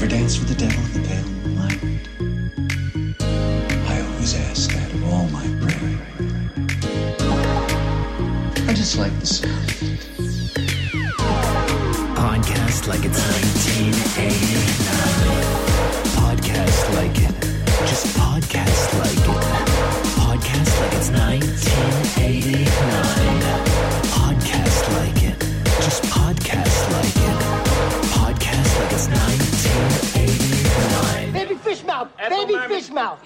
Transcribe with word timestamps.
Ever 0.00 0.08
dance 0.08 0.38
with 0.38 0.48
the 0.48 0.54
devil 0.54 0.82
in 0.82 0.92
the 0.94 1.00
pale 1.06 1.26
moonlight? 1.44 1.78
I 3.86 4.00
always 4.00 4.32
ask 4.34 4.70
that 4.72 4.90
of 4.94 5.04
all 5.12 5.28
my 5.28 5.44
prey. 5.60 5.98
I 8.66 8.72
just 8.72 8.96
like 8.96 9.12
the 9.20 9.26
sound. 9.26 9.68
Podcast 12.16 12.86
like 12.88 13.04
it's 13.04 13.20
1989. 13.20 15.44
Podcast 16.16 16.94
like 16.96 17.18
it. 17.18 17.34
Just 17.86 18.06
podcast 18.16 18.98
like 19.00 19.28
it. 19.28 19.44
Podcast 20.16 20.80
like 20.80 20.94
it's 20.94 21.10
1989. 21.10 22.69
Fish 31.70 31.84
mouth. 31.84 32.08
Baby 32.28 32.56
fish 32.66 32.90
mouth. 32.90 33.24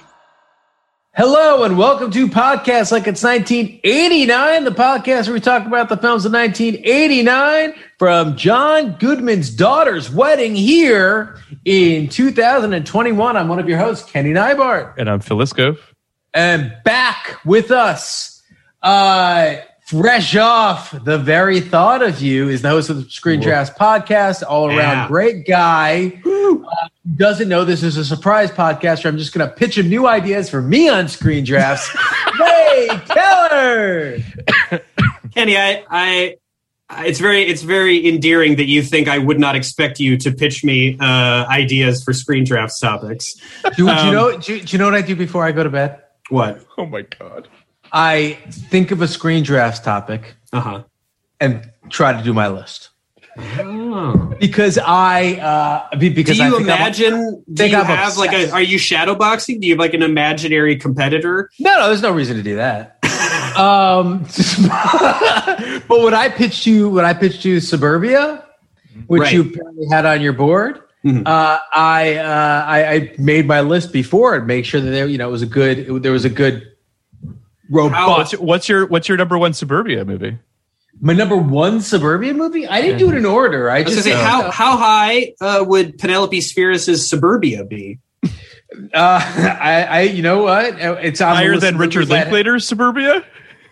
Hello 1.17 1.65
and 1.65 1.79
welcome 1.79 2.11
to 2.11 2.29
Podcast 2.29 2.93
Like 2.93 3.07
It's 3.07 3.23
1989, 3.23 4.65
the 4.65 4.71
podcast 4.71 5.25
where 5.29 5.33
we 5.33 5.41
talk 5.41 5.67
about 5.67 5.89
the 5.89 5.97
films 5.97 6.27
of 6.27 6.33
1989 6.35 7.73
from 7.99 8.37
John 8.37 8.97
Goodman's 8.99 9.49
daughter's 9.49 10.11
wedding 10.11 10.55
here 10.55 11.39
in 11.65 12.11
2021. 12.11 13.35
I'm 13.35 13.49
one 13.49 13.59
of 13.59 13.67
your 13.67 13.79
hosts, 13.79 14.11
Kenny 14.11 14.35
Neibart. 14.35 14.93
And 14.99 15.09
I'm 15.09 15.21
Phil 15.21 15.39
Iscove. 15.39 15.79
And 16.35 16.71
back 16.85 17.39
with 17.47 17.71
us, 17.71 18.43
uh, 18.83 19.55
fresh 19.87 20.37
off 20.37 20.91
the 21.05 21.17
very 21.17 21.61
thought 21.61 22.03
of 22.03 22.21
you, 22.21 22.51
is 22.51 22.61
the 22.61 22.69
host 22.69 22.91
of 22.91 22.97
the 23.03 23.09
Screen 23.09 23.41
Drafts 23.41 23.75
podcast, 23.79 24.43
all 24.47 24.67
around 24.67 24.77
Yeah. 24.79 25.09
great 25.09 25.47
guy. 25.47 26.13
Uh, 26.17 26.19
who 26.25 26.67
doesn't 27.17 27.49
know 27.49 27.65
this 27.65 27.83
is 27.83 27.97
a 27.97 28.05
surprise 28.05 28.51
podcast 28.51 29.05
where 29.05 29.13
I'm 29.13 29.19
just 29.19 29.35
going 29.35 29.47
to 29.49 29.55
pitch 29.55 29.77
him 29.77 29.89
new 29.89 30.07
ideas 30.07 30.49
for 30.49 30.63
me 30.63 30.89
on 30.89 31.09
Screen 31.09 31.45
Drafts. 31.45 31.89
hey, 32.39 32.89
Keller! 33.07 34.19
Kenny, 35.35 35.57
I, 35.57 35.85
I, 35.91 36.37
I- 36.89 37.07
it's 37.07 37.19
very, 37.21 37.43
it's 37.43 37.63
very 37.63 38.07
endearing 38.09 38.57
that 38.57 38.67
you 38.67 38.83
think 38.83 39.09
I 39.09 39.19
would 39.19 39.39
not 39.39 39.55
expect 39.57 40.01
you 40.01 40.17
to 40.19 40.31
pitch 40.33 40.65
me 40.65 40.97
uh, 41.01 41.47
ideas 41.49 42.03
for 42.05 42.13
screen 42.13 42.45
drafts 42.45 42.79
topics. 42.81 43.35
Do, 43.65 43.71
do 43.77 43.89
Um, 43.89 44.07
you 44.07 44.13
know? 44.13 44.39
Do, 44.39 44.61
do 44.61 44.73
you 44.73 44.79
know 44.79 44.85
what 44.87 44.95
I 44.95 45.03
do 45.03 45.15
before 45.17 45.45
I 45.45 45.53
go 45.53 45.63
to 45.63 45.71
bed? 45.71 46.01
What? 46.31 46.65
Oh 46.79 46.87
my 46.87 47.03
god. 47.03 47.49
I 47.93 48.39
think 48.51 48.91
of 48.93 49.03
a 49.03 49.09
screen 49.09 49.43
drafts 49.45 49.81
topic 49.81 50.35
Uh 50.53 50.61
huh. 50.61 50.83
and 51.41 51.71
try 51.91 52.13
to 52.17 52.23
do 52.25 52.33
my 52.33 52.49
list 52.49 52.91
Oh. 53.97 54.35
because 54.41 54.77
I 54.79 55.35
uh, 55.35 55.97
be- 55.97 56.09
Do 56.09 56.15
because 56.17 56.41
I 56.41 56.49
you 56.49 56.57
think 56.59 56.69
I'm- 56.69 56.81
imagine? 56.81 57.45
do 57.53 57.67
you 57.67 57.77
I'm 57.77 57.85
have 57.87 58.17
like 58.17 58.33
a? 58.33 58.51
Are 58.51 58.61
you 58.63 58.77
shadow 58.79 59.15
boxing? 59.15 59.61
Do 59.61 59.67
you 59.69 59.75
have 59.75 59.79
like 59.79 59.95
an 59.95 60.03
imaginary 60.03 60.77
competitor? 60.77 61.49
No, 61.61 61.79
no, 61.79 61.87
there's 61.89 62.03
no 62.03 62.11
reason 62.13 62.37
to 62.37 62.43
do 62.43 62.57
that. 62.57 62.99
um, 63.57 64.25
but 65.89 66.01
when 66.01 66.15
I 66.15 66.29
pitched 66.29 66.67
you, 66.67 66.89
when 66.89 67.05
I 67.05 67.13
pitched 67.15 67.45
you 67.45 67.61
Suburbia, 67.61 68.45
which 69.07 69.21
Right. 69.23 69.33
you 69.35 69.43
apparently 69.43 69.87
had 69.91 70.07
on 70.07 70.21
your 70.21 70.33
board, 70.33 70.81
Mhm. 71.05 71.23
uh, 71.27 71.59
I, 71.75 72.15
uh, 72.17 72.65
I 72.67 72.93
I 72.95 73.13
made 73.19 73.47
my 73.47 73.61
list 73.61 73.93
before 73.93 74.35
and 74.35 74.47
make 74.47 74.65
sure 74.65 74.81
that 74.81 74.91
there, 74.91 75.07
you 75.07 75.19
know, 75.19 75.29
it 75.29 75.33
was 75.33 75.43
a 75.43 75.47
good, 75.47 75.79
it- 75.79 76.03
there 76.03 76.13
was 76.13 76.25
a 76.25 76.31
good 76.31 76.67
robust. 77.71 78.33
What's, 78.33 78.39
what's 78.43 78.69
your 78.69 78.87
what's 78.87 79.09
your 79.09 79.19
number 79.19 79.37
one 79.39 79.53
suburbia 79.53 80.05
movie? 80.05 80.39
My 81.01 81.13
number 81.13 81.37
one 81.37 81.81
Suburbia 81.81 82.33
movie. 82.35 82.67
I 82.67 82.81
didn't 82.81 82.99
do 82.99 83.11
it 83.11 83.17
in 83.17 83.27
order. 83.27 83.71
I 83.71 83.79
I 83.79 83.83
just 83.83 83.97
gonna 83.97 84.17
say, 84.17 84.23
how 84.23 84.51
how 84.51 84.77
high 84.77 85.35
uh, 85.41 85.65
would 85.67 85.99
Penelope 85.99 86.39
Spheeris' 86.41 87.07
Suburbia 87.09 87.65
be? 87.65 87.99
Uh, 88.33 88.39
I, 88.95 89.87
I, 89.89 90.01
you 90.03 90.23
know 90.23 90.43
what? 90.43 90.75
It's 90.79 91.21
on 91.21 91.31
the 91.31 91.37
Higher 91.37 91.57
than 91.59 91.77
Richard 91.79 92.01
movies 92.01 92.09
that- 92.11 92.25
Linklater's 92.25 92.67
Suburbia? 92.67 93.25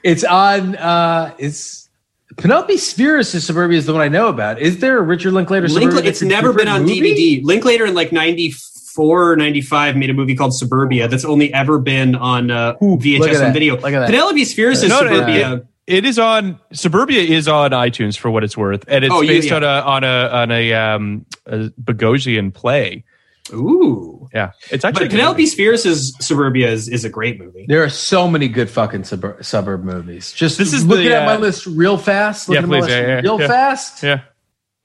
It's 0.03 0.25
on. 0.25 0.77
uh 0.77 1.34
It's 1.38 1.88
Penelope 2.37 2.75
Spheeris' 2.75 3.41
Suburbia 3.44 3.78
is 3.78 3.87
the 3.87 3.93
one 3.93 4.03
I 4.03 4.09
know 4.09 4.28
about. 4.28 4.59
Is 4.61 4.78
there 4.78 4.99
a 4.99 5.03
Richard 5.03 5.32
Linklater? 5.32 5.69
Suburbia 5.69 5.88
Linkla- 6.00 6.05
that's 6.05 6.22
it's 6.22 6.28
never 6.31 6.53
been 6.53 6.69
on 6.69 6.82
movie? 6.82 7.00
DVD. 7.41 7.44
Linklater 7.44 7.87
in 7.87 7.94
like 7.94 8.11
94 8.12 9.32
or 9.32 9.37
95 9.37 9.97
made 9.97 10.11
a 10.11 10.15
movie 10.15 10.34
called 10.34 10.55
Suburbia 10.55 11.09
that's 11.09 11.25
only 11.25 11.53
ever 11.55 11.78
been 11.78 12.15
on 12.15 12.50
uh, 12.50 12.75
Ooh, 12.82 12.97
VHS 12.99 13.43
and 13.43 13.55
video. 13.55 13.77
Look 13.77 13.84
at 13.93 14.00
that. 14.00 14.06
Penelope 14.11 14.43
Spheeris' 14.44 14.88
No, 14.88 15.00
no, 15.00 15.11
Suburbia. 15.11 15.62
It- 15.87 15.94
It 15.98 16.04
is 16.06 16.19
on 16.19 16.59
Suburbia 16.72 17.22
is 17.22 17.48
on 17.48 17.72
iTunes 17.72 18.16
for 18.16 18.31
what 18.31 18.44
it's 18.44 18.56
worth, 18.56 18.84
and 18.88 19.04
it's 19.04 19.12
Oh, 19.15 19.20
yeah, 19.20 19.28
based 19.32 19.48
yeah. 19.48 19.56
on 19.56 19.65
a 19.65 19.66
on 19.66 20.04
a 20.04 20.28
on 20.28 20.50
a 20.50 20.72
um 20.75 21.26
a 21.46 21.58
Bogosian 21.82 22.52
play. 22.55 23.05
Ooh. 23.52 24.29
Yeah, 24.32 24.52
it's 24.70 24.84
actually 24.84 25.06
But 25.06 25.11
Penelope 25.11 25.43
Spheeris' 25.44 26.12
Suburbia 26.23 26.70
is, 26.70 26.88
is 26.88 27.05
a 27.05 27.08
great 27.11 27.38
movie. 27.40 27.67
There 27.69 27.82
are 27.82 27.88
so 27.90 28.29
many 28.29 28.46
good 28.49 28.70
fucking 28.70 29.05
suburb, 29.05 29.44
suburb 29.44 29.82
movies. 29.84 30.32
Just 30.32 30.56
This 30.58 30.73
is 30.73 30.87
looking 30.87 31.08
the, 31.08 31.17
at 31.17 31.26
my 31.26 31.34
uh, 31.34 31.38
list 31.38 31.67
real 31.67 31.99
fast. 31.99 32.49
Yeah, 32.49 32.61
Looking 32.61 32.64
at 32.64 32.69
my 32.70 32.76
please, 32.79 32.82
list 32.88 32.96
yeah, 33.02 33.06
yeah, 33.08 33.20
real 33.20 33.40
yeah. 33.40 33.46
fast. 33.49 34.02
Yeah. 34.02 34.20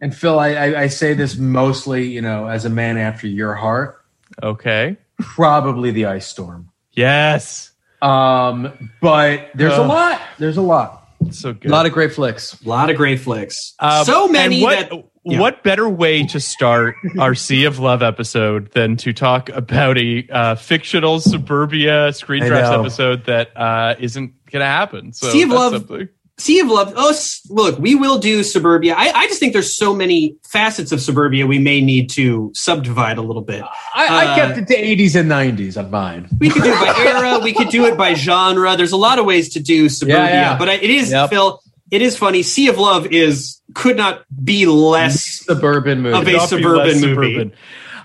And 0.01 0.13
Phil, 0.15 0.37
I, 0.39 0.49
I, 0.49 0.81
I 0.81 0.87
say 0.87 1.13
this 1.13 1.37
mostly, 1.37 2.07
you 2.09 2.21
know, 2.21 2.47
as 2.47 2.65
a 2.65 2.69
man 2.69 2.97
after 2.97 3.27
your 3.27 3.53
heart. 3.53 4.01
Okay. 4.43 4.97
Probably 5.19 5.91
the 5.91 6.05
Ice 6.07 6.27
Storm. 6.27 6.69
Yes. 6.91 7.71
Um, 8.01 8.91
but 9.01 9.49
there's 9.55 9.77
a 9.77 9.83
lot. 9.83 10.21
There's 10.37 10.57
a 10.57 10.61
lot. 10.61 11.07
So 11.31 11.53
good. 11.53 11.71
A 11.71 11.73
lot 11.73 11.85
of 11.85 11.91
great 11.93 12.13
flicks. 12.13 12.61
A 12.61 12.69
lot 12.69 12.89
of 12.89 12.95
great 12.95 13.19
flicks. 13.19 13.73
Um, 13.79 14.05
so 14.05 14.27
many 14.27 14.61
what, 14.61 14.89
that. 14.89 15.03
yeah. 15.25 15.39
What 15.39 15.63
better 15.63 15.89
way 15.89 16.23
to 16.27 16.39
start 16.39 16.95
our 17.19 17.35
Sea 17.35 17.65
of 17.65 17.79
Love 17.79 18.03
episode 18.03 18.71
than 18.73 18.97
to 18.97 19.13
talk 19.13 19.49
about 19.49 19.97
a 19.97 20.27
uh, 20.29 20.55
fictional 20.55 21.19
suburbia 21.19 22.13
screen 22.13 22.43
I 22.43 22.47
drafts 22.47 22.71
episode 22.71 23.25
that 23.25 23.57
uh, 23.57 23.95
isn't 23.99 24.45
going 24.51 24.61
to 24.61 24.65
happen? 24.65 25.11
So 25.13 25.29
Sea 25.29 25.41
of 25.43 25.49
Love- 25.49 25.73
something. 25.73 26.09
Sea 26.39 26.59
of 26.59 26.67
Love. 26.67 26.93
Oh, 26.95 27.15
look, 27.49 27.79
we 27.79 27.95
will 27.95 28.19
do 28.19 28.43
Suburbia. 28.43 28.93
I, 28.95 29.11
I 29.11 29.27
just 29.27 29.39
think 29.39 29.53
there's 29.53 29.75
so 29.75 29.93
many 29.95 30.35
facets 30.43 30.91
of 30.91 31.01
Suburbia 31.01 31.47
we 31.47 31.57
may 31.57 31.81
need 31.81 32.11
to 32.11 32.51
subdivide 32.53 33.17
a 33.17 33.23
little 33.23 33.41
bit. 33.41 33.63
I, 33.95 34.07
I 34.07 34.25
Uh, 34.25 34.35
kept 34.35 34.57
it 34.59 34.67
to 34.67 34.75
80s 34.75 35.19
and 35.19 35.31
90s 35.31 35.77
on 35.83 35.89
mine. 35.89 36.27
We 36.39 36.49
could 36.51 36.61
do 36.63 36.71
it 36.71 36.79
by 36.79 36.95
era. 37.03 37.39
We 37.39 37.53
could 37.53 37.69
do 37.69 37.85
it 37.85 37.97
by 37.97 38.13
genre. 38.13 38.75
There's 38.77 38.91
a 38.91 38.97
lot 38.97 39.17
of 39.17 39.25
ways 39.25 39.49
to 39.53 39.59
do 39.59 39.89
Suburbia, 39.89 40.25
Yeah, 40.25 40.51
yeah. 40.51 40.57
but 40.59 40.67
it 40.69 40.83
is 40.83 41.11
Yep. 41.11 41.29
Phil. 41.31 41.61
It 41.89 42.01
is 42.03 42.15
funny. 42.17 42.43
Sea 42.43 42.67
of 42.67 42.77
Love 42.77 43.07
is 43.07 43.59
could 43.73 43.97
not 43.97 44.23
be 44.43 44.65
less 44.67 45.23
Suburban 45.23 46.01
movie. 46.01 46.35
of 46.35 46.41
a 46.43 46.45
suburban 46.47 47.01
movie. 47.01 47.33
suburban. 47.33 47.53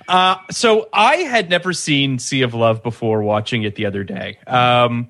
Uh, 0.09 0.37
so 0.51 0.89
I 0.93 1.17
had 1.17 1.51
never 1.51 1.73
seen 1.73 2.19
Sea 2.19 2.43
of 2.43 2.55
Love 2.55 2.83
before 2.83 3.23
watching 3.23 3.63
it 3.65 3.75
the 3.75 3.87
other 3.87 4.05
day. 4.05 4.39
Um, 4.47 5.09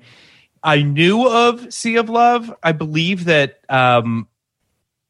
I 0.63 0.81
knew 0.81 1.27
of 1.27 1.73
Sea 1.73 1.97
of 1.97 2.09
Love. 2.09 2.53
I 2.63 2.71
believe 2.71 3.25
that 3.25 3.59
um, 3.69 4.27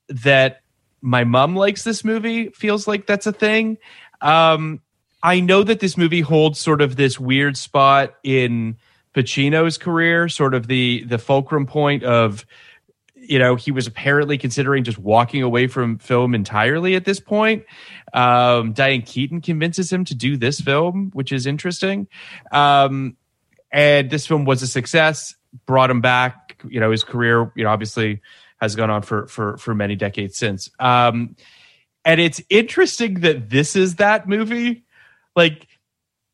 that 0.10 0.62
my 1.02 1.24
mom 1.24 1.56
likes 1.56 1.84
this 1.84 2.04
movie. 2.04 2.50
Feels 2.50 2.88
like 2.88 3.06
that's 3.06 3.28
a 3.28 3.34
thing. 3.34 3.78
Um, 4.22 4.82
I 5.22 5.40
know 5.40 5.64
that 5.64 5.80
this 5.80 5.98
movie 5.98 6.22
holds 6.22 6.60
sort 6.60 6.82
of 6.82 6.96
this 6.96 7.20
weird 7.20 7.56
spot 7.56 8.16
in 8.24 8.78
Pacino's 9.14 9.78
career, 9.78 10.28
sort 10.28 10.54
of 10.54 10.68
the 10.68 11.04
the 11.06 11.18
fulcrum 11.18 11.68
point 11.68 12.04
of 12.04 12.46
you 13.16 13.40
know 13.40 13.56
he 13.56 13.72
was 13.72 13.88
apparently 13.88 14.38
considering 14.38 14.84
just 14.84 14.98
walking 14.98 15.44
away 15.44 15.68
from 15.68 15.98
film 15.98 16.36
entirely 16.36 16.96
at 16.96 17.06
this 17.06 17.20
point 17.20 17.64
um, 18.14 18.74
diane 18.74 19.02
keaton 19.02 19.42
convinces 19.42 19.92
him 19.92 20.04
to 20.04 20.14
do 20.14 20.36
this 20.36 20.60
film 20.60 21.10
which 21.14 21.32
is 21.32 21.46
interesting 21.46 22.08
um, 22.52 23.16
and 23.72 24.10
this 24.10 24.28
film 24.28 24.46
was 24.46 24.62
a 24.62 24.68
success 24.68 25.36
brought 25.66 25.90
him 25.90 26.02
back 26.02 26.58
you 26.68 26.80
know 26.80 26.92
his 26.92 27.04
career 27.04 27.52
you 27.56 27.64
know 27.64 27.70
obviously 27.70 28.22
has 28.64 28.76
gone 28.76 28.90
on 28.90 29.02
for 29.02 29.28
for 29.28 29.58
for 29.58 29.76
many 29.76 29.96
decades 29.96 30.38
since. 30.38 30.70
Um, 30.80 31.36
and 32.06 32.20
it's 32.20 32.42
interesting 32.50 33.16
that 33.22 33.50
this 33.50 33.76
is 33.76 33.96
that 33.96 34.28
movie. 34.28 34.86
Like 35.36 35.68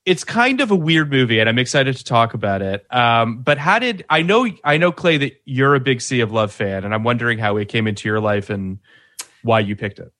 it's 0.05 0.23
kind 0.23 0.61
of 0.61 0.71
a 0.71 0.75
weird 0.75 1.11
movie 1.11 1.39
and 1.39 1.49
i'm 1.49 1.59
excited 1.59 1.95
to 1.95 2.03
talk 2.03 2.33
about 2.33 2.61
it. 2.61 2.85
Um, 2.93 3.41
but 3.41 3.57
how 3.57 3.79
did 3.79 4.05
i 4.09 4.21
know 4.21 4.47
i 4.63 4.77
know 4.77 4.91
clay 4.91 5.17
that 5.17 5.41
you're 5.45 5.75
a 5.75 5.79
big 5.79 6.01
sea 6.01 6.21
of 6.21 6.31
love 6.31 6.51
fan 6.51 6.83
and 6.83 6.93
i'm 6.93 7.03
wondering 7.03 7.37
how 7.37 7.57
it 7.57 7.67
came 7.67 7.85
into 7.85 8.07
your 8.07 8.19
life 8.19 8.49
and 8.49 8.79
why 9.43 9.59
you 9.59 9.75
picked 9.75 9.99
it 9.99 10.11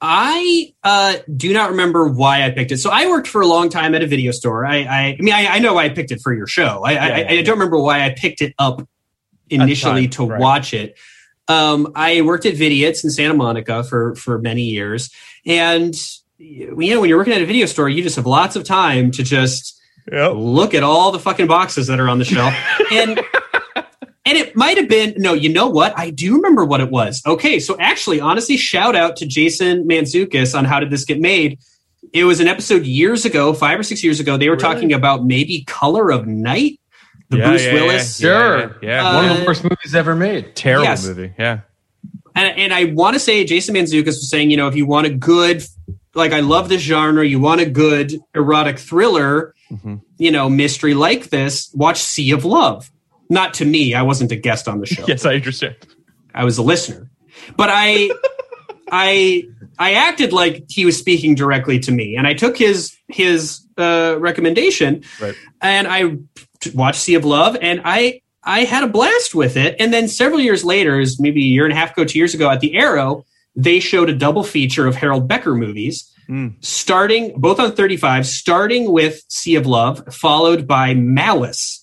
I 0.00 0.74
uh, 0.84 1.16
do 1.36 1.52
not 1.52 1.70
remember 1.70 2.06
why 2.06 2.44
I 2.44 2.50
picked 2.50 2.70
it. 2.70 2.78
So 2.78 2.90
I 2.90 3.08
worked 3.08 3.26
for 3.26 3.40
a 3.40 3.46
long 3.46 3.68
time 3.68 3.94
at 3.94 4.02
a 4.02 4.06
video 4.06 4.30
store. 4.30 4.64
I, 4.64 4.82
I, 4.82 5.00
I 5.06 5.16
mean, 5.18 5.34
I, 5.34 5.46
I 5.46 5.58
know 5.58 5.74
why 5.74 5.84
I 5.84 5.88
picked 5.88 6.12
it 6.12 6.20
for 6.22 6.32
your 6.32 6.46
show. 6.46 6.82
I, 6.84 6.92
I, 6.92 6.94
Yeah, 6.94 7.14
I, 7.16 7.32
I 7.38 7.42
don't 7.42 7.58
remember 7.58 7.80
why 7.80 8.04
I 8.04 8.14
picked 8.16 8.40
it 8.40 8.54
up 8.58 8.86
initially 9.50 10.02
time, 10.02 10.10
to 10.10 10.26
right. 10.26 10.40
watch 10.40 10.72
it. 10.72 10.96
Um, 11.48 11.92
I 11.94 12.20
worked 12.20 12.46
at 12.46 12.54
Vidiot's 12.54 13.02
in 13.02 13.10
Santa 13.10 13.34
Monica 13.34 13.82
for 13.82 14.14
for 14.14 14.38
many 14.38 14.62
years, 14.64 15.10
and 15.46 15.94
you 16.36 16.68
know, 16.68 17.00
when 17.00 17.08
you're 17.08 17.18
working 17.18 17.32
at 17.32 17.40
a 17.40 17.46
video 17.46 17.66
store, 17.66 17.88
you 17.88 18.02
just 18.02 18.16
have 18.16 18.26
lots 18.26 18.54
of 18.54 18.64
time 18.64 19.10
to 19.12 19.22
just 19.22 19.80
look 20.28 20.74
at 20.74 20.82
all 20.82 21.10
the 21.10 21.18
fucking 21.18 21.46
boxes 21.46 21.86
that 21.86 21.98
are 21.98 22.08
on 22.08 22.18
the 22.18 22.24
shelf, 22.24 22.54
and 22.92 23.20
and 24.28 24.36
it 24.38 24.54
might 24.54 24.76
have 24.76 24.88
been 24.88 25.14
no. 25.16 25.32
You 25.32 25.48
know 25.48 25.68
what? 25.68 25.98
I 25.98 26.10
do 26.10 26.34
remember 26.36 26.64
what 26.64 26.80
it 26.80 26.90
was. 26.90 27.22
Okay, 27.26 27.58
so 27.58 27.76
actually, 27.80 28.20
honestly, 28.20 28.56
shout 28.56 28.94
out 28.94 29.16
to 29.16 29.26
Jason 29.26 29.88
Mantzoukas 29.88 30.56
on 30.56 30.64
how 30.64 30.78
did 30.80 30.90
this 30.90 31.04
get 31.04 31.18
made. 31.20 31.58
It 32.12 32.24
was 32.24 32.40
an 32.40 32.48
episode 32.48 32.84
years 32.86 33.24
ago, 33.24 33.52
five 33.52 33.78
or 33.78 33.82
six 33.82 34.04
years 34.04 34.20
ago. 34.20 34.36
They 34.36 34.48
were 34.48 34.56
talking 34.56 34.92
about 34.92 35.24
maybe 35.24 35.64
Color 35.66 36.10
of 36.10 36.26
Night, 36.26 36.78
the 37.28 37.38
Yeah, 37.38 37.48
Bruce 37.48 37.64
yeah, 37.64 37.68
yeah, 37.74 37.74
Willis. 37.82 38.18
Sure. 38.18 38.58
yeah, 38.60 38.88
yeah. 38.88 39.08
Uh, 39.08 39.14
One 39.16 39.30
of 39.30 39.36
the 39.38 39.44
worst 39.44 39.64
movies 39.64 39.94
ever 39.94 40.14
made. 40.14 40.54
terrible 40.56 40.84
yes. 40.84 41.06
movie 41.06 41.32
yeah 41.38 41.60
and, 42.34 42.56
and 42.58 42.72
I 42.72 42.84
want 42.84 43.14
to 43.14 43.20
say 43.20 43.44
Jason 43.44 43.74
Mantzoukas 43.74 44.06
was 44.06 44.30
saying, 44.30 44.50
you 44.50 44.56
know, 44.56 44.68
if 44.68 44.76
you 44.76 44.86
want 44.86 45.06
a 45.08 45.10
good, 45.10 45.64
like 46.14 46.32
I 46.32 46.38
love 46.40 46.68
this 46.68 46.80
genre, 46.82 47.26
you 47.26 47.40
want 47.40 47.60
a 47.60 47.66
good 47.66 48.12
erotic 48.34 48.78
thriller, 48.78 49.54
Mhm. 49.72 50.00
you 50.18 50.30
know, 50.30 50.48
mystery 50.48 50.94
like 50.94 51.30
this, 51.30 51.68
watch 51.74 51.98
Sea 52.00 52.30
of 52.30 52.44
Love. 52.44 52.90
Not 53.28 53.54
to 53.54 53.64
me, 53.64 53.94
I 53.94 54.02
wasn't 54.02 54.32
a 54.32 54.36
guest 54.36 54.68
on 54.68 54.80
the 54.80 54.86
show. 54.86 55.04
yes 55.06 55.24
i 55.26 55.34
understand 55.34 55.76
I 56.34 56.44
was 56.44 56.58
a 56.58 56.62
listener, 56.62 57.10
but 57.56 57.68
I, 57.72 58.10
I, 58.90 59.44
I 59.78 59.94
acted 59.94 60.32
like 60.32 60.64
he 60.68 60.84
was 60.84 60.96
speaking 60.98 61.34
directly 61.34 61.78
to 61.80 61.92
me, 61.92 62.16
and 62.16 62.26
I 62.26 62.34
took 62.34 62.56
his 62.56 62.96
his 63.08 63.60
uh, 63.76 64.16
recommendation, 64.18 65.02
Right. 65.20 65.34
and 65.60 65.86
I 65.88 66.16
watched 66.74 67.00
Sea 67.00 67.14
of 67.14 67.24
Love, 67.24 67.56
and 67.60 67.80
I 67.84 68.20
I 68.42 68.60
had 68.64 68.84
a 68.84 68.88
blast 68.88 69.34
with 69.34 69.56
it. 69.56 69.76
And 69.80 69.92
then 69.92 70.08
several 70.08 70.40
years 70.40 70.64
later, 70.64 71.00
is 71.00 71.20
maybe 71.20 71.42
a 71.42 71.46
year 71.46 71.64
and 71.64 71.72
a 71.72 71.76
half 71.76 71.92
ago, 71.92 72.04
two 72.04 72.18
years 72.18 72.34
ago, 72.34 72.48
at 72.50 72.60
the 72.60 72.76
Arrow, 72.76 73.24
they 73.56 73.80
showed 73.80 74.08
a 74.08 74.14
double 74.14 74.44
feature 74.44 74.86
of 74.86 74.94
Harold 74.96 75.28
Becker 75.28 75.54
movies, 75.54 76.10
Mm. 76.30 76.62
starting 76.62 77.32
both 77.40 77.58
on 77.58 77.72
35, 77.72 78.26
starting 78.26 78.92
with 78.92 79.22
Sea 79.28 79.54
of 79.56 79.66
Love, 79.66 80.02
followed 80.14 80.66
by 80.66 80.92
Malice, 80.92 81.77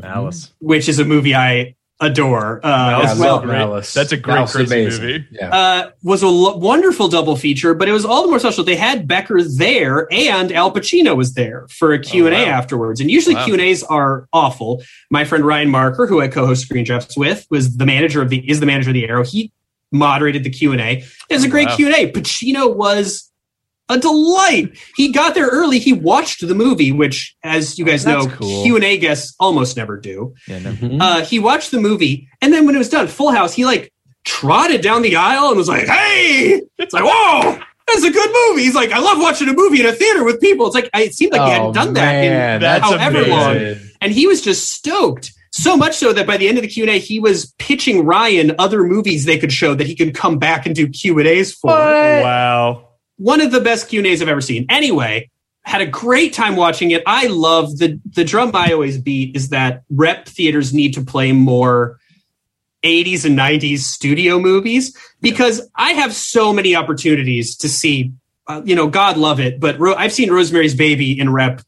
malice 0.00 0.52
which 0.60 0.88
is 0.88 0.98
a 0.98 1.04
movie 1.04 1.34
I 1.34 1.74
adore 2.00 2.58
uh, 2.64 2.68
Malice 2.68 3.10
as 3.10 3.12
is 3.16 3.20
well. 3.20 3.38
great. 3.40 3.52
Malice. 3.58 3.94
That's 3.94 4.10
a 4.10 4.16
great, 4.16 4.34
Malice 4.34 4.52
crazy 4.56 4.74
amazing. 4.82 5.04
movie. 5.04 5.26
Yeah. 5.30 5.54
uh, 5.54 5.90
was 6.02 6.24
a 6.24 6.26
lo- 6.28 6.56
wonderful 6.56 7.06
double 7.06 7.36
feature, 7.36 7.74
but 7.74 7.88
it 7.88 7.92
was 7.92 8.04
all 8.04 8.22
the 8.22 8.28
more 8.28 8.40
special. 8.40 8.64
They 8.64 8.74
had 8.74 9.06
Becker 9.06 9.40
there, 9.44 10.08
and 10.12 10.50
Al 10.50 10.72
Pacino 10.74 11.16
was 11.16 11.34
there 11.34 11.68
for 11.70 11.92
a 11.92 12.00
Q 12.00 12.26
and 12.26 12.34
A 12.34 12.40
Oh, 12.40 12.42
wow. 12.46 12.50
afterwards. 12.50 13.00
And 13.00 13.08
usually 13.08 13.36
Wow. 13.36 13.44
Q 13.44 13.54
and 13.54 13.62
A's 13.62 13.84
are 13.84 14.26
awful. 14.32 14.82
My 15.12 15.24
friend 15.24 15.44
Ryan 15.44 15.70
Marker, 15.70 16.08
who 16.08 16.20
I 16.20 16.26
co-host 16.26 16.62
Screen 16.62 16.84
Drafts 16.84 17.16
with, 17.16 17.46
was 17.50 17.76
the 17.76 17.86
manager 17.86 18.20
of 18.20 18.30
the 18.30 18.50
is 18.50 18.58
the 18.58 18.66
manager 18.66 18.90
of 18.90 18.94
the 18.94 19.08
Arrow. 19.08 19.22
He 19.22 19.52
moderated 19.92 20.42
the 20.42 20.50
Q 20.50 20.72
and 20.72 20.80
A. 20.80 21.04
It 21.30 21.34
was 21.34 21.44
a 21.44 21.48
great 21.48 21.68
Wow. 21.68 21.76
Q 21.76 21.86
and 21.86 21.94
A. 21.94 22.10
Pacino 22.10 22.74
was 22.74 23.30
a 23.88 23.98
delight. 23.98 24.76
He 24.96 25.12
got 25.12 25.34
there 25.34 25.48
early. 25.48 25.78
He 25.78 25.92
watched 25.92 26.46
the 26.46 26.54
movie, 26.54 26.92
which, 26.92 27.34
as 27.42 27.78
you 27.78 27.84
guys 27.84 28.04
That's 28.04 28.26
know, 28.26 28.32
cool. 28.32 28.62
Q 28.62 28.76
and 28.76 28.84
A 28.84 28.96
guests 28.96 29.34
almost 29.38 29.76
never 29.76 29.98
do. 29.98 30.34
Yeah, 30.48 30.58
no. 30.60 30.98
Uh, 31.00 31.24
he 31.24 31.38
watched 31.38 31.70
the 31.70 31.80
movie, 31.80 32.28
and 32.40 32.52
then 32.52 32.64
when 32.66 32.74
it 32.74 32.78
was 32.78 32.88
done, 32.88 33.06
Full 33.08 33.32
House, 33.32 33.52
he 33.54 33.64
like 33.64 33.92
trotted 34.24 34.80
down 34.82 35.02
the 35.02 35.16
aisle 35.16 35.48
and 35.48 35.56
was 35.56 35.68
like, 35.68 35.86
"Hey!" 35.86 36.62
It's 36.78 36.94
like, 36.94 37.04
"Whoa, 37.04 37.58
that's 37.88 38.04
a 38.04 38.10
good 38.10 38.30
movie." 38.48 38.62
He's 38.62 38.74
like, 38.74 38.92
"I 38.92 38.98
love 39.00 39.18
watching 39.18 39.48
a 39.48 39.52
movie 39.52 39.80
in 39.80 39.86
a 39.86 39.92
theater 39.92 40.24
with 40.24 40.40
people." 40.40 40.66
It's 40.66 40.74
like 40.74 40.88
I, 40.94 41.02
it 41.02 41.14
seemed 41.14 41.32
like 41.32 41.42
he 41.42 41.48
Oh, 41.48 41.50
hadn't 41.50 41.72
done 41.74 41.94
that 41.94 42.24
in 42.24 42.60
that's 42.60 42.84
however 42.84 43.18
amazing. 43.18 43.30
long, 43.32 43.76
and 44.00 44.12
he 44.12 44.26
was 44.26 44.40
just 44.40 44.70
stoked. 44.72 45.32
So 45.54 45.76
much 45.76 45.96
so 45.96 46.14
that 46.14 46.26
by 46.26 46.38
the 46.38 46.48
end 46.48 46.56
of 46.56 46.62
the 46.62 46.68
Q 46.68 46.84
and 46.84 46.90
A, 46.92 46.98
he 46.98 47.20
was 47.20 47.52
pitching 47.58 48.06
Ryan 48.06 48.54
other 48.58 48.84
movies 48.84 49.26
they 49.26 49.38
could 49.38 49.52
show 49.52 49.74
that 49.74 49.86
he 49.86 49.94
could 49.94 50.14
come 50.14 50.38
back 50.38 50.64
and 50.64 50.74
do 50.74 50.88
Q 50.88 51.18
and 51.18 51.28
A's 51.28 51.52
for. 51.52 51.68
wow 51.70 52.88
One 53.22 53.40
of 53.40 53.52
the 53.52 53.60
best 53.60 53.88
Q 53.88 54.00
and 54.00 54.06
A's 54.06 54.20
I've 54.20 54.28
ever 54.28 54.40
seen. 54.40 54.66
Anyway, 54.68 55.30
had 55.62 55.80
a 55.80 55.86
great 55.86 56.32
time 56.32 56.56
watching 56.56 56.90
it. 56.90 57.02
I 57.06 57.28
love 57.28 57.78
the 57.78 58.00
the 58.14 58.24
drum 58.24 58.50
I 58.54 58.72
always 58.72 58.98
beat 58.98 59.36
is 59.36 59.50
that 59.50 59.84
rep 59.90 60.26
theaters 60.26 60.74
need 60.74 60.94
to 60.94 61.02
play 61.02 61.30
more 61.30 62.00
80s 62.82 63.24
and 63.24 63.38
90s 63.38 63.78
studio 63.78 64.40
movies 64.40 64.96
because 65.20 65.70
I 65.76 65.92
have 65.92 66.12
so 66.12 66.52
many 66.52 66.74
opportunities 66.74 67.56
to 67.58 67.68
see. 67.68 68.12
Uh, 68.48 68.60
you 68.64 68.74
know, 68.74 68.88
God 68.88 69.16
love 69.16 69.38
it, 69.38 69.60
but 69.60 69.78
Ro- 69.78 69.94
I've 69.94 70.12
seen 70.12 70.32
Rosemary's 70.32 70.74
Baby 70.74 71.18
in 71.18 71.32
rep 71.32 71.62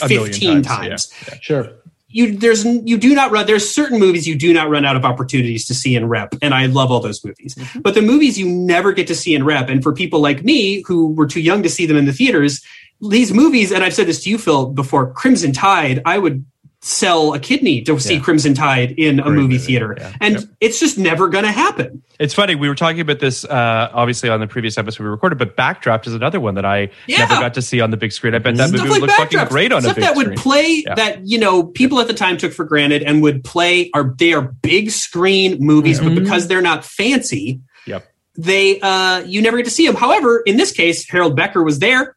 A 0.00 0.06
million 0.06 0.26
15 0.26 0.62
times, 0.62 1.06
times. 1.08 1.40
Sure. 1.42 1.72
You 2.10 2.36
there's 2.38 2.64
you 2.64 2.96
do 2.96 3.14
not 3.14 3.30
run 3.30 3.46
there's 3.46 3.68
certain 3.68 3.98
movies 3.98 4.26
you 4.26 4.34
do 4.34 4.54
not 4.54 4.70
run 4.70 4.84
out 4.86 4.96
of 4.96 5.04
opportunities 5.04 5.66
to 5.66 5.74
see 5.74 5.94
in 5.94 6.08
rep 6.08 6.34
and 6.40 6.54
I 6.54 6.66
love 6.66 6.90
all 6.90 7.00
those 7.00 7.22
movies. 7.22 7.54
Mm-hmm. 7.54 7.80
But 7.80 7.94
the 7.94 8.02
movies 8.02 8.38
you 8.38 8.48
never 8.48 8.92
get 8.92 9.06
to 9.08 9.14
see 9.14 9.34
in 9.34 9.44
rep 9.44 9.68
and 9.68 9.82
for 9.82 9.92
people 9.92 10.20
like 10.20 10.42
me 10.42 10.82
who 10.86 11.12
were 11.12 11.26
too 11.26 11.40
young 11.40 11.62
to 11.62 11.68
see 11.68 11.84
them 11.84 11.98
in 11.98 12.06
the 12.06 12.12
theaters, 12.12 12.64
these 13.00 13.32
movies 13.32 13.72
and 13.72 13.84
I've 13.84 13.94
said 13.94 14.06
this 14.06 14.24
to 14.24 14.30
you 14.30 14.38
Phil 14.38 14.70
before 14.70 15.12
Crimson 15.12 15.52
Tide, 15.52 16.00
I 16.06 16.18
would 16.18 16.46
sell 16.80 17.34
a 17.34 17.40
kidney 17.40 17.82
to 17.82 17.98
see 17.98 18.14
Yeah. 18.14 18.20
Crimson 18.20 18.54
Tide 18.54 18.92
in 18.92 19.18
a 19.18 19.22
Great 19.24 19.34
movie, 19.34 19.42
movie, 19.54 19.58
theater. 19.58 19.96
yeah. 19.98 20.12
And 20.20 20.34
Yep. 20.36 20.44
it's 20.60 20.78
just 20.78 20.96
never 20.96 21.28
going 21.28 21.42
to 21.44 21.50
happen. 21.50 22.02
It's 22.20 22.34
funny. 22.34 22.54
We 22.54 22.68
were 22.68 22.76
talking 22.76 23.00
about 23.00 23.18
this, 23.18 23.44
uh, 23.44 23.90
obviously, 23.92 24.28
on 24.28 24.38
the 24.38 24.46
previous 24.46 24.78
episode 24.78 25.02
we 25.02 25.08
recorded, 25.08 25.38
but 25.38 25.56
Backdraft 25.56 26.06
is 26.06 26.14
another 26.14 26.38
one 26.38 26.54
that 26.54 26.64
I 26.64 26.90
Yeah. 27.08 27.18
never 27.18 27.34
got 27.34 27.54
to 27.54 27.62
see 27.62 27.80
on 27.80 27.90
the 27.90 27.96
big 27.96 28.12
screen. 28.12 28.34
I 28.34 28.38
bet 28.38 28.56
that 28.56 28.66
movie 28.70 28.78
Stuff 28.78 28.88
would 28.90 29.00
like 29.02 29.18
look 29.18 29.30
fucking 29.32 29.48
great 29.48 29.72
on 29.72 29.82
Stuff 29.82 29.92
a 29.96 30.00
big 30.00 30.04
screen. 30.04 30.24
that 30.24 30.28
would 30.30 30.36
play 30.38 30.84
that 30.94 31.26
you 31.26 31.38
know 31.38 31.64
people 31.64 31.98
at 32.00 32.06
the 32.06 32.14
time 32.14 32.36
took 32.36 32.52
for 32.52 32.64
granted 32.64 33.02
and 33.02 33.22
would 33.22 33.42
play 33.42 33.90
are 33.92 34.14
they 34.16 34.32
are 34.32 34.42
big 34.42 34.90
screen 34.92 35.56
movies, 35.60 35.98
but 36.00 36.14
because 36.14 36.46
they're 36.46 36.62
not 36.62 36.84
fancy, 36.84 37.60
Yep. 37.86 38.06
they 38.36 38.78
uh 38.80 39.22
you 39.26 39.42
never 39.42 39.56
get 39.56 39.64
to 39.64 39.70
see 39.72 39.84
them. 39.86 39.96
However, 39.96 40.42
in 40.46 40.56
this 40.58 40.70
case, 40.70 41.08
Harold 41.10 41.34
Becker 41.34 41.62
was 41.64 41.80
there. 41.80 42.14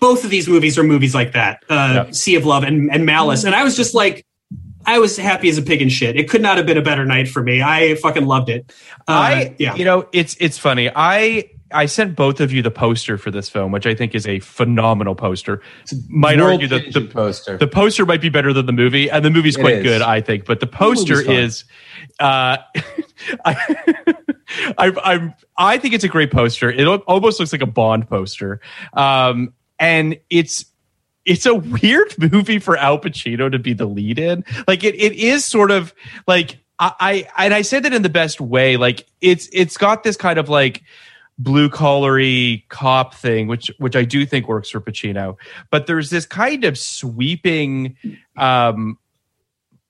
Both 0.00 0.24
of 0.24 0.30
these 0.30 0.48
movies 0.48 0.78
are 0.78 0.82
movies 0.82 1.14
like 1.14 1.32
that, 1.32 1.64
uh, 1.68 2.04
Yep. 2.06 2.14
Sea 2.14 2.34
of 2.36 2.44
Love 2.44 2.62
and, 2.64 2.90
and 2.92 3.06
Malice, 3.06 3.44
and 3.44 3.54
I 3.54 3.64
was 3.64 3.76
just 3.76 3.94
like. 3.94 4.24
I 4.84 4.98
was 4.98 5.16
happy 5.16 5.48
as 5.48 5.58
a 5.58 5.62
pig 5.62 5.80
in 5.80 5.88
shit. 5.88 6.16
It 6.16 6.28
could 6.28 6.42
not 6.42 6.56
have 6.56 6.66
been 6.66 6.76
a 6.76 6.82
better 6.82 7.04
night 7.04 7.28
for 7.28 7.40
me. 7.40 7.62
I 7.62 7.94
fucking 7.94 8.26
loved 8.26 8.48
it. 8.48 8.72
Uh, 9.06 9.12
I, 9.12 9.54
yeah. 9.56 9.76
you 9.76 9.84
know, 9.84 10.08
it's 10.12 10.36
it's 10.40 10.58
funny. 10.58 10.90
I 10.92 11.52
I 11.74 11.86
sent 11.86 12.16
both 12.16 12.40
of 12.40 12.52
you 12.52 12.62
the 12.62 12.70
poster 12.70 13.18
for 13.18 13.30
this 13.30 13.48
film, 13.48 13.72
which 13.72 13.86
I 13.86 13.94
think 13.94 14.14
is 14.14 14.26
a 14.26 14.40
phenomenal 14.40 15.14
poster. 15.14 15.60
Might 16.08 16.40
argue 16.40 16.68
that 16.68 16.92
the 16.92 17.06
poster. 17.06 17.56
the 17.56 17.66
poster 17.66 18.06
might 18.06 18.20
be 18.20 18.28
better 18.28 18.52
than 18.52 18.66
the 18.66 18.72
movie, 18.72 19.10
and 19.10 19.24
the 19.24 19.30
movie's 19.30 19.56
quite 19.56 19.82
good, 19.82 20.02
I 20.02 20.20
think. 20.20 20.44
But 20.44 20.60
the 20.60 20.66
poster 20.66 21.16
movie's 21.16 21.26
fine. 21.26 21.36
is, 21.36 21.64
uh, 22.20 22.56
I, 23.44 24.14
I, 24.78 24.92
I'm, 25.02 25.34
I 25.56 25.78
think 25.78 25.94
it's 25.94 26.04
a 26.04 26.08
great 26.08 26.30
poster. 26.30 26.70
It 26.70 26.86
almost 26.86 27.38
looks 27.38 27.52
like 27.52 27.62
a 27.62 27.66
Bond 27.66 28.08
poster, 28.08 28.60
um, 28.94 29.52
and 29.78 30.18
it's 30.30 30.66
it's 31.24 31.46
a 31.46 31.54
weird 31.54 32.14
movie 32.32 32.58
for 32.58 32.76
Al 32.76 32.98
Pacino 32.98 33.50
to 33.50 33.58
be 33.58 33.72
the 33.72 33.86
lead 33.86 34.18
in. 34.18 34.44
Like 34.66 34.84
it, 34.84 34.94
it 34.94 35.12
is 35.12 35.44
sort 35.44 35.70
of 35.70 35.94
like 36.26 36.58
I, 36.78 36.92
I 37.36 37.44
and 37.44 37.54
I 37.54 37.62
say 37.62 37.80
that 37.80 37.92
in 37.92 38.02
the 38.02 38.08
best 38.08 38.40
way. 38.40 38.76
Like 38.76 39.06
it's 39.20 39.48
it's 39.52 39.76
got 39.76 40.02
this 40.02 40.16
kind 40.16 40.38
of 40.38 40.48
like 40.48 40.82
blue 41.38 41.68
collary 41.68 42.64
cop 42.68 43.14
thing, 43.14 43.46
which 43.46 43.70
which 43.78 43.96
I 43.96 44.04
do 44.04 44.26
think 44.26 44.48
works 44.48 44.70
for 44.70 44.80
Pacino. 44.80 45.36
But 45.70 45.86
there's 45.86 46.10
this 46.10 46.26
kind 46.26 46.64
of 46.64 46.78
sweeping, 46.78 47.96
um, 48.36 48.98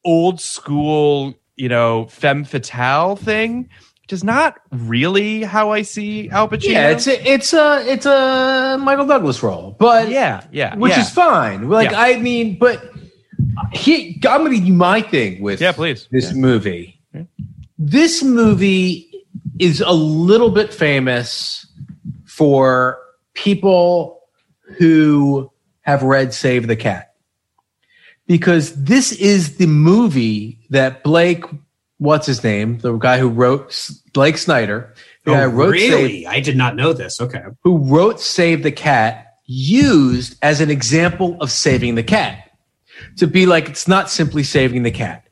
old 0.05 0.41
school, 0.41 1.35
you 1.57 1.69
know, 1.69 2.07
femme 2.07 2.45
fatale 2.45 3.17
thing. 3.17 3.69
Is 4.13 4.23
not 4.23 4.61
really 4.71 5.43
how 5.43 5.71
I 5.73 5.83
see 5.83 6.29
Al 6.31 6.49
Pacino. 6.49 6.71
Yeah, 6.71 6.91
it's 6.91 7.07
a, 7.07 7.29
it's 7.29 7.53
a 7.53 7.85
it's 7.87 8.07
a 8.07 8.79
Michael 8.81 9.07
Douglas 9.07 9.43
role, 9.43 9.75
but 9.79 10.09
yeah, 10.09 10.45
yeah, 10.53 10.77
which 10.77 10.93
yeah. 10.93 11.01
is 11.01 11.11
fine. 11.11 11.69
Like 11.69 11.91
Yeah. 11.91 12.01
I 12.01 12.19
mean, 12.19 12.59
but 12.59 12.93
he, 13.73 14.21
I'm 14.29 14.45
going 14.45 14.53
to 14.53 14.59
you 14.59 14.73
my 14.73 15.01
thing 15.03 15.43
with 15.43 15.61
Yeah, 15.61 15.73
please. 15.73 16.09
this 16.11 16.33
movie. 16.33 17.01
This 17.79 18.23
movie 18.23 19.11
is 19.59 19.81
a 19.81 19.93
little 19.93 20.51
bit 20.51 20.73
famous 20.73 21.67
for 22.25 22.99
people 23.35 24.21
who 24.79 25.51
have 25.83 26.03
read 26.03 26.33
Save 26.33 26.67
the 26.67 26.77
Cat. 26.77 27.15
Because 28.27 28.75
this 28.85 29.13
is 29.13 29.57
the 29.57 29.67
movie 29.67 30.59
that 30.71 31.03
Blake, 31.03 31.45
what's 32.03 32.27
his 32.27 32.43
name? 32.43 32.79
The 32.79 32.97
guy 32.97 33.19
who 33.19 33.29
wrote 33.29 33.91
Blake 34.13 34.37
Snyder, 34.37 34.95
the 35.25 35.33
Oh, 35.33 35.47
wrote 35.47 35.77
Save, 35.79 35.93
really? 35.93 36.27
I 36.27 36.41
did 36.41 36.57
not 36.57 36.77
know 36.77 36.93
this. 36.93 37.21
Okay. 37.21 37.43
who 37.63 37.79
wrote 37.79 38.21
Save 38.21 38.63
the 38.63 38.73
Cat 38.73 39.37
used 39.47 40.37
as 40.43 40.61
an 40.61 40.71
example 40.71 41.37
of 41.41 41.51
saving 41.51 41.95
the 41.95 42.03
cat. 42.03 42.51
To 43.19 43.27
be 43.27 43.47
like, 43.47 43.69
it's 43.69 43.89
not 43.89 44.11
simply 44.11 44.43
saving 44.43 44.83
the 44.83 44.91
cat. 44.91 45.27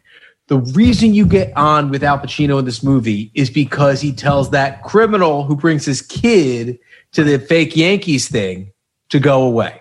The 0.49 0.59
reason 0.59 1.15
you 1.15 1.27
get 1.27 1.57
on 1.57 1.91
with 1.91 2.03
Al 2.03 2.19
Pacino 2.19 2.59
in 2.59 2.65
this 2.65 2.83
movie 2.83 3.31
is 3.35 3.51
because 3.51 4.01
he 4.01 4.13
tells 4.13 4.51
that 4.51 4.83
criminal 4.83 5.45
who 5.45 5.55
brings 5.55 5.85
his 5.85 6.03
kid 6.03 6.79
to 7.13 7.23
the 7.23 7.39
fake 7.39 7.77
Yankees 7.77 8.29
thing 8.29 8.73
to 9.11 9.21
go 9.21 9.43
away. 9.43 9.81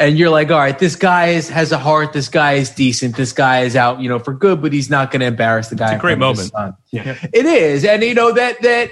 And 0.00 0.18
you're 0.18 0.30
like, 0.30 0.50
all 0.50 0.58
right, 0.58 0.78
this 0.78 0.96
guy 0.96 1.26
is, 1.26 1.50
has 1.50 1.72
a 1.72 1.78
heart. 1.78 2.14
This 2.14 2.30
guy 2.30 2.54
is 2.54 2.70
decent. 2.70 3.16
This 3.16 3.32
guy 3.32 3.60
is 3.60 3.76
out, 3.76 4.00
you 4.00 4.08
know, 4.08 4.18
for 4.18 4.32
good, 4.32 4.62
but 4.62 4.72
he's 4.72 4.88
not 4.88 5.10
going 5.10 5.20
to 5.20 5.26
embarrass 5.26 5.68
the 5.68 5.76
guy. 5.76 5.92
It's 5.92 5.96
a 5.96 6.00
great 6.00 6.14
in 6.14 6.20
front 6.20 6.38
of 6.38 6.42
his 6.42 6.52
moment. 6.54 6.76
Yeah. 6.90 7.18
It 7.34 7.44
is, 7.44 7.84
and 7.84 8.02
you 8.02 8.14
know 8.14 8.32
that 8.32 8.62
that 8.62 8.90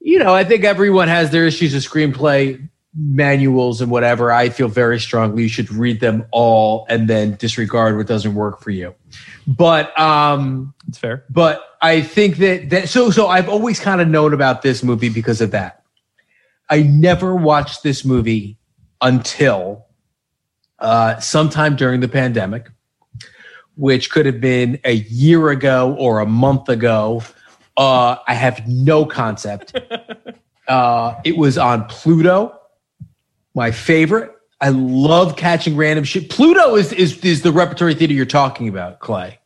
you 0.00 0.20
know 0.20 0.32
I 0.32 0.44
think 0.44 0.62
everyone 0.64 1.08
has 1.08 1.30
their 1.32 1.44
issues 1.44 1.74
of 1.74 1.82
screenplay 1.82 2.68
manuals 2.94 3.80
and 3.80 3.90
whatever. 3.90 4.30
I 4.30 4.48
feel 4.48 4.68
very 4.68 5.00
strongly 5.00 5.42
you 5.42 5.48
should 5.48 5.72
read 5.72 5.98
them 5.98 6.24
all 6.30 6.86
and 6.88 7.08
then 7.08 7.34
disregard 7.34 7.96
what 7.96 8.06
doesn't 8.06 8.34
work 8.34 8.60
for 8.60 8.70
you. 8.70 8.94
But 9.48 9.98
um, 9.98 10.72
it's 10.86 10.98
fair. 10.98 11.24
but 11.30 11.64
I 11.82 12.00
think 12.00 12.36
that 12.36 12.70
that 12.70 12.88
so 12.88 13.10
so 13.10 13.26
I've 13.26 13.48
always 13.48 13.80
kind 13.80 14.00
of 14.00 14.06
known 14.06 14.32
about 14.32 14.62
this 14.62 14.84
movie 14.84 15.08
because 15.08 15.40
of 15.40 15.50
that. 15.50 15.82
I 16.70 16.82
never 16.82 17.34
watched 17.34 17.82
this 17.82 18.04
movie 18.04 18.56
until 19.00 19.87
uh, 20.78 21.18
sometime 21.18 21.76
during 21.76 22.00
the 22.00 22.08
pandemic, 22.08 22.68
which 23.76 24.10
could 24.10 24.26
have 24.26 24.40
been 24.40 24.78
a 24.84 24.94
year 24.94 25.50
ago 25.50 25.94
or 25.98 26.20
a 26.20 26.26
month 26.26 26.68
ago. 26.68 27.22
Uh, 27.76 28.16
I 28.26 28.34
have 28.34 28.66
no 28.66 29.06
concept. 29.06 29.78
uh, 30.68 31.14
it 31.24 31.36
was 31.36 31.58
on 31.58 31.84
Pluto, 31.86 32.58
my 33.54 33.70
favorite. 33.70 34.32
I 34.60 34.70
love 34.70 35.36
catching 35.36 35.76
random 35.76 36.04
shit. 36.04 36.30
Pluto 36.30 36.74
is, 36.74 36.92
is 36.92 37.24
is 37.24 37.42
the 37.42 37.52
repertory 37.52 37.94
theater 37.94 38.12
you're 38.12 38.26
talking 38.26 38.68
about, 38.68 38.98
Clay 38.98 39.38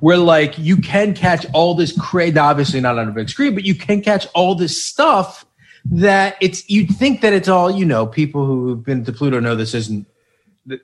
where 0.00 0.16
like 0.16 0.58
you 0.58 0.76
can 0.76 1.14
catch 1.14 1.46
all 1.52 1.74
this 1.74 1.96
crazy 1.98 2.38
obviously 2.38 2.80
not 2.80 2.98
on 2.98 3.08
a 3.08 3.12
big 3.12 3.28
screen 3.28 3.54
but 3.54 3.64
you 3.64 3.74
can 3.74 4.00
catch 4.00 4.26
all 4.34 4.54
this 4.54 4.84
stuff 4.84 5.44
that 5.84 6.36
it's 6.40 6.68
you'd 6.68 6.90
think 6.90 7.20
that 7.20 7.32
it's 7.32 7.48
all 7.48 7.70
you 7.70 7.84
know 7.84 8.06
people 8.06 8.44
who've 8.44 8.84
been 8.84 9.04
to 9.04 9.12
pluto 9.12 9.40
know 9.40 9.54
this 9.54 9.74
isn't 9.74 10.06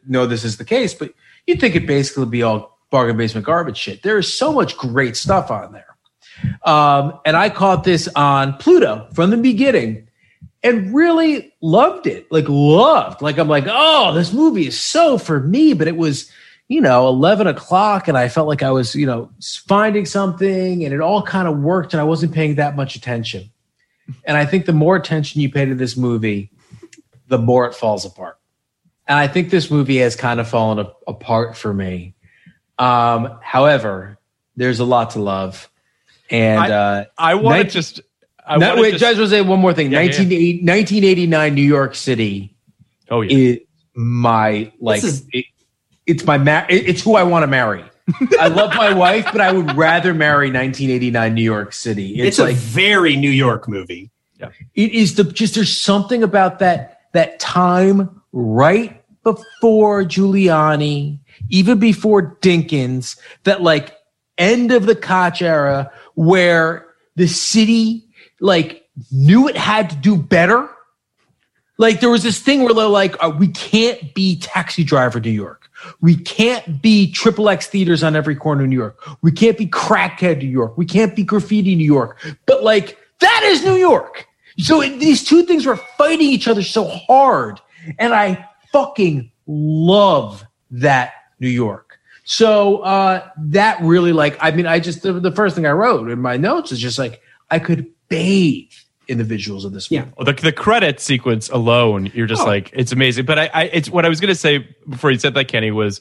know 0.07 0.27
this 0.27 0.45
is 0.45 0.57
the 0.57 0.65
case 0.65 0.95
but 0.95 1.13
you'd 1.47 1.61
think 1.61 1.75
it 1.75 1.87
basically 1.87 2.27
be 2.27 2.43
all 2.43 2.75
bargain 2.95 3.17
basement 3.17 3.45
garbage 3.45 3.77
shit. 3.77 4.05
There 4.05 4.19
is 4.19 4.33
so 4.33 4.53
much 4.53 4.77
great 4.77 5.17
stuff 5.17 5.51
on 5.51 5.73
there. 5.73 5.97
Um, 6.63 7.19
and 7.27 7.37
i 7.37 7.51
caught 7.51 7.83
this 7.83 8.09
on 8.15 8.55
pluto 8.55 9.09
from 9.13 9.31
the 9.31 9.37
beginning 9.37 10.09
and 10.63 10.95
really 10.95 11.53
loved 11.61 12.07
it. 12.07 12.31
Like 12.31 12.47
loved. 12.49 13.21
Like 13.21 13.39
i'm 13.39 13.49
like 13.49 13.65
oh 13.69 14.15
this 14.15 14.33
movie 14.33 14.69
is 14.69 14.79
so 14.79 15.19
for 15.19 15.41
me 15.41 15.73
but 15.73 15.89
it 15.89 15.97
was 15.97 16.31
you 16.69 16.81
know 16.81 17.09
11 17.09 17.47
o'clock 17.49 18.09
and 18.09 18.17
i 18.17 18.29
felt 18.29 18.49
like 18.49 18.63
i 18.63 18.71
was 18.71 18.95
you 18.95 19.07
know 19.07 19.29
finding 19.67 20.07
something 20.07 20.85
and 20.85 20.95
it 20.95 21.01
all 21.01 21.23
kind 21.23 21.49
of 21.49 21.59
worked 21.59 21.95
and 21.95 22.01
i 22.01 22.05
wasn't 22.05 22.33
paying 22.33 22.55
that 22.55 22.77
much 22.77 22.95
attention. 22.95 23.51
And 24.25 24.37
i 24.37 24.47
think 24.47 24.67
the 24.67 24.73
more 24.73 24.95
attention 24.95 25.41
you 25.41 25.51
pay 25.51 25.65
to 25.65 25.75
this 25.75 25.97
movie 25.97 26.53
the 27.27 27.39
more 27.39 27.67
it 27.67 27.75
falls 27.75 28.05
apart 28.05 28.39
i 29.09 29.27
think 29.27 29.51
this 29.51 29.71
movie 29.71 29.99
has 29.99 30.17
kind 30.17 30.41
of 30.41 30.49
fallen 30.49 30.79
a- 30.79 30.93
apart 31.11 31.57
for 31.57 31.73
me 31.75 32.15
um, 32.79 33.39
however 33.43 34.19
there's 34.57 34.81
a 34.81 34.85
lot 34.85 35.11
to 35.11 35.21
love 35.21 35.69
and 36.31 36.61
I- 36.61 36.71
uh, 36.71 37.05
I 37.19 37.35
want 37.35 37.57
to 37.57 37.63
19 37.65 37.71
just. 37.71 38.01
I 38.47 38.57
no, 38.59 38.71
wanna 38.71 38.83
wait, 38.83 38.91
just, 38.93 39.01
just 39.01 39.19
want 39.19 39.31
to 39.31 39.37
say 39.37 39.41
one 39.43 39.59
more 39.61 39.73
thing. 39.73 39.91
Yeah, 39.93 40.01
yeah. 40.01 40.07
1980 40.09 40.57
1989 40.67 41.55
New 41.55 41.63
York 41.63 41.95
City 41.95 42.55
Oh 43.11 43.21
yeah. 43.23 43.37
is 43.37 43.59
my 43.95 44.73
like. 44.81 45.01
This 45.03 45.13
is- 45.13 45.27
it- 45.33 45.45
it's 46.07 46.25
my 46.27 46.37
ma- 46.39 46.65
it- 46.69 46.89
It's 46.89 47.03
who 47.03 47.15
I 47.15 47.23
want 47.23 47.43
to 47.45 47.47
marry. 47.47 47.85
I 48.41 48.49
love 48.49 48.75
my 48.75 48.93
wife, 48.93 49.27
but 49.33 49.41
I 49.41 49.53
would 49.53 49.75
rather 49.77 50.13
marry 50.13 50.49
1989 50.51 51.33
New 51.35 51.43
York 51.43 51.73
City. 51.73 52.17
It's, 52.21 52.29
It's, 52.29 52.39
like 52.39 52.53
a 52.53 52.59
very 52.59 53.17
New 53.17 53.31
York 53.31 53.67
movie. 53.69 54.11
it 54.75 54.93
is 54.93 55.15
the 55.15 55.25
just. 55.25 55.55
There's 55.55 55.75
something 55.79 56.23
about 56.23 56.59
that 56.59 57.01
that 57.13 57.39
time 57.39 58.21
right 58.35 59.03
before 59.23 60.03
Giuliani, 60.03 61.19
even 61.49 61.79
before 61.79 62.37
Dinkins, 62.43 63.19
that 63.45 63.63
like 63.63 63.97
end 64.37 64.73
of 64.73 64.87
the 64.87 64.97
Koch 64.97 65.41
era, 65.41 65.91
where 66.15 66.87
the 67.17 67.29
city 67.29 68.05
like 68.41 68.85
knew 69.11 69.49
it 69.49 69.57
had 69.57 69.91
to 69.91 69.97
do 69.97 70.17
better. 70.17 70.69
Like 71.79 72.01
there 72.01 72.11
was 72.11 72.23
this 72.23 72.41
thing 72.41 72.63
where 72.63 72.75
they're 72.75 72.87
like, 72.87 73.17
uh, 73.21 73.33
we 73.37 73.49
can't 73.49 74.15
be 74.15 74.37
Taxi 74.37 74.85
Driver 74.85 75.21
New 75.21 75.31
York. 75.31 75.71
We 76.01 76.17
can't 76.17 76.81
be 76.81 77.11
Triple 77.11 77.49
X 77.49 77.67
theaters 77.67 78.03
on 78.03 78.17
every 78.17 78.37
corner 78.37 78.63
of 78.63 78.69
New 78.69 78.77
York. 78.77 78.99
We 79.23 79.33
can't 79.33 79.59
be 79.59 79.67
Crackhead 79.67 80.39
New 80.39 80.49
York. 80.49 80.79
We 80.79 80.87
can't 80.87 81.17
be 81.17 81.25
Graffiti 81.25 81.75
New 81.75 81.85
York. 81.85 82.17
But 82.47 82.63
like 82.63 82.99
that 83.21 83.43
is 83.45 83.65
New 83.65 83.75
York. 83.75 84.27
So 84.59 84.81
it, 84.83 84.99
these 85.01 85.25
two 85.25 85.45
things 85.45 85.67
were 85.67 85.77
fighting 85.77 86.29
each 86.29 86.47
other 86.47 86.63
so 86.63 86.85
hard, 86.85 87.61
and 87.99 88.15
I 88.15 88.49
fucking 88.73 89.31
love 89.47 90.45
that 90.71 91.15
New 91.41 91.49
York. 91.49 91.99
So 92.25 92.79
uh, 92.79 93.29
that 93.37 93.83
really 93.83 94.13
like 94.13 94.37
I 94.41 94.51
mean 94.51 94.67
I 94.67 94.81
just 94.81 95.03
the, 95.03 95.13
the 95.15 95.33
first 95.33 95.55
thing 95.55 95.67
I 95.67 95.73
wrote 95.73 96.09
in 96.11 96.21
my 96.21 96.37
notes 96.37 96.73
is 96.73 96.79
just 96.79 96.99
like 96.99 97.21
I 97.51 97.59
could 97.59 97.87
bathe 98.09 98.71
in 99.07 99.19
the 99.19 99.25
visuals 99.25 99.65
of 99.67 99.73
this 99.73 99.91
movie. 99.91 100.09
Yeah. 100.19 100.25
the, 100.25 100.33
the 100.33 100.53
credit 100.53 100.99
sequence 100.99 101.51
alone, 101.51 102.11
you're 102.15 102.27
just 102.27 102.41
Oh. 102.43 102.47
like, 102.47 102.71
it's 102.73 102.91
amazing. 102.91 103.27
But 103.27 103.39
I, 103.39 103.51
I, 103.53 103.63
it's 103.65 103.91
what 103.91 104.07
I 104.07 104.09
was 104.09 104.19
going 104.19 104.33
to 104.33 104.35
say 104.35 104.67
before 104.89 105.11
you 105.11 105.19
said 105.19 105.35
that, 105.35 105.47
Kenny, 105.49 105.71
was 105.71 106.01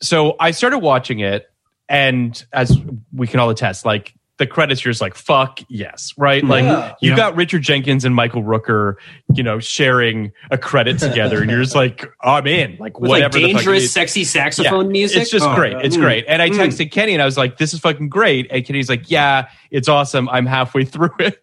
so 0.00 0.36
I 0.38 0.52
started 0.52 0.78
watching 0.78 1.18
it, 1.18 1.50
and 1.88 2.40
as 2.52 2.78
we 3.12 3.26
can 3.26 3.40
all 3.40 3.50
attest, 3.50 3.84
like 3.84 4.14
the 4.38 4.46
credits, 4.46 4.84
you're 4.84 4.90
just 4.92 5.00
like, 5.00 5.14
fuck 5.14 5.60
yes, 5.68 6.14
right? 6.16 6.44
Like 6.44 6.64
Yeah. 6.64 6.94
you 7.00 7.10
Yeah. 7.10 7.16
got 7.16 7.36
Richard 7.36 7.62
Jenkins 7.62 8.04
and 8.04 8.14
Michael 8.14 8.42
Rooker, 8.42 8.94
you 9.34 9.42
know, 9.42 9.58
sharing 9.58 10.32
a 10.50 10.56
credit 10.58 10.98
together, 11.00 11.42
and 11.42 11.50
you're 11.50 11.62
just 11.62 11.74
like, 11.74 12.04
I'm 12.22 12.46
in, 12.46 12.76
like 12.78 12.98
With 13.00 13.10
whatever. 13.10 13.38
like 13.38 13.46
the 13.48 13.52
fuck 13.54 13.62
dangerous, 13.64 13.92
sexy 13.92 14.24
saxophone 14.24 14.90
music. 14.92 15.22
It's 15.22 15.30
just 15.30 15.44
Oh, 15.46 15.54
great. 15.54 15.72
God. 15.72 15.84
It's 15.84 15.96
Mm. 15.96 16.00
great. 16.00 16.24
And 16.28 16.40
I 16.40 16.50
Mm. 16.50 16.54
texted 16.58 16.90
Kenny 16.92 17.12
and 17.14 17.20
I 17.22 17.24
was 17.24 17.36
like, 17.36 17.58
this 17.58 17.74
is 17.74 17.80
fucking 17.80 18.08
great. 18.08 18.46
And 18.50 18.64
Kenny's 18.64 18.88
like, 18.88 19.10
yeah, 19.10 19.48
it's 19.70 19.88
awesome. 19.88 20.28
I'm 20.28 20.46
halfway 20.46 20.84
through 20.86 21.10
it. 21.18 21.42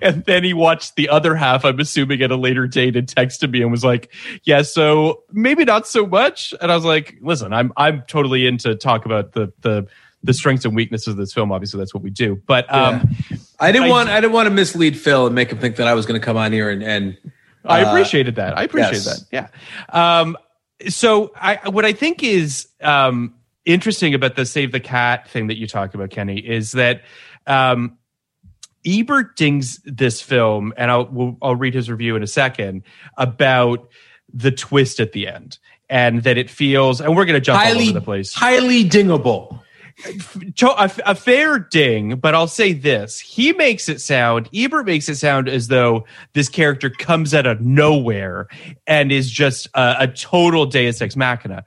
And 0.00 0.24
then 0.24 0.42
he 0.42 0.54
watched 0.54 0.96
the 0.96 1.10
other 1.10 1.34
half, 1.34 1.64
I'm 1.66 1.78
assuming 1.78 2.22
at 2.22 2.30
a 2.30 2.36
later 2.36 2.66
date 2.66 2.96
and 2.96 3.06
texted 3.06 3.50
me 3.50 3.60
and 3.60 3.70
was 3.70 3.84
like, 3.84 4.10
yeah, 4.44 4.62
so 4.62 5.22
maybe 5.32 5.64
not 5.66 5.86
so 5.86 6.06
much. 6.06 6.54
And 6.60 6.72
I 6.72 6.74
was 6.74 6.84
like, 6.86 7.16
listen, 7.20 7.52
I'm, 7.52 7.70
I'm 7.76 8.02
totally 8.08 8.46
into 8.46 8.74
talk 8.76 9.04
about 9.04 9.32
the, 9.32 9.52
the, 9.60 9.86
the 10.22 10.34
strengths 10.34 10.64
and 10.64 10.74
weaknesses 10.76 11.08
of 11.08 11.16
this 11.16 11.32
film. 11.32 11.52
Obviously, 11.52 11.78
that's 11.78 11.94
what 11.94 12.02
we 12.02 12.10
do. 12.10 12.40
But 12.46 12.72
um, 12.72 13.08
I 13.58 13.72
didn't 13.72 13.88
I- 13.88 13.90
want 13.90 14.08
I 14.08 14.20
didn't 14.20 14.32
want 14.32 14.46
to 14.46 14.54
mislead 14.54 14.98
Phil 14.98 15.26
and 15.26 15.34
make 15.34 15.50
him 15.50 15.58
think 15.58 15.76
that 15.76 15.86
I 15.86 15.94
was 15.94 16.06
going 16.06 16.20
to 16.20 16.24
come 16.24 16.36
on 16.36 16.52
here 16.52 16.70
and 16.70 16.82
and 16.82 17.16
I 17.64 17.82
uh, 17.82 17.90
appreciated 17.90 18.36
that. 18.36 18.56
I 18.56 18.64
appreciate 18.64 19.04
yes. 19.04 19.24
that. 19.30 19.52
Yeah. 19.92 20.20
Um, 20.20 20.36
so 20.88 21.32
I, 21.36 21.68
what 21.68 21.84
I 21.84 21.92
think 21.92 22.22
is 22.22 22.68
um, 22.80 23.34
interesting 23.64 24.14
about 24.14 24.36
the 24.36 24.46
save 24.46 24.72
the 24.72 24.80
cat 24.80 25.28
thing 25.28 25.48
that 25.48 25.58
you 25.58 25.66
talked 25.66 25.94
about, 25.94 26.10
Kenny, 26.10 26.38
is 26.38 26.72
that 26.72 27.02
um, 27.46 27.98
Ebert 28.86 29.36
dings 29.36 29.80
this 29.84 30.22
film, 30.22 30.72
and 30.76 30.90
I'll 30.90 31.06
we'll, 31.06 31.36
I'll 31.42 31.56
read 31.56 31.74
his 31.74 31.90
review 31.90 32.16
in 32.16 32.22
a 32.22 32.26
second 32.26 32.82
about 33.16 33.88
the 34.32 34.50
twist 34.50 35.00
at 35.00 35.12
the 35.12 35.28
end, 35.28 35.58
and 35.88 36.22
that 36.22 36.38
it 36.38 36.48
feels, 36.48 37.00
and 37.00 37.14
we're 37.14 37.26
going 37.26 37.34
to 37.34 37.40
jump 37.40 37.60
all 37.64 37.80
over 37.80 37.92
the 37.92 38.00
place 38.00 38.32
highly 38.32 38.84
dingable. 38.84 39.60
A, 40.62 40.90
a 41.06 41.14
fair 41.14 41.58
ding, 41.58 42.16
but 42.16 42.34
I'll 42.34 42.46
say 42.46 42.72
this. 42.72 43.20
He 43.20 43.52
makes 43.52 43.88
it 43.88 44.00
sound, 44.00 44.48
Ebert 44.54 44.86
makes 44.86 45.08
it 45.08 45.16
sound 45.16 45.48
as 45.48 45.68
though 45.68 46.04
this 46.32 46.48
character 46.48 46.90
comes 46.90 47.34
out 47.34 47.46
of 47.46 47.60
nowhere 47.60 48.48
and 48.86 49.12
is 49.12 49.30
just 49.30 49.68
a, 49.74 49.96
a 50.00 50.08
total 50.08 50.66
deus 50.66 51.00
ex 51.00 51.16
machina. 51.16 51.64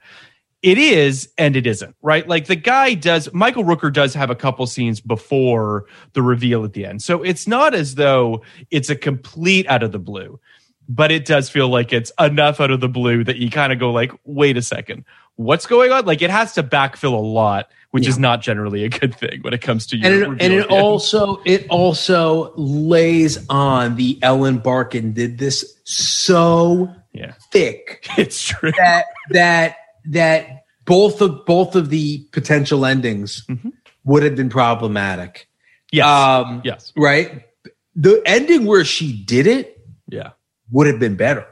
It 0.62 0.78
is 0.78 1.28
and 1.36 1.56
it 1.56 1.66
isn't, 1.66 1.94
right? 2.00 2.26
Like 2.26 2.46
the 2.46 2.56
guy 2.56 2.94
does, 2.94 3.32
Michael 3.34 3.64
Rooker 3.64 3.92
does 3.92 4.14
have 4.14 4.30
a 4.30 4.34
couple 4.34 4.66
scenes 4.66 4.98
before 4.98 5.84
the 6.14 6.22
reveal 6.22 6.64
at 6.64 6.72
the 6.72 6.86
end. 6.86 7.02
So 7.02 7.22
it's 7.22 7.46
not 7.46 7.74
as 7.74 7.96
though 7.96 8.42
it's 8.70 8.88
a 8.88 8.96
complete 8.96 9.68
out 9.68 9.82
of 9.82 9.92
the 9.92 9.98
blue, 9.98 10.40
but 10.88 11.12
it 11.12 11.26
does 11.26 11.50
feel 11.50 11.68
like 11.68 11.92
it's 11.92 12.12
enough 12.18 12.60
out 12.60 12.70
of 12.70 12.80
the 12.80 12.88
blue 12.88 13.24
that 13.24 13.36
you 13.36 13.50
kind 13.50 13.74
of 13.74 13.78
go 13.78 13.92
like, 13.92 14.12
wait 14.24 14.56
a 14.56 14.62
second, 14.62 15.04
what's 15.36 15.66
going 15.66 15.92
on? 15.92 16.06
Like 16.06 16.22
it 16.22 16.30
has 16.30 16.54
to 16.54 16.62
backfill 16.62 17.12
a 17.12 17.16
lot, 17.16 17.70
which 17.94 18.08
is 18.08 18.18
not 18.18 18.42
generally 18.42 18.82
a 18.82 18.88
good 18.88 19.14
thing 19.14 19.40
when 19.42 19.54
it 19.54 19.62
comes 19.62 19.86
to 19.86 19.96
your 19.96 20.12
and 20.12 20.40
it, 20.40 20.44
and 20.44 20.52
it 20.52 20.68
also 20.68 21.40
it 21.44 21.64
also 21.70 22.52
lays 22.56 23.38
on 23.48 23.94
the 23.94 24.18
Ellen 24.20 24.58
Barkin 24.58 25.12
did 25.12 25.38
this 25.38 25.78
so 25.84 26.92
yeah, 27.12 27.34
thick 27.52 28.04
it's 28.18 28.42
true. 28.44 28.72
that 28.78 29.04
that 29.30 29.76
that 30.06 30.64
both 30.84 31.20
of 31.20 31.46
both 31.46 31.76
of 31.76 31.88
the 31.88 32.18
potential 32.32 32.84
endings 32.84 33.46
would 34.02 34.24
have 34.24 34.34
been 34.34 34.50
problematic. 34.50 35.48
Yes. 35.92 36.04
Um, 36.08 36.62
yes. 36.64 36.92
Right. 36.96 37.44
The 37.94 38.20
ending 38.26 38.66
where 38.66 38.84
she 38.84 39.12
did 39.22 39.46
it 39.46 39.80
Yeah. 40.08 40.30
would 40.72 40.88
have 40.88 40.98
been 40.98 41.14
better. 41.14 41.46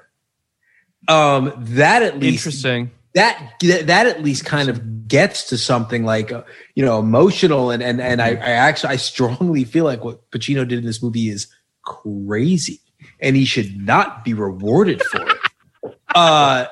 Um, 1.06 1.52
that 1.56 2.02
at 2.02 2.18
least 2.18 2.44
Interesting. 2.46 2.90
That 3.14 3.54
that 3.61 4.07
at 4.07 4.23
least 4.23 4.45
kind 4.45 4.69
of 4.69 5.09
gets 5.09 5.49
to 5.49 5.59
something 5.59 6.04
like 6.04 6.33
uh, 6.33 6.42
you 6.75 6.85
know 6.85 6.99
emotional 6.99 7.71
and 7.71 7.83
and 7.83 8.00
and 8.00 8.23
I, 8.23 8.31
I 8.31 8.52
actually 8.52 8.95
I 8.95 8.97
strongly 8.97 9.64
feel 9.64 9.85
like 9.85 10.04
what 10.04 10.31
Pacino 10.31 10.66
did 10.66 10.78
in 10.78 10.85
this 10.85 11.02
movie 11.02 11.28
is 11.28 11.49
crazy 11.85 12.81
and 13.21 13.37
he 13.37 13.45
should 13.45 13.76
not 13.76 14.25
be 14.25 14.35
rewarded 14.35 15.02
for 15.02 15.28
it. 15.28 15.37
Uh, 16.14 16.66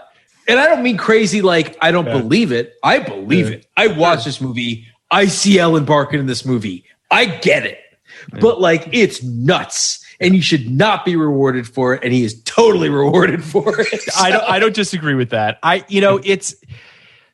and 0.46 0.60
I 0.60 0.66
don't 0.66 0.82
mean 0.82 0.98
crazy 0.98 1.40
like 1.40 1.74
I 1.80 1.92
don't 1.92 2.04
believe 2.04 2.52
it. 2.52 2.74
I 2.82 2.98
believe 2.98 3.48
it. 3.50 3.66
I 3.74 3.86
watched 3.86 4.26
this 4.26 4.38
movie. 4.38 4.86
I 5.10 5.26
see 5.26 5.58
Ellen 5.58 5.86
Barkin 5.86 6.20
in 6.20 6.26
this 6.26 6.44
movie. 6.44 6.84
I 7.10 7.24
get 7.24 7.64
it. 7.64 7.78
But 8.38 8.60
like 8.60 8.86
it's 8.92 9.22
nuts. 9.22 10.04
And 10.20 10.36
you 10.36 10.42
should 10.42 10.70
not 10.70 11.04
be 11.04 11.16
rewarded 11.16 11.66
for 11.66 11.94
it. 11.94 12.04
And 12.04 12.12
he 12.12 12.24
is 12.24 12.42
totally 12.42 12.88
rewarded 12.90 13.42
for 13.42 13.80
it. 13.80 14.00
I 14.18 14.30
don't 14.30 14.44
I 14.44 14.58
don't 14.58 14.74
disagree 14.74 15.14
with 15.14 15.30
that. 15.30 15.58
I 15.62 15.84
you 15.88 16.00
know 16.00 16.20
it's 16.22 16.54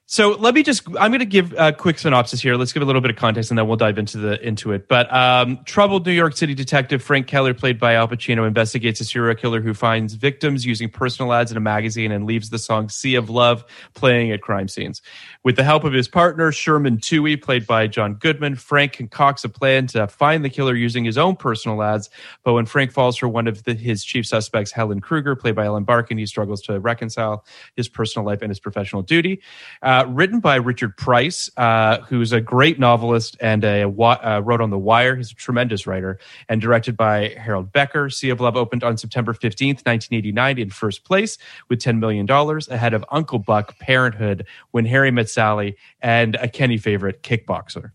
so 0.08 0.36
let 0.38 0.54
me 0.54 0.62
just 0.62 0.86
I'm 1.00 1.10
going 1.10 1.18
to 1.18 1.26
give 1.26 1.52
a 1.58 1.72
quick 1.72 1.98
synopsis 1.98 2.40
here. 2.40 2.54
Let's 2.54 2.72
give 2.72 2.80
a 2.80 2.86
little 2.86 3.00
bit 3.00 3.10
of 3.10 3.16
context 3.16 3.50
and 3.50 3.58
then 3.58 3.66
we'll 3.66 3.76
dive 3.76 3.98
into 3.98 4.18
the 4.18 4.40
into 4.40 4.70
it. 4.70 4.86
But 4.86 5.12
um, 5.12 5.58
troubled 5.64 6.06
New 6.06 6.12
York 6.12 6.36
City 6.36 6.54
detective 6.54 7.02
Frank 7.02 7.26
Keller, 7.26 7.52
played 7.54 7.80
by 7.80 7.94
Al 7.94 8.06
Pacino, 8.06 8.46
investigates 8.46 9.00
a 9.00 9.04
serial 9.04 9.34
killer 9.34 9.60
who 9.60 9.74
finds 9.74 10.14
victims 10.14 10.64
using 10.64 10.88
personal 10.88 11.32
ads 11.32 11.50
in 11.50 11.56
a 11.56 11.60
magazine 11.60 12.12
and 12.12 12.24
leaves 12.24 12.50
the 12.50 12.58
song 12.58 12.88
"Sea 12.88 13.16
of 13.16 13.28
Love" 13.28 13.64
playing 13.94 14.30
at 14.30 14.42
crime 14.42 14.68
scenes. 14.68 15.02
With 15.46 15.54
the 15.54 15.62
help 15.62 15.84
of 15.84 15.92
his 15.92 16.08
partner 16.08 16.50
Sherman 16.50 16.96
Toohey, 16.98 17.40
played 17.40 17.68
by 17.68 17.86
John 17.86 18.14
Goodman, 18.14 18.56
Frank 18.56 18.94
concocts 18.94 19.44
a 19.44 19.48
plan 19.48 19.86
to 19.86 20.08
find 20.08 20.44
the 20.44 20.50
killer 20.50 20.74
using 20.74 21.04
his 21.04 21.16
own 21.16 21.36
personal 21.36 21.84
ads. 21.84 22.10
But 22.42 22.54
when 22.54 22.66
Frank 22.66 22.90
falls 22.90 23.16
for 23.16 23.28
one 23.28 23.46
of 23.46 23.62
the, 23.62 23.74
his 23.74 24.02
chief 24.02 24.26
suspects, 24.26 24.72
Helen 24.72 25.00
Kruger, 25.00 25.36
played 25.36 25.54
by 25.54 25.66
Ellen 25.66 25.84
Barkin, 25.84 26.18
he 26.18 26.26
struggles 26.26 26.62
to 26.62 26.80
reconcile 26.80 27.44
his 27.76 27.88
personal 27.88 28.26
life 28.26 28.42
and 28.42 28.50
his 28.50 28.58
professional 28.58 29.02
duty. 29.02 29.40
Uh, 29.82 30.04
written 30.08 30.40
by 30.40 30.56
Richard 30.56 30.96
Price, 30.96 31.48
uh, 31.58 31.98
who's 32.00 32.32
a 32.32 32.40
great 32.40 32.80
novelist 32.80 33.36
and 33.38 33.62
a 33.62 33.84
uh, 33.84 34.40
wrote 34.40 34.60
on 34.60 34.70
The 34.70 34.78
Wire. 34.78 35.14
He's 35.14 35.30
a 35.30 35.36
tremendous 35.36 35.86
writer. 35.86 36.18
And 36.48 36.60
directed 36.60 36.96
by 36.96 37.36
Harold 37.38 37.70
Becker. 37.70 38.10
Sea 38.10 38.30
of 38.30 38.40
Love 38.40 38.56
opened 38.56 38.82
on 38.82 38.98
September 38.98 39.32
15th, 39.32 39.86
1989, 39.86 40.58
in 40.58 40.70
first 40.70 41.04
place 41.04 41.38
with 41.68 41.78
$10 41.78 42.00
million, 42.00 42.28
ahead 42.68 42.94
of 42.94 43.04
Uncle 43.12 43.38
Buck, 43.38 43.78
Parenthood, 43.78 44.44
When 44.72 44.86
Harry 44.86 45.12
Met 45.12 45.35
Sally, 45.40 45.76
and 46.00 46.34
a 46.36 46.48
Kenny 46.48 46.78
favorite, 46.78 47.22
Kickboxer. 47.22 47.90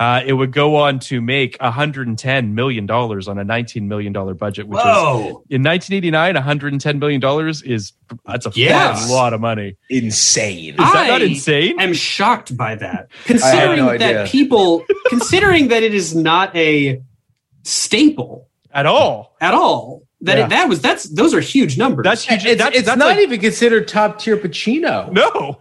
Uh, 0.00 0.22
it 0.26 0.32
would 0.32 0.50
go 0.50 0.74
on 0.74 0.98
to 0.98 1.20
make 1.20 1.56
$110 1.58 2.50
million 2.52 2.90
on 2.90 3.38
a 3.38 3.44
$19 3.44 3.82
million 3.82 4.12
budget, 4.34 4.66
which 4.66 4.80
Whoa. 4.82 5.18
is 5.48 5.56
in 5.56 5.62
1989, 5.62 6.34
$110 6.34 6.98
million 6.98 7.48
is 7.64 7.92
that's 8.26 8.46
a 8.46 8.52
Yes. 8.56 9.08
lot 9.08 9.32
of 9.32 9.40
money. 9.40 9.76
Insane. 9.88 10.70
Is 10.70 10.76
that 10.78 10.96
I 10.96 11.06
not 11.08 11.22
insane? 11.22 11.78
I'm 11.78 11.92
shocked 11.94 12.56
by 12.56 12.74
that. 12.76 13.10
Considering 13.26 13.76
no 13.78 13.90
idea. 13.90 14.12
that 14.14 14.28
people, 14.28 14.84
considering 15.08 15.68
that 15.68 15.84
it 15.84 15.94
is 15.94 16.16
not 16.16 16.54
a 16.56 17.00
staple 17.62 18.48
At 18.72 18.86
all. 18.86 19.36
at 19.40 19.54
all, 19.54 20.02
that 20.22 20.38
Yeah. 20.38 20.46
it, 20.46 20.48
that 20.50 20.68
was 20.68 20.80
that's 20.80 21.04
those 21.10 21.32
are 21.34 21.40
huge 21.40 21.78
numbers. 21.78 22.04
That's 22.04 22.24
huge. 22.24 22.44
It's, 22.44 22.58
That's- 22.58 22.76
it's 22.78 22.86
that's 22.86 22.98
not 22.98 23.08
like- 23.10 23.20
even 23.20 23.40
considered 23.40 23.86
top 23.88 24.18
tier 24.18 24.36
Pacino. 24.36 25.12
No. 25.12 25.58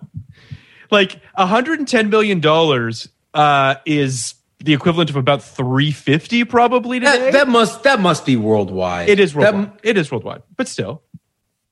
Like 0.92 1.20
110 1.36 2.10
million 2.10 2.40
dollars 2.40 3.10
uh 3.34 3.76
is 3.86 4.34
the 4.62 4.74
equivalent 4.74 5.10
of 5.10 5.16
about 5.16 5.42
350 5.44 6.44
probably 6.46 7.00
today. 7.00 7.18
That, 7.20 7.34
that 7.34 7.48
must 7.48 7.84
that 7.84 8.00
must 8.00 8.26
be 8.26 8.36
worldwide. 8.36 9.08
it 9.10 9.20
is 9.20 9.34
That- 9.34 9.54
worldwide. 9.54 9.80
it 9.84 9.98
is 9.98 10.12
worldwide. 10.12 10.42
But 10.58 10.68
still. 10.68 11.02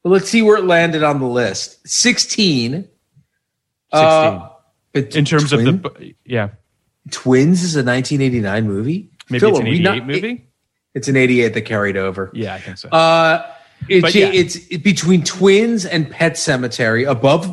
well, 0.04 0.14
let's 0.14 0.30
see 0.30 0.42
where 0.42 0.58
it 0.58 0.66
landed 0.66 1.04
on 1.04 1.20
the 1.20 1.26
list. 1.28 1.88
Sixteen. 1.88 2.72
16. 2.74 2.88
Uh, 3.92 4.50
but 4.94 5.16
in 5.16 5.26
terms 5.26 5.50
Twin- 5.52 5.68
of 5.68 5.82
the 5.84 6.16
yeah, 6.26 6.50
Twins 7.12 7.64
is 7.64 7.76
a 7.76 7.84
1989 7.84 8.68
movie. 8.68 9.10
maybe 9.30 9.40
Phil, 9.40 9.50
it's 9.52 9.60
an 9.60 9.68
88 9.68 9.82
not- 9.84 10.08
movie. 10.08 10.30
it- 10.32 10.42
it's 10.94 11.08
an 11.08 11.16
88 11.16 11.54
that 11.54 11.62
carried 11.62 11.96
over. 11.96 12.32
yeah, 12.34 12.56
I 12.56 12.60
think 12.60 12.78
so. 12.78 12.90
Uh, 12.90 13.46
it's 13.88 14.16
yeah. 14.16 14.32
it's 14.34 14.58
between 14.80 15.24
Twins 15.24 15.86
and 15.86 16.10
Pet 16.10 16.34
Sematary, 16.34 17.08
above 17.08 17.46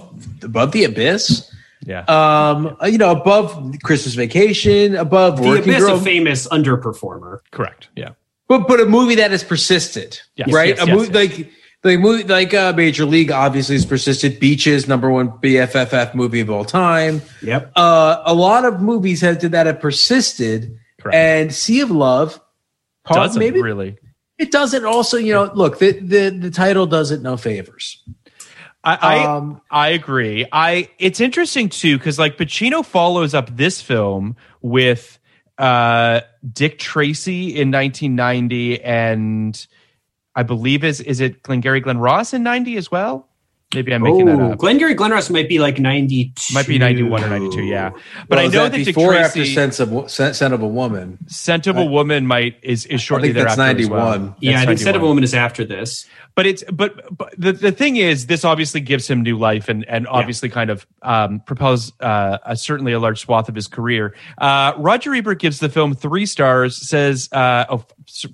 above 0.43 0.73
the 0.73 0.85
Abyss. 0.85 1.51
Yeah. 1.85 2.05
Um, 2.09 2.77
you 2.91 2.99
know, 2.99 3.11
above 3.13 3.75
Christmas 3.83 4.15
Vacation, 4.15 4.97
above 4.97 5.37
the 5.41 5.49
Working 5.49 5.65
abyss 5.75 5.85
Girl, 5.85 5.97
a 5.97 6.01
famous 6.01 6.49
underperformer. 6.49 7.39
Correct. 7.51 7.89
Yeah. 7.97 8.11
but 8.49 8.67
but 8.69 8.81
a 8.81 8.87
movie 8.87 9.17
that 9.17 9.31
has 9.31 9.45
persisted, 9.45 10.19
Yes, 10.37 10.53
right? 10.53 10.69
yes, 10.77 10.83
a 10.83 10.87
yes, 10.87 10.97
movie 10.97 11.13
yes. 11.13 11.39
like 11.39 11.51
like 11.85 11.99
movie 12.01 12.25
like 12.25 12.55
uh, 12.55 12.73
Major 12.75 13.05
League 13.05 13.31
obviously 13.31 13.75
has 13.77 13.85
persisted. 13.87 14.41
Beaches, 14.41 14.89
number 14.89 15.11
one 15.11 15.29
BFFF 15.31 16.15
movie 16.15 16.41
of 16.41 16.51
all 16.51 16.65
time. 16.65 17.21
Yep. 17.43 17.73
Uh, 17.77 18.23
a 18.25 18.33
lot 18.35 18.65
of 18.65 18.81
movies 18.81 19.21
have 19.21 19.41
that 19.51 19.67
have 19.67 19.81
persisted, 19.81 20.79
Correct. 21.01 21.15
and 21.15 21.55
Sea 21.55 21.81
of 21.83 21.91
Love. 21.91 22.41
part- 23.05 23.19
Doesn't 23.19 23.39
maybe 23.39 23.61
really. 23.61 23.99
it 24.39 24.51
doesn't. 24.51 24.85
Also, 24.87 25.19
you 25.19 25.33
know, 25.35 25.51
look 25.55 25.79
the 25.79 25.93
the 26.01 26.31
the 26.31 26.51
title 26.51 26.87
does 26.87 27.11
it 27.11 27.21
no 27.21 27.37
favors. 27.37 28.03
I 28.85 28.95
I, 29.01 29.37
Um, 29.37 29.61
I 29.71 29.89
agree. 29.89 30.47
I 30.53 30.91
it's 30.99 31.21
interesting 31.21 31.69
too 31.69 31.99
because 31.99 32.19
like 32.19 32.37
Pacino 32.37 32.85
follows 32.85 33.35
up 33.35 33.57
this 33.57 33.81
film 33.81 34.37
with 34.63 35.19
uh 35.59 36.21
Dick 36.53 36.79
Tracy 36.79 37.57
in 37.57 37.71
1990 37.71 38.83
and 38.83 39.67
I 40.35 40.43
believe 40.43 40.85
is 40.85 41.01
is 41.01 41.21
it 41.21 41.43
Glengarry 41.43 41.81
Glen 41.81 41.99
Ross 41.99 42.35
in 42.35 42.43
90 42.43 42.77
as 42.77 42.91
well? 42.91 43.29
Maybe 43.75 43.93
I'm 43.95 44.03
making 44.03 44.27
that 44.27 44.41
Oh, 44.41 44.53
up. 44.53 44.59
Glengarry 44.59 44.95
Glen 44.95 45.11
Ross 45.11 45.31
might 45.31 45.49
be 45.49 45.59
like 45.59 45.79
92. 45.79 46.55
Might 46.55 46.67
be 46.67 46.79
91 46.79 47.25
or 47.25 47.29
92, 47.29 47.63
yeah. 47.63 47.91
But 48.29 48.37
Well, 48.37 48.39
I 48.39 48.45
know 48.45 48.51
that 48.65 48.73
that 48.73 48.77
Dick 48.79 48.87
before 48.95 49.15
after 49.15 49.39
Tracy, 49.41 49.55
Sense 49.55 49.81
of 49.81 50.11
Scent 50.11 50.37
Scent 50.37 50.55
of 50.55 50.63
a 50.63 50.67
Woman. 50.69 51.19
Scent 51.29 51.67
of 51.67 51.77
a 51.77 51.85
Woman 51.85 52.27
might 52.27 52.57
is 52.63 52.87
is 52.87 53.01
shortly 53.03 53.33
think 53.33 53.45
that's 53.45 53.57
thereafter 53.57 53.83
as 53.83 53.89
well. 53.91 54.11
91. 54.19 54.37
Yeah, 54.41 54.51
I 54.51 54.55
That's 54.55 54.67
think 54.67 54.79
Scent 54.81 54.97
of 54.97 55.03
a 55.03 55.07
Woman 55.07 55.25
is 55.25 55.35
after 55.35 55.65
this. 55.65 56.07
but 56.35 56.47
it's 56.47 56.65
but, 56.73 57.17
but 57.17 57.33
the, 57.39 57.53
the 57.53 57.73
thing 57.73 57.97
is 57.97 58.27
this 58.27 58.45
obviously 58.45 58.81
gives 58.81 59.09
him 59.09 59.23
new 59.23 59.39
life 59.39 59.69
and 59.69 59.85
and 59.89 60.07
obviously 60.09 60.49
kind 60.49 60.71
of 60.71 60.87
um, 61.03 61.41
propels 61.41 61.93
uh, 62.01 62.39
a, 62.45 62.57
certainly 62.57 62.93
a 62.93 62.99
large 62.99 63.21
swath 63.21 63.49
of 63.49 63.55
his 63.55 63.69
career 63.69 64.15
uh, 64.39 64.73
roger 64.79 65.15
ebert 65.15 65.39
gives 65.39 65.61
the 65.61 65.69
film 65.69 65.95
three 65.95 66.27
stars 66.27 66.77
says 66.89 67.29
uh, 67.33 67.65
oh, 67.71 67.85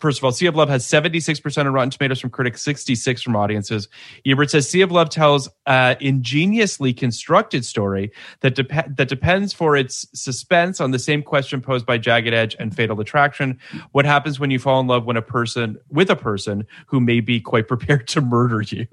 first 0.00 0.18
of 0.18 0.24
all 0.24 0.32
sea 0.32 0.46
of 0.46 0.56
love 0.56 0.68
has 0.70 0.84
76% 0.86 1.66
of 1.66 1.72
rotten 1.74 1.90
tomatoes 1.90 2.20
from 2.20 2.30
critics 2.30 2.62
66 2.62 3.20
from 3.22 3.36
audiences 3.36 3.88
ebert 4.26 4.50
says 4.50 4.68
sea 4.68 4.80
of 4.80 4.90
love 4.90 5.10
tells 5.10 5.29
tells 5.30 5.48
an 5.66 5.96
ingeniously 6.00 6.92
constructed 6.92 7.64
story 7.64 8.10
that 8.40 8.56
that 8.96 9.08
depends 9.08 9.52
for 9.52 9.76
its 9.76 10.04
suspense 10.12 10.80
on 10.80 10.90
the 10.90 10.98
same 10.98 11.22
question 11.22 11.60
posed 11.60 11.86
by 11.86 11.96
Jagged 11.96 12.34
Edge 12.34 12.56
and 12.58 12.74
Fatal 12.74 13.00
Attraction: 13.00 13.58
What 13.92 14.04
happens 14.04 14.40
when 14.40 14.50
you 14.50 14.58
fall 14.58 14.80
in 14.80 14.88
love 14.88 15.04
when 15.04 15.16
a 15.16 15.22
person 15.22 15.78
with 15.88 16.10
a 16.10 16.16
person 16.16 16.66
who 16.86 16.98
may 17.00 17.20
be 17.20 17.40
quite 17.40 17.68
prepared 17.68 18.08
to 18.08 18.20
murder 18.20 18.62
you? 18.62 18.88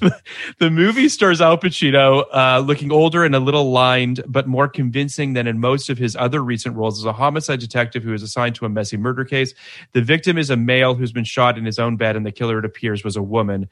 the 0.58 0.70
movie 0.70 1.08
stars 1.08 1.40
Al 1.40 1.56
Pacino, 1.56 2.24
uh, 2.32 2.58
looking 2.58 2.92
older 2.92 3.24
and 3.24 3.34
a 3.34 3.40
little 3.40 3.70
lined, 3.70 4.20
but 4.26 4.46
more 4.46 4.68
convincing 4.68 5.32
than 5.32 5.46
in 5.46 5.58
most 5.58 5.88
of 5.88 5.96
his 5.96 6.16
other 6.16 6.42
recent 6.42 6.76
roles 6.76 6.98
as 6.98 7.04
a 7.06 7.12
homicide 7.12 7.60
detective 7.60 8.02
who 8.02 8.12
is 8.12 8.22
assigned 8.22 8.56
to 8.56 8.66
a 8.66 8.68
messy 8.68 8.98
murder 8.98 9.24
case. 9.24 9.54
The 9.92 10.02
victim 10.02 10.36
is 10.36 10.50
a 10.50 10.56
male 10.56 10.94
who's 10.94 11.12
been 11.12 11.24
shot 11.24 11.56
in 11.56 11.64
his 11.64 11.78
own 11.78 11.96
bed, 11.96 12.16
and 12.16 12.26
the 12.26 12.32
killer, 12.32 12.58
it 12.58 12.64
appears, 12.64 13.04
was 13.04 13.16
a 13.16 13.22
woman 13.22 13.68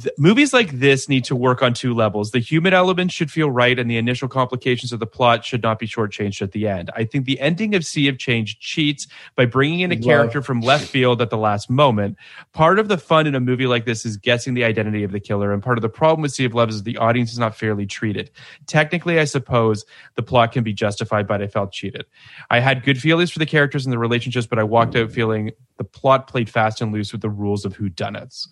th- 0.00 0.14
movies 0.18 0.52
like 0.52 0.70
this 0.72 1.08
need 1.08 1.24
to 1.24 1.36
work 1.36 1.62
on 1.62 1.74
two 1.74 1.94
levels. 1.94 2.30
The 2.30 2.38
human 2.38 2.72
element 2.72 3.12
should 3.12 3.30
feel 3.30 3.50
right, 3.50 3.78
and 3.78 3.90
the 3.90 3.96
initial 3.96 4.28
complications 4.28 4.92
of 4.92 5.00
the 5.00 5.06
plot 5.06 5.44
should 5.44 5.62
not 5.62 5.78
be 5.78 5.86
shortchanged 5.86 6.42
at 6.42 6.52
the 6.52 6.66
end. 6.66 6.90
I 6.96 7.04
think 7.04 7.24
the 7.24 7.40
ending 7.40 7.74
of 7.74 7.84
Sea 7.84 8.08
of 8.08 8.18
Change 8.18 8.58
cheats 8.58 9.06
by 9.36 9.46
bringing 9.46 9.80
in 9.80 9.92
a 9.92 9.96
Love. 9.96 10.04
character 10.04 10.42
from 10.42 10.60
left 10.60 10.86
field 10.86 11.20
at 11.20 11.30
the 11.30 11.36
last 11.36 11.68
moment. 11.70 12.16
Part 12.52 12.78
of 12.78 12.88
the 12.88 12.98
fun 12.98 13.26
in 13.26 13.34
a 13.34 13.40
movie 13.40 13.66
like 13.66 13.84
this 13.84 14.04
is 14.06 14.16
guessing 14.16 14.54
the 14.54 14.64
identity 14.64 15.04
of 15.04 15.12
the 15.12 15.20
killer, 15.20 15.52
and 15.52 15.62
part 15.62 15.78
of 15.78 15.82
the 15.82 15.88
problem 15.88 16.22
with 16.22 16.32
Sea 16.32 16.44
of 16.44 16.54
Love 16.54 16.70
is 16.70 16.82
the 16.82 16.96
audience 16.96 17.32
is 17.32 17.38
not 17.38 17.54
fairly 17.54 17.86
treated. 17.86 18.30
Technically, 18.66 19.18
I 19.18 19.24
suppose 19.24 19.84
the 20.14 20.22
plot 20.22 20.52
can 20.52 20.64
be 20.64 20.72
justified, 20.72 21.26
but 21.26 21.42
I 21.42 21.46
felt 21.46 21.72
cheated. 21.72 22.06
I 22.50 22.60
had 22.60 22.84
good 22.84 23.00
feelings 23.00 23.30
for 23.30 23.38
the 23.38 23.46
characters 23.46 23.84
and 23.84 23.92
the 23.92 23.98
relationships, 23.98 24.46
but 24.46 24.58
I 24.58 24.64
walked 24.64 24.96
out 24.96 25.10
feeling 25.10 25.52
the 25.78 25.84
plot 25.84 26.28
played 26.28 26.48
fast 26.48 26.80
and 26.80 26.92
loose 26.92 27.12
with 27.12 27.22
the 27.22 27.30
rules 27.30 27.64
of 27.64 27.76
whodunits 27.76 28.46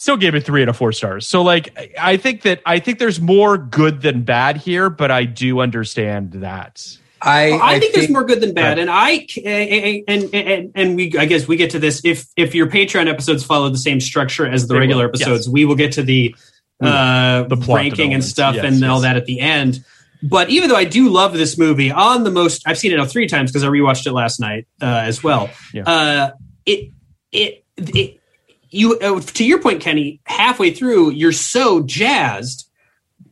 still 0.00 0.16
gave 0.16 0.34
it 0.34 0.46
three 0.46 0.62
out 0.62 0.68
of 0.68 0.76
four 0.76 0.92
stars. 0.92 1.28
So 1.28 1.42
like 1.42 1.76
I- 1.76 2.12
I 2.12 2.16
think 2.16 2.42
that 2.42 2.62
I 2.64 2.78
think 2.78 2.98
there's 2.98 3.20
more 3.20 3.58
good 3.58 4.00
than 4.00 4.22
bad 4.22 4.56
here, 4.56 4.88
but 4.88 5.10
I 5.10 5.24
do 5.24 5.60
understand 5.60 6.32
that. 6.32 6.96
I 7.22 7.52
I, 7.52 7.78
think, 7.78 7.92
there's 7.92 8.08
more 8.08 8.24
good 8.24 8.40
than 8.40 8.54
bad, 8.54 8.78
and 8.78 8.88
I 8.90 9.26
and, 9.44 10.34
and 10.34 10.72
and 10.74 10.96
we 10.96 11.12
I 11.18 11.26
guess 11.26 11.46
we 11.46 11.56
get 11.56 11.70
to 11.72 11.78
this 11.78 12.00
if 12.02 12.26
if 12.34 12.54
your 12.54 12.66
Patreon 12.66 13.08
episodes 13.08 13.44
follow 13.44 13.68
the 13.68 13.76
same 13.76 14.00
structure 14.00 14.46
as 14.46 14.62
the 14.62 14.68
They 14.68 14.74
will, 14.74 14.80
regular 14.80 15.04
episodes, 15.04 15.46
we 15.46 15.66
will 15.66 15.74
get 15.74 15.92
to 15.92 16.02
the 16.02 16.34
uh, 16.82 17.42
The 17.42 17.58
plot 17.58 17.80
ranking 17.80 18.14
and 18.14 18.24
stuff 18.24 18.54
Yes, 18.54 18.64
and 18.64 18.82
all 18.84 19.00
that 19.00 19.16
at 19.16 19.26
the 19.26 19.38
end. 19.40 19.84
But 20.22 20.48
even 20.48 20.70
though 20.70 20.76
I 20.76 20.84
do 20.84 21.10
love 21.10 21.34
this 21.34 21.58
movie, 21.58 21.90
on 21.92 22.24
the 22.24 22.30
most 22.30 22.62
I've 22.66 22.78
seen 22.78 22.92
it 22.92 22.96
now 22.96 23.04
three 23.04 23.26
times 23.26 23.50
because 23.50 23.64
I 23.64 23.68
rewatched 23.68 24.06
it 24.06 24.12
last 24.12 24.40
night 24.40 24.66
uh, 24.80 24.86
as 25.04 25.22
well. 25.22 25.50
Yeah. 25.74 25.82
Uh, 25.82 26.30
it 26.64 26.90
it 27.32 27.64
it 27.76 28.19
you 28.70 28.98
uh, 28.98 29.20
to 29.20 29.44
your 29.44 29.60
point, 29.60 29.80
Kenny. 29.80 30.20
Halfway 30.24 30.72
through, 30.72 31.10
you're 31.10 31.32
so 31.32 31.82
jazzed 31.82 32.68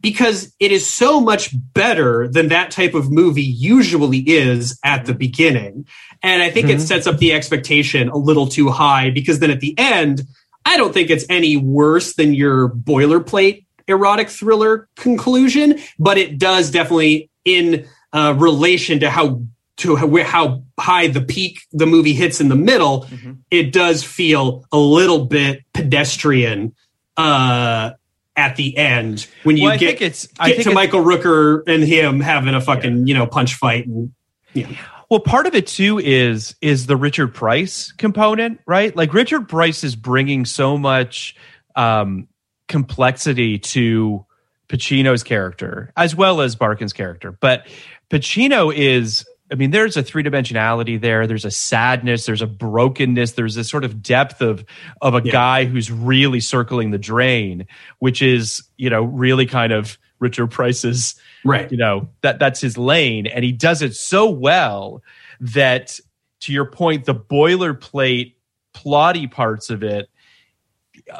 because 0.00 0.54
it 0.60 0.70
is 0.70 0.88
so 0.88 1.20
much 1.20 1.50
better 1.72 2.28
than 2.28 2.48
that 2.48 2.70
type 2.70 2.94
of 2.94 3.10
movie 3.10 3.42
usually 3.42 4.18
is 4.18 4.78
at 4.84 5.06
the 5.06 5.14
beginning. 5.14 5.86
And 6.22 6.42
I 6.42 6.50
think 6.50 6.68
it 6.68 6.80
sets 6.80 7.06
up 7.06 7.18
the 7.18 7.32
expectation 7.32 8.08
a 8.08 8.16
little 8.16 8.46
too 8.46 8.68
high 8.70 9.10
because 9.10 9.38
then 9.40 9.50
at 9.50 9.60
the 9.60 9.76
end, 9.78 10.22
I 10.64 10.76
don't 10.76 10.92
think 10.92 11.10
it's 11.10 11.24
any 11.28 11.56
worse 11.56 12.14
than 12.14 12.34
your 12.34 12.68
boilerplate 12.68 13.64
erotic 13.88 14.28
thriller 14.28 14.88
conclusion, 14.96 15.80
but 15.98 16.18
it 16.18 16.38
does 16.38 16.70
definitely 16.70 17.30
in 17.44 17.86
uh, 18.12 18.34
relation 18.36 19.00
to 19.00 19.10
how 19.10 19.42
to 19.78 19.96
how, 19.96 20.16
how 20.24 20.62
high 20.78 21.06
the 21.08 21.20
peak 21.20 21.60
the 21.72 21.86
movie 21.86 22.12
hits 22.12 22.40
in 22.40 22.48
the 22.48 22.56
middle, 22.56 23.06
it 23.50 23.72
does 23.72 24.04
feel 24.04 24.64
a 24.72 24.78
little 24.78 25.24
bit 25.26 25.62
pedestrian 25.72 26.74
uh, 27.16 27.92
at 28.36 28.56
the 28.56 28.76
end 28.76 29.26
when 29.42 29.56
you 29.56 29.64
Well, 29.64 29.72
I 29.72 29.76
get, 29.76 29.86
think 29.98 30.00
it's- 30.02 30.28
I 30.38 30.48
get 30.48 30.56
think 30.58 30.68
to 30.68 30.74
Michael 30.74 31.02
Rooker 31.02 31.62
and 31.66 31.82
him 31.82 32.20
having 32.20 32.54
a 32.54 32.60
fucking 32.60 33.06
you 33.06 33.14
know 33.14 33.26
punch 33.26 33.54
fight 33.54 33.86
and 33.86 34.12
yeah. 34.54 34.68
Well, 35.10 35.20
part 35.20 35.46
of 35.46 35.54
it 35.54 35.66
too 35.66 35.98
is 35.98 36.54
is 36.60 36.86
the 36.86 36.96
Richard 36.96 37.34
Price 37.34 37.92
component, 37.92 38.60
right? 38.66 38.94
Like 38.94 39.14
Richard 39.14 39.48
Price 39.48 39.82
is 39.82 39.96
bringing 39.96 40.44
so 40.44 40.76
much 40.76 41.34
um, 41.76 42.28
complexity 42.68 43.58
to 43.58 44.24
Pacino's 44.68 45.22
character 45.22 45.92
as 45.96 46.14
well 46.14 46.40
as 46.42 46.56
Barkin's 46.56 46.92
character, 46.92 47.32
but 47.32 47.66
Pacino 48.10 48.74
is. 48.74 49.24
I 49.50 49.54
mean, 49.54 49.70
there's 49.70 49.96
a 49.96 50.02
three 50.02 50.22
dimensionality 50.22 51.00
there. 51.00 51.26
There's 51.26 51.44
a 51.46 51.50
sadness. 51.50 52.26
There's 52.26 52.42
a 52.42 52.46
brokenness. 52.46 53.32
There's 53.32 53.54
this 53.54 53.68
sort 53.70 53.84
of 53.84 54.02
depth 54.02 54.40
of 54.42 54.64
of 55.00 55.14
a 55.14 55.22
Yeah. 55.24 55.32
guy 55.32 55.64
who's 55.64 55.90
really 55.90 56.40
circling 56.40 56.90
the 56.90 56.98
drain, 56.98 57.66
which 57.98 58.20
is 58.22 58.62
you 58.76 58.90
know 58.90 59.02
really 59.02 59.46
kind 59.46 59.72
of 59.72 59.98
Richard 60.20 60.48
Price's 60.48 61.14
right. 61.44 61.70
you 61.70 61.78
know 61.78 62.08
that 62.22 62.38
that's 62.38 62.60
his 62.60 62.76
lane 62.76 63.26
and 63.28 63.44
he 63.44 63.52
does 63.52 63.82
it 63.82 63.94
so 63.94 64.28
well 64.28 65.00
that 65.40 65.98
to 66.40 66.52
your 66.52 66.64
point 66.64 67.04
the 67.04 67.14
boilerplate 67.14 68.34
plotty 68.74 69.30
parts 69.30 69.70
of 69.70 69.82
it 69.84 70.08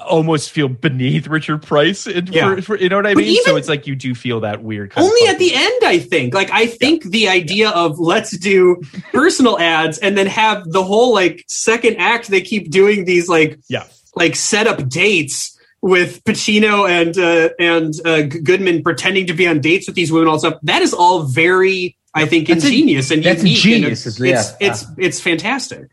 almost 0.07 0.51
feel 0.51 0.68
beneath 0.68 1.27
richard 1.27 1.62
price 1.62 2.07
and 2.07 2.29
Yeah. 2.29 2.57
for, 2.57 2.62
for- 2.62 2.77
you 2.79 2.88
know 2.88 2.96
what 2.96 3.07
i 3.07 3.14
But 3.14 3.24
mean 3.24 3.42
so 3.44 3.57
it's 3.57 3.68
like 3.68 3.87
you 3.87 3.94
do 3.96 4.14
feel 4.14 4.40
that 4.40 4.62
weird 4.62 4.90
kind 4.90 5.07
of 5.07 5.11
Only 5.11 5.29
at 5.29 5.38
the 5.38 5.55
end, 5.55 5.83
I 5.85 5.98
think. 5.98 6.35
Like, 6.35 6.51
I 6.51 6.66
think 6.66 7.05
the 7.05 7.29
idea 7.29 7.70
of 7.70 7.98
let's 7.98 8.37
do 8.37 8.81
personal 9.12 9.59
ads 9.59 9.98
and 9.98 10.16
then 10.16 10.27
have 10.27 10.64
the 10.70 10.83
whole 10.85 11.12
like 11.14 11.44
second 11.48 11.96
act. 11.98 12.29
They 12.29 12.40
keep 12.40 12.70
doing 12.70 13.05
these 13.05 13.29
like 13.29 13.59
yeah 13.68 13.85
like 14.16 14.37
set 14.37 14.66
up 14.66 14.88
dates 14.88 15.57
with 15.81 16.22
Pacino 16.24 16.88
and 16.88 17.16
uh, 17.18 17.51
and 17.59 17.94
uh, 18.05 18.22
Goodman 18.22 18.83
pretending 18.83 19.27
to 19.29 19.35
be 19.35 19.46
on 19.46 19.61
dates 19.61 19.87
with 19.87 19.94
these 19.96 20.11
women. 20.11 20.29
All 20.29 20.38
stuff 20.38 20.59
that 20.64 20.83
is 20.83 20.92
all 20.92 21.22
very, 21.22 21.96
I 22.14 22.27
think, 22.27 22.48
That's 22.48 22.64
a- 22.64 22.66
ingenious 22.66 23.11
and 23.11 23.22
that's 23.22 23.42
unique. 23.44 23.64
and 23.64 23.74
ingenious, 23.74 24.07
It's 24.07 24.20
yeah. 24.20 24.40
it's, 24.61 24.83
it's 24.83 24.87
it's 24.98 25.20
fantastic. 25.20 25.88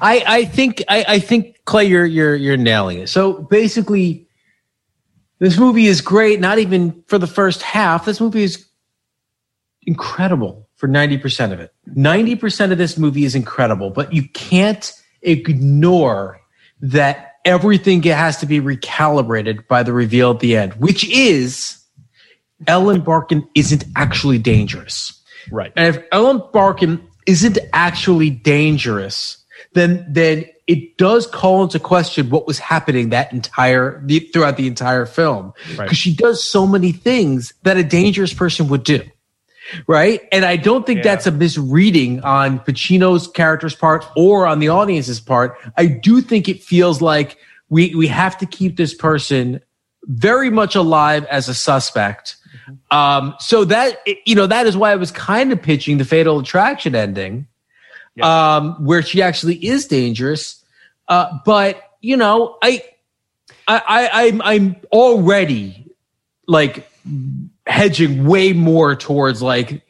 I, 0.00 0.24
I 0.26 0.44
think 0.44 0.82
I, 0.88 1.04
I 1.08 1.18
think 1.18 1.64
Clay, 1.64 1.84
you're 1.84 2.06
you're 2.06 2.34
you're 2.34 2.56
nailing 2.56 2.98
it. 2.98 3.08
So 3.08 3.32
basically, 3.34 4.28
this 5.38 5.58
movie 5.58 5.86
is 5.86 6.00
great. 6.00 6.40
Not 6.40 6.58
even 6.58 7.02
for 7.06 7.18
the 7.18 7.26
first 7.26 7.62
half. 7.62 8.04
This 8.04 8.20
movie 8.20 8.42
is 8.42 8.66
incredible 9.82 10.68
for 10.76 10.86
ninety 10.86 11.18
percent 11.18 11.52
of 11.52 11.60
it. 11.60 11.72
Ninety 11.86 12.36
percent 12.36 12.72
of 12.72 12.78
this 12.78 12.98
movie 12.98 13.24
is 13.24 13.34
incredible, 13.34 13.90
but 13.90 14.12
you 14.12 14.28
can't 14.28 14.92
ignore 15.22 16.40
that 16.80 17.32
everything 17.44 18.02
has 18.02 18.36
to 18.38 18.46
be 18.46 18.60
recalibrated 18.60 19.66
by 19.68 19.82
the 19.82 19.92
reveal 19.92 20.32
at 20.32 20.40
the 20.40 20.56
end, 20.56 20.74
which 20.74 21.08
is 21.08 21.78
Ellen 22.66 23.00
Barkin 23.00 23.46
isn't 23.54 23.84
actually 23.94 24.38
dangerous. 24.38 25.22
right 25.50 25.72
And 25.76 25.94
if 25.94 26.04
Ellen 26.12 26.42
Barkin 26.52 27.06
isn't 27.26 27.58
actually 27.72 28.30
dangerous, 28.30 29.44
then 29.76 30.04
then 30.08 30.44
it 30.66 30.96
does 30.98 31.26
call 31.28 31.62
into 31.62 31.78
question 31.78 32.28
what 32.30 32.46
was 32.46 32.58
happening 32.58 33.10
that 33.10 33.32
entire 33.32 34.02
the, 34.04 34.18
throughout 34.32 34.56
the 34.56 34.66
entire 34.66 35.06
film 35.06 35.52
because 35.68 35.78
Right. 35.78 35.96
she 35.96 36.12
does 36.14 36.42
so 36.42 36.66
many 36.66 36.90
things 36.90 37.52
that 37.62 37.76
a 37.76 37.84
dangerous 37.84 38.32
person 38.34 38.66
would 38.68 38.82
do. 38.82 39.00
Right. 39.86 40.22
And 40.32 40.44
I 40.44 40.56
don't 40.56 40.86
think 40.86 40.98
Yeah. 40.98 41.04
that's 41.14 41.26
a 41.26 41.30
misreading 41.32 42.20
on 42.22 42.58
Pacino's 42.60 43.26
character's 43.28 43.74
part 43.74 44.04
or 44.16 44.46
on 44.46 44.58
the 44.60 44.68
audience's 44.68 45.20
part. 45.20 45.56
I 45.76 45.86
do 45.86 46.20
think 46.20 46.48
it 46.48 46.62
feels 46.62 47.00
like 47.02 47.36
we, 47.68 47.94
we 47.94 48.06
have 48.06 48.38
to 48.38 48.46
keep 48.46 48.76
this 48.76 48.94
person 48.94 49.60
very 50.04 50.50
much 50.50 50.76
alive 50.76 51.24
as 51.26 51.48
a 51.48 51.54
suspect. 51.54 52.36
Um, 52.90 53.34
so 53.40 53.64
that 53.64 53.98
you 54.24 54.34
know 54.34 54.46
that 54.46 54.66
is 54.66 54.76
why 54.76 54.92
I 54.92 54.96
was 54.96 55.10
kind 55.10 55.52
of 55.52 55.60
pitching 55.60 55.98
the 55.98 56.04
Fatal 56.04 56.38
Attraction 56.38 56.94
ending, 56.94 57.46
um, 58.22 58.84
where 58.84 59.02
she 59.02 59.22
actually 59.22 59.56
is 59.64 59.86
dangerous. 59.86 60.64
Uh, 61.08 61.38
but 61.44 61.82
you 62.00 62.16
know, 62.16 62.56
I, 62.62 62.82
I, 63.68 63.82
I 63.88 64.10
I'm 64.26 64.42
I'm 64.42 64.76
already 64.92 65.90
like 66.46 66.88
hedging 67.66 68.24
way 68.26 68.52
more 68.52 68.94
towards 68.94 69.42
like 69.42 69.82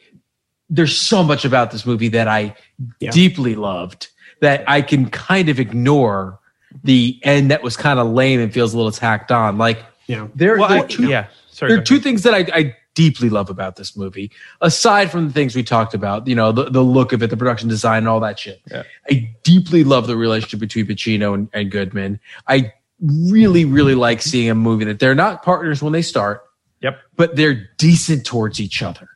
there's 0.69 0.99
so 0.99 1.23
much 1.23 1.45
about 1.45 1.71
this 1.71 1.87
movie 1.87 2.09
that 2.09 2.29
I 2.29 2.55
Yeah. 3.01 3.11
deeply 3.11 3.55
loved 3.55 4.09
that 4.41 4.65
I 4.69 4.83
can 4.83 5.09
kind 5.11 5.49
of 5.49 5.61
ignore 5.61 6.39
the 6.85 7.19
end 7.23 7.51
that 7.51 7.63
was 7.63 7.77
kind 7.77 7.99
of 7.99 8.09
lame 8.09 8.41
and 8.41 8.53
feels 8.53 8.75
a 8.75 8.77
little 8.77 8.93
tacked 8.93 9.31
on. 9.33 9.59
Like 9.59 9.79
Yeah. 10.07 10.29
there, 10.35 10.59
well 10.59 10.69
there 10.69 10.79
I, 10.85 10.87
two, 10.87 11.09
yeah 11.09 11.27
sorry 11.51 11.73
there 11.73 11.81
are 11.81 11.85
two 11.85 11.95
ahead. 11.95 12.05
things 12.05 12.23
that 12.25 12.35
I, 12.35 12.47
I 12.59 12.77
deeply 12.97 13.31
love 13.31 13.49
about 13.49 13.77
this 13.77 13.97
movie, 13.97 14.33
aside 14.61 15.13
from 15.13 15.29
the 15.29 15.33
things 15.33 15.55
we 15.55 15.63
talked 15.63 15.95
about, 15.95 16.27
you 16.27 16.35
know, 16.35 16.51
the, 16.51 16.65
the 16.65 16.83
look 16.83 17.13
of 17.13 17.23
it, 17.23 17.31
the 17.31 17.37
production 17.37 17.69
design, 17.69 17.99
and 17.99 18.09
all 18.09 18.19
that 18.19 18.39
shit. 18.41 18.61
Yeah. 18.69 18.83
I 19.09 19.33
deeply 19.45 19.85
love 19.85 20.09
the 20.09 20.17
relationship 20.17 20.59
between 20.59 20.87
Pacino 20.87 21.35
and, 21.35 21.49
and 21.53 21.71
Goodman. 21.71 22.19
I 22.49 22.73
really, 23.01 23.65
really 23.65 23.95
like 23.95 24.21
seeing 24.23 24.51
a 24.51 24.55
movie 24.57 24.87
that 24.87 24.99
they're 24.99 25.15
not 25.15 25.45
partners 25.45 25.81
when 25.83 25.93
they 25.93 26.03
start, 26.03 26.43
yep 26.83 26.99
but 27.17 27.37
they're 27.37 27.69
decent 27.79 28.27
towards 28.27 28.61
each 28.61 28.83
other. 28.83 29.09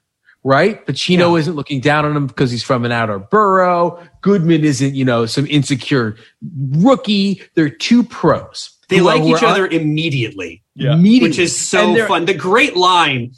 Right? 0.42 0.86
Pacino 0.86 1.32
Yeah. 1.34 1.40
isn't 1.40 1.54
looking 1.54 1.80
down 1.80 2.06
on 2.06 2.16
him 2.16 2.26
because 2.26 2.50
he's 2.50 2.62
from 2.62 2.86
an 2.86 2.92
outer 2.92 3.18
borough. 3.18 4.02
Goodman 4.22 4.64
isn't, 4.64 4.94
you 4.94 5.04
know, 5.04 5.26
some 5.26 5.46
insecure 5.48 6.16
rookie. 6.76 7.42
They're 7.54 7.68
two 7.68 8.02
pros. 8.04 8.70
They 8.88 8.98
who 8.98 9.04
like 9.04 9.20
who 9.20 9.36
each 9.36 9.42
are- 9.42 9.46
other 9.50 9.66
immediately. 9.66 10.62
Yeah. 10.74 10.94
immediately. 10.94 11.28
which 11.28 11.38
is 11.38 11.54
so 11.58 12.06
fun. 12.06 12.24
The 12.24 12.32
great 12.34 12.74
line 12.76 13.32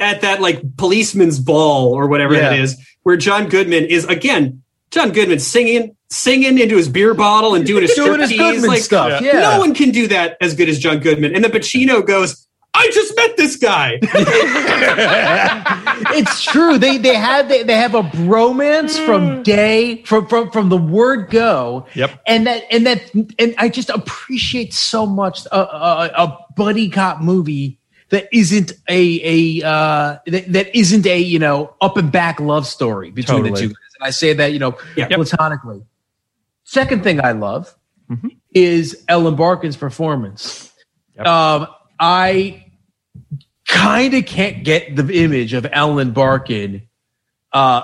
at 0.00 0.22
that 0.22 0.40
like 0.40 0.76
policeman's 0.76 1.38
ball 1.38 1.92
or 1.92 2.06
whatever 2.08 2.34
Yeah. 2.34 2.50
that 2.50 2.58
is, 2.58 2.76
where 3.02 3.16
John 3.16 3.48
Goodman 3.48 3.84
is 3.84 4.04
again 4.06 4.62
John 4.90 5.12
Goodman 5.12 5.38
singing 5.38 5.94
singing 6.10 6.58
into 6.58 6.76
his 6.76 6.88
beer 6.88 7.14
bottle 7.14 7.54
and 7.54 7.64
doing 7.64 7.82
his 7.82 7.94
Doing 7.94 8.20
his. 8.20 8.32
Goodman 8.32 8.68
like 8.68 8.82
stuff, 8.82 9.22
yeah. 9.22 9.40
no 9.40 9.58
one 9.60 9.74
can 9.74 9.90
do 9.90 10.08
that 10.08 10.36
as 10.40 10.54
good 10.54 10.68
as 10.68 10.78
John 10.78 10.98
Goodman. 10.98 11.34
And 11.34 11.44
then 11.44 11.52
Pacino 11.52 12.04
goes, 12.04 12.48
"I 12.74 12.90
just 12.92 13.14
met 13.16 13.36
this 13.36 13.56
guy." 13.56 13.98
it's 16.12 16.42
true. 16.42 16.78
They 16.78 16.98
they 16.98 17.14
have 17.14 17.48
they, 17.48 17.62
they 17.62 17.76
have 17.76 17.94
a 17.94 18.02
bromance 18.02 19.04
from 19.04 19.28
mm. 19.28 19.44
day 19.44 20.02
from 20.02 20.26
from 20.26 20.50
from 20.50 20.68
the 20.68 20.76
word 20.76 21.30
go. 21.30 21.86
Yep. 21.94 22.20
And 22.26 22.46
that 22.46 22.64
and 22.70 22.86
that 22.86 23.14
and 23.38 23.54
I 23.58 23.68
just 23.68 23.90
appreciate 23.90 24.74
so 24.74 25.06
much 25.06 25.46
a, 25.46 25.60
a, 25.60 26.10
a 26.16 26.38
buddy 26.56 26.88
cop 26.88 27.20
movie 27.20 27.79
that 28.10 28.28
isn't 28.32 28.72
a 28.88 29.60
a 29.62 29.66
uh, 29.66 30.18
that, 30.26 30.52
that 30.52 30.76
isn't 30.76 31.06
a 31.06 31.18
you 31.18 31.38
know 31.38 31.74
up 31.80 31.96
and 31.96 32.12
back 32.12 32.38
love 32.40 32.66
story 32.66 33.10
between 33.10 33.38
Totally. 33.44 33.50
the 33.52 33.60
two 33.60 33.68
guys. 33.68 33.76
And 34.00 34.06
I 34.06 34.10
say 34.10 34.32
that 34.34 34.52
you 34.52 34.58
know 34.58 34.76
Yeah. 34.96 35.08
platonically. 35.08 35.82
Second 36.64 37.02
thing 37.02 37.24
I 37.24 37.32
love 37.32 37.74
Mm-hmm. 38.10 38.28
is 38.52 39.04
Ellen 39.06 39.36
Barkin's 39.36 39.76
performance. 39.76 40.72
Yep. 41.16 41.26
Um, 41.28 41.66
I 42.00 42.64
kind 43.68 44.14
of 44.14 44.26
can't 44.26 44.64
get 44.64 44.96
the 44.96 45.08
image 45.22 45.52
of 45.54 45.64
Ellen 45.70 46.10
Barkin 46.10 46.88
uh, 47.52 47.82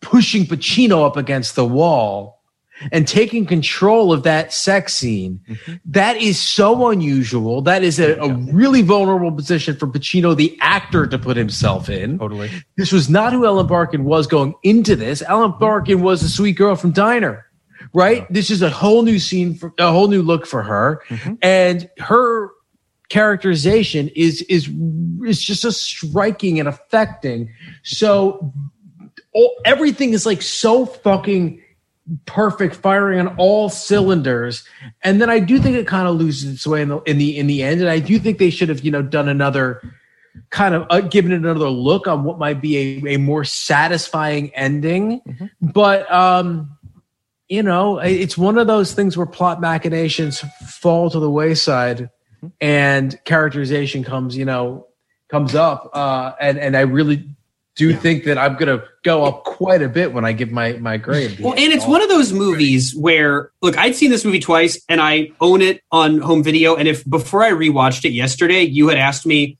pushing 0.00 0.44
Pacino 0.44 1.04
up 1.04 1.16
against 1.16 1.56
the 1.56 1.64
wall 1.64 2.43
and 2.92 3.06
taking 3.06 3.46
control 3.46 4.12
of 4.12 4.22
that 4.24 4.52
sex 4.52 4.94
scene. 4.94 5.40
Mm-hmm. 5.48 5.74
That 5.86 6.16
is 6.16 6.40
so 6.40 6.88
unusual. 6.88 7.62
That 7.62 7.82
is 7.82 7.98
a, 7.98 8.16
a 8.16 8.34
really 8.34 8.82
vulnerable 8.82 9.32
position 9.32 9.76
for 9.76 9.86
Pacino, 9.86 10.36
the 10.36 10.56
actor, 10.60 11.06
to 11.06 11.18
put 11.18 11.36
himself 11.36 11.88
in. 11.88 12.18
Totally. 12.18 12.50
This 12.76 12.92
was 12.92 13.08
not 13.08 13.32
who 13.32 13.46
Ellen 13.46 13.66
Barkin 13.66 14.04
was 14.04 14.26
going 14.26 14.54
into 14.62 14.96
this. 14.96 15.22
Ellen 15.22 15.52
mm-hmm. 15.52 15.60
Barkin 15.60 16.02
was 16.02 16.22
a 16.22 16.28
sweet 16.28 16.56
girl 16.56 16.76
from 16.76 16.92
Diner, 16.92 17.46
right? 17.92 18.30
This 18.32 18.50
is 18.50 18.62
a 18.62 18.70
whole 18.70 19.02
new 19.02 19.18
scene, 19.18 19.54
for, 19.54 19.72
a 19.78 19.90
whole 19.90 20.08
new 20.08 20.22
look 20.22 20.46
for 20.46 20.62
her, 20.62 21.02
mm-hmm. 21.08 21.34
and 21.42 21.88
her 21.98 22.50
characterization 23.10 24.08
is 24.16 24.42
is 24.42 24.68
is 25.24 25.40
just 25.40 25.62
so 25.62 25.70
striking 25.70 26.58
and 26.58 26.68
affecting. 26.68 27.52
So 27.82 28.52
all, 29.32 29.54
everything 29.64 30.14
is 30.14 30.26
like 30.26 30.42
so 30.42 30.86
fucking 30.86 31.62
perfect, 32.26 32.74
firing 32.74 33.20
on 33.20 33.36
all 33.36 33.68
cylinders. 33.68 34.64
And 35.02 35.20
then 35.20 35.30
I 35.30 35.38
do 35.38 35.58
think 35.58 35.76
it 35.76 35.86
kind 35.86 36.06
of 36.06 36.16
loses 36.16 36.54
its 36.54 36.66
way 36.66 36.82
in 36.82 36.88
the 36.88 36.98
in 37.06 37.18
the 37.18 37.38
in 37.38 37.46
the 37.46 37.62
end. 37.62 37.80
And 37.80 37.90
I 37.90 37.98
do 37.98 38.18
think 38.18 38.38
they 38.38 38.50
should 38.50 38.68
have 38.68 38.84
you 38.84 38.90
know 38.90 39.02
done 39.02 39.28
another 39.28 39.80
kind 40.50 40.74
of 40.74 40.86
uh, 40.90 41.00
given 41.00 41.32
it 41.32 41.36
another 41.36 41.68
look 41.68 42.06
on 42.06 42.24
what 42.24 42.38
might 42.38 42.60
be 42.60 42.76
a, 43.06 43.14
a 43.14 43.16
more 43.18 43.44
satisfying 43.44 44.54
ending. 44.54 45.20
But 45.60 46.10
um, 46.12 46.76
you 47.48 47.62
know, 47.62 47.98
it's 47.98 48.36
one 48.36 48.58
of 48.58 48.66
those 48.66 48.94
things 48.94 49.16
where 49.16 49.26
plot 49.26 49.60
machinations 49.60 50.40
fall 50.66 51.10
to 51.10 51.20
the 51.20 51.30
wayside 51.30 52.10
and 52.60 53.18
characterization 53.24 54.04
comes, 54.04 54.36
you 54.36 54.44
know, 54.44 54.86
comes 55.28 55.54
up. 55.54 55.90
Uh, 55.92 56.32
and 56.40 56.58
and 56.58 56.76
I 56.76 56.80
really 56.80 57.28
do 57.76 57.92
think 57.92 58.24
that 58.24 58.38
I'm 58.38 58.56
gonna 58.56 58.84
go 59.02 59.24
up 59.24 59.44
quite 59.44 59.82
a 59.82 59.88
bit 59.88 60.12
when 60.12 60.24
I 60.24 60.32
give 60.32 60.50
my 60.52 60.74
my 60.74 60.96
grade. 60.96 61.38
Well, 61.40 61.54
and 61.54 61.72
it's 61.72 61.86
one 61.86 62.02
of 62.02 62.08
those 62.08 62.32
movies 62.32 62.94
where, 62.94 63.50
look, 63.62 63.76
I'd 63.76 63.96
seen 63.96 64.10
this 64.10 64.24
movie 64.24 64.40
twice 64.40 64.80
and 64.88 65.00
I 65.00 65.30
own 65.40 65.60
it 65.60 65.82
on 65.90 66.18
home 66.20 66.42
video. 66.42 66.76
And 66.76 66.86
if 66.86 67.04
before 67.08 67.42
I 67.42 67.50
rewatched 67.50 68.04
it 68.04 68.12
yesterday, 68.12 68.62
you 68.62 68.88
had 68.88 68.98
asked 68.98 69.26
me, 69.26 69.58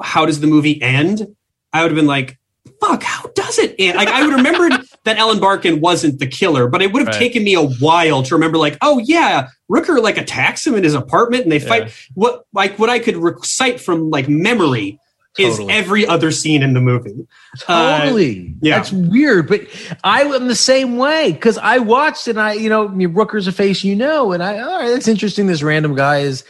how 0.00 0.26
does 0.26 0.40
the 0.40 0.46
movie 0.46 0.80
end? 0.80 1.26
I 1.72 1.82
would 1.82 1.90
have 1.90 1.96
been 1.96 2.06
like, 2.06 2.38
fuck, 2.80 3.02
how 3.02 3.28
does 3.34 3.58
it 3.58 3.74
end? 3.78 3.96
Like, 3.96 4.08
I 4.08 4.24
would 4.24 4.34
remembered 4.34 4.72
that 5.04 5.18
Ellen 5.18 5.40
Barkin 5.40 5.80
wasn't 5.80 6.18
the 6.20 6.26
killer, 6.26 6.68
but 6.68 6.82
it 6.82 6.92
would 6.92 7.00
have 7.00 7.08
Right. 7.08 7.18
taken 7.18 7.42
me 7.44 7.54
a 7.54 7.62
while 7.66 8.22
to 8.24 8.34
remember, 8.34 8.58
like, 8.58 8.76
oh, 8.82 8.98
yeah, 9.04 9.48
Rooker 9.70 10.00
like 10.02 10.18
attacks 10.18 10.66
him 10.66 10.74
in 10.74 10.84
his 10.84 10.94
apartment 10.94 11.42
and 11.44 11.52
they 11.52 11.58
fight. 11.58 11.84
Yeah. 11.86 11.92
What, 12.14 12.44
like, 12.52 12.78
what 12.78 12.90
I 12.90 12.98
could 12.98 13.16
recite 13.16 13.80
from 13.80 14.10
like 14.10 14.28
memory 14.28 15.00
is 15.38 15.60
every 15.68 16.06
other 16.06 16.30
scene 16.30 16.62
in 16.62 16.74
the 16.74 16.80
movie. 16.80 17.26
Uh, 17.68 18.00
Totally. 18.00 18.54
yeah. 18.60 18.76
That's 18.76 18.92
weird. 18.92 19.48
But 19.48 19.62
I 20.04 20.22
am 20.22 20.48
the 20.48 20.54
same 20.54 20.96
way 20.96 21.32
because 21.32 21.58
I 21.58 21.78
watched 21.78 22.28
and 22.28 22.40
I, 22.40 22.52
you 22.54 22.68
know, 22.68 22.88
Rooker's 22.88 23.46
a 23.46 23.52
face 23.52 23.84
you 23.84 23.96
know. 23.96 24.32
And 24.32 24.42
I, 24.42 24.58
all 24.58 24.78
right, 24.80 24.88
that's 24.88 25.08
interesting. 25.08 25.46
This 25.46 25.62
random 25.62 25.94
guy 25.94 26.18
is 26.18 26.44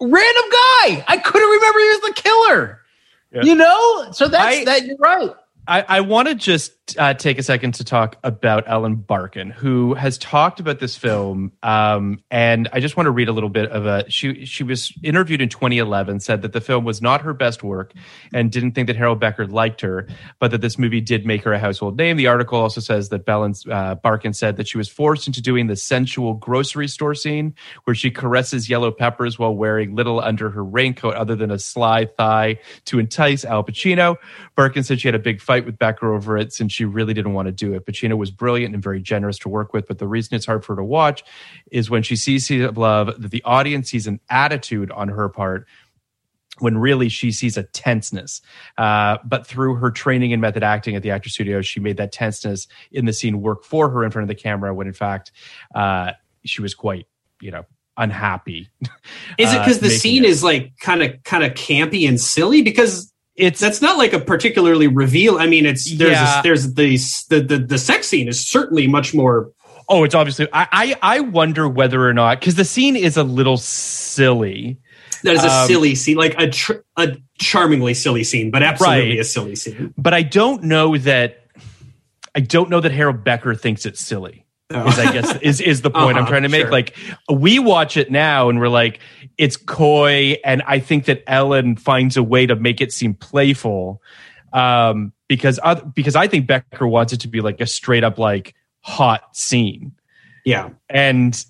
random 0.00 0.44
guy. 0.50 1.04
I 1.08 1.20
couldn't 1.24 1.48
remember 1.48 1.78
he 1.78 1.88
was 1.88 2.00
the 2.00 2.22
killer. 2.22 2.80
Yeah. 3.32 3.42
You 3.42 3.54
know? 3.54 4.12
So 4.12 4.28
that's 4.28 4.56
I- 4.58 4.64
that. 4.64 4.84
You're 4.86 4.96
right. 4.98 5.30
I, 5.68 5.84
I 5.88 6.00
want 6.00 6.28
to 6.28 6.34
just 6.34 6.98
uh, 6.98 7.14
take 7.14 7.38
a 7.38 7.42
second 7.42 7.74
to 7.74 7.84
talk 7.84 8.16
about 8.22 8.64
Ellen 8.68 8.94
Barkin, 8.94 9.50
who 9.50 9.94
has 9.94 10.18
talked 10.18 10.60
about 10.60 10.78
this 10.78 10.96
film, 10.96 11.52
um, 11.62 12.22
and 12.30 12.68
I 12.72 12.78
just 12.80 12.96
want 12.96 13.06
to 13.06 13.10
read 13.10 13.28
a 13.28 13.32
little 13.32 13.48
bit 13.48 13.70
of 13.70 13.86
a. 13.86 14.08
She 14.08 14.44
she 14.44 14.62
was 14.62 14.92
interviewed 15.02 15.40
in 15.40 15.48
2011, 15.48 16.20
said 16.20 16.42
that 16.42 16.52
the 16.52 16.60
film 16.60 16.84
was 16.84 17.02
not 17.02 17.22
her 17.22 17.34
best 17.34 17.64
work, 17.64 17.92
and 18.32 18.52
didn't 18.52 18.72
think 18.72 18.86
that 18.86 18.96
Harold 18.96 19.18
Becker 19.18 19.46
liked 19.46 19.80
her, 19.80 20.06
but 20.38 20.52
that 20.52 20.60
this 20.60 20.78
movie 20.78 21.00
did 21.00 21.26
make 21.26 21.42
her 21.42 21.52
a 21.52 21.58
household 21.58 21.96
name. 21.96 22.16
The 22.16 22.28
article 22.28 22.60
also 22.60 22.80
says 22.80 23.08
that 23.08 23.24
Bellin, 23.24 23.54
uh, 23.70 23.96
Barkin 23.96 24.32
said 24.32 24.56
that 24.56 24.68
she 24.68 24.78
was 24.78 24.88
forced 24.88 25.26
into 25.26 25.42
doing 25.42 25.66
the 25.66 25.76
sensual 25.76 26.34
grocery 26.34 26.88
store 26.88 27.14
scene 27.14 27.54
where 27.84 27.94
she 27.94 28.10
caresses 28.10 28.70
yellow 28.70 28.92
peppers 28.92 29.38
while 29.38 29.54
wearing 29.54 29.96
little 29.96 30.20
under 30.20 30.50
her 30.50 30.64
raincoat 30.64 31.14
other 31.14 31.34
than 31.34 31.50
a 31.50 31.58
sly 31.58 32.04
thigh 32.04 32.58
to 32.84 32.98
entice 32.98 33.44
Al 33.44 33.64
Pacino. 33.64 34.16
Barkin 34.54 34.84
said 34.84 35.00
she 35.00 35.08
had 35.08 35.14
a 35.14 35.18
big 35.18 35.40
fight 35.40 35.55
with 35.64 35.78
Becker 35.78 36.12
over 36.12 36.36
it 36.36 36.52
since 36.52 36.72
she 36.72 36.84
really 36.84 37.14
didn't 37.14 37.32
want 37.32 37.46
to 37.46 37.52
do 37.52 37.72
it. 37.74 37.86
Pacino 37.86 38.18
was 38.18 38.30
brilliant 38.30 38.74
and 38.74 38.82
very 38.82 39.00
generous 39.00 39.38
to 39.38 39.48
work 39.48 39.72
with, 39.72 39.86
but 39.86 39.98
the 39.98 40.08
reason 40.08 40.34
it's 40.34 40.46
hard 40.46 40.64
for 40.64 40.74
her 40.74 40.82
to 40.82 40.84
watch 40.84 41.24
is 41.70 41.88
when 41.88 42.02
she 42.02 42.16
sees 42.16 42.50
Love, 42.50 43.20
that 43.20 43.30
the 43.30 43.42
audience 43.44 43.90
sees 43.90 44.06
an 44.06 44.20
attitude 44.28 44.90
on 44.90 45.08
her 45.08 45.28
part 45.28 45.66
when 46.58 46.78
really 46.78 47.08
she 47.08 47.32
sees 47.32 47.56
a 47.56 47.62
tenseness. 47.62 48.40
Uh, 48.78 49.18
but 49.24 49.46
through 49.46 49.76
her 49.76 49.90
training 49.90 50.30
in 50.30 50.40
method 50.40 50.62
acting 50.62 50.96
at 50.96 51.02
the 51.02 51.10
actor 51.10 51.28
studio, 51.28 51.60
she 51.60 51.80
made 51.80 51.96
that 51.96 52.12
tenseness 52.12 52.66
in 52.90 53.04
the 53.04 53.12
scene 53.12 53.42
work 53.42 53.64
for 53.64 53.90
her 53.90 54.04
in 54.04 54.10
front 54.10 54.24
of 54.24 54.28
the 54.28 54.40
camera 54.40 54.74
when 54.74 54.86
in 54.86 54.92
fact 54.92 55.32
uh, 55.74 56.12
she 56.44 56.62
was 56.62 56.74
quite, 56.74 57.06
you 57.40 57.50
know, 57.50 57.64
unhappy. 57.96 58.68
Is 59.38 59.52
it 59.52 59.56
uh, 59.56 59.58
because 59.60 59.80
the 59.80 59.90
scene 59.90 60.24
it. 60.24 60.30
is 60.30 60.42
like 60.42 60.78
kind 60.78 61.02
of 61.02 61.22
kind 61.24 61.44
of 61.44 61.52
campy 61.54 62.08
and 62.08 62.20
silly? 62.20 62.62
Because 62.62 63.12
It's 63.36 63.60
that's 63.60 63.82
not 63.82 63.98
like 63.98 64.12
a 64.14 64.18
particularly 64.18 64.86
reveal. 64.88 65.38
I 65.38 65.46
mean, 65.46 65.66
it's 65.66 65.94
there's 65.96 66.12
Yeah. 66.12 66.40
a, 66.40 66.42
there's 66.42 66.74
the, 66.74 66.96
the 67.28 67.40
the 67.40 67.58
the 67.58 67.78
sex 67.78 68.08
scene 68.08 68.28
is 68.28 68.44
certainly 68.46 68.86
much 68.88 69.12
more. 69.12 69.50
Oh, 69.88 70.04
it's 70.04 70.14
obviously. 70.14 70.48
I 70.52 70.66
I, 70.72 71.16
I 71.18 71.20
wonder 71.20 71.68
whether 71.68 72.08
or 72.08 72.14
not 72.14 72.40
because 72.40 72.54
the 72.54 72.64
scene 72.64 72.96
is 72.96 73.16
a 73.18 73.22
little 73.22 73.58
silly. 73.58 74.78
That 75.22 75.34
is 75.34 75.44
a 75.44 75.50
Um, 75.50 75.66
silly 75.66 75.94
scene, 75.94 76.16
like 76.16 76.34
a 76.40 76.48
tr- 76.50 76.80
a 76.96 77.16
charmingly 77.38 77.92
silly 77.94 78.24
scene, 78.24 78.50
but 78.50 78.62
absolutely 78.62 79.10
Right. 79.10 79.20
a 79.20 79.24
silly 79.24 79.54
scene. 79.56 79.92
but 79.98 80.14
I 80.14 80.22
don't 80.22 80.62
know 80.64 80.96
that 80.96 81.42
I 82.34 82.40
don't 82.40 82.70
know 82.70 82.80
that 82.80 82.92
Harold 82.92 83.22
Becker 83.22 83.54
thinks 83.54 83.84
it's 83.84 84.00
silly. 84.00 84.45
Is 84.68 84.98
I 84.98 85.12
guess 85.12 85.36
is 85.42 85.60
is 85.60 85.82
the 85.82 85.90
point 85.90 86.16
I'm 86.16 86.24
Uh-huh, 86.24 86.30
trying 86.30 86.42
to 86.42 86.48
make. 86.48 86.62
sure. 86.62 86.70
Like 86.72 86.96
we 87.30 87.60
watch 87.60 87.96
it 87.96 88.10
now 88.10 88.48
and 88.48 88.58
we're 88.58 88.68
like, 88.68 88.98
it's 89.38 89.56
coy, 89.56 90.36
and 90.44 90.60
I 90.66 90.80
think 90.80 91.04
that 91.04 91.22
Ellen 91.28 91.76
finds 91.76 92.16
a 92.16 92.22
way 92.22 92.46
to 92.46 92.56
make 92.56 92.80
it 92.80 92.92
seem 92.92 93.14
playful, 93.14 94.02
um, 94.52 95.12
because 95.28 95.60
oth- 95.62 95.94
because 95.94 96.16
I 96.16 96.26
think 96.26 96.48
Becker 96.48 96.86
wants 96.88 97.12
it 97.12 97.20
to 97.20 97.28
be 97.28 97.40
like 97.40 97.60
a 97.60 97.66
straight 97.66 98.02
up 98.02 98.18
like 98.18 98.54
hot 98.80 99.36
scene, 99.36 99.92
Yeah, 100.44 100.70
and 100.88 101.44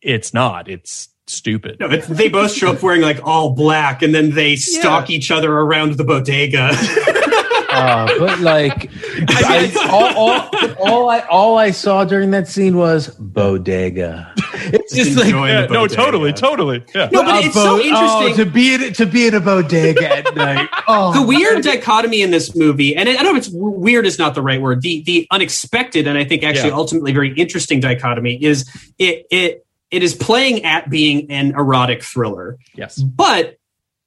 it's 0.00 0.32
not. 0.32 0.68
It's 0.68 1.08
stupid. 1.26 1.78
no, 1.80 1.90
it's, 1.90 2.06
they 2.06 2.28
both 2.28 2.52
show 2.52 2.70
up 2.72 2.82
wearing 2.84 3.02
like 3.02 3.20
all 3.24 3.50
black, 3.54 4.00
and 4.02 4.14
then 4.14 4.30
they 4.30 4.54
stalk 4.54 5.10
each 5.10 5.32
other 5.32 5.52
around 5.52 5.94
the 5.94 6.04
bodega. 6.04 6.70
Uh, 7.72 8.18
but 8.18 8.40
like, 8.40 8.90
I, 9.28 9.72
all, 9.90 10.16
all, 10.16 10.78
all 10.88 11.10
I 11.10 11.20
all 11.20 11.58
I 11.58 11.70
saw 11.70 12.04
during 12.04 12.30
that 12.32 12.48
scene 12.48 12.76
was 12.76 13.08
bodega. 13.18 14.32
It's 14.72 14.94
just 14.94 15.16
like 15.16 15.32
Yeah, 15.32 15.66
the 15.66 15.72
no, 15.72 15.86
totally, 15.86 16.32
totally. 16.32 16.84
Yeah. 16.94 17.08
No, 17.12 17.22
but 17.22 17.42
a 17.42 17.46
it's 17.46 17.54
so 17.54 17.78
interesting. 17.80 18.32
Oh, 18.32 18.34
to 18.36 18.46
be 18.46 18.74
in 18.74 18.92
to 18.94 19.06
be 19.06 19.26
in 19.26 19.34
a 19.34 19.40
bodega 19.40 20.16
at 20.18 20.34
night. 20.36 20.68
Oh, 20.88 21.12
the 21.12 21.26
weird 21.26 21.62
dichotomy 21.62 22.22
in 22.22 22.30
this 22.30 22.54
movie, 22.56 22.94
and 22.96 23.08
I 23.08 23.14
don't 23.14 23.24
know 23.24 23.30
if 23.32 23.38
it's 23.38 23.50
weird 23.52 24.06
is 24.06 24.18
not 24.18 24.34
the 24.34 24.42
right 24.42 24.60
word. 24.60 24.82
The 24.82 25.02
the 25.04 25.26
unexpected, 25.30 26.06
and 26.06 26.18
I 26.18 26.24
think 26.24 26.42
actually 26.42 26.70
Yeah. 26.70 26.76
ultimately 26.76 27.12
very 27.12 27.32
interesting 27.34 27.80
dichotomy 27.80 28.42
is 28.42 28.68
it 28.98 29.26
it 29.30 29.64
it 29.90 30.02
is 30.02 30.14
playing 30.14 30.64
at 30.64 30.88
being 30.90 31.30
an 31.30 31.52
erotic 31.52 32.02
thriller, 32.04 32.58
Yes. 32.76 33.00
but 33.00 33.56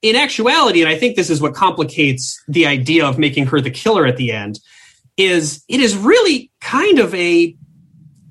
in 0.03 0.15
actuality, 0.17 0.81
and 0.81 0.89
I 0.89 0.97
think 0.97 1.15
this 1.15 1.29
is 1.31 1.41
what 1.41 1.55
complicates 1.55 2.39
the 2.47 2.67
idea 2.67 3.05
of 3.07 3.17
making 3.17 3.47
her 3.47 3.59
the 3.59 3.71
killer 3.71 4.05
at 4.05 4.17
the 4.17 4.31
end, 4.31 4.59
is 5.17 5.63
it 5.67 5.79
is 5.79 5.95
really 5.95 6.51
kind 6.61 6.99
of 6.99 7.15
a 7.15 7.55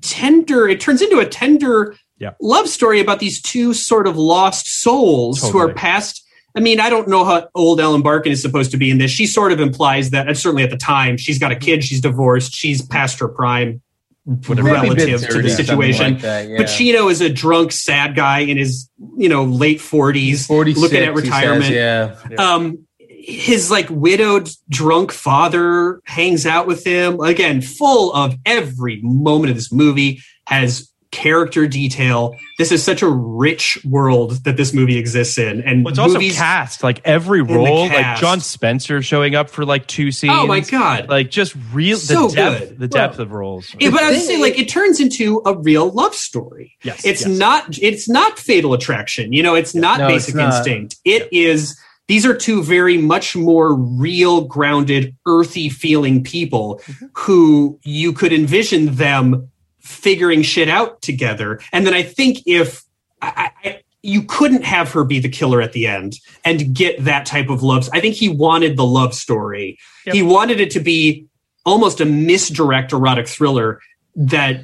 tender. 0.01 0.67
It 0.69 0.79
turns 0.79 1.01
into 1.01 1.19
a 1.19 1.25
tender 1.25 1.95
Yeah. 2.19 2.31
love 2.39 2.69
story 2.69 3.01
about 3.01 3.19
these 3.19 3.41
two 3.41 3.73
sort 3.73 4.05
of 4.07 4.15
lost 4.17 4.81
souls 4.81 5.41
who 5.49 5.57
are 5.57 5.73
past 5.73 6.21
I 6.55 6.59
mean, 6.59 6.79
I 6.79 6.91
don't 6.91 7.07
know 7.07 7.25
how 7.25 7.47
old 7.55 7.81
Ellen 7.81 8.03
Barkin 8.03 8.31
is 8.31 8.39
supposed 8.39 8.69
to 8.71 8.77
be 8.77 8.91
in 8.91 8.99
this. 8.99 9.09
She 9.09 9.25
sort 9.25 9.51
of 9.51 9.59
implies 9.59 10.11
that, 10.11 10.27
and 10.27 10.37
certainly 10.37 10.61
at 10.61 10.69
the 10.69 10.77
time, 10.77 11.17
she's 11.17 11.39
got 11.39 11.51
a 11.51 11.55
kid, 11.55 11.83
she's 11.83 11.99
divorced, 11.99 12.53
she's 12.53 12.79
past 12.79 13.17
her 13.19 13.27
prime, 13.27 13.81
Maybe 14.25 14.61
relative 14.61 15.27
to 15.27 15.41
the 15.41 15.49
situation. 15.49 16.13
like 16.13 16.21
that, 16.21 16.47
yeah. 16.47 16.57
Pacino 16.57 17.11
is 17.11 17.19
a 17.19 17.29
drunk, 17.29 17.71
sad 17.71 18.15
guy 18.15 18.39
in 18.39 18.57
his, 18.57 18.89
you 19.17 19.27
know, 19.27 19.43
late 19.43 19.81
forties, 19.81 20.45
46, 20.47 20.79
looking 20.81 21.03
at 21.03 21.09
he 21.09 21.15
says, 21.15 21.23
retirement. 21.23 21.71
yeah. 21.71 22.15
Um, 22.37 22.87
his 22.97 23.69
like 23.71 23.87
widowed, 23.89 24.49
drunk 24.69 25.11
father 25.11 26.01
hangs 26.05 26.45
out 26.45 26.67
with 26.67 26.85
him 26.85 27.19
again, 27.19 27.61
full 27.61 28.13
of 28.13 28.35
every 28.45 29.01
moment 29.01 29.49
of 29.49 29.55
this 29.55 29.71
movie 29.71 30.21
has 30.47 30.92
character 31.13 31.67
detail. 31.67 32.35
This 32.57 32.71
is 32.71 32.83
such 32.83 33.01
a 33.01 33.07
rich 33.07 33.77
world 33.85 34.43
that 34.43 34.57
this 34.57 34.73
movie 34.73 34.97
exists 34.97 35.37
in, 35.37 35.61
and 35.61 35.85
Well, 35.85 35.91
it's 35.91 35.99
also 35.99 36.19
cast 36.19 36.83
like 36.83 36.99
every 37.05 37.41
role, 37.41 37.87
like. 37.87 38.17
John 38.17 38.39
Spencer 38.41 39.01
showing 39.01 39.35
up 39.35 39.49
for 39.49 39.63
like 39.63 39.87
two 39.87 40.11
scenes. 40.11 40.33
Oh 40.35 40.47
my 40.47 40.59
God. 40.59 41.07
Like 41.07 41.29
just 41.29 41.55
real 41.71 41.97
So 41.97 42.27
the 42.27 42.35
depth, 42.35 42.59
good. 42.69 42.79
the 42.79 42.87
depth 42.87 43.19
of 43.19 43.31
roles. 43.31 43.73
Yeah, 43.79 43.91
but 43.91 44.01
I 44.03 44.11
was 44.11 44.25
saying, 44.25 44.41
like, 44.41 44.57
it 44.57 44.67
turns 44.67 44.99
into 44.99 45.41
a 45.45 45.55
real 45.57 45.89
love 45.91 46.15
story. 46.15 46.75
Yes, 46.83 47.05
it's 47.05 47.21
yes. 47.25 47.37
not. 47.37 47.77
It's 47.81 48.09
not 48.09 48.39
Fatal 48.39 48.73
Attraction. 48.73 49.31
You 49.31 49.43
know, 49.43 49.55
it's 49.55 49.75
not 49.75 49.99
No, 49.99 50.07
it's 50.07 50.25
Basic 50.25 50.35
not. 50.35 50.55
Instinct. 50.57 50.97
It 51.05 51.31
is. 51.31 51.79
These 52.09 52.25
are 52.25 52.35
two 52.35 52.61
very 52.63 52.97
much 52.97 53.33
more 53.33 53.73
real, 53.73 54.41
grounded, 54.41 55.15
earthy 55.25 55.69
feeling 55.69 56.21
people 56.23 56.81
Mm-hmm. 56.85 57.05
who 57.15 57.79
you 57.83 58.11
could 58.11 58.33
envision 58.33 58.95
them 58.95 59.49
figuring 59.83 60.41
shit 60.41 60.69
out 60.69 61.01
together. 61.01 61.59
And 61.71 61.85
then 61.85 61.93
I 61.93 62.03
think 62.03 62.39
if 62.45 62.83
I, 63.21 63.51
I, 63.63 63.81
you 64.01 64.23
couldn't 64.23 64.63
have 64.63 64.91
her 64.91 65.03
be 65.03 65.19
the 65.19 65.29
killer 65.29 65.61
at 65.61 65.73
the 65.73 65.87
end 65.87 66.19
and 66.43 66.73
get 66.75 67.03
that 67.05 67.25
type 67.25 67.49
of 67.49 67.63
love. 67.63 67.89
I 67.93 68.01
think 68.01 68.15
he 68.15 68.27
wanted 68.27 68.75
the 68.75 68.85
love 68.85 69.13
story. 69.13 69.77
Yep. 70.05 70.15
He 70.15 70.23
wanted 70.23 70.59
it 70.59 70.71
to 70.71 70.79
be 70.79 71.27
almost 71.65 72.01
a 72.01 72.05
misdirect 72.05 72.91
erotic 72.91 73.27
thriller 73.27 73.79
that 74.15 74.61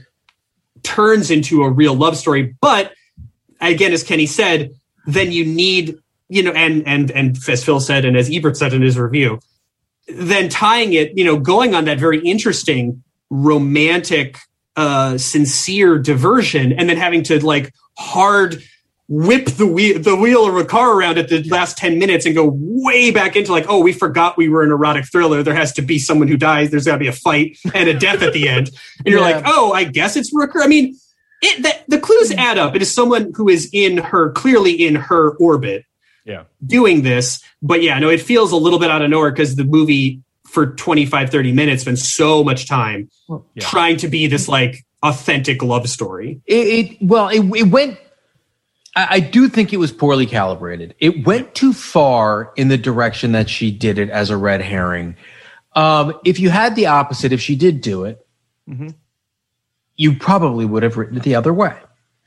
turns 0.84 1.32
into 1.32 1.64
a 1.64 1.70
real 1.70 1.94
love 1.94 2.18
story. 2.18 2.56
But 2.62 2.94
again, 3.62 3.94
as 3.94 4.04
Kenny 4.04 4.26
said, 4.26 4.72
then 5.06 5.32
you 5.32 5.46
need, 5.46 5.98
you 6.28 6.44
know, 6.44 6.52
and 6.52 6.86
and 6.86 7.10
and 7.12 7.38
as 7.48 7.64
Phil 7.64 7.80
said, 7.80 8.06
and 8.06 8.18
as 8.18 8.30
Ebert 8.30 8.58
said 8.58 8.74
in 8.74 8.82
his 8.82 8.98
review, 8.98 9.40
then 10.08 10.50
tying 10.50 10.94
it, 10.94 11.18
you 11.18 11.24
know, 11.24 11.40
going 11.40 11.74
on 11.74 11.86
that 11.86 12.00
very 12.00 12.20
interesting 12.20 13.04
romantic, 13.30 14.38
uh, 14.80 15.18
sincere 15.18 15.98
diversion, 16.00 16.72
and 16.72 16.88
then 16.90 16.98
having 16.98 17.24
to 17.24 17.44
like 17.46 17.74
hard 17.98 18.62
whip 19.12 19.46
the 19.58 19.66
wheel 19.66 20.00
the 20.00 20.16
wheel 20.16 20.48
of 20.48 20.56
a 20.56 20.64
car 20.64 20.96
around 20.96 21.18
at 21.18 21.30
the 21.30 21.42
last 21.50 21.76
10 21.80 21.98
minutes 21.98 22.28
and 22.28 22.36
go 22.36 22.52
way 22.54 23.10
back 23.10 23.36
into 23.36 23.52
like 23.52 23.66
oh 23.68 23.80
we 23.80 23.92
forgot 23.92 24.38
we 24.38 24.48
were 24.50 24.62
an 24.64 24.70
erotic 24.72 25.06
thriller. 25.12 25.42
There 25.42 25.56
has 25.56 25.74
to 25.74 25.82
be 25.82 25.98
someone 25.98 26.28
who 26.28 26.38
dies. 26.38 26.70
There's 26.70 26.86
got 26.86 26.94
to 26.94 27.00
be 27.00 27.08
a 27.08 27.12
fight 27.28 27.58
and 27.74 27.90
a 27.90 27.98
death 27.98 28.22
at 28.22 28.34
the 28.34 28.48
end. 28.48 28.70
And 29.00 29.08
you're 29.08 29.20
Yeah. 29.28 29.36
like 29.38 29.44
oh 29.48 29.74
i 29.74 29.84
guess 29.84 30.16
it's 30.16 30.32
rooker 30.34 30.62
i 30.64 30.68
mean 30.68 30.96
it, 31.42 31.64
the, 31.64 31.96
the 31.96 32.00
clues 32.02 32.32
add 32.34 32.58
up. 32.58 32.76
It 32.76 32.82
is 32.82 32.94
someone 32.94 33.32
who 33.34 33.48
is 33.50 33.70
in 33.74 33.98
her 33.98 34.32
clearly 34.34 34.74
in 34.74 34.94
her 34.96 35.32
orbit 35.38 35.86
Yeah. 36.26 36.44
doing 36.66 37.02
this. 37.02 37.42
But 37.64 37.82
yeah 37.82 37.98
no 37.98 38.10
it 38.10 38.22
feels 38.22 38.52
a 38.52 38.58
little 38.58 38.78
bit 38.80 38.92
out 38.92 39.02
of 39.02 39.10
nowhere 39.10 39.32
because 39.32 39.56
the 39.56 39.64
movie 39.66 40.22
for 40.50 40.68
25 40.76 41.30
30 41.30 41.52
minutes 41.54 41.82
spends 41.84 42.08
so 42.08 42.44
much 42.44 42.68
time 42.68 43.10
Yeah. 43.30 43.38
trying 43.60 43.98
to 43.98 44.08
be 44.08 44.28
this 44.28 44.48
like 44.48 44.86
authentic 45.04 45.62
love 45.64 45.88
story 45.90 46.42
It, 46.46 46.54
it 46.92 46.98
well, 47.02 47.30
it, 47.30 47.40
it 47.56 47.64
went. 47.70 47.98
I, 48.96 49.08
I 49.12 49.20
do 49.20 49.48
think 49.48 49.72
it 49.72 49.78
was 49.78 49.92
poorly 49.92 50.26
calibrated. 50.26 50.96
It 51.00 51.26
went 51.26 51.54
too 51.56 51.74
far 51.74 52.52
in 52.56 52.68
the 52.70 52.78
direction 52.78 53.32
that 53.34 53.50
she 53.50 53.72
did 53.72 53.98
it 54.00 54.10
as 54.10 54.30
a 54.32 54.38
red 54.38 54.62
herring. 54.62 55.16
Um, 55.76 56.20
if 56.26 56.40
you 56.40 56.50
had 56.50 56.76
the 56.76 56.88
opposite, 56.88 57.32
if 57.32 57.40
she 57.40 57.56
did 57.56 57.82
do 57.82 58.04
it, 58.06 58.26
you 59.96 60.16
probably 60.18 60.66
would 60.66 60.84
have 60.84 60.98
written 60.98 61.18
it 61.18 61.24
the 61.24 61.36
other 61.36 61.54
way. 61.54 61.76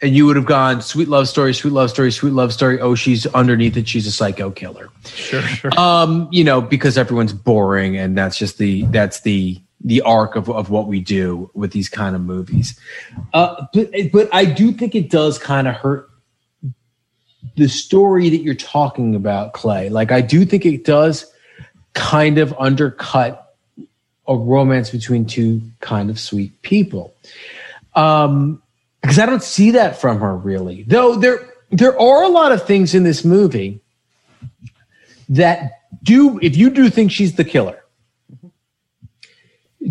And 0.02 0.16
you 0.16 0.26
would 0.26 0.36
have 0.36 0.46
gone 0.46 0.82
sweet 0.82 1.08
love 1.08 1.28
story, 1.28 1.54
sweet 1.54 1.72
love 1.72 1.88
story, 1.88 2.10
sweet 2.10 2.32
love 2.32 2.52
story. 2.52 2.80
Oh, 2.80 2.96
she's 2.96 3.24
underneath 3.26 3.76
it. 3.76 3.88
She's 3.88 4.06
a 4.06 4.12
psycho 4.12 4.50
killer. 4.50 4.90
Sure, 5.04 5.42
sure. 5.42 5.70
Um, 5.78 6.28
you 6.32 6.42
know, 6.42 6.60
because 6.60 6.98
everyone's 6.98 7.32
boring 7.32 7.96
and 7.96 8.18
that's 8.18 8.36
just 8.36 8.58
the 8.58 8.82
that's 8.86 9.20
the 9.20 9.60
the 9.84 10.00
arc 10.02 10.36
of, 10.36 10.48
of 10.50 10.70
what 10.70 10.86
we 10.86 11.00
do 11.00 11.50
with 11.54 11.72
these 11.72 11.88
kind 11.88 12.14
of 12.14 12.22
movies. 12.22 12.78
Uh, 13.32 13.66
but 13.72 13.90
but 14.12 14.28
I 14.32 14.44
do 14.44 14.72
think 14.72 14.94
it 14.94 15.08
does 15.08 15.38
kind 15.38 15.68
of 15.68 15.74
hurt 15.74 16.08
the 17.56 17.68
story 17.68 18.28
that 18.28 18.38
you're 18.38 18.54
talking 18.54 19.14
about, 19.14 19.52
Clay. 19.52 19.88
Like 19.88 20.12
I 20.12 20.20
do 20.20 20.44
think 20.44 20.64
it 20.66 20.84
does 20.84 21.32
kind 21.94 22.38
of 22.38 22.54
undercut 22.58 23.54
a 24.26 24.36
romance 24.36 24.90
between 24.90 25.26
two 25.26 25.60
kind 25.80 26.10
of 26.10 26.18
sweet 26.18 26.62
people. 26.62 27.14
Um, 27.94 28.61
because 29.02 29.18
I 29.18 29.26
don't 29.26 29.42
see 29.42 29.72
that 29.72 30.00
from 30.00 30.20
her 30.20 30.34
really. 30.34 30.84
Though 30.84 31.16
there 31.16 31.48
there 31.70 31.98
are 31.98 32.22
a 32.22 32.28
lot 32.28 32.52
of 32.52 32.66
things 32.66 32.94
in 32.94 33.02
this 33.02 33.24
movie 33.24 33.80
that 35.28 35.80
do 36.02 36.38
if 36.40 36.56
you 36.56 36.70
do 36.70 36.88
think 36.90 37.10
she's 37.12 37.34
the 37.34 37.44
killer 37.44 37.78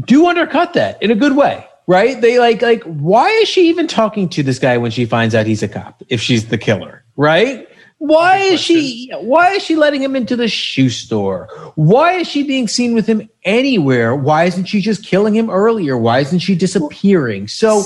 do 0.06 0.28
undercut 0.28 0.74
that 0.74 1.02
in 1.04 1.12
a 1.12 1.15
good 1.15 1.36
way 1.36 1.65
right? 1.88 2.21
They 2.21 2.39
like 2.39 2.62
like 2.62 2.84
why 2.84 3.30
is 3.30 3.50
she 3.50 3.67
even 3.69 3.88
talking 3.88 4.30
to 4.30 4.43
this 4.43 4.60
guy 4.60 4.78
when 4.78 4.91
she 4.91 5.06
finds 5.06 5.36
out 5.36 5.45
he's 5.45 5.63
a 5.63 5.67
cop 5.67 6.02
if 6.10 6.21
she's 6.21 6.47
the 6.47 6.58
killer 6.58 7.04
right? 7.15 7.67
Why 7.97 8.38
is 8.38 8.60
she 8.60 9.12
why 9.19 9.52
is 9.52 9.63
she 9.63 9.76
letting 9.76 10.02
him 10.02 10.15
into 10.15 10.36
the 10.36 10.47
shoe 10.47 10.89
store? 10.89 11.50
Why 11.76 12.13
is 12.13 12.28
she 12.28 12.43
being 12.43 12.67
seen 12.67 12.93
with 12.93 13.06
him 13.06 13.30
anywhere? 13.43 14.15
Why 14.15 14.45
isn't 14.45 14.65
she 14.65 14.82
just 14.82 15.06
killing 15.06 15.36
him 15.36 15.50
earlier? 15.50 15.97
Why 15.97 16.19
isn't 16.19 16.39
she 16.39 16.56
disappearing? 16.56 17.47
So 17.47 17.84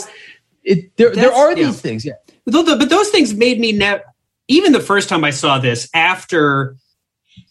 it 0.65 0.95
there, 0.97 1.11
there 1.15 1.31
are 1.33 1.49
yeah. 1.55 1.65
these 1.65 1.79
things 1.79 2.03
yeah 2.05 2.13
But 2.43 2.51
those, 2.53 2.77
but 2.77 2.89
those 2.89 3.09
things 3.09 3.33
made 3.33 3.59
me 3.59 3.71
ne- 3.71 4.01
even 4.47 4.73
the 4.73 4.79
first 4.81 5.07
time 5.09 5.23
I 5.23 5.29
saw 5.31 5.59
this 5.59 5.89
after 5.93 6.75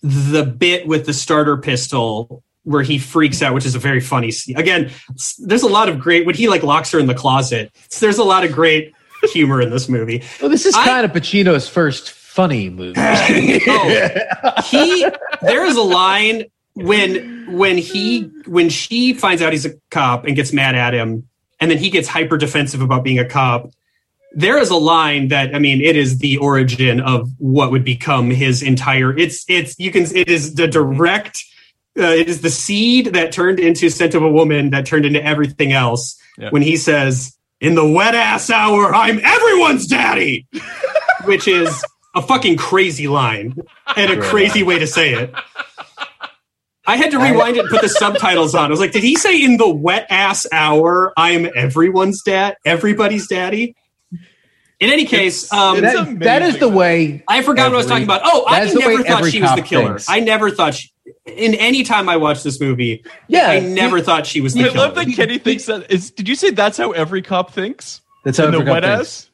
the 0.03 0.44
bit 0.44 0.87
with 0.87 1.07
the 1.07 1.12
starter 1.12 1.57
pistol 1.57 2.42
where 2.64 2.83
he 2.83 2.98
freaks 2.98 3.42
out, 3.42 3.53
which 3.53 3.66
is 3.66 3.74
a 3.74 3.79
very 3.79 4.00
funny 4.00 4.31
scene. 4.31 4.57
Again, 4.57 4.90
there's 5.38 5.62
a 5.62 5.68
lot 5.68 5.88
of 5.90 5.98
great 5.98 6.24
when 6.24 6.35
he 6.35 6.48
like 6.48 6.62
locks 6.62 6.90
her 6.92 6.98
in 6.98 7.07
the 7.07 7.14
closet. 7.14 7.70
There's 8.00 8.18
a 8.18 8.24
lot 8.24 8.44
of 8.44 8.53
great 8.53 8.94
humor 9.33 9.61
in 9.61 9.70
this 9.70 9.88
movie. 9.88 10.22
well 10.40 10.50
this 10.50 10.66
is 10.66 10.74
I- 10.74 10.85
kind 10.85 11.05
of 11.05 11.12
pacino's 11.12 11.68
first 11.68 12.11
funny 12.11 12.68
movie 12.68 12.94
oh, 13.68 14.62
he 14.64 15.07
there 15.40 15.64
is 15.64 15.77
a 15.77 15.83
line 15.83 16.44
when 16.74 17.46
when 17.57 17.79
he 17.79 18.22
when 18.46 18.68
she 18.68 19.14
finds 19.14 19.40
out 19.40 19.53
he's 19.53 19.64
a 19.64 19.72
cop 19.90 20.27
and 20.27 20.35
gets 20.35 20.53
mad 20.53 20.74
at 20.74 20.92
him 20.94 21.29
and 21.61 21.71
then 21.71 21.79
he 21.79 21.90
gets 21.90 22.09
hyper 22.09 22.37
defensive 22.37 22.81
about 22.81 23.05
being 23.05 23.19
a 23.19 23.25
cop 23.29 23.71
there 24.37 24.59
is 24.59 24.71
a 24.71 24.77
line 24.77 25.29
that 25.29 25.55
i 25.55 25.59
mean 25.59 25.81
it 25.81 25.97
is 25.97 26.19
the 26.19 26.37
origin 26.38 27.01
of 27.01 27.31
what 27.38 27.71
would 27.71 27.85
become 27.85 28.31
his 28.31 28.62
entire 28.62 29.17
it's 29.17 29.45
it's 29.49 29.79
you 29.79 29.90
can 29.90 30.03
it 30.17 30.29
is 30.29 30.55
the 30.55 30.67
direct 30.67 31.45
uh, 31.97 32.03
it 32.03 32.29
is 32.29 32.40
the 32.40 32.51
seed 32.51 33.07
that 33.14 33.31
turned 33.31 33.61
into 33.61 33.88
scent 33.88 34.14
of 34.17 34.23
a 34.23 34.29
woman 34.29 34.71
that 34.71 34.85
turned 34.85 35.05
into 35.07 35.25
everything 35.25 35.73
else 35.73 36.17
Yeah. 36.37 36.51
when 36.51 36.62
he 36.62 36.77
says 36.77 37.37
in 37.61 37.77
the 37.77 37.87
wet 37.88 38.14
ass 38.14 38.51
hour 38.51 38.93
i'm 38.95 39.21
everyone's 39.23 39.87
daddy 39.87 40.47
which 41.25 41.47
is 41.47 41.85
a 42.17 42.23
fucking 42.23 42.57
crazy 42.57 43.09
line 43.09 43.57
and 43.97 44.11
a 44.11 44.21
crazy 44.21 44.62
way 44.62 44.79
to 44.79 44.87
say 44.87 45.14
it. 45.14 45.35
I 46.87 46.97
had 46.97 47.11
to 47.12 47.18
rewind 47.18 47.57
it 47.57 47.61
and 47.61 47.68
put 47.70 47.81
the 47.81 47.88
subtitles 47.88 48.55
on. 48.55 48.66
I 48.66 48.68
was 48.68 48.81
like, 48.81 48.92
did 48.92 49.03
he 49.03 49.16
say 49.16 49.42
in 49.42 49.57
the 49.57 49.68
wet 49.68 50.07
ass 50.11 50.47
hour, 50.53 51.12
I'm 51.16 51.49
everyone's 51.57 52.23
dad, 52.23 52.57
everybody's 52.64 53.27
daddy? 53.27 53.75
In 54.81 54.90
any 54.90 55.07
case, 55.07 55.51
um, 55.53 55.81
That- 55.81 56.18
that 56.20 56.42
is 56.42 56.59
the 56.59 56.68
way 56.68 57.23
I 57.29 57.42
forgot 57.42 57.68
what 57.68 57.75
I 57.75 57.77
was 57.79 57.87
talking 57.87 58.05
about. 58.05 58.20
Oh, 58.25 58.44
I 58.47 58.64
never 58.66 59.03
thought 59.03 59.25
she 59.31 59.40
was 59.40 59.55
the 59.55 59.62
killer. 59.62 59.87
thinks. 59.90 60.11
I 60.11 60.20
never 60.20 60.51
thought 60.51 60.75
she, 60.75 60.90
in 61.27 61.55
any 61.55 61.85
time 61.85 62.09
I 62.09 62.16
watched 62.18 62.44
this 62.44 62.61
movie, 62.61 63.03
Yeah, 63.29 63.49
I 63.49 63.61
never 63.61 63.99
you- 63.99 64.03
thought 64.03 64.27
she 64.27 64.40
was 64.42 64.53
the 64.53 64.64
I 64.64 64.68
killer. 64.68 64.79
love 64.79 64.94
that 64.97 65.07
Kenny 65.14 65.38
thinks 65.38 65.64
that 65.66 65.90
is. 65.90 66.11
Did 66.11 66.29
you 66.29 66.35
say 66.35 66.51
that's 66.51 66.77
how 66.77 66.90
every 66.90 67.23
cop 67.23 67.53
thinks? 67.53 68.03
That's 68.25 68.37
how 68.37 68.44
in 68.47 68.51
the 68.51 68.59
every 68.59 68.66
cop 68.66 68.83
wet 68.83 68.85
thinks. 68.85 69.01
ass. 69.01 69.31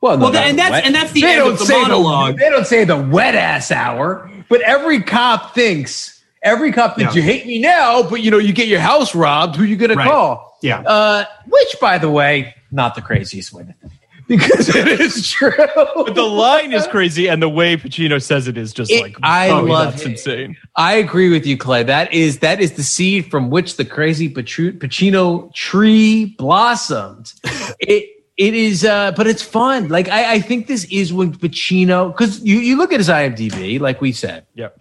Well, 0.00 0.18
no, 0.18 0.24
Well, 0.24 0.32
not 0.34 0.44
and 0.46 0.58
that's- 0.58 0.72
wet- 0.72 0.84
and 0.84 0.94
that's 0.94 1.12
the 1.12 1.22
they 1.22 1.28
end 1.32 1.38
don't 1.38 1.52
of 1.54 1.58
the 1.58 1.64
say 1.66 1.80
monologue. 1.82 2.38
they 2.38 2.50
don't 2.50 2.66
say 2.66 2.84
the 2.84 2.96
wet 2.98 3.34
ass 3.34 3.72
hour, 3.72 4.30
but 4.48 4.60
every 4.60 5.00
cop 5.00 5.54
thinks. 5.56 6.13
Every 6.44 6.70
cop 6.72 6.96
thinks 6.96 7.14
Yeah. 7.16 7.22
you 7.22 7.26
hate 7.26 7.46
me 7.46 7.58
now, 7.58 8.02
but 8.02 8.20
you 8.22 8.30
know 8.30 8.38
you 8.38 8.52
get 8.52 8.68
your 8.68 8.80
house 8.80 9.14
robbed. 9.14 9.56
Who 9.56 9.64
you 9.64 9.76
gonna 9.76 9.94
Right. 9.94 10.06
call? 10.08 10.58
Yeah. 10.62 10.80
Uh, 10.80 11.24
which, 11.48 11.76
by 11.80 11.98
the 11.98 12.10
way, 12.10 12.54
not 12.70 12.94
the 12.94 13.00
craziest 13.02 13.52
way 13.52 13.64
to 13.64 13.72
think 13.72 13.92
because 14.28 14.74
it 14.74 14.88
is 15.00 15.30
true. 15.30 15.52
But 15.96 16.14
the 16.14 16.22
line 16.22 16.72
is 16.72 16.86
crazy, 16.86 17.28
and 17.28 17.42
the 17.42 17.48
way 17.48 17.76
Pacino 17.76 18.22
says 18.22 18.46
it 18.48 18.56
is 18.56 18.72
just 18.72 18.90
It- 18.90 19.02
like 19.02 19.16
I 19.22 19.48
oh, 19.50 19.60
love 19.64 19.92
that's 19.92 20.02
it. 20.04 20.10
insane. 20.12 20.56
I 20.76 20.94
agree 20.94 21.30
with 21.30 21.46
you, 21.46 21.56
Clay. 21.58 21.82
That 21.82 22.12
is 22.14 22.38
that 22.38 22.60
is 22.60 22.72
the 22.72 22.82
seed 22.82 23.30
from 23.30 23.50
which 23.50 23.76
the 23.76 23.84
crazy 23.84 24.28
Pacino 24.32 25.52
tree 25.54 26.34
blossomed. 26.38 27.32
it 27.80 28.08
it 28.36 28.54
is, 28.54 28.84
uh, 28.84 29.12
but 29.12 29.26
it's 29.28 29.42
fun. 29.42 29.88
Like 29.88 30.08
I, 30.08 30.34
I 30.34 30.40
think 30.40 30.66
this 30.66 30.84
is 30.90 31.12
when 31.12 31.32
Pacino, 31.32 32.10
because 32.10 32.42
you, 32.42 32.56
you 32.58 32.76
look 32.76 32.92
at 32.92 32.98
his 32.98 33.08
IMDb, 33.08 33.78
like 33.78 34.00
we 34.00 34.10
said, 34.12 34.44
Yep. 34.54 34.80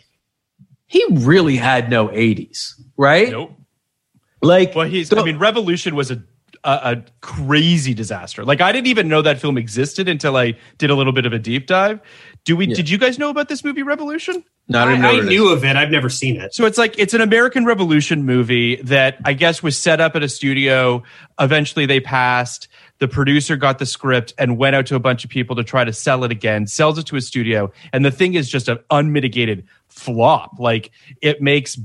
He 0.93 1.03
really 1.09 1.55
had 1.55 1.89
no 1.89 2.07
80s, 2.09 2.73
right? 2.97 3.29
Nope. 3.31 3.51
Like, 4.41 4.75
Well, 4.75 4.87
he's. 4.87 5.09
so- 5.09 5.19
I 5.19 5.23
mean, 5.23 5.39
Revolution 5.39 5.95
was 5.95 6.11
a, 6.11 6.21
a 6.63 6.69
a 6.93 7.03
crazy 7.21 7.93
disaster. 7.93 8.45
Like 8.45 8.61
I 8.61 8.71
didn't 8.71 8.87
even 8.87 9.07
know 9.07 9.21
that 9.21 9.39
film 9.39 9.57
existed 9.57 10.07
until 10.07 10.37
I 10.37 10.55
did 10.77 10.89
a 10.89 10.95
little 10.95 11.13
bit 11.13 11.25
of 11.25 11.33
a 11.33 11.39
deep 11.39 11.65
dive. 11.67 11.99
Do 12.45 12.55
we? 12.55 12.67
Yeah. 12.67 12.75
Did 12.75 12.89
you 12.89 12.97
guys 12.97 13.17
know 13.17 13.29
about 13.29 13.49
this 13.49 13.63
movie, 13.63 13.83
Revolution? 13.83 14.43
no, 14.69 14.79
I, 14.79 14.85
didn't 14.85 15.01
know 15.01 15.09
I 15.09 15.13
what 15.13 15.19
it 15.19 15.23
is. 15.25 15.29
knew 15.29 15.49
of 15.49 15.65
it. 15.65 15.75
I've 15.75 15.89
never 15.91 16.09
seen 16.09 16.39
it. 16.39 16.53
So 16.53 16.65
it's 16.65 16.77
like 16.77 16.95
it's 16.99 17.13
an 17.13 17.21
American 17.21 17.65
Revolution 17.65 18.25
movie 18.25 18.75
that 18.83 19.17
I 19.25 19.33
guess 19.33 19.63
was 19.63 19.77
set 19.77 19.99
up 19.99 20.15
at 20.15 20.23
a 20.23 20.29
studio. 20.29 21.03
Eventually, 21.39 21.85
they 21.85 21.99
passed. 21.99 22.67
The 23.03 23.09
producer 23.09 23.57
got 23.57 23.79
the 23.79 23.85
script 23.85 24.33
and 24.37 24.57
went 24.57 24.77
out 24.77 24.85
to 24.85 24.95
a 24.95 24.99
bunch 24.99 25.25
of 25.25 25.29
people 25.29 25.57
to 25.57 25.63
try 25.65 25.83
to 25.83 25.91
sell 25.91 26.23
it 26.23 26.31
again. 26.31 26.67
Sells 26.67 26.97
it 26.97 27.05
to 27.07 27.17
a 27.17 27.21
studio, 27.21 27.69
and 27.91 28.05
the 28.05 28.11
thing 28.11 28.35
is 28.35 28.47
just 28.49 28.69
an 28.69 28.79
unmitigated 28.89 29.67
flop. 29.89 30.51
Like 30.57 30.91
it 31.21 31.41
makes 31.41 31.77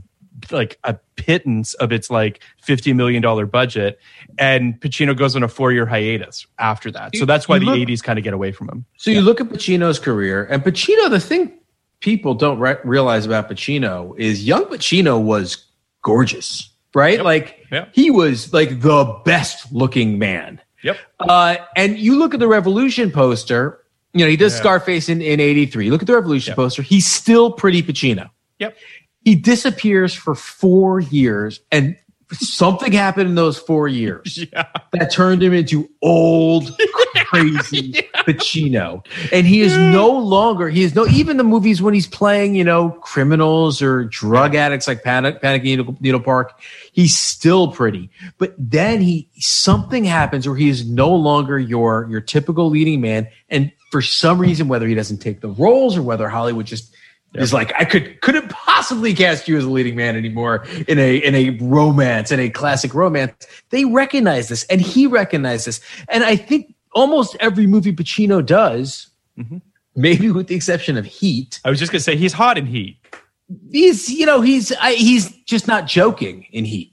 like 0.53 0.79
a 0.85 0.95
pittance 1.17 1.75
of 1.75 1.91
its 1.91 2.09
like 2.09 2.41
fifty 2.63 2.93
million 2.93 3.21
dollar 3.21 3.47
budget, 3.47 3.99
and 4.39 4.81
Pacino 4.81 5.17
goes 5.19 5.35
on 5.35 5.43
a 5.43 5.49
four 5.49 5.73
year 5.73 5.87
hiatus 5.87 6.47
after 6.61 6.89
that. 6.93 7.17
So 7.17 7.25
that's 7.25 7.49
why 7.49 7.57
you 7.57 7.61
the 7.61 7.67
look- 7.67 7.79
eighties 7.81 8.01
kind 8.01 8.17
of 8.17 8.23
get 8.23 8.33
away 8.33 8.53
from 8.53 8.69
him. 8.69 8.85
So 8.97 9.11
you 9.11 9.21
look 9.21 9.41
at 9.41 9.49
Pacino's 9.49 9.99
career, 9.99 10.45
and 10.45 10.63
Pacino, 10.63 11.11
the 11.11 11.19
thing 11.19 11.53
people 11.99 12.35
don't 12.35 12.61
re- 12.61 12.77
realize 12.85 13.27
about 13.27 13.51
Pacino 13.51 14.17
is 14.17 14.45
young 14.47 14.67
Pacino 14.67 15.21
was 15.21 15.67
gorgeous, 16.03 16.71
right? 16.95 17.21
Like 17.25 17.67
Yep. 17.73 17.89
he 17.93 18.13
was 18.13 18.53
like 18.53 18.81
the 18.83 19.21
best 19.25 19.73
looking 19.73 20.17
man. 20.21 20.61
Yep. 20.83 20.97
Uh, 21.21 21.57
and 21.77 21.99
you 21.99 22.19
look 22.19 22.35
at 22.35 22.41
the 22.41 22.49
Revolution 22.49 23.11
poster, 23.11 23.81
you 24.15 24.25
know, 24.25 24.31
he 24.31 24.37
does 24.37 24.55
Yeah. 24.55 24.61
Scarface 24.61 25.09
in, 25.09 25.21
in 25.21 25.41
83. 25.41 25.91
Look 25.91 26.03
at 26.03 26.07
the 26.07 26.15
Revolution 26.15 26.53
Yep. 26.53 26.57
poster. 26.57 26.83
He's 26.83 27.07
still 27.07 27.53
pretty 27.53 27.83
Pacino. 27.83 28.31
Yep. 28.59 28.77
He 29.25 29.35
disappears 29.35 30.15
for 30.15 30.35
four 30.35 31.01
years, 31.01 31.61
and 31.73 31.97
something 32.33 32.93
happened 32.93 33.29
in 33.29 33.35
those 33.35 33.59
four 33.59 33.89
years 33.89 34.39
Yeah. 34.53 34.67
that 34.93 35.11
turned 35.13 35.43
him 35.43 35.53
into 35.53 35.89
old, 36.03 36.71
crazy 37.29 37.93
Pacino. 38.15 39.05
And 39.33 39.47
he 39.47 39.61
is 39.61 39.77
no 39.77 40.11
longer, 40.11 40.69
he 40.69 40.83
is 40.83 40.95
no, 40.95 41.07
even 41.07 41.37
the 41.37 41.45
movies 41.45 41.83
when 41.83 41.95
he's 41.95 42.07
playing, 42.07 42.55
you 42.55 42.65
know, 42.65 42.91
criminals 43.03 43.83
or 43.83 44.05
drug 44.05 44.55
addicts 44.55 44.89
like 44.89 45.03
Panic, 45.03 45.43
Panic 45.43 45.63
Needle, 45.63 45.97
Needle 46.01 46.21
Park, 46.21 46.59
he's 46.93 47.17
still 47.17 47.71
pretty. 47.71 48.11
But 48.39 48.55
then 48.59 49.01
he, 49.01 49.29
something 49.39 50.05
happens 50.05 50.47
where 50.47 50.57
he 50.57 50.69
is 50.69 50.89
no 50.89 51.15
longer 51.15 51.59
your, 51.59 52.07
your 52.11 52.21
typical 52.21 52.71
leading 52.71 53.01
man. 53.01 53.29
And 53.51 53.73
for 53.91 54.01
some 54.01 54.39
reason, 54.39 54.69
whether 54.69 54.87
he 54.87 54.95
doesn't 54.95 55.19
take 55.19 55.41
the 55.41 55.51
roles 55.51 55.97
or 55.97 56.03
whether 56.03 56.29
Hollywood 56.29 56.67
just, 56.67 56.95
is 57.35 57.53
like 57.53 57.75
I 57.79 57.85
could 57.85 58.23
couldn't 58.23 58.49
possibly 58.49 59.13
cast 59.13 59.49
you 59.49 59.59
as 59.59 59.65
a 59.65 59.69
leading 59.69 59.95
man 59.95 60.17
anymore 60.17 60.65
in 60.89 60.99
a 60.99 61.19
in 61.19 61.35
a 61.35 61.51
romance 61.61 62.33
in 62.33 62.41
a 62.41 62.49
classic 62.49 62.95
romance. 62.95 63.47
They 63.69 63.85
recognize 63.85 64.49
this, 64.49 64.65
and 64.65 64.81
he 64.81 65.07
recognized 65.07 65.67
this, 65.67 65.83
and 66.09 66.25
I 66.25 66.37
think 66.37 66.75
almost 66.99 67.37
every 67.41 67.67
movie 67.67 67.93
Pacino 67.93 68.45
does, 68.45 69.09
mm-hmm. 69.39 69.59
maybe 69.95 70.31
with 70.31 70.49
the 70.49 70.55
exception 70.55 70.97
of 70.97 71.05
Heat, 71.05 71.61
I 71.65 71.71
was 71.71 71.79
just 71.79 71.93
gonna 71.93 72.01
say 72.01 72.17
he's 72.17 72.33
hot 72.33 72.59
in 72.59 72.67
Heat. 72.67 72.99
he's 73.71 74.11
you 74.11 74.27
know 74.27 74.41
he's 74.41 74.73
I, 74.73 74.95
he's 74.95 75.31
just 75.45 75.67
not 75.67 75.87
joking 75.87 76.47
in 76.53 76.65
Heat. 76.65 76.93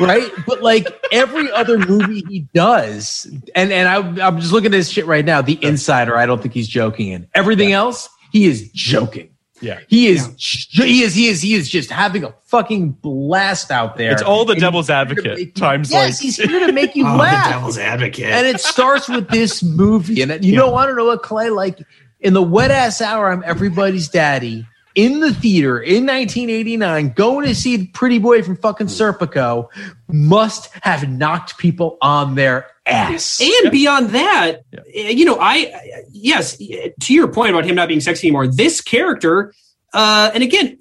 right? 0.00 0.30
But 0.46 0.62
like 0.62 0.86
every 1.12 1.50
other 1.52 1.78
movie 1.78 2.22
he 2.28 2.40
does 2.54 3.26
and 3.54 3.72
and 3.72 3.88
I, 3.88 4.26
i'm 4.26 4.38
just 4.38 4.52
looking 4.52 4.66
at 4.66 4.72
this 4.72 4.90
shit 4.90 5.06
right 5.06 5.24
now 5.24 5.40
the 5.40 5.58
insider 5.64 6.16
i 6.18 6.26
don't 6.26 6.42
think 6.42 6.52
he's 6.54 6.68
joking 6.68 7.08
in. 7.08 7.26
Everything 7.34 7.72
else 7.72 8.08
he 8.30 8.44
is 8.46 8.70
joking 8.72 9.33
Yeah. 9.64 9.80
he 9.88 10.06
is 10.08 10.26
he 10.70 11.02
is 11.02 11.14
he 11.14 11.26
is 11.28 11.42
he 11.42 11.54
is 11.54 11.68
just 11.68 11.90
having 11.90 12.22
a 12.24 12.32
fucking 12.44 12.90
blast 12.92 13.70
out 13.70 13.96
there 13.96 14.12
It's 14.12 14.22
all 14.22 14.44
the 14.44 14.52
And 14.52 14.60
devil's 14.60 14.86
he's 14.88 14.94
here 14.96 15.04
to 15.06 15.10
advocate 15.10 15.36
make 15.38 15.46
you- 15.46 15.52
times 15.52 15.90
yes 15.90 16.12
like- 16.14 16.22
he's 16.22 16.36
here 16.36 16.66
to 16.66 16.72
make 16.72 16.94
you 16.94 17.06
Oh, 17.08 17.16
laugh 17.16 17.46
the 17.46 17.50
devil's 17.54 17.78
advocate. 17.78 18.26
and 18.26 18.46
it 18.46 18.60
starts 18.60 19.08
with 19.08 19.28
this 19.30 19.62
movie. 19.62 20.22
And 20.22 20.44
you 20.44 20.56
know, 20.56 20.62
I 20.62 20.66
don't 20.66 20.72
want 20.74 20.88
to 20.90 20.94
know 20.94 21.06
what 21.06 21.22
Clay 21.22 21.50
like 21.50 21.78
in 22.20 22.34
the 22.34 22.42
wet 22.42 22.70
ass 22.70 23.00
hour. 23.00 23.32
I'm 23.32 23.42
everybody's 23.44 24.08
daddy 24.08 24.66
in 24.94 25.18
the 25.20 25.34
theater 25.34 25.80
in 25.80 26.06
1989, 26.06 27.10
going 27.14 27.46
to 27.48 27.54
see 27.54 27.86
Pretty 27.88 28.18
Boy 28.20 28.42
from 28.42 28.56
fucking 28.56 28.86
Serpico. 28.86 29.66
Must 30.08 30.70
have 30.82 31.08
knocked 31.08 31.58
people 31.58 31.98
on 32.00 32.34
their 32.36 32.66
ass. 32.86 33.40
And 33.40 33.70
beyond 33.70 34.10
that, 34.10 34.62
you 34.92 35.24
know, 35.24 35.38
I 35.40 36.04
yes, 36.10 36.56
to 36.56 37.14
your 37.14 37.28
point 37.28 37.50
about 37.50 37.64
him 37.64 37.74
not 37.74 37.88
being 37.88 38.00
sexy 38.00 38.28
anymore. 38.28 38.46
This 38.48 38.80
character, 38.80 39.52
uh, 39.92 40.30
and 40.34 40.42
again, 40.42 40.78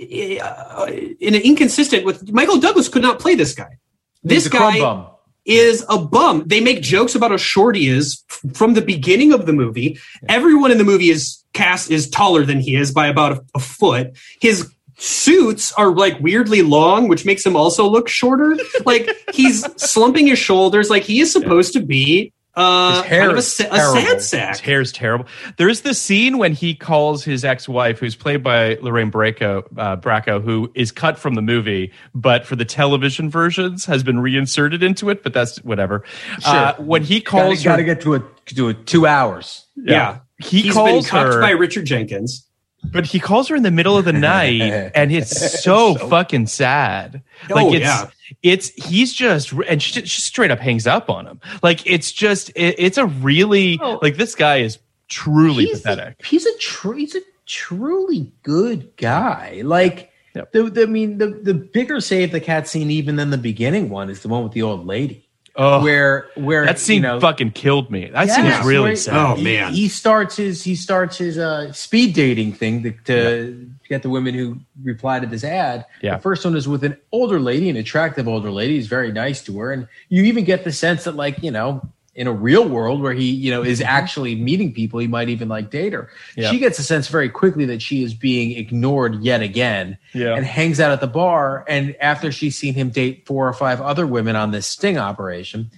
uh, 0.00 0.86
in 0.86 1.34
an 1.34 1.42
inconsistent 1.42 2.04
with 2.04 2.32
Michael 2.32 2.58
Douglas 2.58 2.88
could 2.88 3.02
not 3.02 3.18
play 3.18 3.34
this 3.34 3.54
guy. 3.54 3.78
This 4.22 4.44
He's 4.44 4.46
a 4.46 4.50
crumb 4.50 4.74
guy 4.74 5.08
is 5.44 5.84
a 5.88 5.98
bum. 5.98 6.44
They 6.46 6.60
make 6.60 6.82
jokes 6.82 7.14
about 7.14 7.30
how 7.30 7.36
short 7.36 7.76
he 7.76 7.88
is 7.88 8.22
from 8.54 8.74
the 8.74 8.82
beginning 8.82 9.32
of 9.32 9.46
the 9.46 9.52
movie. 9.52 9.98
Everyone 10.28 10.70
in 10.70 10.78
the 10.78 10.84
movie 10.84 11.10
is 11.10 11.42
cast 11.52 11.90
is 11.90 12.08
taller 12.08 12.44
than 12.44 12.60
he 12.60 12.76
is 12.76 12.92
by 12.92 13.08
about 13.08 13.32
a, 13.32 13.44
a 13.56 13.58
foot. 13.58 14.16
His 14.40 14.72
suits 15.02 15.72
are 15.72 15.90
like 15.90 16.18
weirdly 16.20 16.62
long, 16.62 17.08
which 17.08 17.24
makes 17.26 17.44
him 17.44 17.56
also 17.56 17.88
look 17.88 18.08
shorter. 18.08 18.56
like 18.86 19.10
he's 19.32 19.64
slumping 19.82 20.28
his 20.28 20.38
shoulders. 20.38 20.90
Like 20.90 21.02
he 21.02 21.20
is 21.20 21.32
supposed 21.32 21.72
to 21.72 21.80
be 21.80 22.32
uh, 22.54 23.00
His 23.02 23.04
hair 23.10 23.20
kind 23.20 23.30
of 23.32 23.36
a, 23.36 23.38
is 23.38 23.60
a 23.60 23.64
terrible. 23.64 24.00
sad 24.02 24.22
sack. 24.22 24.58
hair 24.58 24.80
is 24.82 24.92
terrible. 24.92 25.26
There's 25.56 25.80
the 25.80 25.94
scene 25.94 26.36
when 26.38 26.52
he 26.52 26.74
calls 26.74 27.24
his 27.24 27.44
ex-wife, 27.46 27.98
who's 27.98 28.14
played 28.14 28.42
by 28.42 28.74
Lorraine 28.82 29.10
Bracco, 29.10 29.64
uh, 29.76 29.96
Bracco, 29.96 30.42
who 30.42 30.70
is 30.74 30.92
cut 30.92 31.18
from 31.18 31.34
the 31.34 31.40
movie, 31.42 31.92
but 32.14 32.44
for 32.46 32.54
the 32.54 32.66
television 32.66 33.30
versions 33.30 33.86
has 33.86 34.02
been 34.02 34.20
reinserted 34.20 34.82
into 34.82 35.08
it. 35.08 35.22
But 35.22 35.32
that's 35.32 35.56
whatever. 35.64 36.04
Uh, 36.44 36.74
when 36.74 37.02
he 37.02 37.20
calls 37.22 37.64
got 37.64 37.76
to 37.76 37.82
her, 37.82 37.86
get 37.86 38.02
to 38.02 38.14
a 38.16 38.22
to 38.54 38.68
a 38.68 38.74
two 38.74 39.06
hours. 39.06 39.66
Yeah. 39.74 40.18
he 40.38 40.60
He's 40.60 40.64
been 40.64 40.72
calls 40.74 41.08
cucked 41.08 41.34
her, 41.34 41.40
by 41.40 41.50
Richard 41.52 41.86
Jenkins. 41.86 42.46
But 42.84 43.06
he 43.06 43.18
calls 43.20 43.48
her 43.48 43.56
in 43.56 43.62
the 43.62 43.70
middle 43.70 43.96
of 43.96 44.04
the 44.04 44.12
night, 44.12 44.60
and 44.94 45.12
it's 45.12 45.62
so, 45.62 45.94
fucking 45.94 46.46
sad. 46.46 47.22
Oh, 47.50 47.54
like 47.54 47.64
Oh, 47.66 47.72
it's. 47.74 47.80
yeah. 47.84 48.06
It's 48.42 48.68
he's 48.70 49.12
just 49.12 49.52
and 49.52 49.82
she, 49.82 50.06
she 50.06 50.20
straight 50.22 50.50
up 50.50 50.58
hangs 50.58 50.86
up 50.86 51.10
on 51.10 51.26
him. 51.26 51.38
Like 51.62 51.86
it's 51.86 52.10
just 52.10 52.48
it, 52.56 52.76
it's 52.78 52.96
a 52.96 53.04
really 53.06 53.78
Oh. 53.82 53.98
like 54.00 54.16
this 54.16 54.34
guy 54.34 54.56
is 54.60 54.78
truly 55.08 55.66
he's 55.66 55.82
pathetic. 55.82 56.16
A, 56.18 56.26
he's 56.26 56.46
a 56.46 56.58
tr- 56.58 56.94
he's 56.94 57.14
a 57.14 57.20
truly 57.46 58.32
good 58.42 58.96
guy. 58.96 59.60
Like 59.64 60.10
Yep. 60.34 60.52
the, 60.52 60.62
the 60.70 60.82
I 60.84 60.86
mean 60.86 61.18
the 61.18 61.26
the 61.26 61.52
bigger 61.52 62.00
save 62.00 62.32
the 62.32 62.40
cat 62.40 62.66
scene 62.66 62.90
even 62.90 63.16
than 63.16 63.28
the 63.28 63.36
beginning 63.36 63.90
one 63.90 64.08
is 64.08 64.22
the 64.22 64.28
one 64.28 64.42
with 64.44 64.52
the 64.52 64.62
old 64.62 64.86
lady. 64.86 65.28
Oh, 65.54 65.82
where 65.82 66.28
where 66.34 66.64
that 66.64 66.78
scene 66.78 66.96
you 66.96 67.02
know, 67.02 67.20
fucking 67.20 67.50
killed 67.50 67.90
me. 67.90 68.06
That 68.06 68.30
scene 68.30 68.46
was 68.46 68.64
really 68.66 68.82
where 68.82 68.96
sad. 68.96 69.14
Oh, 69.14 69.36
man. 69.36 69.74
He 69.74 69.88
starts 69.88 70.36
his 70.36 70.64
he 70.64 70.74
starts 70.74 71.18
his 71.18 71.36
uh, 71.36 71.72
speed 71.72 72.14
dating 72.14 72.54
thing 72.54 72.82
to, 72.82 72.92
to 73.04 73.70
get 73.86 74.02
the 74.02 74.08
women 74.08 74.32
who 74.34 74.58
reply 74.82 75.20
to 75.20 75.26
this 75.26 75.44
ad. 75.44 75.84
Yeah. 76.00 76.16
The 76.16 76.22
first 76.22 76.44
one 76.46 76.56
is 76.56 76.66
with 76.66 76.84
an 76.84 76.96
older 77.12 77.38
lady, 77.38 77.68
an 77.68 77.76
attractive 77.76 78.26
older 78.28 78.50
lady. 78.50 78.76
He's 78.76 78.86
very 78.86 79.12
nice 79.12 79.44
to 79.44 79.58
her, 79.58 79.72
and 79.72 79.86
you 80.08 80.22
even 80.24 80.44
get 80.44 80.64
the 80.64 80.72
sense 80.72 81.04
that 81.04 81.16
like 81.16 81.42
you 81.42 81.50
know. 81.50 81.86
In 82.14 82.26
a 82.26 82.32
real 82.32 82.68
world 82.68 83.00
where 83.00 83.14
he, 83.14 83.30
you 83.30 83.50
know, 83.50 83.62
is 83.62 83.80
actually 83.80 84.34
meeting 84.34 84.74
people, 84.74 84.98
he 85.00 85.06
might 85.06 85.30
even 85.30 85.48
like 85.48 85.70
date 85.70 85.94
her. 85.94 86.10
Yeah. 86.36 86.50
She 86.50 86.58
gets 86.58 86.78
a 86.78 86.82
sense 86.82 87.08
very 87.08 87.30
quickly 87.30 87.64
that 87.64 87.80
she 87.80 88.02
is 88.04 88.12
being 88.12 88.52
ignored 88.52 89.22
yet 89.22 89.40
again, 89.40 89.96
Yeah. 90.12 90.34
and 90.36 90.44
hangs 90.44 90.78
out 90.78 90.92
at 90.92 91.00
the 91.00 91.06
bar. 91.06 91.64
And 91.68 91.96
after 92.00 92.30
she's 92.30 92.54
seen 92.58 92.74
him 92.74 92.90
date 92.90 93.24
four 93.26 93.48
or 93.48 93.52
five 93.54 93.80
other 93.80 94.06
women 94.06 94.36
on 94.36 94.50
this 94.50 94.66
sting 94.66 94.98
operation, 94.98 95.70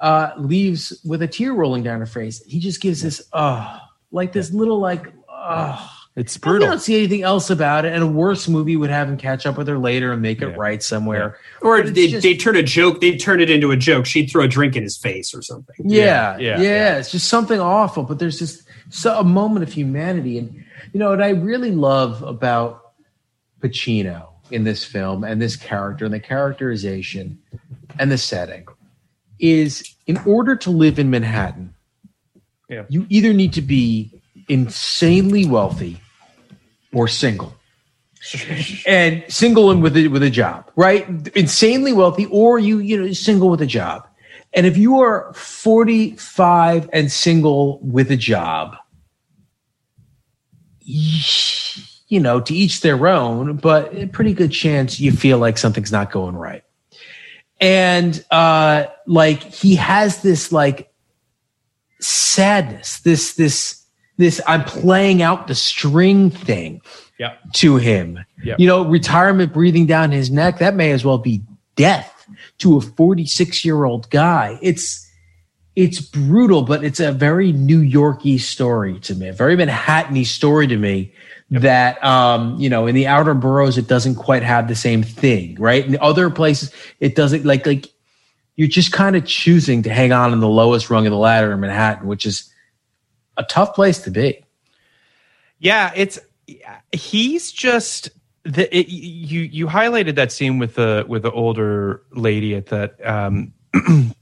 uh, 0.00 0.30
leaves 0.38 1.00
with 1.04 1.22
a 1.22 1.26
tear 1.26 1.52
rolling 1.52 1.82
down 1.82 1.98
her 1.98 2.06
face. 2.06 2.40
He 2.44 2.60
just 2.60 2.80
gives 2.80 3.02
this, 3.02 3.20
uh, 3.32 3.78
like 4.12 4.32
this 4.32 4.52
little, 4.52 4.78
like, 4.78 5.12
uh, 5.28 5.88
It's 6.16 6.36
brutal. 6.36 6.56
I 6.56 6.58
brutal. 6.66 6.68
don't 6.76 6.80
see 6.82 6.96
anything 6.98 7.22
else 7.22 7.50
about 7.50 7.84
it. 7.84 7.92
And 7.92 8.02
a 8.02 8.06
worse 8.06 8.48
movie 8.48 8.76
would 8.76 8.90
have 8.90 9.08
him 9.08 9.16
catch 9.16 9.46
up 9.46 9.56
with 9.56 9.68
her 9.68 9.78
later 9.78 10.12
and 10.12 10.20
make 10.20 10.42
it 10.42 10.56
right 10.56 10.82
somewhere. 10.82 11.38
Or 11.62 11.82
they 11.82 12.08
just- 12.08 12.22
they 12.24 12.34
turn 12.36 12.56
a 12.56 12.62
joke, 12.64 13.00
they 13.00 13.16
turn 13.16 13.40
it 13.40 13.48
into 13.48 13.70
a 13.70 13.76
joke. 13.76 14.06
She'd 14.06 14.26
throw 14.28 14.42
a 14.44 14.48
drink 14.48 14.74
in 14.76 14.82
his 14.82 14.96
face 14.96 15.32
or 15.32 15.40
something. 15.40 15.76
Yeah, 15.84 16.36
Yeah, 16.38 16.56
yeah, 16.58 16.62
yeah. 16.62 16.96
It's 16.98 17.12
just 17.12 17.28
something 17.28 17.60
awful, 17.60 18.02
but 18.02 18.18
there's 18.18 18.38
just 18.40 18.62
so 18.90 19.18
a 19.20 19.24
moment 19.24 19.62
of 19.62 19.72
humanity, 19.72 20.36
and 20.38 20.52
you 20.92 20.98
know 20.98 21.10
what 21.10 21.22
I 21.22 21.28
really 21.30 21.70
love 21.70 22.22
about 22.24 22.92
Pacino 23.60 24.26
in 24.50 24.64
this 24.64 24.84
film 24.84 25.22
and 25.22 25.40
this 25.40 25.54
character 25.54 26.04
and 26.04 26.12
the 26.12 26.18
characterization 26.20 27.38
and 28.00 28.10
the 28.10 28.18
setting 28.18 28.64
is 29.38 29.94
in 30.08 30.16
order 30.26 30.56
to 30.56 30.70
live 30.70 30.98
in 30.98 31.08
Manhattan, 31.08 31.72
Yeah. 32.68 32.82
you 32.88 33.06
either 33.08 33.32
need 33.32 33.52
to 33.54 33.62
be 33.62 34.19
insanely 34.50 35.46
wealthy 35.46 36.00
or 36.92 37.08
single. 37.08 37.54
and 38.86 39.24
single 39.28 39.70
and 39.70 39.82
with 39.82 39.96
a, 39.96 40.08
with 40.08 40.22
a 40.22 40.28
job, 40.28 40.70
right? 40.76 41.08
Insanely 41.34 41.94
wealthy, 41.94 42.26
or 42.26 42.58
you 42.58 42.78
you 42.78 43.00
know 43.00 43.12
single 43.12 43.48
with 43.48 43.62
a 43.62 43.66
job. 43.66 44.06
And 44.52 44.66
if 44.66 44.76
you 44.76 45.00
are 45.00 45.32
45 45.32 46.90
and 46.92 47.10
single 47.10 47.78
with 47.78 48.10
a 48.10 48.16
job, 48.16 48.76
you 50.82 52.20
know, 52.20 52.40
to 52.40 52.54
each 52.54 52.80
their 52.80 53.06
own, 53.06 53.56
but 53.56 53.94
a 53.94 54.06
pretty 54.08 54.34
good 54.34 54.50
chance 54.50 55.00
you 55.00 55.12
feel 55.12 55.38
like 55.38 55.56
something's 55.56 55.92
not 55.92 56.10
going 56.10 56.36
right. 56.36 56.64
And 57.58 58.22
uh 58.30 58.86
like 59.06 59.42
he 59.42 59.76
has 59.76 60.20
this 60.20 60.52
like 60.52 60.92
sadness, 62.00 63.00
this 63.00 63.34
this 63.34 63.79
this 64.20 64.40
I'm 64.46 64.64
playing 64.64 65.22
out 65.22 65.48
the 65.48 65.54
string 65.54 66.30
thing 66.30 66.80
Yeah. 67.18 67.32
to 67.54 67.76
him. 67.76 68.18
Yep. 68.44 68.60
You 68.60 68.66
know, 68.66 68.84
retirement 68.84 69.52
breathing 69.52 69.86
down 69.86 70.12
his 70.12 70.30
neck, 70.30 70.58
that 70.58 70.74
may 70.74 70.92
as 70.92 71.04
well 71.04 71.18
be 71.18 71.42
death 71.76 72.26
to 72.58 72.76
a 72.76 72.80
46 72.80 73.64
year 73.64 73.84
old 73.84 74.08
guy. 74.10 74.58
It's 74.62 75.06
it's 75.76 76.00
brutal, 76.00 76.62
but 76.62 76.84
it's 76.84 77.00
a 77.00 77.12
very 77.12 77.52
New 77.52 77.78
Yorky 77.78 78.38
story 78.38 78.98
to 79.00 79.14
me, 79.14 79.28
a 79.28 79.32
very 79.32 79.56
Manhattan 79.56 80.24
story 80.24 80.66
to 80.66 80.76
me. 80.76 81.12
That 81.52 82.02
um, 82.04 82.56
you 82.60 82.70
know, 82.70 82.86
in 82.86 82.94
the 82.94 83.08
outer 83.08 83.34
boroughs, 83.34 83.76
it 83.76 83.88
doesn't 83.88 84.14
quite 84.14 84.44
have 84.44 84.68
the 84.68 84.76
same 84.76 85.02
thing, 85.02 85.56
right? 85.58 85.84
In 85.84 85.98
other 86.00 86.30
places, 86.30 86.72
it 87.00 87.16
doesn't 87.16 87.44
like 87.44 87.66
like 87.66 87.86
you're 88.56 88.68
just 88.68 88.92
kind 88.92 89.16
of 89.16 89.24
choosing 89.24 89.82
to 89.82 89.90
hang 89.90 90.12
on 90.12 90.32
in 90.32 90.40
the 90.40 90.48
lowest 90.48 90.90
rung 90.90 91.06
of 91.06 91.10
the 91.10 91.18
ladder 91.18 91.50
in 91.52 91.60
Manhattan, 91.60 92.06
which 92.06 92.26
is 92.26 92.49
a 93.36 93.44
tough 93.44 93.74
place 93.74 93.98
to 94.00 94.10
be. 94.10 94.44
Yeah, 95.58 95.92
it's 95.94 96.18
he's 96.92 97.52
just 97.52 98.10
the 98.44 98.74
it, 98.76 98.88
you 98.88 99.40
you 99.40 99.66
highlighted 99.66 100.14
that 100.14 100.32
scene 100.32 100.58
with 100.58 100.74
the 100.74 101.04
with 101.06 101.22
the 101.22 101.30
older 101.30 102.02
lady 102.12 102.54
at 102.54 102.66
that 102.66 102.94
um 103.06 103.52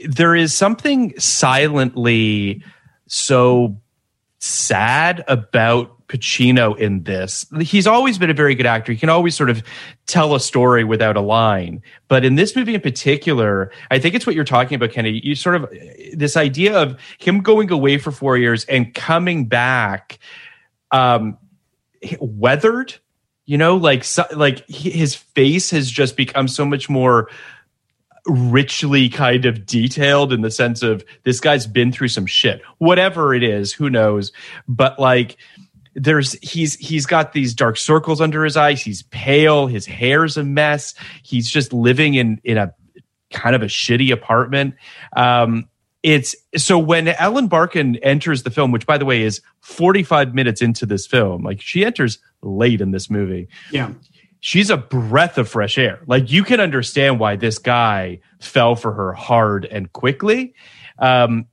there 0.00 0.34
is 0.34 0.54
something 0.54 1.18
silently 1.18 2.62
so 3.06 3.78
sad 4.38 5.24
about 5.28 5.97
Pacino 6.08 6.76
in 6.78 7.04
this. 7.04 7.46
He's 7.60 7.86
always 7.86 8.18
been 8.18 8.30
a 8.30 8.34
very 8.34 8.54
good 8.54 8.66
actor. 8.66 8.92
He 8.92 8.98
can 8.98 9.10
always 9.10 9.36
sort 9.36 9.50
of 9.50 9.62
tell 10.06 10.34
a 10.34 10.40
story 10.40 10.82
without 10.82 11.16
a 11.16 11.20
line. 11.20 11.82
But 12.08 12.24
in 12.24 12.34
this 12.34 12.56
movie 12.56 12.74
in 12.74 12.80
particular, 12.80 13.70
I 13.90 13.98
think 13.98 14.14
it's 14.14 14.26
what 14.26 14.34
you're 14.34 14.44
talking 14.44 14.76
about, 14.76 14.90
Kenny. 14.90 15.20
You 15.22 15.34
sort 15.34 15.56
of 15.56 15.70
this 16.14 16.36
idea 16.36 16.78
of 16.78 16.98
him 17.18 17.40
going 17.40 17.70
away 17.70 17.98
for 17.98 18.10
four 18.10 18.36
years 18.36 18.64
and 18.64 18.94
coming 18.94 19.46
back 19.46 20.18
um 20.90 21.36
weathered 22.20 22.94
you 23.44 23.58
know 23.58 23.76
like 23.76 24.04
so, 24.04 24.24
like 24.34 24.66
his 24.68 25.14
face 25.14 25.70
has 25.70 25.90
just 25.90 26.16
become 26.16 26.48
so 26.48 26.64
much 26.64 26.88
more 26.88 27.28
richly 28.26 29.08
kind 29.08 29.44
of 29.44 29.66
detailed 29.66 30.32
in 30.32 30.42
the 30.42 30.50
sense 30.50 30.82
of 30.82 31.04
this 31.24 31.40
guy's 31.40 31.66
been 31.66 31.90
through 31.92 32.08
some 32.08 32.26
shit 32.26 32.62
whatever 32.78 33.34
it 33.34 33.42
is 33.42 33.72
who 33.72 33.90
knows 33.90 34.32
but 34.66 34.98
like 34.98 35.36
there's 35.98 36.32
he's 36.40 36.74
he's 36.74 37.06
got 37.06 37.32
these 37.32 37.54
dark 37.54 37.76
circles 37.76 38.20
under 38.20 38.44
his 38.44 38.56
eyes 38.56 38.80
he's 38.80 39.02
pale 39.04 39.66
his 39.66 39.86
hair's 39.86 40.36
a 40.36 40.44
mess 40.44 40.94
he's 41.22 41.48
just 41.48 41.72
living 41.72 42.14
in 42.14 42.40
in 42.44 42.56
a 42.56 42.74
kind 43.32 43.54
of 43.54 43.62
a 43.62 43.66
shitty 43.66 44.12
apartment 44.12 44.74
um 45.16 45.68
it's 46.02 46.36
so 46.56 46.78
when 46.78 47.08
Ellen 47.08 47.48
Barkin 47.48 47.96
enters 47.96 48.44
the 48.44 48.50
film, 48.50 48.70
which 48.70 48.86
by 48.86 48.98
the 48.98 49.04
way 49.04 49.22
is 49.22 49.40
45 49.60 50.34
minutes 50.34 50.62
into 50.62 50.86
this 50.86 51.06
film, 51.06 51.42
like 51.42 51.60
she 51.60 51.84
enters 51.84 52.18
late 52.42 52.80
in 52.80 52.92
this 52.92 53.10
movie. 53.10 53.48
Yeah. 53.72 53.90
She's 54.40 54.70
a 54.70 54.76
breath 54.76 55.38
of 55.38 55.48
fresh 55.48 55.76
air. 55.76 56.00
Like 56.06 56.30
you 56.30 56.44
can 56.44 56.60
understand 56.60 57.18
why 57.18 57.34
this 57.34 57.58
guy 57.58 58.20
fell 58.40 58.76
for 58.76 58.92
her 58.92 59.12
hard 59.12 59.64
and 59.64 59.92
quickly. 59.92 60.54
Um, 61.00 61.46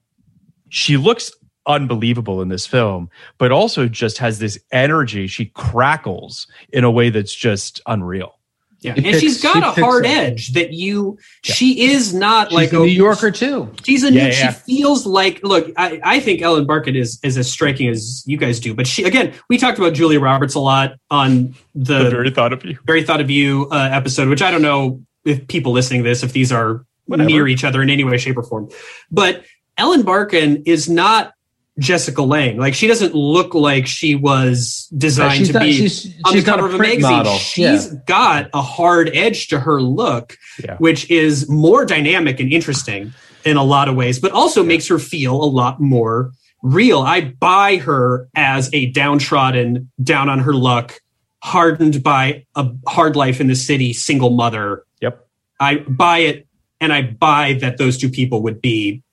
she 0.69 0.97
looks 0.97 1.31
unbelievable 1.67 2.41
in 2.41 2.49
this 2.49 2.65
film, 2.67 3.09
but 3.37 3.51
also 3.51 3.87
just 3.87 4.17
has 4.19 4.39
this 4.39 4.57
energy. 4.71 5.27
She 5.27 5.45
crackles 5.47 6.47
in 6.71 6.83
a 6.83 6.91
way 6.91 7.09
that's 7.09 7.33
just 7.33 7.81
unreal. 7.87 8.39
Yeah. 8.81 8.93
He 8.93 9.09
and 9.09 9.19
she's 9.19 9.41
got 9.41 9.55
he 9.75 9.81
a 9.81 9.85
hard 9.85 10.05
up. 10.05 10.11
edge 10.11 10.53
that 10.53 10.71
you 10.73 11.17
she 11.43 11.85
is 11.89 12.13
not 12.13 12.49
She's 12.49 12.55
like 12.55 12.71
a 12.73 12.75
New 12.77 12.83
Yorker 12.85 13.31
too. 13.31 13.71
She's 13.83 14.03
a 14.03 14.11
Yeah, 14.11 14.23
new, 14.25 14.29
yeah. 14.29 14.51
she 14.53 14.59
feels 14.59 15.07
like 15.07 15.41
look, 15.43 15.71
I, 15.75 15.99
I 16.03 16.19
think 16.19 16.41
Ellen 16.43 16.65
Barkin 16.67 16.95
is 16.95 17.19
is 17.23 17.35
as 17.37 17.51
striking 17.51 17.87
as 17.89 18.23
you 18.27 18.37
guys 18.37 18.59
do. 18.59 18.75
But 18.75 18.85
she 18.85 19.03
again, 19.03 19.33
we 19.49 19.57
talked 19.57 19.79
about 19.79 19.93
Julia 19.93 20.19
Roberts 20.19 20.53
a 20.53 20.59
lot 20.59 20.93
on 21.09 21.55
the, 21.73 22.03
The 22.03 22.09
very 22.11 22.29
thought 22.29 22.53
of 22.53 22.63
you. 22.63 22.77
very 22.85 23.01
thought 23.03 23.21
of 23.21 23.31
you 23.31 23.67
uh, 23.71 23.89
episode, 23.91 24.27
which 24.29 24.43
I 24.43 24.51
don't 24.51 24.61
know 24.61 25.01
if 25.23 25.47
people 25.47 25.71
listening 25.71 26.03
to 26.03 26.09
this, 26.09 26.21
if 26.21 26.33
these 26.33 26.51
are 26.51 26.85
Whatever. 27.05 27.27
near 27.27 27.47
each 27.47 27.63
other 27.63 27.81
in 27.81 27.89
any 27.89 28.03
way, 28.03 28.17
shape, 28.19 28.37
or 28.37 28.43
form. 28.43 28.69
But 29.09 29.45
Ellen 29.77 30.03
Barkin 30.03 30.61
is 30.67 30.87
not 30.89 31.33
Jessica 31.79 32.21
Lange. 32.21 32.57
Like 32.57 32.73
she 32.73 32.87
doesn't 32.87 33.13
look 33.13 33.53
like 33.53 33.85
she 33.85 34.15
was 34.15 34.87
designed 34.97 35.39
she's 35.39 35.47
to 35.47 35.53
not- 35.53 35.61
be 35.63 35.73
she's- 35.73 36.07
on 36.23 36.33
she's 36.33 36.43
the 36.45 36.51
cover 36.51 36.63
a 36.67 36.69
of 36.69 36.75
a 36.75 36.77
magazine. 36.77 37.01
model. 37.01 37.37
She's 37.37 37.87
Yeah. 37.87 37.99
got 38.07 38.49
a 38.53 38.61
hard 38.61 39.11
edge 39.13 39.47
to 39.49 39.59
her 39.59 39.81
look, 39.81 40.37
Yeah. 40.63 40.77
which 40.77 41.09
is 41.11 41.49
more 41.49 41.85
dynamic 41.85 42.39
and 42.39 42.51
interesting 42.51 43.13
in 43.43 43.57
a 43.57 43.63
lot 43.63 43.89
of 43.89 43.95
ways, 43.95 44.19
but 44.19 44.31
also 44.31 44.63
makes 44.63 44.87
her 44.87 44.99
feel 44.99 45.35
a 45.35 45.45
lot 45.45 45.81
more 45.81 46.31
real. 46.63 47.01
I 47.01 47.21
buy 47.21 47.75
her 47.77 48.27
as 48.35 48.69
a 48.73 48.87
downtrodden, 48.87 49.91
down 50.01 50.29
on 50.29 50.39
her 50.39 50.53
luck, 50.53 51.01
hardened 51.43 52.01
by 52.01 52.45
a 52.55 52.67
hard 52.87 53.15
life 53.15 53.39
in 53.41 53.47
the 53.47 53.55
city, 53.55 53.91
single 53.93 54.31
mother. 54.31 54.83
Yep. 55.01 55.27
I 55.59 55.75
buy 55.75 56.19
it, 56.19 56.47
and 56.81 56.91
I 56.91 57.01
buy 57.03 57.53
that 57.61 57.77
those 57.77 57.97
two 57.97 58.09
people 58.09 58.41
would 58.43 58.61
be 58.61 59.03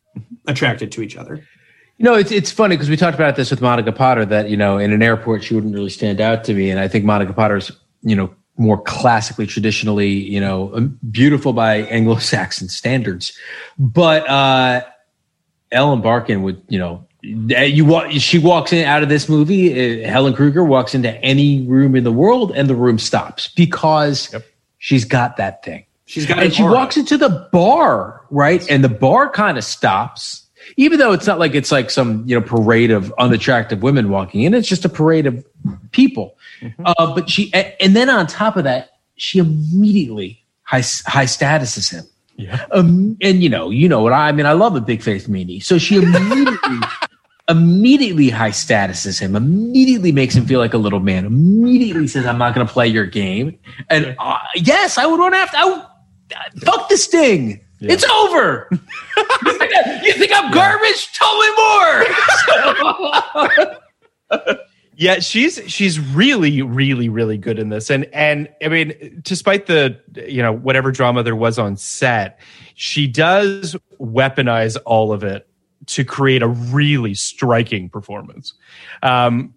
attracted 0.46 0.92
to 0.92 1.02
each 1.02 1.16
other. 1.16 1.44
You 2.02 2.08
know, 2.08 2.14
it's 2.14 2.32
it's 2.32 2.50
funny 2.50 2.74
because 2.74 2.90
we 2.90 2.96
talked 2.96 3.14
about 3.14 3.36
this 3.36 3.52
with 3.52 3.60
Monica 3.60 3.92
Potter 3.92 4.24
that 4.24 4.50
you 4.50 4.56
know 4.56 4.76
in 4.76 4.92
an 4.92 5.04
airport 5.04 5.44
she 5.44 5.54
wouldn't 5.54 5.72
really 5.72 5.88
stand 5.88 6.20
out 6.20 6.42
to 6.44 6.52
me, 6.52 6.68
and 6.68 6.80
I 6.80 6.88
think 6.88 7.04
Monica 7.04 7.32
Potter's 7.32 7.70
you 8.02 8.16
know 8.16 8.34
more 8.56 8.82
classically, 8.82 9.46
traditionally, 9.46 10.08
you 10.08 10.40
know, 10.40 10.74
um, 10.74 10.98
beautiful 11.12 11.52
by 11.52 11.76
Anglo-Saxon 11.76 12.68
standards, 12.68 13.32
but 13.78 14.28
uh, 14.28 14.82
Ellen 15.70 16.00
Barkin 16.00 16.42
would 16.42 16.60
you 16.68 16.78
know. 16.78 17.06
You 17.22 17.84
walk. 17.84 18.10
She 18.10 18.40
walks 18.40 18.72
in 18.72 18.84
out 18.84 19.04
of 19.04 19.08
this 19.08 19.28
movie. 19.28 20.02
Uh, 20.02 20.08
Helen 20.08 20.34
Kruger 20.34 20.64
walks 20.64 20.96
into 20.96 21.14
any 21.18 21.64
room 21.68 21.94
in 21.94 22.02
the 22.02 22.10
world, 22.10 22.50
and 22.50 22.68
the 22.68 22.74
room 22.74 22.98
stops 22.98 23.46
because 23.46 24.34
she's 24.78 25.04
got 25.04 25.36
that 25.36 25.64
thing. 25.64 25.86
She's 26.06 26.26
got 26.26 26.38
and 26.38 26.46
an 26.46 26.52
she 26.52 26.64
aura. 26.64 26.74
walks 26.74 26.96
into 26.96 27.16
the 27.16 27.48
bar, 27.52 28.26
right? 28.30 28.68
And 28.68 28.82
the 28.82 28.88
bar 28.88 29.30
kind 29.30 29.56
of 29.56 29.62
stops, 29.62 30.41
even 30.76 30.98
though 30.98 31.12
it's 31.12 31.26
not 31.26 31.38
like 31.38 31.54
it's 31.54 31.72
like 31.72 31.90
some 31.90 32.24
you 32.26 32.38
know 32.38 32.44
parade 32.44 32.90
of 32.90 33.12
unattractive 33.18 33.82
women 33.82 34.08
walking 34.08 34.42
in. 34.42 34.54
It's 34.54 34.68
just 34.68 34.84
a 34.84 34.88
parade 34.88 35.26
of 35.26 35.44
people. 35.92 36.36
Uh, 36.84 37.14
but 37.14 37.28
she, 37.28 37.52
and 37.54 37.96
then 37.96 38.08
on 38.08 38.26
top 38.26 38.56
of 38.56 38.64
that, 38.64 38.98
she 39.16 39.38
immediately 39.38 40.44
high 40.62 40.82
high 41.06 41.26
statuses 41.26 41.90
him. 41.90 42.04
Yeah. 42.36 42.64
Um, 42.72 43.16
and 43.20 43.42
you 43.42 43.48
know, 43.48 43.70
you 43.70 43.88
know 43.88 44.02
what 44.02 44.12
I, 44.12 44.28
I 44.28 44.32
mean. 44.32 44.46
I 44.46 44.52
love 44.52 44.76
a 44.76 44.80
big 44.80 45.02
face 45.02 45.26
meanie, 45.26 45.62
so 45.62 45.78
she 45.78 45.96
immediately. 45.96 46.78
Immediately 47.48 48.30
high 48.30 48.50
statuses 48.50 49.18
him. 49.18 49.34
Immediately 49.34 50.12
makes 50.12 50.32
him 50.32 50.46
feel 50.46 50.60
like 50.60 50.74
a 50.74 50.78
little 50.78 51.00
man. 51.00 51.26
Immediately 51.26 52.06
says, 52.06 52.24
"I'm 52.24 52.38
not 52.38 52.54
going 52.54 52.64
to 52.64 52.72
play 52.72 52.86
your 52.86 53.04
game." 53.04 53.58
And 53.90 54.14
uh, 54.20 54.38
yes, 54.54 54.96
I 54.96 55.06
would 55.06 55.18
run 55.18 55.34
after. 55.34 55.56
I 55.56 55.64
would, 55.64 56.62
fuck 56.62 56.88
this 56.88 57.08
thing. 57.08 57.60
It's 57.90 58.04
over. 58.04 58.68
you, 58.70 58.78
think 59.58 59.72
I, 59.74 60.00
you 60.04 60.12
think 60.14 60.32
I'm 60.34 60.52
garbage? 60.52 61.12
Tell 61.12 61.38
me 61.38 61.48
more. 64.30 64.58
Yeah, 64.94 65.20
she's 65.20 65.60
she's 65.66 65.98
really 65.98 66.60
really 66.62 67.08
really 67.08 67.38
good 67.38 67.58
in 67.58 67.70
this, 67.70 67.90
and 67.90 68.04
and 68.12 68.48
I 68.62 68.68
mean, 68.68 69.20
despite 69.22 69.66
the 69.66 69.98
you 70.14 70.42
know 70.42 70.52
whatever 70.52 70.92
drama 70.92 71.22
there 71.22 71.34
was 71.34 71.58
on 71.58 71.76
set, 71.76 72.38
she 72.74 73.08
does 73.08 73.74
weaponize 73.98 74.76
all 74.84 75.12
of 75.12 75.24
it 75.24 75.48
to 75.86 76.04
create 76.04 76.42
a 76.42 76.48
really 76.48 77.14
striking 77.14 77.88
performance. 77.88 78.54
Um, 79.02 79.54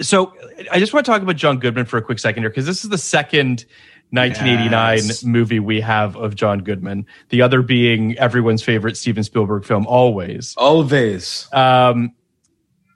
so 0.00 0.34
I 0.70 0.78
just 0.80 0.92
want 0.92 1.06
to 1.06 1.12
talk 1.12 1.22
about 1.22 1.36
John 1.36 1.58
Goodman 1.58 1.86
for 1.86 1.96
a 1.96 2.02
quick 2.02 2.18
second 2.18 2.42
here 2.42 2.50
because 2.50 2.66
this 2.66 2.84
is 2.84 2.90
the 2.90 2.98
second 2.98 3.64
1989 4.12 4.96
Yes. 4.98 5.24
movie 5.24 5.58
we 5.58 5.80
have 5.80 6.16
of 6.16 6.34
John 6.36 6.60
Goodman. 6.60 7.06
The 7.30 7.42
other 7.42 7.62
being 7.62 8.16
everyone's 8.18 8.62
favorite 8.62 8.96
Steven 8.96 9.24
Spielberg 9.24 9.64
film, 9.64 9.86
Always. 9.86 10.54
Always. 10.56 11.48
Um, 11.52 12.12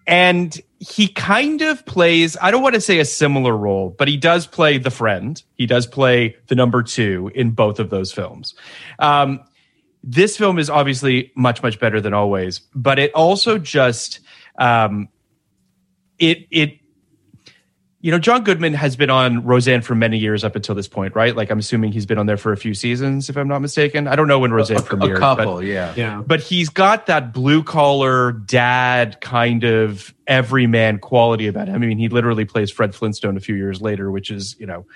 and 0.07 0.61
he 0.79 1.09
kind 1.09 1.62
of 1.62 1.85
plays, 1.87 2.37
I 2.41 2.51
don't 2.51 2.62
want 2.62 2.75
to 2.75 2.81
say 2.81 2.99
a 2.99 3.05
similar 3.05 3.57
role, 3.57 3.95
but 3.99 4.09
he 4.09 4.17
does 4.17 4.47
play 4.47 4.79
the 4.79 4.91
friend. 4.91 5.43
He 5.55 5.67
does 5.67 5.87
play 5.87 6.37
the 6.47 6.55
number 6.55 6.83
two 6.83 7.31
in 7.35 7.51
both 7.53 7.81
of 7.81 7.91
those 7.91 8.12
films. 8.12 8.55
Um, 8.99 9.41
this 10.05 10.37
film 10.37 10.59
is 10.59 10.71
obviously 10.71 11.33
much, 11.35 11.62
much 11.62 11.81
better 11.81 12.01
than 12.01 12.14
always, 12.14 12.61
but 12.75 12.99
it 12.99 13.12
also 13.14 13.59
just, 13.59 14.21
um, 14.59 15.09
it, 16.19 16.47
it, 16.51 16.79
you 18.07 18.13
know, 18.13 18.21
John 18.21 18.45
Goodman 18.45 18.73
has 18.75 18.95
been 18.95 19.11
on 19.11 19.43
Roseanne 19.43 19.83
for 19.83 19.97
many 19.97 20.17
years 20.17 20.45
up 20.45 20.55
until 20.55 20.77
this 20.77 20.87
point, 20.87 21.17
right? 21.17 21.35
Like 21.35 21.51
I'm 21.51 21.59
assuming 21.59 21.91
he's 21.91 22.07
been 22.07 22.19
on 22.19 22.27
there 22.27 22.37
for 22.37 22.53
a 22.53 22.57
few 22.57 22.73
seasons, 22.73 23.29
if 23.29 23.37
I'm 23.37 23.49
not 23.49 23.61
mistaken. 23.61 24.07
I 24.07 24.15
don't 24.15 24.29
know 24.29 24.39
when 24.39 24.53
Roseanne 24.53 24.79
a, 24.79 24.83
premiered. 24.83 25.17
a 25.17 25.19
couple, 25.19 25.57
but, 25.57 25.65
yeah, 25.65 25.93
yeah. 25.97 26.23
But 26.25 26.39
he's 26.39 26.69
got 26.69 27.07
that 27.07 27.33
blue 27.33 27.65
collar 27.65 28.31
dad 28.31 29.21
kind 29.21 29.65
of 29.65 30.15
everyman 30.29 31.01
quality 31.01 31.49
about 31.49 31.67
him. 31.67 31.75
I 31.75 31.79
mean, 31.79 31.99
he 31.99 32.09
literally 32.09 32.45
plays 32.45 32.71
Fred 32.71 32.95
Flintstone 32.95 33.37
a 33.37 33.41
few 33.41 33.57
years 33.57 33.81
later, 33.81 34.09
which 34.09 34.31
is 34.31 34.55
you 34.61 34.67
know, 34.67 34.87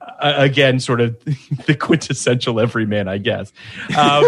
uh, 0.00 0.34
again, 0.36 0.80
sort 0.80 1.00
of 1.00 1.24
the 1.66 1.76
quintessential 1.76 2.58
everyman, 2.58 3.06
I 3.06 3.18
guess. 3.18 3.52
Um, 3.96 4.24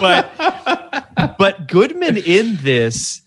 but 0.00 1.36
but 1.36 1.66
Goodman 1.66 2.16
in 2.16 2.58
this 2.58 3.22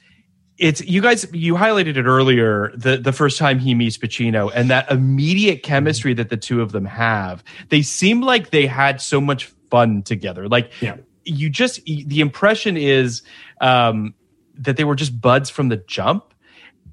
it's 0.59 0.81
you 0.81 1.01
guys 1.01 1.25
you 1.33 1.55
highlighted 1.55 1.95
it 1.95 2.05
earlier 2.05 2.71
the 2.75 2.97
the 2.97 3.13
first 3.13 3.37
time 3.37 3.59
he 3.59 3.73
meets 3.73 3.97
Pacino 3.97 4.51
and 4.53 4.69
that 4.69 4.91
immediate 4.91 5.63
chemistry 5.63 6.13
that 6.13 6.29
the 6.29 6.37
two 6.37 6.61
of 6.61 6.73
them 6.73 6.85
have. 6.85 7.43
They 7.69 7.81
seem 7.81 8.21
like 8.21 8.51
they 8.51 8.67
had 8.67 9.01
so 9.01 9.21
much 9.21 9.45
fun 9.71 10.03
together. 10.03 10.49
Like 10.49 10.71
yeah. 10.81 10.97
you 11.23 11.49
just 11.49 11.83
the 11.85 12.19
impression 12.19 12.75
is 12.75 13.21
um 13.61 14.13
that 14.55 14.75
they 14.75 14.83
were 14.83 14.95
just 14.95 15.19
buds 15.19 15.49
from 15.49 15.69
the 15.69 15.77
jump 15.77 16.33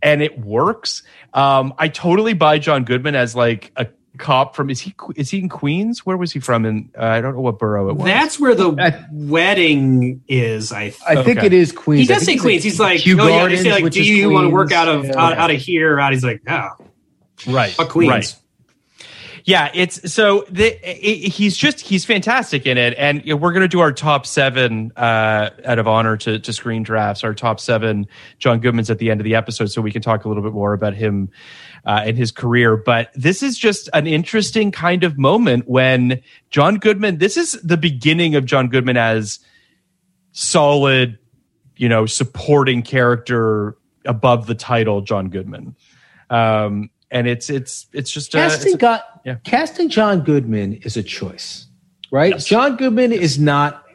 and 0.00 0.22
it 0.22 0.38
works. 0.38 1.02
Um 1.34 1.74
I 1.76 1.88
totally 1.88 2.34
buy 2.34 2.60
John 2.60 2.84
Goodman 2.84 3.16
as 3.16 3.34
like 3.34 3.72
a 3.74 3.88
cop 4.16 4.56
from 4.56 4.70
is 4.70 4.80
he 4.80 4.94
is 5.14 5.30
he 5.30 5.38
in 5.38 5.48
Queens? 5.48 6.04
Where 6.04 6.16
was 6.16 6.32
he 6.32 6.40
from? 6.40 6.64
And 6.64 6.90
uh, 6.98 7.04
I 7.04 7.20
don't 7.20 7.34
know 7.34 7.40
what 7.40 7.58
borough 7.58 7.88
it 7.90 7.96
was. 7.96 8.04
That's 8.04 8.40
where 8.40 8.54
the 8.54 8.70
wedding 9.12 10.22
is. 10.28 10.72
I 10.72 10.90
th- 10.90 11.00
I 11.06 11.22
think 11.22 11.38
Okay. 11.38 11.46
it 11.46 11.52
is 11.52 11.72
Queens. 11.72 12.08
he 12.08 12.14
does 12.14 12.24
say 12.24 12.36
Queens. 12.36 12.62
He's 12.64 12.80
like, 12.80 13.00
Kew 13.00 13.20
oh 13.20 13.24
yeah, 13.26 13.30
they 13.32 13.38
Gardens, 13.38 13.62
say 13.62 13.70
like, 13.72 13.92
do 13.92 14.00
is 14.00 14.08
you 14.08 14.30
want 14.30 14.46
to 14.46 14.50
work 14.50 14.72
out 14.72 14.88
of 14.88 15.04
Yeah. 15.04 15.18
out, 15.18 15.36
out 15.38 15.50
of 15.50 15.56
here? 15.60 15.98
Out. 16.00 16.12
He's 16.12 16.24
like, 16.24 16.42
oh, 16.48 16.68
right, 17.46 17.70
fuck 17.72 17.90
Queens. 17.90 18.10
right. 18.10 18.36
Yeah, 19.44 19.70
it's 19.74 20.12
so 20.12 20.44
the, 20.50 20.74
it, 20.82 21.28
he's 21.28 21.56
just 21.56 21.78
he's 21.78 22.04
fantastic 22.04 22.66
in 22.66 22.78
it, 22.78 22.94
and 22.98 23.22
we're 23.40 23.52
gonna 23.52 23.68
do 23.68 23.78
our 23.78 23.92
top 23.92 24.26
seven 24.26 24.90
uh, 24.96 25.50
out 25.64 25.78
of 25.78 25.86
honor 25.86 26.16
to, 26.16 26.40
to 26.40 26.52
screen 26.52 26.82
drafts. 26.82 27.22
Our 27.22 27.32
top 27.32 27.60
seven 27.60 28.08
John 28.40 28.58
Goodman's 28.58 28.90
at 28.90 28.98
the 28.98 29.08
end 29.08 29.20
of 29.20 29.24
the 29.24 29.36
episode, 29.36 29.66
so 29.66 29.80
we 29.80 29.92
can 29.92 30.02
talk 30.02 30.24
a 30.24 30.28
little 30.28 30.42
bit 30.42 30.52
more 30.52 30.72
about 30.72 30.94
him 30.94 31.30
uh, 31.86 32.02
and 32.04 32.18
his 32.18 32.32
career. 32.32 32.76
But 32.76 33.10
this 33.14 33.42
is 33.42 33.56
just 33.56 33.88
an 33.94 34.06
interesting 34.06 34.72
kind 34.72 35.04
of 35.04 35.16
moment 35.16 35.68
when 35.68 36.20
John 36.50 36.76
Goodman. 36.76 37.18
This 37.18 37.36
is 37.36 37.52
the 37.62 37.76
beginning 37.76 38.34
of 38.34 38.44
John 38.44 38.68
Goodman 38.68 38.96
as 38.96 39.38
solid, 40.32 41.18
you 41.76 41.88
know, 41.88 42.04
supporting 42.04 42.82
character 42.82 43.76
above 44.04 44.46
the 44.46 44.54
title 44.54 45.00
John 45.00 45.28
Goodman. 45.28 45.76
Um, 46.28 46.90
and 47.10 47.28
it's 47.28 47.48
it's 47.48 47.86
it's 47.92 48.10
just 48.10 48.34
a, 48.34 48.38
casting 48.38 48.66
it's 48.66 48.74
a- 48.74 48.78
got 48.78 49.04
yeah. 49.24 49.36
casting 49.44 49.88
John 49.88 50.22
Goodman 50.22 50.74
is 50.74 50.96
a 50.96 51.02
choice, 51.02 51.66
right? 52.10 52.32
Yes. 52.32 52.46
John 52.46 52.76
Goodman 52.76 53.12
is 53.12 53.38
not 53.38 53.85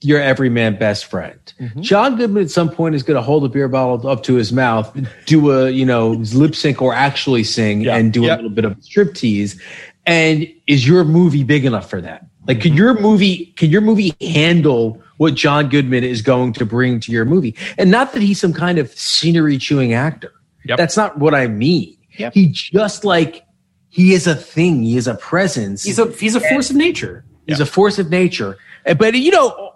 your 0.00 0.20
everyman 0.20 0.78
best 0.78 1.06
friend. 1.06 1.38
Mm-hmm. 1.60 1.80
John 1.80 2.16
Goodman 2.16 2.42
at 2.44 2.50
some 2.50 2.70
point 2.70 2.94
is 2.94 3.02
going 3.02 3.16
to 3.16 3.22
hold 3.22 3.44
a 3.44 3.48
beer 3.48 3.68
bottle 3.68 4.06
up 4.08 4.22
to 4.24 4.34
his 4.34 4.52
mouth, 4.52 4.96
do 5.26 5.50
a 5.50 5.70
you 5.70 5.84
know 5.84 6.10
lip 6.10 6.54
sync 6.54 6.80
or 6.80 6.94
actually 6.94 7.44
sing 7.44 7.80
Yeah. 7.82 7.96
and 7.96 8.12
do 8.12 8.22
Yep. 8.22 8.30
a 8.38 8.42
little 8.42 8.54
bit 8.54 8.64
of 8.64 8.76
striptease. 8.78 9.60
And 10.06 10.46
is 10.66 10.86
your 10.86 11.04
movie 11.04 11.44
big 11.44 11.64
enough 11.64 11.90
for 11.90 12.00
that? 12.00 12.26
Like, 12.46 12.58
Mm-hmm. 12.58 12.62
can 12.62 12.74
your 12.74 13.00
movie 13.00 13.46
can 13.56 13.70
your 13.70 13.80
movie 13.80 14.14
handle 14.20 15.02
what 15.18 15.34
John 15.34 15.68
Goodman 15.68 16.04
is 16.04 16.22
going 16.22 16.52
to 16.54 16.64
bring 16.64 17.00
to 17.00 17.12
your 17.12 17.24
movie? 17.24 17.54
And 17.76 17.90
not 17.90 18.12
that 18.12 18.22
he's 18.22 18.40
some 18.40 18.52
kind 18.54 18.78
of 18.78 18.90
scenery 18.92 19.58
chewing 19.58 19.92
actor. 19.94 20.32
Yep. 20.64 20.78
That's 20.78 20.96
not 20.96 21.18
what 21.18 21.34
I 21.34 21.46
mean. 21.48 21.96
Yep. 22.18 22.34
He 22.34 22.46
just 22.48 23.04
like 23.04 23.44
he 23.90 24.12
is 24.12 24.26
a 24.26 24.34
thing. 24.34 24.82
He 24.82 24.96
is 24.96 25.08
a 25.08 25.14
presence. 25.14 25.82
He's 25.82 25.98
a 25.98 26.10
he's 26.12 26.34
a 26.36 26.40
force 26.40 26.70
of 26.70 26.76
nature. 26.76 27.24
He's 27.46 27.60
a 27.60 27.66
force 27.66 27.98
of 27.98 28.10
nature. 28.10 28.58
But 28.96 29.14
you 29.14 29.30
know, 29.30 29.67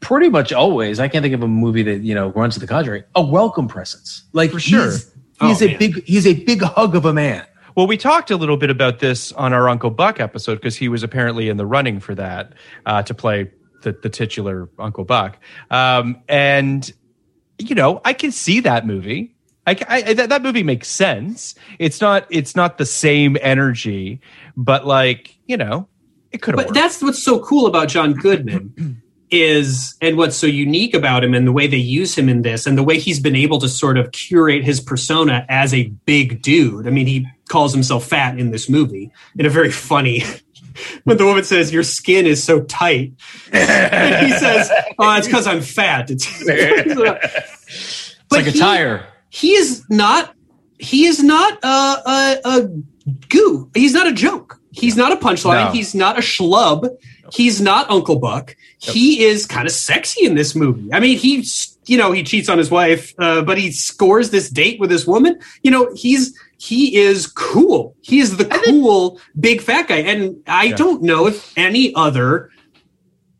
pretty 0.00 0.28
much 0.28 0.52
always, 0.52 0.98
I 1.00 1.08
can't 1.08 1.22
think 1.22 1.34
of 1.34 1.42
a 1.42 1.48
movie 1.48 1.82
that 1.84 2.00
you 2.02 2.14
know 2.14 2.28
runs 2.30 2.54
to 2.54 2.60
the 2.60 2.66
contrary. 2.66 3.04
A 3.14 3.22
welcome 3.24 3.68
presence, 3.68 4.24
like 4.32 4.50
For 4.50 4.60
sure. 4.60 4.84
He's, 4.86 5.12
he's 5.40 5.62
Oh, 5.62 5.66
a 5.66 5.68
man. 5.68 5.78
big. 5.78 6.04
He's 6.04 6.26
a 6.26 6.34
big 6.44 6.62
hug 6.62 6.94
of 6.96 7.04
a 7.04 7.12
man. 7.12 7.46
Well, 7.76 7.86
we 7.86 7.96
talked 7.96 8.30
a 8.30 8.36
little 8.36 8.56
bit 8.56 8.68
about 8.70 8.98
this 8.98 9.30
on 9.32 9.52
our 9.52 9.68
Uncle 9.68 9.90
Buck 9.90 10.18
episode 10.20 10.56
because 10.56 10.76
he 10.76 10.88
was 10.88 11.02
apparently 11.02 11.48
in 11.48 11.56
the 11.56 11.64
running 11.66 12.00
for 12.00 12.14
that 12.16 12.52
uh, 12.84 13.02
to 13.04 13.14
play 13.14 13.50
the, 13.82 13.92
the 13.92 14.08
titular 14.10 14.68
Uncle 14.78 15.04
Buck. 15.04 15.38
Um, 15.70 16.20
and, 16.28 16.92
you 17.58 17.74
know, 17.76 18.00
I 18.04 18.12
can 18.12 18.32
see 18.32 18.60
that 18.60 18.86
movie. 18.86 19.34
I, 19.66 19.76
I, 19.88 20.12
that, 20.14 20.28
that 20.30 20.42
movie 20.42 20.64
makes 20.64 20.88
sense. 20.88 21.54
It's 21.78 22.00
not 22.00 22.26
it's 22.28 22.56
not 22.56 22.76
the 22.78 22.84
same 22.86 23.36
energy, 23.40 24.20
but 24.56 24.84
like 24.86 25.36
you 25.46 25.56
know, 25.56 25.86
it 26.32 26.42
could 26.42 26.56
But 26.56 26.66
worked. 26.66 26.74
that's 26.74 27.00
what's 27.00 27.22
so 27.22 27.38
cool 27.40 27.66
about 27.66 27.88
John 27.88 28.14
Goodman 28.14 29.00
is 29.30 29.96
and 30.00 30.16
what's 30.16 30.36
so 30.36 30.46
unique 30.46 30.94
about 30.94 31.22
him 31.24 31.34
and 31.34 31.46
the 31.46 31.52
way 31.52 31.66
they 31.66 31.76
use 31.76 32.16
him 32.16 32.28
in 32.28 32.42
this 32.42 32.66
and 32.66 32.76
the 32.76 32.82
way 32.82 32.98
he's 32.98 33.20
been 33.20 33.36
able 33.36 33.58
to 33.60 33.68
sort 33.68 33.96
of 33.96 34.10
curate 34.12 34.64
his 34.64 34.80
persona 34.80 35.46
as 35.48 35.72
a 35.72 35.84
big 36.04 36.42
dude. 36.42 36.86
I 36.86 36.90
mean, 36.90 37.06
he 37.06 37.26
calls 37.48 37.72
himself 37.72 38.04
fat 38.06 38.38
in 38.38 38.50
this 38.50 38.68
movie 38.68 39.10
in 39.38 39.46
a 39.46 39.50
very 39.50 39.70
funny 39.70 40.22
when 41.04 41.16
the 41.16 41.24
woman 41.24 41.42
says 41.44 41.72
your 41.72 41.82
skin 41.82 42.26
is 42.26 42.42
so 42.42 42.60
tight 42.62 43.12
and 43.52 44.26
he 44.32 44.38
says 44.38 44.70
oh 45.00 45.16
it's 45.16 45.26
because 45.26 45.46
i'm 45.48 45.60
fat 45.60 46.10
it's, 46.10 46.26
It's 46.48 48.14
like 48.30 48.46
a 48.46 48.50
he- 48.50 48.58
tire. 48.60 49.06
he 49.30 49.54
is 49.54 49.84
not 49.90 50.32
he 50.78 51.06
is 51.06 51.22
not 51.22 51.58
a, 51.64 51.66
a, 51.66 52.40
a 52.44 52.68
goo 53.28 53.68
he's 53.74 53.92
not 53.94 54.06
a 54.06 54.12
joke 54.12 54.60
he's 54.70 54.96
not 54.96 55.10
a 55.12 55.16
punchline 55.16 55.66
No. 55.66 55.72
he's 55.72 55.94
not 55.94 56.16
a 56.16 56.20
schlub 56.22 56.88
he's 57.32 57.60
not 57.60 57.90
uncle 57.90 58.18
buck. 58.18 58.56
He 58.78 59.24
is 59.24 59.46
kind 59.46 59.66
of 59.66 59.72
sexy 59.72 60.24
in 60.26 60.34
this 60.34 60.54
movie. 60.54 60.92
I 60.92 61.00
mean 61.00 61.18
he 61.18 61.44
you 61.86 61.96
know 61.98 62.12
he 62.12 62.22
cheats 62.22 62.48
on 62.48 62.58
his 62.58 62.70
wife 62.70 63.14
uh, 63.18 63.42
but 63.42 63.58
he 63.58 63.72
scores 63.72 64.30
this 64.30 64.48
date 64.50 64.78
with 64.80 64.90
this 64.90 65.06
woman. 65.06 65.38
You 65.62 65.70
know 65.70 65.90
he's 65.94 66.36
he 66.58 66.96
is 66.96 67.26
cool. 67.26 67.94
He 68.02 68.20
is 68.20 68.36
the 68.36 68.44
cool 68.44 69.20
big 69.38 69.60
fat 69.62 69.88
guy. 69.88 69.96
And 69.98 70.36
i 70.46 70.64
Yeah. 70.64 70.76
don't 70.76 71.02
know 71.02 71.26
if 71.26 71.52
any 71.56 71.94
other 71.94 72.50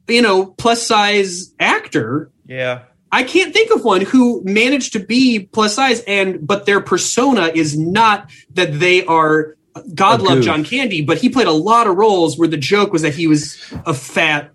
you 0.08 0.22
know 0.22 0.46
plus 0.46 0.86
size 0.86 1.54
actor 1.60 2.30
yeah. 2.46 2.82
I 3.12 3.24
can't 3.24 3.52
think 3.52 3.72
of 3.72 3.84
one 3.84 4.02
who 4.02 4.40
managed 4.44 4.92
to 4.92 5.00
be 5.00 5.40
plus 5.52 5.74
size 5.74 6.00
and 6.06 6.46
but 6.46 6.64
their 6.66 6.80
persona 6.80 7.50
is 7.54 7.76
not 7.78 8.30
that 8.54 8.78
they 8.78 9.04
are 9.04 9.56
God 9.94 10.20
A 10.20 10.24
love. 10.24 10.42
John 10.42 10.64
Candy, 10.64 11.02
but 11.02 11.18
he 11.18 11.28
played 11.28 11.46
a 11.46 11.52
lot 11.52 11.86
of 11.86 11.96
roles 11.96 12.38
where 12.38 12.48
the 12.48 12.56
joke 12.56 12.92
was 12.92 13.02
that 13.02 13.14
he 13.14 13.26
was 13.26 13.58
a 13.86 13.94
fat 13.94 14.50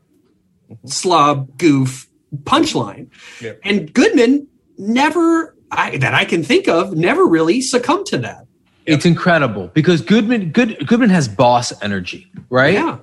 slob 0.85 1.57
goof 1.57 2.07
punchline. 2.43 3.07
Yep. 3.41 3.59
And 3.63 3.93
Goodman 3.93 4.47
never 4.77 5.55
I, 5.71 5.97
that 5.97 6.13
I 6.13 6.25
can 6.25 6.43
think 6.43 6.67
of 6.67 6.95
never 6.95 7.25
really 7.25 7.61
succumbed 7.61 8.05
to 8.07 8.17
that. 8.19 8.45
It's 8.85 9.05
incredible 9.05 9.69
because 9.73 10.01
Goodman 10.01 10.51
Good 10.51 10.87
Goodman 10.87 11.09
has 11.09 11.27
boss 11.27 11.73
energy, 11.81 12.31
right? 12.49 12.73
Yeah. 12.73 12.99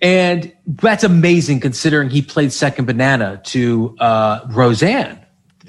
And 0.00 0.52
that's 0.66 1.02
amazing 1.02 1.58
considering 1.58 2.08
he 2.08 2.22
played 2.22 2.52
second 2.52 2.84
banana 2.84 3.40
to 3.46 3.96
uh, 3.98 4.46
Roseanne, 4.50 5.18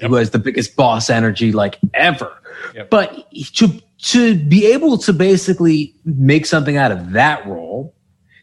who 0.00 0.14
has 0.14 0.30
the 0.30 0.38
biggest 0.38 0.76
boss 0.76 1.10
energy 1.10 1.52
like 1.52 1.78
ever. 1.94 2.32
Yep. 2.74 2.90
But 2.90 3.32
to 3.54 3.80
to 4.02 4.38
be 4.38 4.66
able 4.66 4.98
to 4.98 5.12
basically 5.12 5.94
make 6.04 6.46
something 6.46 6.76
out 6.76 6.90
of 6.90 7.12
that 7.12 7.46
role, 7.46 7.94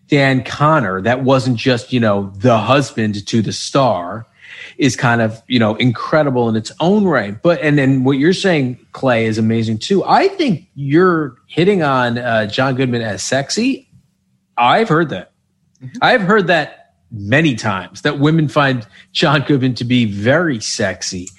Dan 0.07 0.43
Conner, 0.43 1.01
that 1.01 1.23
wasn't 1.23 1.57
just 1.57 1.91
you 1.91 1.99
know 1.99 2.31
the 2.37 2.57
husband 2.57 3.25
to 3.27 3.41
the 3.41 3.51
star, 3.51 4.27
is 4.77 4.95
kind 4.95 5.21
of 5.21 5.41
you 5.47 5.59
know 5.59 5.75
incredible 5.75 6.49
in 6.49 6.55
its 6.55 6.71
own 6.79 7.05
right. 7.05 7.41
But 7.41 7.61
and 7.61 7.77
then 7.77 8.03
what 8.03 8.17
you're 8.17 8.33
saying, 8.33 8.79
Clay, 8.91 9.25
is 9.25 9.37
amazing 9.37 9.79
too. 9.79 10.03
I 10.05 10.27
think 10.29 10.67
you're 10.75 11.37
hitting 11.47 11.83
on 11.83 12.17
uh, 12.17 12.45
John 12.47 12.75
Goodman 12.75 13.01
as 13.01 13.23
sexy. 13.23 13.89
I've 14.57 14.89
heard 14.89 15.09
that. 15.09 15.31
I've 16.01 16.21
heard 16.21 16.47
that 16.47 16.86
many 17.11 17.55
times 17.55 18.01
that 18.01 18.19
women 18.19 18.47
find 18.47 18.85
John 19.11 19.41
Goodman 19.41 19.73
to 19.75 19.85
be 19.85 20.05
very 20.05 20.59
sexy, 20.59 21.29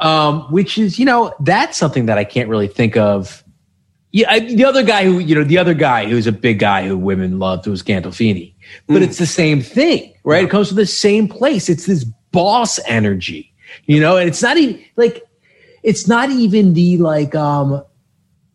um, 0.00 0.42
which 0.52 0.78
is, 0.78 0.98
you 0.98 1.04
know, 1.04 1.34
that's 1.40 1.76
something 1.76 2.06
that 2.06 2.18
I 2.18 2.24
can't 2.24 2.48
really 2.48 2.68
think 2.68 2.96
of. 2.96 3.42
Yeah, 4.10 4.30
I, 4.30 4.40
the 4.40 4.64
other 4.64 4.82
guy 4.82 5.04
who, 5.04 5.18
you 5.18 5.34
know, 5.34 5.44
the 5.44 5.58
other 5.58 5.74
guy 5.74 6.06
who's 6.06 6.26
a 6.26 6.32
big 6.32 6.58
guy 6.58 6.86
who 6.86 6.96
women 6.96 7.38
loved 7.38 7.66
was 7.66 7.82
Gandolfini, 7.82 8.54
but 8.86 9.02
it's 9.02 9.18
the 9.18 9.26
same 9.26 9.60
thing, 9.60 10.14
right? 10.24 10.44
It 10.44 10.50
comes 10.50 10.68
from 10.68 10.78
the 10.78 10.86
same 10.86 11.28
place. 11.28 11.68
It's 11.68 11.84
this 11.84 12.04
boss 12.32 12.78
energy, 12.86 13.52
you 13.84 14.00
know, 14.00 14.16
and 14.16 14.26
it's 14.26 14.42
not 14.42 14.56
even 14.56 14.82
like, 14.96 15.22
it's 15.82 16.08
not 16.08 16.30
even 16.30 16.72
the 16.72 16.96
like, 16.96 17.34
um, 17.34 17.84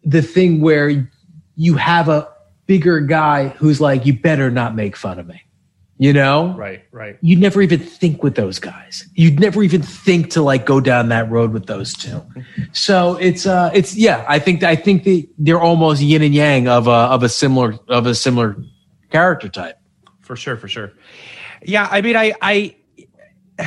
the 0.04 0.24
thing 0.24 0.60
where 0.60 1.08
you 1.56 1.76
have 1.76 2.10
a 2.10 2.28
bigger 2.66 3.00
guy 3.00 3.50
who's 3.50 3.80
like, 3.80 4.08
you 4.08 4.20
better 4.20 4.50
not 4.50 4.74
make 4.74 4.96
fun 4.96 5.20
of 5.20 5.28
me. 5.28 5.43
You 6.04 6.12
know, 6.12 6.54
Right, 6.58 6.84
right. 6.92 7.18
you'd 7.22 7.40
never 7.40 7.62
even 7.62 7.80
think 7.80 8.24
with 8.24 8.36
those 8.36 8.60
guys. 8.60 9.08
You'd 9.16 9.40
never 9.40 9.64
even 9.64 9.82
think 9.82 10.32
to 10.32 10.42
like 10.42 10.66
go 10.66 10.82
down 10.82 11.08
that 11.10 11.32
road 11.32 11.54
with 11.54 11.66
those 11.68 11.94
two. 11.94 12.22
So 12.74 13.16
it's 13.22 13.46
uh 13.46 13.72
it's 13.74 13.96
yeah, 13.96 14.26
I 14.28 14.38
think 14.40 14.64
I 14.64 14.76
think 14.76 15.06
they 15.06 15.30
they're 15.38 15.62
almost 15.62 16.02
yin 16.02 16.22
and 16.22 16.36
yang 16.36 16.68
of 16.68 16.88
a 16.88 17.00
of 17.16 17.24
a 17.24 17.30
similar 17.30 17.80
of 17.88 18.06
a 18.06 18.16
similar 18.16 18.58
character 19.12 19.48
type. 19.48 19.78
for 20.22 20.36
sure 20.36 20.58
for 20.58 20.68
sure 20.68 20.92
yeah 21.66 21.88
i 21.92 22.02
mean 22.02 22.16
i 22.18 22.34
i 22.42 22.76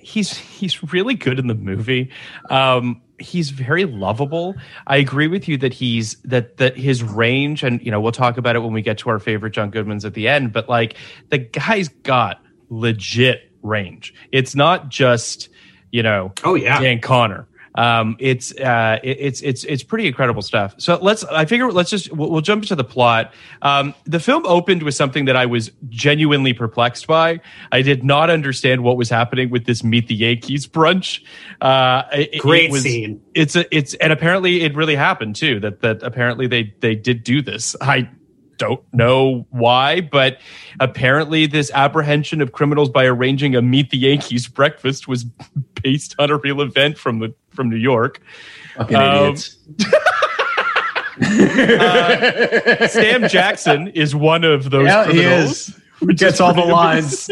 he's 0.00 0.36
he's 0.36 0.82
really 0.92 1.14
good 1.14 1.38
in 1.38 1.46
the 1.48 1.54
movie 1.54 2.10
um 2.50 3.00
he's 3.18 3.50
very 3.50 3.84
lovable. 3.84 4.54
I 4.86 4.96
agree 4.96 5.28
with 5.28 5.46
you 5.48 5.56
that 5.58 5.72
he's 5.72 6.14
that 6.24 6.56
that 6.56 6.76
his 6.76 7.02
range 7.02 7.62
and 7.62 7.80
you 7.80 7.90
know 7.90 8.00
we'll 8.00 8.12
talk 8.12 8.36
about 8.38 8.56
it 8.56 8.60
when 8.60 8.72
we 8.72 8.82
get 8.82 8.98
to 8.98 9.10
our 9.10 9.18
favorite 9.18 9.52
john 9.52 9.70
goodmans 9.70 10.04
at 10.04 10.14
the 10.14 10.26
end 10.28 10.52
but 10.52 10.68
like 10.68 10.96
the 11.30 11.38
guy's 11.38 11.88
got 11.88 12.42
legit 12.70 13.50
range. 13.62 14.12
It's 14.32 14.54
not 14.54 14.88
just 14.88 15.48
you 15.90 16.02
know 16.02 16.32
Oh, 16.42 16.54
yeah. 16.54 16.80
dan 16.80 17.00
conner 17.00 17.46
um, 17.76 18.16
it's 18.20 18.54
uh, 18.58 18.98
it, 19.02 19.16
it's 19.20 19.40
it's 19.42 19.64
it's 19.64 19.82
pretty 19.82 20.06
incredible 20.06 20.42
stuff. 20.42 20.74
So 20.78 20.98
let's 21.02 21.24
I 21.24 21.44
figure 21.44 21.70
let's 21.72 21.90
just 21.90 22.12
we'll, 22.12 22.30
we'll 22.30 22.40
jump 22.40 22.62
into 22.62 22.76
the 22.76 22.84
plot. 22.84 23.32
Um, 23.62 23.94
the 24.04 24.20
film 24.20 24.46
opened 24.46 24.82
with 24.82 24.94
something 24.94 25.24
that 25.24 25.36
I 25.36 25.46
was 25.46 25.70
genuinely 25.88 26.52
perplexed 26.52 27.06
by. 27.06 27.40
I 27.72 27.82
did 27.82 28.04
not 28.04 28.30
understand 28.30 28.82
what 28.84 28.96
was 28.96 29.10
happening 29.10 29.50
with 29.50 29.64
this 29.66 29.82
Meet 29.82 30.08
the 30.08 30.14
Yankees 30.14 30.66
brunch. 30.66 31.22
Uh, 31.60 32.04
it- 32.12 32.34
it 32.34 32.38
Great 32.40 32.70
was- 32.70 32.82
scene. 32.82 33.20
It's 33.34 33.56
a 33.56 33.64
it's 33.76 33.94
and 33.94 34.12
apparently 34.12 34.62
it 34.62 34.76
really 34.76 34.94
happened 34.94 35.34
too. 35.36 35.58
That 35.60 35.80
that 35.80 36.02
apparently 36.02 36.46
they 36.46 36.74
they 36.80 36.94
did 36.94 37.24
do 37.24 37.42
this. 37.42 37.74
I 37.80 38.08
don't 38.58 38.82
know 38.92 39.46
why, 39.50 40.00
but 40.00 40.38
apparently 40.80 41.46
this 41.46 41.70
apprehension 41.74 42.40
of 42.40 42.52
criminals 42.52 42.88
by 42.88 43.04
arranging 43.06 43.54
a 43.56 43.62
Meet 43.62 43.90
the 43.90 43.98
Yankees 43.98 44.46
breakfast 44.48 45.06
was 45.08 45.24
based 45.82 46.14
on 46.18 46.30
a 46.30 46.36
real 46.38 46.60
event 46.60 46.98
from 46.98 47.18
the 47.20 47.34
from 47.50 47.68
New 47.70 47.76
York. 47.76 48.20
Fucking 48.76 48.96
Um, 48.96 49.24
idiots. 49.26 49.56
Sam 52.92 53.28
Jackson 53.28 53.88
is 53.88 54.14
one 54.16 54.42
of 54.44 54.70
those 54.70 54.86
Yeah, 54.86 55.10
he 55.10 55.20
is. 55.20 55.78
He 56.00 56.06
gets 56.14 56.40
all 56.40 56.52
the 56.54 56.60
lines. 56.60 57.30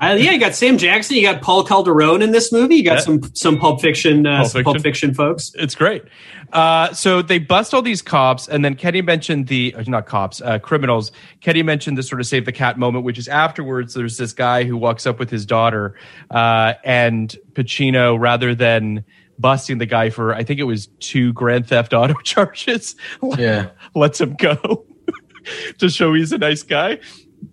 Uh, 0.00 0.16
yeah, 0.18 0.30
you 0.30 0.38
got 0.38 0.54
Sam 0.54 0.78
Jackson, 0.78 1.16
you 1.16 1.22
got 1.22 1.42
Paul 1.42 1.64
Calderone 1.66 2.22
in 2.22 2.30
this 2.30 2.52
movie. 2.52 2.76
You 2.76 2.84
got 2.84 2.94
Yeah. 2.98 3.00
some 3.00 3.22
some 3.34 3.58
Pulp 3.58 3.80
Fiction, 3.80 4.26
uh, 4.26 4.38
Pulp 4.38 4.50
some 4.52 4.62
Pulp 4.64 4.76
Fiction. 4.76 4.82
Fiction 5.10 5.14
folks. 5.14 5.52
It's 5.56 5.74
great. 5.74 6.04
Uh, 6.52 6.92
so 6.92 7.20
they 7.22 7.38
bust 7.38 7.74
all 7.74 7.82
these 7.82 8.00
cops, 8.02 8.48
and 8.48 8.64
then 8.64 8.74
Kenny 8.74 9.02
mentioned 9.02 9.48
the 9.48 9.74
uh, 9.76 9.84
not 9.86 10.06
cops, 10.06 10.40
uh, 10.40 10.58
criminals. 10.58 11.12
Kenny 11.40 11.62
mentioned 11.62 11.98
the 11.98 12.02
sort 12.02 12.20
of 12.20 12.26
save 12.26 12.44
the 12.46 12.52
cat 12.52 12.78
moment, 12.78 13.04
which 13.04 13.18
is 13.18 13.28
afterwards. 13.28 13.94
There's 13.94 14.16
this 14.16 14.32
guy 14.32 14.64
who 14.64 14.76
walks 14.76 15.06
up 15.06 15.18
with 15.18 15.30
his 15.30 15.44
daughter, 15.46 15.94
uh, 16.30 16.74
and 16.84 17.34
Pacino, 17.52 18.18
rather 18.18 18.54
than 18.54 19.04
busting 19.38 19.78
the 19.78 19.86
guy 19.86 20.10
for, 20.10 20.34
I 20.34 20.42
think 20.42 20.58
it 20.58 20.64
was 20.64 20.88
two 21.00 21.32
Grand 21.32 21.66
Theft 21.68 21.92
Auto 21.92 22.14
charges, 22.24 22.96
Yeah. 23.36 23.68
lets 23.94 24.20
him 24.20 24.34
go 24.34 24.84
to 25.78 25.88
show 25.88 26.12
he's 26.14 26.32
a 26.32 26.38
nice 26.38 26.62
guy. 26.62 26.98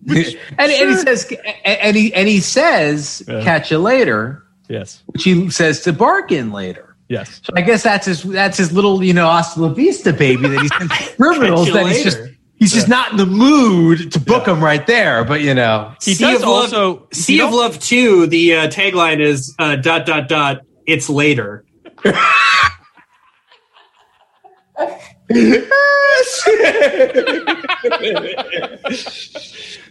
and, 0.08 0.26
and 0.58 0.72
he 0.90 0.96
says 0.96 1.32
and 1.64 1.96
he 1.96 2.12
and 2.14 2.28
he 2.28 2.40
says 2.40 3.24
Yeah. 3.28 3.44
catch 3.44 3.70
you 3.72 3.78
later, 3.78 4.44
Yes, 4.68 5.04
which 5.08 5.24
he 5.26 5.50
says 5.52 5.82
to 5.82 5.94
bargain 5.94 6.52
later. 6.52 6.95
Yes. 7.10 7.42
So 7.44 7.54
I 7.56 7.62
guess 7.62 7.84
that's 7.84 8.06
his 8.06 8.24
that's 8.24 8.58
his 8.58 8.72
little, 8.72 9.04
you 9.04 9.14
know, 9.14 9.28
hasta 9.30 9.62
la 9.62 9.70
vista 9.70 10.12
baby 10.14 10.48
that 10.48 10.62
he's 10.62 10.72
criminals 11.18 11.72
that 11.74 11.86
he's 11.88 12.04
just 12.04 12.20
later. 12.20 12.36
he's 12.56 12.72
just 12.74 12.88
not 12.88 13.12
in 13.12 13.18
the 13.18 13.26
mood 13.26 14.12
to 14.12 14.20
book 14.20 14.48
him 14.48 14.64
right 14.64 14.86
there. 14.88 15.24
But 15.24 15.42
you 15.42 15.54
know. 15.54 15.94
He 16.02 16.14
Sea 16.16 16.24
does 16.26 16.42
of 16.44 16.48
Love- 16.50 16.74
also 16.74 17.08
he 17.12 17.16
Sea 17.16 17.42
of 17.42 17.54
Love 17.54 17.80
2, 17.80 18.28
the 18.28 18.56
uh, 18.56 18.68
tagline 18.70 19.20
is 19.20 19.54
uh, 19.60 19.76
dot 19.78 20.06
dot 20.06 20.28
dot, 20.28 20.62
it's 20.86 21.10
later. 21.10 21.64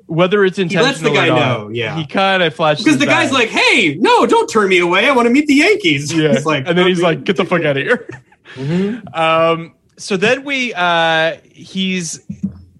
whether 0.10 0.44
it's 0.44 0.58
intentional 0.58 0.88
he 0.88 0.92
lets 0.92 1.02
the 1.02 1.12
or 1.12 1.14
guy 1.14 1.28
not. 1.28 1.40
know, 1.40 1.70
yeah. 1.70 1.96
he 1.96 2.06
kind 2.06 2.42
of 2.42 2.54
flashes 2.54 2.84
Because 2.84 3.00
the 3.00 3.06
his 3.06 3.14
guy's 3.14 3.32
like, 3.32 3.50
hey, 3.50 3.96
no, 4.00 4.26
don't 4.26 4.48
turn 4.48 4.70
me 4.70 4.80
away. 4.80 5.08
I 5.08 5.12
want 5.14 5.28
to 5.28 5.30
meet 5.32 5.48
the 5.48 5.56
Yankees. 5.56 6.12
yeah, 6.14 6.34
He's 6.34 6.46
like, 6.46 6.68
and 6.68 6.78
then 6.78 6.88
he's 6.88 7.02
like, 7.02 7.24
"Get 7.24 7.38
the 7.38 7.46
fuck 7.46 7.64
out 7.64 7.78
of 7.78 7.84
here." 7.84 8.08
Um, 9.14 9.76
so 9.98 10.18
then 10.18 10.44
we, 10.44 10.74
uh, 10.74 11.38
he's 11.44 12.20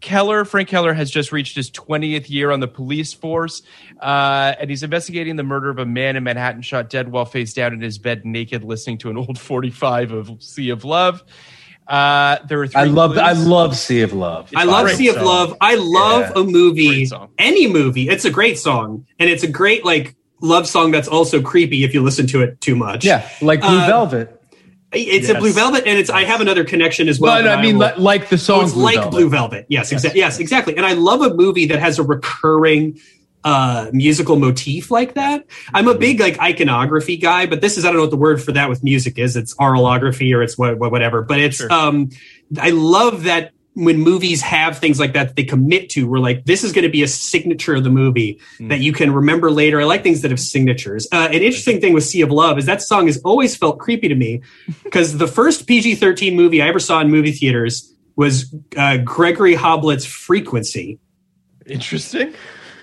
Keller. 0.02 0.46
Frank 0.46 0.70
Keller 0.70 0.94
has 0.94 1.12
just 1.12 1.32
reached 1.32 1.56
his 1.56 1.70
twentieth 1.70 2.30
year 2.30 2.52
on 2.52 2.60
the 2.60 2.68
police 2.68 3.14
force, 3.14 3.62
uh, 4.02 4.56
and 4.60 4.70
he's 4.70 4.82
investigating 4.84 5.36
the 5.36 5.44
murder 5.44 5.70
of 5.70 5.78
a 5.78 5.86
man 5.86 6.16
in 6.16 6.24
Manhattan 6.24 6.62
shot 6.62 6.90
dead 6.90 7.12
while 7.12 7.26
face 7.26 7.54
down 7.54 7.74
in 7.74 7.82
his 7.82 7.98
bed, 8.00 8.26
naked, 8.26 8.64
listening 8.64 8.98
to 9.00 9.10
an 9.10 9.18
old 9.18 9.38
forty-five 9.38 10.12
of 10.12 10.42
"Sea 10.42 10.72
of 10.72 10.84
Love." 10.84 11.24
Uh, 11.90 12.38
there 12.48 12.62
are 12.62 12.68
three 12.68 12.82
I 12.82 12.84
love 12.86 13.14
clues. 13.14 13.24
I 13.24 13.32
love 13.34 13.76
Sea 13.76 14.02
of 14.04 14.14
Love. 14.14 14.52
I 14.56 14.64
love 14.66 14.90
Sea 14.92 15.08
of 15.10 15.16
song. 15.16 15.26
Love. 15.26 15.58
I 15.60 15.76
love 15.76 16.32
Yeah. 16.36 16.42
a 16.42 16.44
movie, 16.44 17.10
any 17.40 17.66
movie. 17.68 18.08
It's 18.10 18.26
a 18.26 18.30
great 18.30 18.60
song, 18.60 19.06
and 19.18 19.28
it's 19.30 19.44
a 19.44 19.48
great 19.48 19.84
like 19.84 20.16
love 20.42 20.68
song 20.68 20.92
that's 20.92 21.08
also 21.08 21.42
creepy 21.42 21.84
if 21.84 21.94
you 21.96 22.04
listen 22.04 22.28
to 22.28 22.42
it 22.44 22.62
too 22.62 22.76
much. 22.76 23.04
Yeah, 23.04 23.28
like 23.42 23.62
Blue 23.62 23.80
Uh, 23.80 23.88
Velvet. 23.88 24.42
it's 24.94 25.30
a 25.30 25.34
Blue 25.36 25.52
Velvet, 25.52 25.84
and 25.88 25.98
it's. 25.98 26.12
I 26.12 26.26
have 26.26 26.42
another 26.42 26.64
connection 26.64 27.10
as 27.10 27.20
well. 27.20 27.42
But 27.42 27.48
I 27.50 27.60
mean, 27.62 27.80
will- 27.80 27.92
like 27.98 28.30
the 28.30 28.36
Oh, 28.36 28.38
song 28.38 28.64
it's 28.66 28.74
Blue 28.74 28.84
like 28.84 28.96
Velvet. 28.96 29.12
Blue 29.12 29.30
Velvet. 29.30 29.66
Yes, 29.70 29.92
exa- 29.92 30.14
yes, 30.14 30.38
exactly. 30.40 30.78
And 30.78 30.86
I 30.86 30.94
love 30.94 31.22
a 31.24 31.34
movie 31.34 31.66
that 31.68 31.80
has 31.80 31.98
a 31.98 32.04
recurring 32.04 33.00
uh 33.44 33.90
musical 33.94 34.36
motif 34.38 34.92
like 34.92 35.14
that. 35.14 35.46
I'm 35.74 35.88
a 35.88 35.96
big 35.96 36.20
like 36.20 36.38
iconography 36.40 37.18
guy, 37.18 37.46
but 37.46 37.62
this 37.62 37.78
is 37.78 37.86
I 37.86 37.88
don't 37.88 37.96
know 37.98 38.02
what 38.04 38.12
the 38.12 38.18
word 38.18 38.42
for 38.44 38.52
that 38.52 38.68
with 38.70 38.84
music 38.84 39.18
is. 39.18 39.36
It's 39.38 39.56
oralography 39.56 40.36
or 40.36 40.44
it's 40.44 40.58
what, 40.58 40.78
what- 40.78 40.92
whatever. 40.92 41.22
But 41.22 41.40
it's 41.40 41.58
Sure. 41.58 41.72
um 41.72 42.10
I 42.60 42.72
love 42.72 43.24
that 43.24 43.52
when 43.76 43.98
movies 44.00 44.42
have 44.42 44.80
things 44.80 45.00
like 45.00 45.14
that 45.14 45.28
that 45.28 45.36
they 45.38 45.44
commit 45.46 45.90
to, 45.92 46.06
we're 46.06 46.20
like, 46.20 46.44
this 46.44 46.66
is 46.66 46.74
going 46.74 46.84
to 46.84 46.90
be 46.90 47.02
a 47.04 47.08
signature 47.08 47.76
of 47.76 47.84
the 47.86 47.90
movie 47.90 48.42
that 48.60 48.80
you 48.82 48.92
can 48.92 49.14
remember 49.14 49.50
later. 49.52 49.80
I 49.80 49.86
like 49.86 50.04
things 50.04 50.22
that 50.24 50.32
have 50.32 50.40
signatures. 50.40 51.08
Uh, 51.14 51.30
an 51.32 51.36
interesting 51.42 51.80
thing 51.80 51.94
with 51.94 52.04
Sea 52.04 52.22
of 52.24 52.32
Love 52.32 52.58
is 52.58 52.66
that 52.66 52.82
song 52.82 53.06
has 53.08 53.22
always 53.22 53.56
felt 53.56 53.78
creepy 53.80 54.10
to 54.10 54.16
me 54.16 54.42
because 54.84 55.18
the 55.18 55.28
first 55.28 55.66
PG 55.66 55.96
13 55.96 56.36
movie 56.36 56.62
I 56.62 56.68
ever 56.68 56.80
saw 56.80 57.00
in 57.00 57.10
movie 57.10 57.32
theaters 57.32 57.94
was 58.18 58.54
uh, 58.76 58.98
Gregory 58.98 59.56
Hoblit's 59.56 60.06
Frequency. 60.06 61.00
Interesting. 61.66 62.34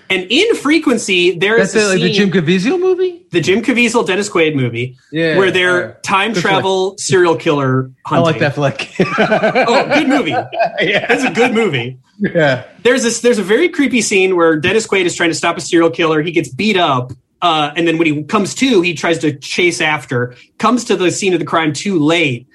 And 0.09 0.25
in 0.29 0.55
Frequency, 0.55 1.37
there 1.37 1.57
is 1.59 1.73
That's 1.73 1.85
the, 1.85 1.91
like 1.93 2.01
the 2.01 2.11
Jim 2.13 2.31
Caviezel 2.31 2.79
movie. 2.79 3.25
the 3.31 3.41
Jim 3.41 3.61
Caviezel 3.61 4.07
Dennis 4.07 4.29
Quaid 4.29 4.55
movie, 4.55 4.97
Yeah, 5.11 5.37
where 5.37 5.51
they're 5.51 5.81
alright. 5.81 6.03
time 6.03 6.31
Good 6.33 6.41
travel 6.41 6.95
serial 6.97 7.35
killer 7.35 7.91
I 8.05 8.19
like 8.19 8.39
that 8.39 8.55
flick. 8.55 8.89
Oh, 8.99 9.85
good 9.93 10.07
movie. 10.07 10.31
That's 10.79 11.23
a 11.25 11.31
good 11.31 11.53
movie. 11.53 11.99
yeah. 12.19 12.63
There's 12.83 13.03
this. 13.03 13.19
There's 13.21 13.37
a 13.37 13.43
very 13.43 13.67
creepy 13.69 14.01
scene 14.01 14.35
where 14.37 14.55
Dennis 14.57 14.87
Quaid 14.87 15.03
is 15.05 15.15
trying 15.15 15.29
to 15.29 15.35
stop 15.35 15.57
a 15.57 15.61
serial 15.61 15.89
killer. 15.89 16.21
He 16.21 16.31
gets 16.31 16.47
beat 16.49 16.77
up, 16.77 17.11
uh, 17.41 17.71
and 17.75 17.85
then 17.87 17.97
when 17.97 18.07
he 18.07 18.23
comes 18.23 18.55
to, 18.55 18.81
he 18.81 18.93
tries 18.93 19.19
to 19.19 19.37
chase 19.37 19.81
after. 19.81 20.35
Comes 20.57 20.85
to 20.85 20.95
the 20.95 21.11
scene 21.11 21.33
of 21.33 21.39
the 21.39 21.45
crime 21.45 21.73
too 21.73 21.99
late. 21.99 22.47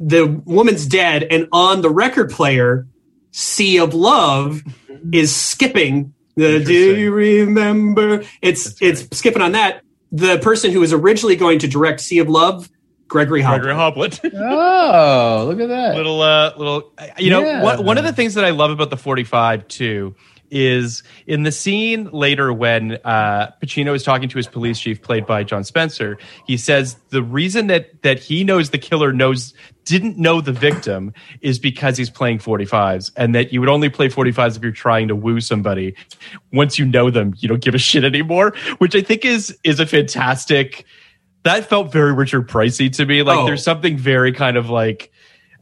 The 0.00 0.26
woman's 0.46 0.86
dead, 0.86 1.24
and 1.24 1.48
on 1.52 1.82
the 1.82 1.90
record 1.90 2.30
player, 2.30 2.86
"Sea 3.32 3.78
of 3.78 3.92
Love" 3.94 4.62
is 5.12 5.34
skipping. 5.36 6.14
The 6.38 6.64
Do 6.64 6.72
you 6.96 7.12
remember? 7.12 8.22
It's 8.40 8.80
it's 8.80 9.06
skipping 9.16 9.42
on 9.42 9.52
that. 9.52 9.82
The 10.12 10.38
person 10.38 10.70
who 10.70 10.80
was 10.80 10.92
originally 10.92 11.36
going 11.36 11.58
to 11.58 11.68
direct 11.68 12.00
"Sea 12.00 12.20
of 12.20 12.28
Love," 12.28 12.70
Gregory 13.08 13.40
Hopper. 13.42 13.62
Gregory 13.64 13.74
Hoblit. 13.78 14.32
Oh, 14.34 15.44
look 15.48 15.60
at 15.60 15.68
that. 15.68 15.96
little 15.96 16.20
uh 16.22 16.52
little 16.56 16.92
you 17.18 17.30
know 17.30 17.40
Yeah. 17.40 17.62
one, 17.62 17.84
one 17.84 17.98
of 17.98 18.04
the 18.04 18.12
things 18.12 18.34
that 18.34 18.44
i 18.44 18.50
love 18.50 18.70
about 18.70 18.90
the 18.90 18.96
45 18.96 19.66
too 19.68 20.14
is 20.50 21.02
in 21.26 21.42
the 21.42 21.52
scene 21.52 22.08
later 22.12 22.52
when 22.52 22.92
uh 23.04 23.50
pacino 23.62 23.94
is 23.94 24.02
talking 24.02 24.28
to 24.28 24.36
his 24.36 24.46
police 24.46 24.78
chief 24.80 25.02
played 25.02 25.26
by 25.26 25.42
john 25.44 25.62
spencer 25.64 26.16
he 26.46 26.56
says 26.56 26.96
the 27.10 27.22
reason 27.22 27.66
that 27.66 28.02
that 28.02 28.18
he 28.18 28.44
knows 28.44 28.70
the 28.70 28.78
killer 28.78 29.12
knows 29.12 29.54
didn't 29.84 30.18
know 30.18 30.40
the 30.40 30.52
victim 30.52 31.12
is 31.40 31.58
because 31.58 31.96
he's 31.96 32.10
playing 32.10 32.38
45s 32.38 33.10
and 33.16 33.34
that 33.34 33.52
you 33.52 33.60
would 33.60 33.68
only 33.70 33.88
play 33.88 34.08
45s 34.08 34.56
if 34.56 34.62
you're 34.62 34.72
trying 34.72 35.08
to 35.08 35.16
woo 35.16 35.40
somebody 35.40 35.94
once 36.52 36.78
you 36.78 36.84
know 36.84 37.10
them 37.10 37.34
you 37.38 37.48
don't 37.48 37.62
give 37.62 37.74
a 37.74 37.78
shit 37.78 38.04
anymore 38.04 38.54
which 38.78 38.94
i 38.94 39.00
think 39.00 39.24
is 39.24 39.56
is 39.64 39.80
a 39.80 39.86
fantastic 39.86 40.84
that 41.44 41.64
felt 41.68 41.92
very 41.92 42.12
richard 42.12 42.48
pricey 42.48 42.90
to 42.94 43.06
me 43.06 43.22
like 43.22 43.38
Oh. 43.38 43.46
there's 43.46 43.62
something 43.62 43.96
very 43.96 44.32
kind 44.32 44.56
of 44.56 44.68
like 44.70 45.10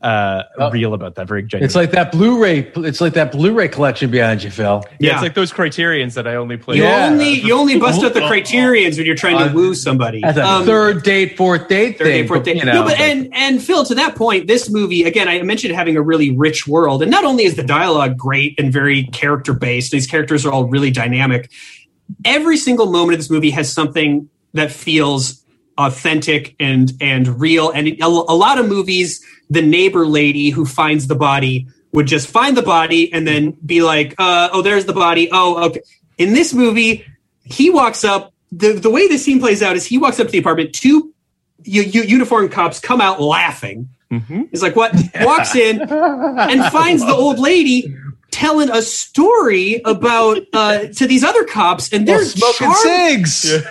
uh, 0.07 0.43
Oh. 0.59 0.71
real 0.71 0.95
about 0.95 1.17
that. 1.17 1.27
Very 1.27 1.43
genuine. 1.43 1.65
It's 1.67 1.75
like 1.75 1.91
that 1.91 2.13
Blu-ray. 2.13 2.71
It's 2.77 3.01
like 3.01 3.15
that 3.15 3.33
Blu-ray 3.33 3.69
collection 3.69 4.11
behind 4.11 4.43
you, 4.45 4.51
Phil. 4.51 4.83
yeah, 4.85 4.97
Yeah. 5.01 5.13
it's 5.15 5.23
like 5.23 5.35
those 5.35 5.53
criterions 5.53 6.15
that 6.15 6.27
I 6.29 6.37
only 6.37 6.57
play. 6.57 6.77
You 6.77 6.85
Yeah. 6.85 7.09
only 7.11 7.33
you 7.47 7.53
only 7.55 7.79
bust 7.79 8.03
out 8.05 8.15
the 8.15 8.27
criterions 8.29 8.97
when 8.99 9.07
you're 9.07 9.17
trying 9.25 9.39
to 9.39 9.51
Uh, 9.51 9.55
woo 9.55 9.75
somebody. 9.75 10.21
That's 10.23 10.39
a 10.39 10.47
Um, 10.47 10.65
third 10.65 11.03
date, 11.03 11.37
fourth 11.37 11.67
date 11.69 11.99
third 11.99 12.05
thing. 12.07 12.23
day, 12.23 12.27
fourth 12.29 12.45
but, 12.45 12.53
day. 12.53 12.59
you 12.61 12.65
know, 12.65 12.73
no, 12.75 12.85
but 12.85 13.01
and 13.01 13.29
and 13.33 13.61
Phil, 13.63 13.85
to 13.85 13.95
that 13.97 14.15
point, 14.15 14.47
this 14.47 14.71
movie 14.71 15.03
again, 15.05 15.29
I 15.29 15.43
mentioned 15.43 15.75
having 15.75 15.97
a 15.97 16.03
really 16.03 16.31
rich 16.31 16.69
world, 16.69 17.03
and 17.03 17.11
not 17.11 17.25
only 17.25 17.45
is 17.45 17.57
the 17.57 17.65
dialogue 17.65 18.17
great 18.17 18.55
and 18.59 18.73
very 18.73 19.05
character 19.13 19.53
based, 19.53 19.91
these 19.91 20.07
characters 20.07 20.47
are 20.47 20.53
all 20.53 20.65
really 20.65 20.91
dynamic. 20.93 21.51
Every 22.25 22.57
single 22.57 22.87
moment 22.87 23.15
of 23.15 23.19
this 23.19 23.31
movie 23.31 23.51
has 23.51 23.73
something 23.73 24.29
that 24.55 24.71
feels 24.71 25.43
authentic 25.79 26.55
and 26.61 26.93
and 27.01 27.41
real. 27.41 27.71
And 27.71 27.89
a, 27.89 28.07
a 28.07 28.37
lot 28.37 28.59
of 28.59 28.69
movies, 28.69 29.21
the 29.51 29.63
neighbor 29.63 30.07
lady 30.07 30.51
who 30.51 30.65
finds 30.65 31.07
the 31.07 31.15
body 31.15 31.67
would 31.93 32.07
just 32.07 32.29
find 32.29 32.57
the 32.57 32.63
body 32.63 33.13
and 33.13 33.27
then 33.27 33.53
be 33.65 33.83
like, 33.83 34.15
uh, 34.19 34.49
"Oh, 34.53 34.63
there's 34.63 34.85
the 34.87 34.93
body." 34.93 35.29
Oh, 35.33 35.67
okay. 35.67 35.81
In 36.19 36.35
this 36.35 36.53
movie, 36.53 37.05
he 37.45 37.71
walks 37.71 38.05
up. 38.05 38.33
the 38.53 38.73
The 38.73 38.91
way 38.91 39.09
the 39.09 39.19
scene 39.19 39.41
plays 39.41 39.63
out 39.63 39.77
is 39.77 39.85
he 39.87 39.99
walks 39.99 40.19
up 40.21 40.27
to 40.27 40.33
the 40.33 40.39
apartment. 40.39 40.73
Two 40.75 41.13
u- 41.65 41.83
u- 41.83 42.03
uniformed 42.03 42.53
cops 42.53 42.81
come 42.81 43.01
out 43.01 43.21
laughing. 43.21 43.89
He's 44.51 44.63
like, 44.63 44.77
"What?" 44.77 44.93
Walks 45.21 45.55
in 45.57 45.81
and 45.81 46.65
finds 46.73 47.05
the 47.05 47.13
old 47.15 47.39
lady 47.39 47.93
telling 48.31 48.71
a 48.71 48.83
story 48.83 49.81
about 49.85 50.39
uh, 50.53 50.87
to 50.89 51.07
these 51.07 51.25
other 51.25 51.45
cops, 51.45 51.93
and 51.93 52.07
they're 52.07 52.19
Well, 52.19 52.25
smoking 52.27 52.67
charmed- 52.83 53.29
cigs. 53.29 53.63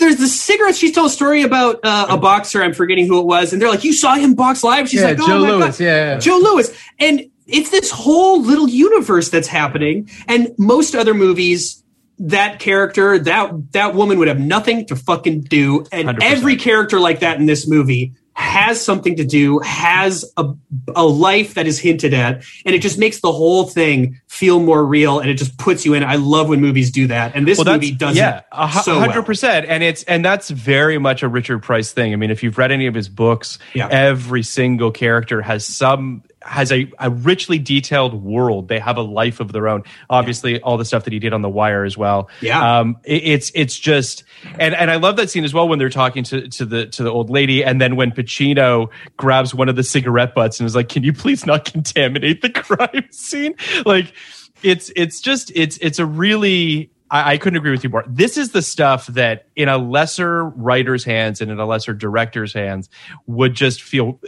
There's 0.00 0.16
the 0.16 0.26
cigarettes. 0.26 0.78
She's 0.78 0.92
told 0.92 1.06
a 1.08 1.14
story 1.14 1.42
about 1.42 1.78
uh, 1.84 2.06
a 2.10 2.16
boxer. 2.18 2.62
I'm 2.62 2.74
forgetting 2.74 3.06
who 3.06 3.20
it 3.20 3.26
was, 3.26 3.52
and 3.52 3.62
they're 3.62 3.68
like, 3.70 3.84
"You 3.84 3.92
saw 3.92 4.16
him 4.16 4.34
box 4.34 4.64
live." 4.64 4.88
She's 4.88 5.00
Yeah, 5.00 5.08
like, 5.08 5.20
"Oh 5.20 5.26
Joe 5.26 5.42
my 5.42 5.50
Louis, 5.50 5.78
god, 5.78 5.80
yeah. 5.80 6.18
Joe 6.18 6.38
Louis." 6.42 6.76
And 6.98 7.30
it's 7.46 7.70
this 7.70 7.90
whole 7.90 8.42
little 8.42 8.68
universe 8.68 9.28
that's 9.28 9.48
happening. 9.48 10.08
And 10.26 10.52
most 10.58 10.94
other 10.94 11.14
movies, 11.14 11.82
that 12.18 12.58
character, 12.58 13.18
that 13.18 13.72
that 13.72 13.94
woman 13.94 14.18
would 14.18 14.28
have 14.28 14.40
nothing 14.40 14.86
to 14.86 14.96
fucking 14.96 15.42
do. 15.42 15.86
And 15.92 16.08
100%. 16.08 16.18
every 16.22 16.56
character 16.56 16.98
like 16.98 17.20
that 17.20 17.38
in 17.38 17.46
this 17.46 17.68
movie 17.68 18.12
has 18.40 18.82
something 18.82 19.16
to 19.16 19.24
do, 19.24 19.58
has 19.60 20.24
a, 20.36 20.52
a 20.96 21.04
life 21.04 21.54
that 21.54 21.66
is 21.66 21.78
hinted 21.78 22.14
at, 22.14 22.42
and 22.64 22.74
it 22.74 22.80
just 22.80 22.98
makes 22.98 23.20
the 23.20 23.30
whole 23.30 23.64
thing 23.64 24.20
feel 24.26 24.58
more 24.58 24.84
real, 24.84 25.20
and 25.20 25.28
it 25.30 25.34
just 25.34 25.58
puts 25.58 25.84
you 25.84 25.94
in. 25.94 26.02
I 26.02 26.16
love 26.16 26.48
when 26.48 26.60
movies 26.60 26.90
do 26.90 27.06
that, 27.08 27.36
and 27.36 27.46
this 27.46 27.58
well, 27.58 27.74
movie 27.74 27.92
does 27.92 28.16
yeah, 28.16 28.38
it 28.38 28.44
a 28.50 28.72
so 28.82 28.98
hundred 28.98 29.16
well. 29.16 29.22
percent, 29.24 29.66
and 29.66 29.82
it's 29.82 30.02
and 30.04 30.24
that's 30.24 30.48
very 30.50 30.98
much 30.98 31.22
a 31.22 31.28
Richard 31.28 31.62
Price 31.62 31.92
thing. 31.92 32.12
I 32.12 32.16
mean, 32.16 32.30
if 32.30 32.42
you've 32.42 32.56
read 32.58 32.72
any 32.72 32.86
of 32.86 32.94
his 32.94 33.08
books, 33.08 33.58
Yeah. 33.74 33.88
every 33.90 34.42
single 34.42 34.90
character 34.90 35.42
has 35.42 35.66
some 35.66 36.22
has 36.42 36.72
a, 36.72 36.90
a 36.98 37.10
richly 37.10 37.58
detailed 37.58 38.14
world. 38.14 38.68
They 38.68 38.78
have 38.78 38.96
a 38.96 39.02
life 39.02 39.40
of 39.40 39.52
their 39.52 39.68
own. 39.68 39.82
Obviously, 40.08 40.60
all 40.60 40.76
the 40.78 40.84
stuff 40.84 41.04
that 41.04 41.12
he 41.12 41.18
did 41.18 41.32
on 41.32 41.42
The 41.42 41.48
Wire 41.50 41.84
as 41.84 41.98
well. 41.98 42.30
Yeah. 42.40 42.78
um, 42.80 42.96
it- 43.04 43.22
it's 43.24 43.52
it's 43.54 43.78
just 43.78 44.24
and 44.58 44.74
and 44.74 44.90
I 44.90 44.96
love 44.96 45.16
that 45.16 45.28
scene 45.30 45.44
as 45.44 45.52
well 45.52 45.68
when 45.68 45.78
they're 45.78 45.90
talking 45.90 46.24
to 46.24 46.48
to 46.48 46.64
the 46.64 46.86
to 46.86 47.02
the 47.02 47.10
old 47.10 47.30
lady, 47.30 47.62
and 47.64 47.80
then 47.80 47.96
when 47.96 48.10
Pacino 48.10 48.88
grabs 49.16 49.54
one 49.54 49.68
of 49.68 49.76
the 49.76 49.84
cigarette 49.84 50.34
butts 50.34 50.58
and 50.60 50.66
is 50.66 50.74
like, 50.74 50.88
"Can 50.88 51.02
you 51.04 51.12
please 51.12 51.44
not 51.46 51.64
contaminate 51.64 52.40
the 52.42 52.50
crime 52.50 53.06
scene?" 53.10 53.54
Like, 53.84 54.12
it's 54.62 54.90
it's 54.96 55.20
just 55.20 55.52
it's 55.54 55.76
it's 55.78 55.98
a 55.98 56.06
really 56.06 56.90
I 57.12 57.38
couldn't 57.38 57.56
agree 57.56 57.72
with 57.72 57.82
you 57.82 57.90
more. 57.90 58.04
This 58.06 58.36
is 58.36 58.52
the 58.52 58.62
stuff 58.62 59.08
that 59.08 59.46
in 59.56 59.68
a 59.68 59.78
lesser 59.78 60.44
writer's 60.44 61.02
hands 61.02 61.40
and 61.40 61.50
in 61.50 61.58
a 61.58 61.66
lesser 61.66 61.92
director's 61.92 62.52
hands 62.52 62.88
would 63.26 63.52
just 63.54 63.82
feel 63.82 64.20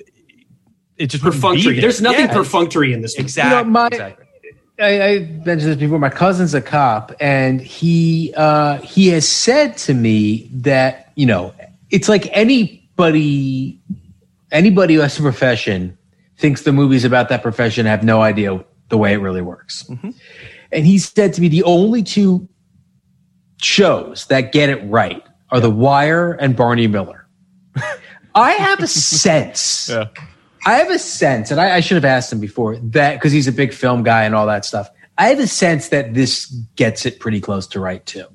it 1.03 1.11
just 1.11 1.23
wouldn't 1.25 1.41
be 1.43 1.49
perfunctory. 1.49 1.75
there. 1.75 1.81
There's 1.83 2.01
nothing 2.01 2.27
Yeah, 2.27 2.33
perfunctory 2.33 2.93
in 2.93 3.01
this. 3.03 3.17
movie. 3.17 3.25
Exactly. 3.27 3.59
You 3.59 3.65
know, 3.65 3.71
my- 3.71 3.87
exactly. 3.89 4.27
I, 4.81 5.03
I 5.03 5.19
mentioned 5.45 5.71
this 5.73 5.77
before. 5.77 5.99
My 5.99 6.09
cousin's 6.09 6.55
a 6.55 6.61
cop, 6.63 7.13
and 7.21 7.61
he 7.61 8.33
uh, 8.37 8.79
he 8.79 9.09
has 9.09 9.29
said 9.29 9.77
to 9.79 9.95
me 9.95 10.49
that 10.55 11.13
you 11.15 11.27
know 11.27 11.55
it's 11.91 12.09
like 12.09 12.27
anybody 12.33 13.79
anybody 14.51 14.95
who 14.95 15.01
has 15.01 15.17
a 15.19 15.23
profession 15.23 15.97
thinks 16.39 16.63
the 16.63 16.73
movies 16.73 17.05
about 17.05 17.29
that 17.29 17.43
profession 17.43 17.87
have 17.87 18.03
no 18.03 18.23
idea 18.23 18.65
the 18.89 18.97
way 18.99 19.13
it 19.13 19.19
really 19.19 19.43
works. 19.43 19.89
And 20.73 20.87
he 20.87 20.99
said 20.99 21.35
to 21.35 21.41
me 21.41 21.49
the 21.49 21.63
only 21.65 22.03
two 22.03 22.49
shows 23.61 24.27
that 24.27 24.53
get 24.53 24.69
it 24.69 24.83
right 24.91 25.23
are 25.51 25.61
The 25.61 25.71
Wire 25.71 26.33
and 26.33 26.57
Barney 26.57 26.87
Miller. 26.89 27.27
I 28.35 28.53
have 28.53 28.81
a 28.81 28.87
sense. 28.87 29.89
Yeah. 29.91 30.07
I 30.65 30.75
have 30.75 30.91
a 30.91 30.99
sense, 30.99 31.51
and 31.51 31.61
I, 31.61 31.77
I 31.77 31.81
should 31.81 31.97
have 31.97 32.05
asked 32.05 32.33
him 32.33 32.41
before 32.41 32.77
that 32.77 33.15
because 33.15 33.33
he's 33.33 33.49
a 33.49 33.53
big 33.53 33.73
film 33.73 34.03
guy 34.03 34.25
and 34.25 34.35
all 34.35 34.47
that 34.47 34.65
stuff. 34.65 34.89
I 35.19 35.29
have 35.29 35.39
a 35.41 35.47
sense 35.47 35.89
that 35.89 36.15
this 36.15 36.47
gets 36.77 37.05
it 37.05 37.21
pretty 37.21 37.41
close 37.41 37.67
to 37.69 37.81
right 37.81 38.05
too. 38.07 38.27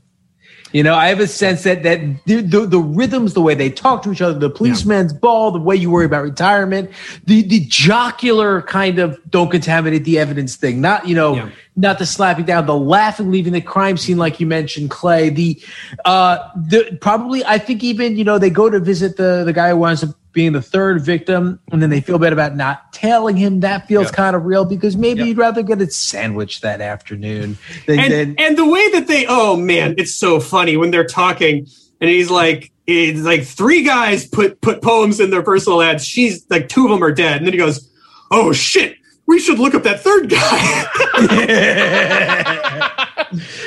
You 0.73 0.83
know, 0.83 0.95
I 0.95 1.07
have 1.07 1.21
a 1.21 1.27
sense 1.27 1.63
that 1.63 1.83
that 1.83 2.01
the, 2.25 2.41
the, 2.41 2.65
the 2.65 2.79
rhythms, 2.79 3.33
the 3.33 3.41
way 3.41 3.55
they 3.55 3.69
talk 3.69 4.03
to 4.03 4.11
each 4.11 4.21
other, 4.21 4.37
the 4.37 4.49
policeman's 4.49 5.13
ball, 5.13 5.51
the 5.51 5.59
way 5.59 5.77
you 5.77 5.89
worry 5.89 6.05
about 6.05 6.23
retirement, 6.23 6.91
the 7.25 7.41
the 7.43 7.61
jocular 7.61 8.61
kind 8.63 8.99
of 8.99 9.17
don't 9.31 9.49
contaminate 9.49 10.03
the 10.03 10.19
evidence 10.19 10.57
thing, 10.57 10.81
not 10.81 11.07
you 11.07 11.15
know, 11.15 11.35
Yeah. 11.35 11.49
not 11.77 11.99
the 11.99 12.05
slapping 12.05 12.43
down, 12.43 12.65
the 12.65 12.75
laughing, 12.77 13.31
leaving 13.31 13.53
the 13.53 13.61
crime 13.61 13.95
scene 13.95 14.17
like 14.17 14.41
you 14.41 14.45
mentioned, 14.45 14.89
Clay. 14.89 15.29
The 15.29 15.61
uh, 16.03 16.39
the 16.55 16.97
probably 16.99 17.45
I 17.45 17.59
think 17.59 17.81
even 17.81 18.17
you 18.17 18.25
know 18.25 18.37
they 18.37 18.49
go 18.49 18.69
to 18.69 18.79
visit 18.81 19.15
the 19.15 19.43
the 19.45 19.53
guy 19.53 19.69
who 19.69 19.77
winds 19.77 20.03
up 20.03 20.09
being 20.37 20.51
the 20.53 20.61
third 20.61 21.01
victim, 21.01 21.59
and 21.71 21.81
then 21.81 21.89
they 21.89 21.99
feel 21.99 22.19
bad 22.19 22.31
about 22.31 22.55
not 22.55 22.93
telling 22.93 23.35
him. 23.35 23.61
That 23.61 23.87
feels 23.87 24.05
Yeah. 24.09 24.11
kind 24.11 24.35
of 24.35 24.45
real 24.45 24.65
because 24.65 24.95
maybe 24.95 25.21
Yeah. 25.21 25.25
you'd 25.25 25.37
rather 25.39 25.63
get 25.63 25.81
a 25.81 25.89
sandwich 25.89 26.61
that 26.61 26.79
afternoon 26.79 27.57
than, 27.87 27.97
and 27.99 28.13
than 28.13 28.35
and 28.37 28.55
the 28.55 28.65
way 28.67 28.87
that 28.91 29.07
they 29.07 29.25
oh 29.27 29.55
man 29.57 29.95
it's 29.97 30.13
so 30.13 30.39
funny 30.39 30.77
when 30.77 30.91
they're 30.91 31.07
talking 31.07 31.65
and 31.99 32.09
he's 32.11 32.29
like 32.29 32.71
it's 32.85 33.21
like 33.21 33.43
three 33.45 33.81
guys 33.81 34.27
put 34.27 34.61
put 34.61 34.83
poems 34.83 35.19
in 35.19 35.31
their 35.31 35.41
personal 35.41 35.81
ads 35.81 36.05
she's 36.05 36.45
like 36.51 36.69
two 36.69 36.85
of 36.85 36.91
them 36.91 37.03
are 37.03 37.11
dead 37.11 37.37
and 37.37 37.47
then 37.47 37.53
he 37.53 37.57
goes 37.57 37.89
oh 38.29 38.53
shit 38.53 38.96
we 39.27 39.39
should 39.39 39.59
look 39.59 39.75
up 39.75 39.83
that 39.83 39.99
third 40.01 40.29
guy 40.29 40.87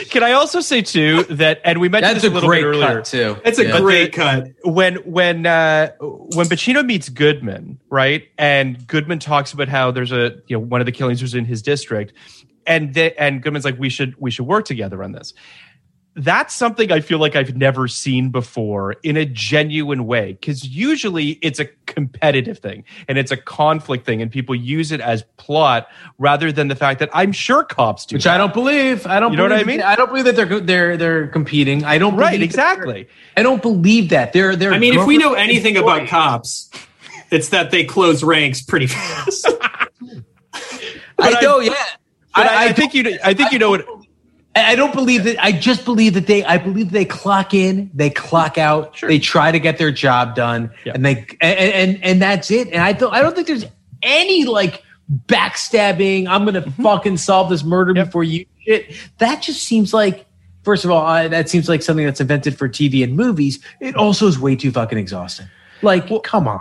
Can 0.10 0.22
I 0.22 0.32
also 0.32 0.60
say 0.60 0.80
too 0.82 1.24
that, 1.24 1.60
and 1.64 1.80
we 1.80 1.88
mentioned 1.90 2.14
that's 2.16 2.22
this 2.22 2.30
a 2.30 2.32
a 2.32 2.34
little 2.34 2.48
great 2.48 2.62
bit 2.62 2.66
earlier 2.68 2.96
cut 2.96 3.04
too. 3.04 3.36
it's 3.44 3.58
a 3.58 3.66
Yeah. 3.66 3.78
great 3.80 4.12
the- 4.12 4.16
cut 4.16 4.48
when 4.64 4.96
when 4.96 5.44
uh, 5.46 5.90
when 6.00 6.46
Pacino 6.46 6.84
meets 6.84 7.08
Goodman, 7.10 7.78
right? 7.90 8.26
And 8.38 8.86
Goodman 8.86 9.18
talks 9.18 9.52
about 9.52 9.68
how 9.68 9.90
there's 9.90 10.12
a 10.12 10.36
you 10.46 10.56
know 10.56 10.60
one 10.60 10.80
of 10.80 10.86
the 10.86 10.92
killings 10.92 11.20
was 11.20 11.34
in 11.34 11.44
his 11.44 11.60
district, 11.62 12.14
and 12.66 12.94
they, 12.94 13.12
and 13.16 13.42
Goodman's 13.42 13.66
like 13.66 13.78
we 13.78 13.90
should 13.90 14.14
we 14.18 14.30
should 14.30 14.46
work 14.46 14.64
together 14.64 15.04
on 15.04 15.12
this. 15.12 15.34
That's 16.22 16.54
something 16.54 16.92
I 16.92 17.00
feel 17.00 17.18
like 17.18 17.34
I've 17.36 17.56
never 17.56 17.88
seen 17.88 18.30
before 18.30 18.92
in 19.02 19.16
a 19.16 19.24
genuine 19.24 20.06
way 20.06 20.32
because 20.34 20.64
usually 20.68 21.30
it's 21.42 21.58
a 21.58 21.66
competitive 21.86 22.58
thing 22.58 22.84
and 23.08 23.16
it's 23.16 23.30
a 23.30 23.36
conflict 23.36 24.04
thing 24.04 24.20
and 24.20 24.30
people 24.30 24.54
use 24.54 24.92
it 24.92 25.00
as 25.00 25.22
plot 25.38 25.88
rather 26.18 26.52
than 26.52 26.68
the 26.68 26.76
fact 26.76 27.00
that 27.00 27.08
I'm 27.14 27.32
sure 27.32 27.64
cops 27.64 28.04
do 28.06 28.16
which 28.16 28.24
that. 28.24 28.34
I 28.34 28.38
don't 28.38 28.52
believe. 28.52 29.06
I 29.06 29.18
don't. 29.18 29.30
You 29.32 29.38
know 29.38 29.44
what 29.44 29.52
I 29.52 29.62
believe- 29.62 29.78
mean? 29.78 29.82
I 29.82 29.96
don't 29.96 30.08
believe 30.08 30.24
that 30.26 30.36
they're 30.36 30.60
they're 30.60 30.96
they're 30.96 31.26
competing. 31.28 31.84
I 31.84 31.98
don't. 31.98 32.16
right 32.16 32.32
believe 32.32 32.42
exactly 32.42 33.08
I 33.36 33.42
don't 33.42 33.62
believe 33.62 34.10
that 34.10 34.32
they're 34.32 34.56
they're. 34.56 34.72
i 34.72 34.78
mean 34.78 34.98
if 34.98 35.06
we 35.06 35.16
know 35.16 35.30
government 35.30 35.48
anything 35.50 35.76
about 35.76 36.06
cops 36.08 36.70
it's 37.30 37.48
that 37.50 37.70
they 37.70 37.84
close 37.84 38.22
ranks 38.22 38.60
pretty 38.60 38.86
fast 38.88 39.46
I 41.18 41.40
know. 41.40 41.60
Yeah. 41.60 41.74
but 42.34 42.46
I, 42.46 42.56
I, 42.56 42.64
don't- 42.66 42.76
think 42.76 42.94
you 42.94 43.18
I 43.24 43.34
think 43.34 43.52
you 43.52 43.58
know 43.58 43.70
what 43.70 43.86
I 44.56 44.74
don't 44.74 44.92
believe 44.92 45.24
that. 45.24 45.42
I 45.42 45.52
just 45.52 45.84
believe 45.84 46.14
that 46.14 46.26
they. 46.26 46.44
I 46.44 46.58
believe 46.58 46.90
they 46.90 47.04
clock 47.04 47.54
in, 47.54 47.90
they 47.94 48.10
clock 48.10 48.58
out, 48.58 49.00
they 49.00 49.20
try 49.20 49.52
to 49.52 49.60
get 49.60 49.78
their 49.78 49.92
job 49.92 50.34
done, 50.34 50.72
Yeah. 50.84 50.92
and 50.94 51.04
they 51.04 51.26
and, 51.40 51.58
and 51.58 52.04
and 52.04 52.22
that's 52.22 52.50
it. 52.50 52.68
And 52.68 52.82
I 52.82 52.92
don't. 52.92 53.14
I 53.14 53.22
don't 53.22 53.34
think 53.34 53.46
there's 53.46 53.66
any 54.02 54.44
like 54.46 54.82
backstabbing. 55.26 56.26
I'm 56.26 56.44
gonna 56.44 56.62
mm-hmm. 56.62 56.82
fucking 56.82 57.18
solve 57.18 57.48
this 57.50 57.62
murder 57.62 57.94
before 57.94 58.24
you. 58.24 58.46
Shit. 58.66 58.92
That 59.18 59.42
just 59.42 59.62
seems 59.62 59.94
like. 59.94 60.26
First 60.62 60.84
of 60.84 60.90
all, 60.90 61.06
I, 61.06 61.26
that 61.28 61.48
seems 61.48 61.70
like 61.70 61.80
something 61.80 62.04
that's 62.04 62.20
invented 62.20 62.58
for 62.58 62.68
TV 62.68 63.02
and 63.02 63.16
movies. 63.16 63.64
It 63.80 63.96
also 63.96 64.26
is 64.26 64.38
way 64.38 64.56
too 64.56 64.70
fucking 64.70 64.98
exhausting. 64.98 65.46
Like, 65.80 66.10
come 66.22 66.46
on. 66.46 66.60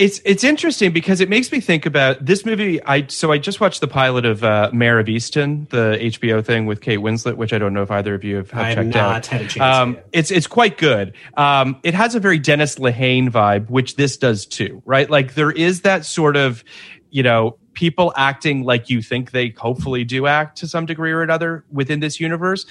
It's 0.00 0.18
it's 0.24 0.44
interesting 0.44 0.92
because 0.92 1.20
it 1.20 1.28
makes 1.28 1.52
me 1.52 1.60
think 1.60 1.84
about 1.84 2.24
this 2.24 2.46
movie. 2.46 2.82
I 2.82 3.06
so 3.08 3.32
I 3.32 3.36
just 3.36 3.60
watched 3.60 3.82
the 3.82 3.86
pilot 3.86 4.24
of 4.24 4.42
uh, 4.42 4.70
Mare 4.72 4.98
of 4.98 5.08
Easttown, 5.08 5.68
the 5.68 5.98
HBO 6.00 6.42
thing 6.42 6.64
with 6.64 6.80
Kate 6.80 7.00
Winslet, 7.00 7.36
which 7.36 7.52
I 7.52 7.58
don't 7.58 7.74
know 7.74 7.82
if 7.82 7.90
either 7.90 8.14
of 8.14 8.24
you 8.24 8.36
have, 8.36 8.50
have 8.50 8.62
I 8.62 8.68
have 8.68 8.76
checked 8.76 8.94
not 8.94 8.96
out. 8.96 9.26
had 9.26 9.42
a 9.42 9.46
chance 9.46 9.76
Um, 9.76 9.98
it's 10.12 10.30
it's 10.30 10.46
quite 10.46 10.78
good. 10.78 11.12
Um, 11.36 11.78
it 11.82 11.92
has 11.92 12.14
a 12.14 12.20
very 12.20 12.38
Dennis 12.38 12.76
Lehane 12.76 13.28
vibe, 13.28 13.68
which 13.68 13.96
this 13.96 14.16
does 14.16 14.46
too, 14.46 14.82
right? 14.86 15.10
Like 15.10 15.34
there 15.34 15.50
is 15.50 15.82
that 15.82 16.06
sort 16.06 16.38
of, 16.38 16.64
you 17.10 17.22
know, 17.22 17.58
people 17.74 18.14
acting 18.16 18.64
like 18.64 18.88
you 18.88 19.02
think 19.02 19.32
they 19.32 19.50
hopefully 19.58 20.04
do 20.04 20.26
act 20.26 20.56
to 20.58 20.66
some 20.66 20.86
degree 20.86 21.12
or 21.12 21.20
another 21.20 21.66
within 21.70 22.00
this 22.00 22.18
universe. 22.18 22.64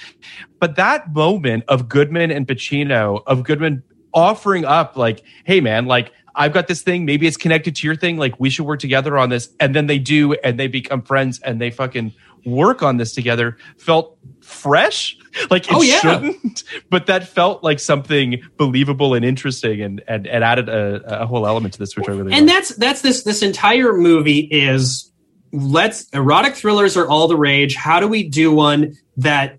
But 0.58 0.74
that 0.76 1.14
moment 1.14 1.62
of 1.68 1.88
Goodman 1.88 2.32
and 2.32 2.44
Pacino, 2.44 3.22
of 3.28 3.44
Goodman 3.44 3.84
offering 4.12 4.64
up, 4.64 4.96
like, 4.96 5.22
hey 5.44 5.60
man, 5.60 5.86
like 5.86 6.12
I've 6.40 6.52
got 6.52 6.66
this 6.66 6.82
thing. 6.82 7.04
Maybe 7.04 7.26
it's 7.26 7.36
connected 7.36 7.76
to 7.76 7.86
your 7.86 7.94
thing. 7.96 8.16
Like 8.16 8.34
we 8.40 8.50
should 8.50 8.66
work 8.66 8.80
together 8.80 9.16
on 9.18 9.28
this. 9.28 9.50
And 9.60 9.74
then 9.76 9.86
they 9.86 9.98
do, 9.98 10.32
and 10.32 10.58
they 10.58 10.66
become 10.68 11.02
friends, 11.02 11.38
and 11.42 11.60
they 11.60 11.70
fucking 11.70 12.14
work 12.46 12.82
on 12.82 12.96
this 12.96 13.12
together. 13.14 13.58
Felt 13.76 14.16
fresh, 14.40 15.16
like 15.50 15.68
it 15.68 15.74
Oh, 15.74 15.82
yeah. 15.82 16.00
shouldn't, 16.00 16.64
but 16.90 17.06
that 17.06 17.28
felt 17.28 17.62
like 17.62 17.78
something 17.78 18.42
believable 18.56 19.14
and 19.14 19.24
interesting, 19.24 19.82
and 19.82 20.02
and, 20.08 20.26
and 20.26 20.42
added 20.42 20.68
a, 20.70 21.22
a 21.22 21.26
whole 21.26 21.46
element 21.46 21.74
to 21.74 21.78
this, 21.78 21.94
which 21.96 22.08
I 22.08 22.12
really 22.12 22.32
and 22.32 22.46
liked. 22.46 22.58
that's 22.58 22.74
that's 22.76 23.02
this 23.02 23.22
this 23.24 23.42
entire 23.42 23.92
movie 23.92 24.40
is 24.50 25.12
let's 25.52 26.08
erotic 26.10 26.54
thrillers 26.54 26.96
are 26.96 27.08
all 27.08 27.26
the 27.26 27.36
rage 27.36 27.74
how 27.74 27.98
do 27.98 28.06
we 28.06 28.22
do 28.28 28.52
one 28.52 28.94
that 29.16 29.58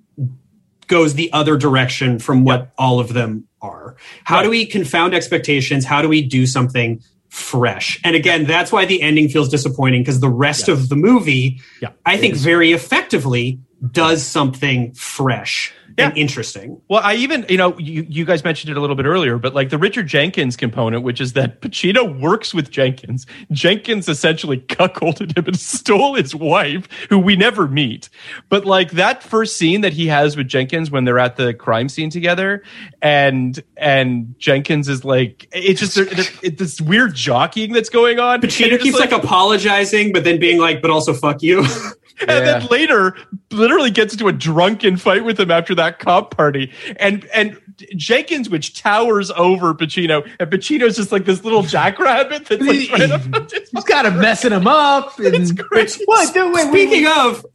goes 0.91 1.15
the 1.15 1.31
other 1.31 1.57
direction 1.57 2.19
from 2.19 2.43
what 2.43 2.71
all 2.77 2.99
of 2.99 3.13
them 3.13 3.47
are. 3.61 3.95
How 4.25 4.43
do 4.43 4.49
we 4.49 4.65
confound 4.65 5.15
expectations? 5.15 5.85
How 5.85 6.01
do 6.01 6.09
we 6.09 6.21
do 6.21 6.45
something 6.45 7.01
fresh? 7.29 7.97
And 8.03 8.13
again 8.13 8.45
that's 8.45 8.71
why 8.73 8.85
the 8.85 9.01
ending 9.01 9.29
feels 9.29 9.47
disappointing 9.47 10.01
because 10.01 10.19
the 10.19 10.29
rest 10.29 10.67
of 10.67 10.89
the 10.89 10.97
movie 10.97 11.61
Yeah, 11.81 11.91
i 12.05 12.17
think 12.17 12.35
very 12.35 12.73
effectively 12.73 13.59
does 13.91 14.21
something 14.21 14.93
fresh 14.93 15.73
and 15.97 16.17
interesting 16.17 16.81
Well, 16.87 17.01
I 17.03 17.15
even, 17.15 17.45
you 17.49 17.57
know, 17.57 17.77
you, 17.77 18.05
you 18.09 18.25
guys 18.25 18.43
mentioned 18.43 18.71
it 18.71 18.77
a 18.77 18.81
little 18.81 18.95
bit 18.95 19.05
earlier, 19.05 19.37
but 19.37 19.53
like 19.53 19.69
the 19.69 19.77
Richard 19.77 20.07
Jenkins 20.07 20.55
component, 20.55 21.03
which 21.03 21.21
is 21.21 21.33
that 21.33 21.61
Pacino 21.61 22.19
works 22.19 22.53
with 22.53 22.71
Jenkins. 22.71 23.25
Jenkins 23.51 24.07
essentially 24.07 24.59
cuckolded 24.59 25.37
him 25.37 25.45
and 25.45 25.59
stole 25.59 26.15
his 26.15 26.35
wife, 26.35 26.87
who 27.09 27.19
we 27.19 27.35
never 27.35 27.67
meet. 27.67 28.09
But 28.49 28.65
like 28.65 28.91
that 28.91 29.23
first 29.23 29.57
scene 29.57 29.81
that 29.81 29.93
he 29.93 30.07
has 30.07 30.37
with 30.37 30.47
Jenkins 30.47 30.91
when 30.91 31.03
they're 31.03 31.19
at 31.19 31.35
the 31.35 31.53
crime 31.53 31.89
scene 31.89 32.09
together, 32.09 32.63
and 33.01 33.61
and 33.77 34.35
Jenkins 34.37 34.87
is 34.89 35.03
like, 35.05 35.47
it's 35.51 35.79
just 35.79 35.95
there, 35.95 36.05
there, 36.05 36.25
it's 36.43 36.59
this 36.59 36.81
weird 36.81 37.15
jockeying 37.15 37.73
that's 37.73 37.89
going 37.89 38.19
on. 38.19 38.41
Pacino 38.41 38.79
keeps 38.79 38.99
like, 38.99 39.11
apologizing, 39.11 40.11
but 40.13 40.23
then 40.23 40.39
being 40.39 40.59
like, 40.59 40.81
"But 40.81 40.91
also 40.91 41.13
fuck 41.13 41.41
you." 41.41 41.65
and 42.22 42.45
then 42.47 42.65
later 42.67 43.15
literally 43.51 43.91
gets 43.91 44.13
into 44.13 44.28
a 44.28 44.34
drunken 44.34 44.97
fight 44.97 45.24
with 45.24 45.39
him 45.39 45.51
after 45.51 45.74
that 45.76 45.99
cop 45.99 46.36
party 46.36 46.72
and 46.97 47.26
and 47.34 47.59
jenkins 47.95 48.49
which 48.49 48.80
towers 48.80 49.32
over 49.32 49.74
pacino 49.74 50.28
and 50.39 50.49
pacino's 50.51 50.95
just 50.95 51.11
like 51.11 51.26
this 51.26 51.43
little 51.43 51.63
jackrabbit 51.63 52.45
that's 52.45 52.61
like 52.63 52.88
trying 52.88 53.09
to 53.09 53.61
He's 53.74 53.84
got 53.86 54.13
messing 54.15 54.51
him 54.51 54.67
up. 54.67 55.13
And, 55.19 55.34
it's 55.36 55.51
great 55.51 55.97
what? 56.05 56.34
Dude, 56.34 56.53
wait, 56.53 56.65
wait, 56.72 56.88
Speaking 56.88 57.07
of, 57.07 57.45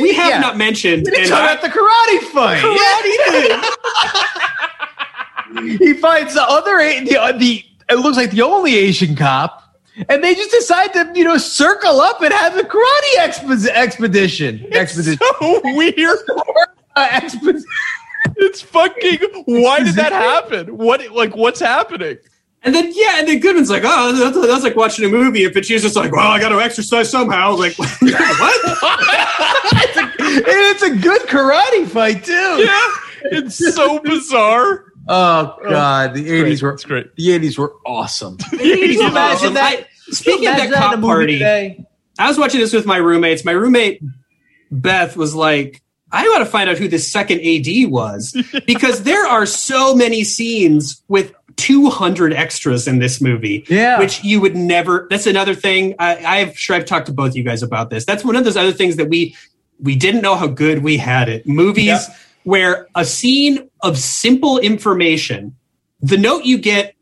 we 0.00 0.12
have 0.14 0.30
Yeah. 0.30 0.40
not 0.40 0.56
mentioned. 0.56 1.04
We 1.04 1.10
didn't 1.12 1.20
and 1.22 1.30
talk 1.30 1.40
I- 1.40 1.52
about 1.52 1.62
the 1.62 1.68
karate 1.68 2.20
fight. 2.32 2.62
Karate! 5.52 5.78
he 5.78 5.94
finds 5.94 6.34
the 6.38 6.42
other 6.42 6.78
the, 6.78 7.34
the 7.38 7.64
it 7.90 7.96
looks 7.96 8.16
like 8.16 8.30
the 8.30 8.42
only 8.42 8.74
Asian 8.76 9.16
cop, 9.16 9.67
and 10.08 10.22
they 10.22 10.34
just 10.34 10.50
decide 10.50 10.92
to 10.92 11.10
you 11.14 11.24
know 11.24 11.36
circle 11.38 12.00
up 12.00 12.20
and 12.22 12.32
have 12.32 12.56
a 12.56 12.62
karate 12.62 13.16
expo- 13.18 13.66
expedition. 13.68 14.66
expedition. 14.72 15.18
so 15.40 15.60
weird 15.64 16.18
Uh, 16.96 17.06
expedition. 17.12 17.64
it's 18.36 18.60
fucking 18.60 19.18
why 19.46 19.78
did 19.78 19.94
that 19.94 20.10
happen 20.10 20.76
what 20.76 21.08
like 21.12 21.36
what's 21.36 21.60
happening 21.60 22.16
and 22.64 22.74
then 22.74 22.90
yeah, 22.92 23.20
and 23.20 23.28
then 23.28 23.38
Goodman's 23.38 23.70
like, 23.70 23.84
"Oh, 23.86 24.12
that's, 24.12 24.46
that's 24.46 24.64
like 24.64 24.74
watching 24.74 25.04
a 25.04 25.08
movie." 25.08 25.44
And 25.44 25.54
Pacino's 25.54 25.82
just 25.82 25.94
like, 25.94 26.10
"Well, 26.10 26.26
I 26.26 26.40
got 26.40 26.48
to 26.48 26.60
exercise 26.60 27.08
somehow." 27.08 27.54
Like, 27.54 27.78
what? 27.78 27.92
it's, 28.02 29.96
a, 29.96 30.10
it's 30.18 30.82
a 30.82 30.90
good 30.96 31.22
karate 31.28 31.86
fight 31.86 32.24
too. 32.24 32.32
yeah 32.32 32.90
it's 33.30 33.56
so 33.76 34.00
bizarre 34.00 34.87
Oh, 35.08 35.56
oh 35.64 35.68
god, 35.70 36.14
the 36.14 36.30
eighties 36.30 36.62
were 36.62 36.76
great 36.76 37.14
the 37.16 37.32
eighties 37.32 37.56
were 37.58 37.74
awesome. 37.86 38.36
Can 38.50 38.60
you 38.60 39.06
imagine 39.08 39.54
that? 39.54 39.80
I- 39.80 39.86
speaking 40.12 40.46
of 40.48 40.54
Imagine 40.54 40.70
that 40.72 40.78
cop 40.80 40.94
movie 40.98 41.06
party, 41.06 41.32
today. 41.34 41.86
I 42.18 42.28
was 42.28 42.38
watching 42.38 42.60
this 42.60 42.72
with 42.72 42.86
my 42.86 42.96
roommates. 42.96 43.44
My 43.44 43.52
roommate 43.52 44.02
Beth 44.70 45.16
was 45.16 45.34
like, 45.34 45.82
"I 46.12 46.28
want 46.28 46.40
to 46.44 46.50
find 46.50 46.68
out 46.68 46.78
who 46.78 46.88
this 46.88 47.10
second 47.10 47.40
AD 47.40 47.90
was 47.90 48.36
because 48.66 49.02
there 49.04 49.26
are 49.26 49.46
so 49.46 49.94
many 49.94 50.24
scenes 50.24 51.02
with." 51.08 51.32
200 51.56 52.32
extras 52.32 52.86
in 52.86 53.00
this 53.00 53.20
movie 53.20 53.64
Yeah. 53.68 53.98
which 53.98 54.22
you 54.22 54.40
would 54.40 54.54
never 54.54 55.08
that's 55.10 55.26
another 55.26 55.56
thing 55.56 55.96
I, 55.98 56.42
i'm 56.42 56.54
sure 56.54 56.76
i've 56.76 56.84
talked 56.84 57.06
to 57.06 57.12
both 57.12 57.34
you 57.34 57.42
guys 57.42 57.64
about 57.64 57.90
this 57.90 58.04
that's 58.04 58.24
one 58.24 58.36
of 58.36 58.44
those 58.44 58.56
other 58.56 58.70
things 58.70 58.94
that 58.94 59.08
we 59.08 59.34
we 59.80 59.96
didn't 59.96 60.20
know 60.20 60.36
how 60.36 60.46
good 60.46 60.84
we 60.84 60.98
had 60.98 61.28
it 61.28 61.48
movies 61.48 61.86
Yep. 61.86 62.00
Where 62.48 62.88
a 62.94 63.04
scene 63.04 63.68
of 63.82 63.98
simple 63.98 64.58
information 64.58 65.54
the 66.00 66.16
note 66.16 66.46
you 66.46 66.56
get 66.56 66.94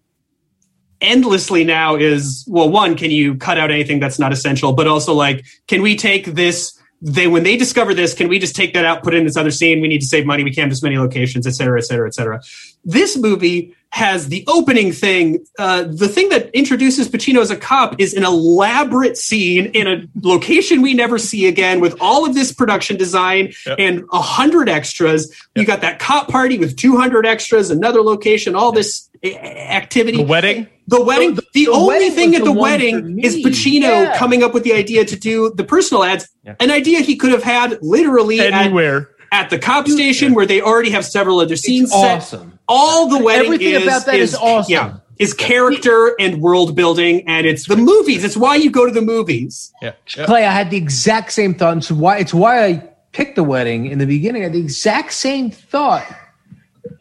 endlessly 1.00 1.62
now 1.62 1.94
is 1.94 2.44
well 2.48 2.68
one 2.68 2.96
can 2.96 3.12
you 3.12 3.36
cut 3.36 3.56
out 3.56 3.70
anything 3.70 4.00
that's 4.00 4.18
not 4.18 4.32
essential? 4.32 4.72
But 4.72 4.88
also 4.88 5.14
like 5.14 5.44
can 5.68 5.82
we 5.82 5.94
take 5.94 6.34
this 6.34 6.75
they 7.02 7.26
when 7.28 7.42
they 7.42 7.56
discover 7.56 7.92
this 7.92 8.14
can 8.14 8.28
we 8.28 8.38
just 8.38 8.56
take 8.56 8.72
that 8.74 8.84
out 8.84 9.02
put 9.02 9.14
it 9.14 9.18
in 9.18 9.24
this 9.24 9.36
other 9.36 9.50
scene? 9.50 9.80
We 9.80 9.88
need 9.88 10.00
to 10.00 10.06
save 10.06 10.26
money. 10.26 10.44
We 10.44 10.50
can't 10.50 10.64
have 10.64 10.70
this 10.70 10.82
many 10.82 10.98
locations 10.98 11.46
et 11.46 11.52
cetera 11.52 11.78
et 11.78 11.84
cetera 11.84 12.06
et 12.06 12.14
cetera. 12.14 12.40
This 12.84 13.16
movie 13.16 13.74
has 13.90 14.28
the 14.28 14.44
opening 14.46 14.92
thing. 14.92 15.44
Uh, 15.58 15.84
the 15.84 16.08
thing 16.08 16.28
that 16.28 16.50
introduces 16.54 17.08
pacino 17.08 17.40
as 17.40 17.50
a 17.50 17.56
cop 17.56 17.98
is 17.98 18.14
an 18.14 18.24
elaborate 18.24 19.16
scene 19.16 19.66
in 19.66 19.86
a 19.86 20.06
location 20.22 20.82
we 20.82 20.92
never 20.92 21.18
see 21.18 21.46
again 21.46 21.80
with 21.80 21.96
all 22.00 22.26
of 22.26 22.34
this 22.34 22.52
production 22.52 22.96
design 22.96 23.52
and 23.78 24.04
a 24.12 24.20
hundred 24.20 24.68
extras. 24.68 25.34
You 25.54 25.64
got 25.64 25.80
that 25.80 25.98
cop 25.98 26.28
party 26.28 26.58
with 26.58 26.76
200 26.76 27.24
extras 27.26 27.70
another 27.70 28.02
location 28.02 28.54
all 28.54 28.72
this 28.72 29.08
activity 29.34 30.18
the 30.18 30.22
wedding 30.24 30.68
the 30.88 31.02
wedding. 31.02 31.34
The, 31.34 31.42
the 31.52 31.68
only 31.68 31.88
wedding 31.88 32.12
thing 32.12 32.34
at 32.36 32.44
the 32.44 32.52
the 32.52 32.52
wedding 32.52 33.18
is 33.18 33.36
Pacino 33.36 33.80
Yeah. 33.82 34.16
coming 34.16 34.42
up 34.42 34.54
with 34.54 34.62
the 34.62 34.72
idea 34.72 35.04
to 35.04 35.16
do 35.16 35.52
the 35.54 35.64
personal 35.64 36.04
ads. 36.04 36.28
Yeah. 36.44 36.54
An 36.60 36.70
idea 36.70 37.00
he 37.00 37.16
could 37.16 37.32
have 37.32 37.42
had 37.42 37.78
literally 37.82 38.40
anywhere 38.40 39.10
at 39.32 39.50
the 39.50 39.58
cop 39.58 39.88
station 39.88 40.34
where 40.34 40.46
they 40.46 40.60
already 40.60 40.90
have 40.90 41.04
several 41.04 41.40
other 41.40 41.56
scenes 41.56 41.90
set. 41.90 42.18
awesome. 42.18 42.58
All 42.68 43.08
the 43.08 43.18
wedding 43.18 43.46
Everything 43.46 43.74
is, 43.74 43.82
about 43.82 44.06
that 44.06 44.14
is 44.14 44.34
awesome. 44.36 44.72
Yeah, 44.72 44.96
is 45.18 45.34
character 45.34 46.14
and 46.20 46.40
world 46.40 46.76
building, 46.76 47.26
and 47.28 47.46
it's 47.46 47.66
the 47.66 47.76
movies. 47.76 48.22
It's 48.24 48.36
why 48.36 48.56
you 48.56 48.70
go 48.70 48.86
to 48.86 48.92
the 48.92 49.02
movies. 49.02 49.72
yeah, 49.82 49.92
yeah. 50.16 50.26
Clay, 50.26 50.44
I 50.44 50.52
had 50.52 50.70
the 50.70 50.76
exact 50.76 51.32
same 51.32 51.54
thought. 51.54 51.72
And 51.72 51.84
so 51.84 51.94
why 51.94 52.18
it's 52.18 52.34
why 52.34 52.64
I 52.64 52.88
picked 53.12 53.36
the 53.36 53.44
wedding 53.44 53.86
in 53.86 53.98
the 53.98 54.06
beginning. 54.06 54.42
I 54.42 54.44
had 54.44 54.52
the 54.52 54.60
exact 54.60 55.12
same 55.12 55.50
thought 55.50 56.06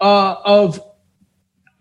uh, 0.02 0.36
of 0.46 0.80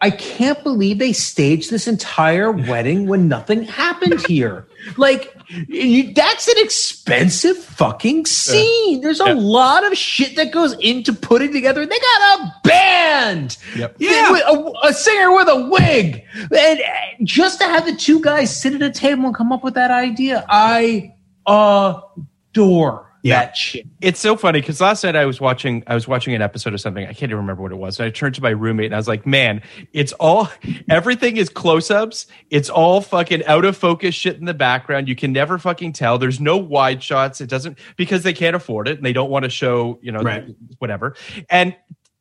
I 0.01 0.11
can't 0.11 0.63
believe 0.63 0.99
they 0.99 1.15
staged 1.15 1.71
this 1.71 1.87
entire 1.89 2.51
wedding 2.53 3.07
when 3.07 3.27
nothing 3.27 3.63
happened 3.63 4.21
here. 4.27 4.67
Like 4.99 5.35
you, 5.49 6.13
that's 6.13 6.47
an 6.47 6.57
expensive 6.59 7.57
fucking 7.57 8.27
scene. 8.27 9.01
There's 9.01 9.21
a 9.21 9.29
Yeah. 9.29 9.33
lot 9.35 9.85
of 9.91 9.97
shit 9.97 10.37
that 10.37 10.53
goes 10.53 10.75
into 10.81 11.15
putting 11.15 11.53
together. 11.55 11.87
They 11.87 11.99
got 11.99 12.41
a 12.41 12.53
band, 12.69 13.57
Yep. 13.77 13.97
Yeah. 13.99 14.37
a, 14.47 14.73
a 14.89 14.93
singer 14.93 15.33
with 15.35 15.49
a 15.49 15.69
wig, 15.71 16.23
and 16.55 16.81
uh, 16.81 16.85
just 17.23 17.61
to 17.61 17.65
have 17.67 17.87
the 17.87 17.95
two 17.97 18.21
guys 18.21 18.55
sit 18.55 18.75
at 18.75 18.83
a 18.83 18.91
table 18.91 19.25
and 19.25 19.35
come 19.35 19.53
up 19.53 19.65
with 19.65 19.75
that 19.75 19.91
idea, 19.91 20.45
I 20.51 21.15
adore 21.47 23.04
Yeah. 23.25 23.41
that 23.47 23.57
shit. 23.57 23.87
it's 24.03 24.21
so 24.21 24.37
funny 24.37 24.61
because 24.61 24.81
last 24.81 25.03
night 25.03 25.17
I 25.17 25.25
was 25.25 25.41
watching 25.41 25.83
I 25.87 25.95
was 25.95 26.07
watching 26.07 26.35
an 26.35 26.43
episode 26.43 26.75
of 26.75 26.81
something 26.81 27.05
I 27.05 27.09
can't 27.15 27.25
even 27.33 27.39
remember 27.39 27.63
what 27.63 27.73
it 27.73 27.77
was. 27.79 27.99
And 27.99 28.07
I 28.07 28.11
turned 28.11 28.35
to 28.37 28.43
my 28.43 28.51
roommate 28.51 28.87
and 28.87 28.95
I 28.95 28.99
was 28.99 29.09
like, 29.09 29.27
"Man, 29.27 29.63
it's 29.93 30.13
all 30.15 30.49
everything 30.91 31.37
is 31.39 31.49
close-ups. 31.49 32.27
It's 32.51 32.69
all 32.71 33.01
fucking 33.01 33.45
out 33.47 33.65
of 33.65 33.77
focus 33.77 34.15
shit 34.15 34.37
in 34.37 34.45
the 34.45 34.55
background. 34.55 35.09
You 35.09 35.17
can 35.17 35.33
never 35.33 35.59
fucking 35.59 35.95
tell. 35.95 36.19
There's 36.19 36.39
no 36.39 36.57
wide 36.59 37.03
shots. 37.03 37.41
It 37.41 37.49
doesn't 37.49 37.79
because 37.97 38.23
they 38.23 38.33
can't 38.35 38.55
afford 38.55 38.87
it 38.89 38.99
and 38.99 39.05
they 39.07 39.13
don't 39.15 39.31
want 39.31 39.45
to 39.45 39.51
show, 39.51 39.99
you 40.03 40.13
know, 40.13 40.21
Right. 40.21 40.45
whatever." 40.79 41.17
And 41.49 41.75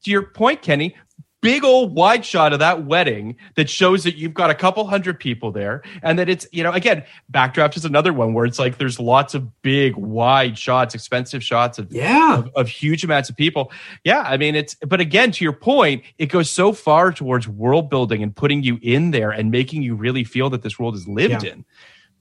to 0.05 0.11
your 0.11 0.23
point, 0.23 0.61
Kenny, 0.61 0.95
big 1.43 1.63
old 1.63 1.93
wide 1.93 2.25
shot 2.25 2.53
of 2.53 2.59
that 2.59 2.85
wedding 2.85 3.35
that 3.55 3.69
shows 3.69 4.03
that 4.05 4.15
you've 4.15 4.33
got 4.33 4.49
a 4.49 4.55
couple 4.55 4.87
hundred 4.87 5.19
people 5.19 5.51
there 5.51 5.83
and 6.01 6.17
that 6.17 6.29
it's 6.29 6.47
you 6.53 6.63
know 6.63 6.71
again 6.71 7.03
backdraft 7.31 7.75
is 7.75 7.83
another 7.83 8.13
one 8.13 8.33
where 8.33 8.45
it's 8.45 8.57
like 8.57 8.77
there's 8.77 8.97
lots 8.97 9.35
of 9.35 9.61
big 9.61 9.93
wide 9.97 10.57
shots 10.57 10.95
expensive 10.95 11.43
shots 11.43 11.77
of 11.77 11.91
Yeah. 11.91 12.39
of, 12.39 12.49
of 12.55 12.69
huge 12.69 13.03
amounts 13.03 13.29
of 13.29 13.35
people 13.35 13.71
yeah 14.05 14.21
i 14.25 14.37
mean 14.37 14.55
it's 14.55 14.75
but 14.87 15.01
again 15.01 15.31
to 15.33 15.43
your 15.43 15.53
point 15.53 16.03
it 16.17 16.27
goes 16.27 16.49
so 16.49 16.71
far 16.71 17.11
towards 17.11 17.45
world 17.47 17.89
building 17.89 18.23
and 18.23 18.33
putting 18.33 18.63
you 18.63 18.79
in 18.81 19.11
there 19.11 19.31
and 19.31 19.51
making 19.51 19.83
you 19.83 19.95
really 19.95 20.23
feel 20.23 20.49
that 20.49 20.61
this 20.63 20.79
world 20.79 20.95
is 20.95 21.07
lived 21.07 21.43
Yeah. 21.43 21.51
in 21.51 21.65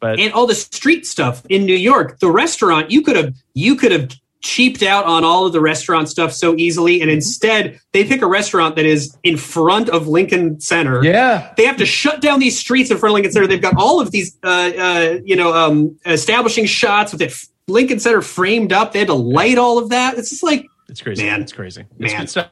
but 0.01 0.18
and 0.18 0.33
all 0.33 0.49
the 0.49 0.55
street 0.57 1.07
stuff 1.07 1.45
in 1.49 1.64
New 1.64 1.77
York. 1.77 2.18
The 2.18 2.29
restaurant 2.29 2.91
you 2.91 3.03
could 3.03 3.14
have 3.14 3.37
you 3.55 3.77
could 3.77 3.93
have 3.93 4.11
cheaped 4.43 4.82
out 4.82 5.05
on 5.05 5.24
all 5.24 5.47
of 5.47 5.53
the 5.53 5.61
restaurant 5.61 6.09
stuff 6.09 6.32
so 6.32 6.55
easily, 6.57 7.01
and 7.01 7.11
instead 7.11 7.80
they 7.93 8.05
pick 8.05 8.22
a 8.22 8.26
restaurant 8.26 8.76
that 8.76 8.84
is 8.84 9.16
in 9.22 9.36
front 9.36 9.88
of 9.88 10.09
Lincoln 10.09 10.61
Center. 10.61 11.03
Yeah. 11.05 11.53
They 11.57 11.64
have 11.64 11.76
to 11.78 11.86
shut 11.86 12.20
down 12.20 12.40
these 12.40 12.59
streets 12.59 12.90
in 12.90 12.99
front 12.99 13.12
of 13.12 13.14
Lincoln 13.14 13.32
Center. 13.32 13.47
They've 13.47 13.62
got 13.62 13.76
all 13.76 14.01
of 14.01 14.11
these, 14.11 14.36
uh, 14.43 14.49
uh, 14.49 15.18
you 15.24 15.36
know, 15.36 15.55
um, 15.55 15.97
establishing 16.05 16.66
shots 16.66 17.12
with 17.12 17.22
it. 17.22 17.32
Lincoln 17.68 18.01
Center 18.01 18.20
framed 18.20 18.72
up. 18.72 18.93
They 18.93 18.99
had 18.99 19.09
to 19.09 19.14
light 19.14 19.59
all 19.59 19.78
of 19.78 19.90
that. 19.90 20.18
It's 20.18 20.30
just 20.30 20.43
like 20.43 20.66
It's 20.88 21.01
crazy. 21.01 21.24
Man. 21.24 21.40
It's 21.40 21.53
crazy. 21.53 21.84
It's 21.99 22.12
Man. 22.12 22.20
good 22.22 22.30
stuff. 22.30 22.49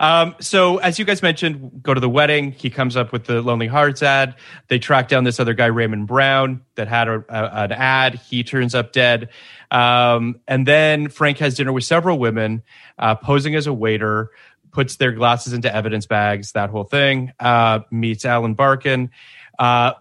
Um, 0.00 0.34
so 0.40 0.78
as 0.78 0.98
you 0.98 1.04
guys 1.04 1.22
mentioned, 1.22 1.82
go 1.82 1.92
to 1.92 2.00
the 2.00 2.08
wedding. 2.08 2.52
He 2.52 2.70
comes 2.70 2.96
up 2.96 3.12
with 3.12 3.26
the 3.26 3.42
Lonely 3.42 3.66
Hearts 3.66 4.02
ad. 4.02 4.34
They 4.68 4.78
track 4.78 5.08
down 5.08 5.24
this 5.24 5.38
other 5.38 5.52
guy, 5.54 5.66
Raymond 5.66 6.06
Brown, 6.06 6.62
that 6.76 6.88
had 6.88 7.06
a, 7.06 7.22
a, 7.28 7.64
an 7.64 7.72
ad. 7.72 8.14
He 8.14 8.42
turns 8.42 8.74
up 8.74 8.92
dead. 8.92 9.28
Um, 9.70 10.40
and 10.48 10.66
then 10.66 11.08
Frank 11.10 11.36
has 11.38 11.54
dinner 11.54 11.72
with 11.72 11.84
several 11.84 12.18
women, 12.18 12.62
uh, 12.98 13.14
posing 13.14 13.54
as 13.54 13.66
a 13.66 13.72
waiter, 13.74 14.30
puts 14.72 14.96
their 14.96 15.12
glasses 15.12 15.52
into 15.52 15.72
evidence 15.72 16.06
bags, 16.06 16.52
that 16.52 16.70
whole 16.70 16.84
thing. 16.84 17.32
Uh, 17.38 17.80
meets 17.90 18.24
Ellen 18.24 18.54
Barkin. 18.54 19.10
Uh, 19.58 19.92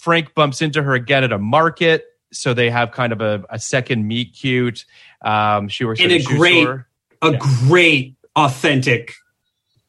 Frank 0.00 0.34
bumps 0.34 0.62
into 0.62 0.82
her 0.82 0.94
again 0.94 1.22
at 1.24 1.32
a 1.32 1.38
market. 1.38 2.04
So 2.32 2.52
they 2.54 2.70
have 2.70 2.90
kind 2.90 3.12
of 3.12 3.20
a, 3.20 3.44
a 3.48 3.60
second 3.60 4.08
meet 4.08 4.34
cute. 4.34 4.84
Um, 5.24 5.68
she 5.68 5.84
works 5.84 6.00
in 6.00 6.10
a 6.10 6.20
great, 6.20 6.62
store. 6.62 6.88
a 7.22 7.30
Yeah. 7.30 7.38
great, 7.68 8.16
authentic 8.34 9.14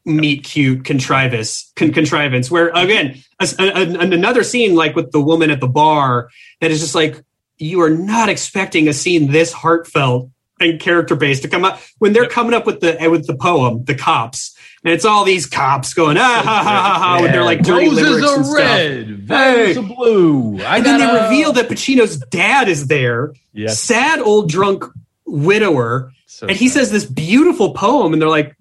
meet 0.06 0.44
cute 0.44 0.86
contrivance 0.86 1.72
con- 1.76 1.92
contrivance. 1.92 2.52
Where 2.52 2.70
again, 2.70 3.24
a, 3.40 3.48
a- 3.60 4.00
another 4.00 4.44
scene 4.44 4.76
like 4.76 4.96
with 4.96 5.12
the 5.12 5.20
woman 5.22 5.50
at 5.50 5.60
the 5.60 5.68
bar 5.68 6.30
that 6.62 6.72
is 6.72 6.80
just 6.80 6.96
like 6.96 7.24
you 7.58 7.82
are 7.82 7.90
not 7.90 8.30
expecting 8.30 8.88
a 8.88 8.94
scene 8.94 9.32
this 9.32 9.52
heartfelt 9.54 10.30
and 10.60 10.80
character 10.80 11.16
based 11.16 11.42
to 11.42 11.48
come 11.50 11.66
up 11.66 11.82
when 12.00 12.14
they're 12.14 12.28
coming 12.30 12.54
up 12.54 12.66
with 12.66 12.80
the 12.82 12.98
with 13.10 13.28
the 13.28 13.36
poem, 13.36 13.84
the 13.86 13.96
cops, 13.96 14.56
and 14.84 14.94
it's 14.94 15.04
all 15.06 15.26
these 15.26 15.46
cops 15.48 15.94
going 15.94 16.18
ah 16.18 16.22
ha 16.22 16.64
ha 16.64 16.64
ha 16.64 17.00
ha 17.00 17.26
and 17.26 17.34
they're 17.34 17.44
like 17.44 17.62
dirty 17.62 17.88
Roses 17.90 18.24
are 18.24 18.56
red, 18.56 19.20
violets 19.28 19.74
Hey. 19.74 19.80
are 19.80 19.84
blue. 19.84 20.62
I 20.64 20.78
and 20.78 20.86
then 20.86 21.00
they 21.00 21.06
a- 21.10 21.24
reveal 21.24 21.52
that 21.54 21.68
Pacino's 21.68 22.18
dad 22.18 22.70
is 22.70 22.88
there, 22.88 23.34
Yes. 23.54 23.80
sad 23.80 24.20
old 24.20 24.50
drunk 24.50 24.86
widower, 25.26 26.12
So 26.28 26.48
and 26.48 26.56
he 26.56 26.70
says 26.70 26.92
this 26.92 27.06
beautiful 27.06 27.74
poem, 27.74 28.14
and 28.14 28.22
they're 28.22 28.30
like, 28.30 28.56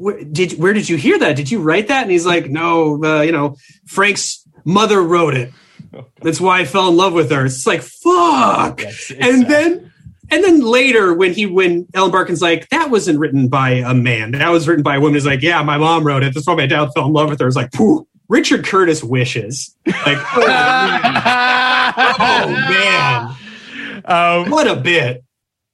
"Where 0.00 0.22
did 0.24 0.52
where 0.58 0.72
did 0.72 0.88
you 0.88 0.96
hear 0.96 1.18
that? 1.18 1.36
Did 1.36 1.50
you 1.50 1.60
write 1.60 1.88
that?" 1.88 2.02
And 2.02 2.10
he's 2.10 2.26
like, 2.26 2.48
"No, 2.50 3.02
uh, 3.04 3.20
you 3.22 3.32
know, 3.32 3.56
Frank's 3.86 4.42
mother 4.64 5.02
wrote 5.02 5.34
it. 5.34 5.52
That's 6.22 6.40
why 6.40 6.60
I 6.60 6.64
fell 6.64 6.88
in 6.88 6.96
love 6.96 7.12
with 7.12 7.30
her." 7.30 7.44
It's 7.46 7.66
like 7.66 7.82
fuck, 7.82 8.80
Yes, 8.82 9.10
it's 9.10 9.26
and 9.26 9.40
sad. 9.42 9.48
then. 9.48 9.86
And 10.32 10.44
then 10.44 10.60
later, 10.60 11.12
when 11.12 11.32
he 11.32 11.46
when 11.46 11.88
Ellen 11.92 12.12
Barkin's 12.12 12.40
like, 12.40 12.68
that 12.68 12.88
wasn't 12.88 13.18
written 13.18 13.48
by 13.48 13.70
a 13.70 13.92
man, 13.94 14.30
that 14.32 14.48
was 14.50 14.68
written 14.68 14.84
by 14.84 14.94
a 14.94 15.00
woman. 15.00 15.14
He's 15.14 15.26
like, 15.26 15.42
yeah, 15.42 15.60
my 15.64 15.76
mom 15.76 16.06
wrote 16.06 16.22
it. 16.22 16.34
That's 16.34 16.46
why 16.46 16.54
my 16.54 16.66
dad 16.66 16.88
fell 16.94 17.06
in 17.06 17.12
love 17.12 17.30
with 17.30 17.40
her. 17.40 17.48
It's 17.48 17.56
like, 17.56 17.72
Phew. 17.74 18.06
Richard 18.28 18.64
Curtis 18.64 19.02
wishes. 19.02 19.74
Like, 19.86 20.18
oh, 20.36 20.46
man. 22.48 23.36
Um, 24.04 24.50
What 24.50 24.66
a 24.66 24.76
bit. 24.76 25.24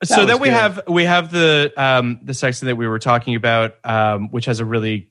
So 0.04 0.26
then 0.26 0.40
we 0.40 0.48
good. 0.48 0.54
have 0.54 0.80
we 0.88 1.04
have 1.04 1.30
the 1.30 1.72
um 1.76 2.20
the 2.22 2.34
section 2.34 2.66
that 2.66 2.76
we 2.76 2.86
were 2.86 2.98
talking 2.98 3.34
about 3.34 3.74
um 3.84 4.30
which 4.30 4.44
has 4.44 4.60
a 4.60 4.64
really 4.64 5.10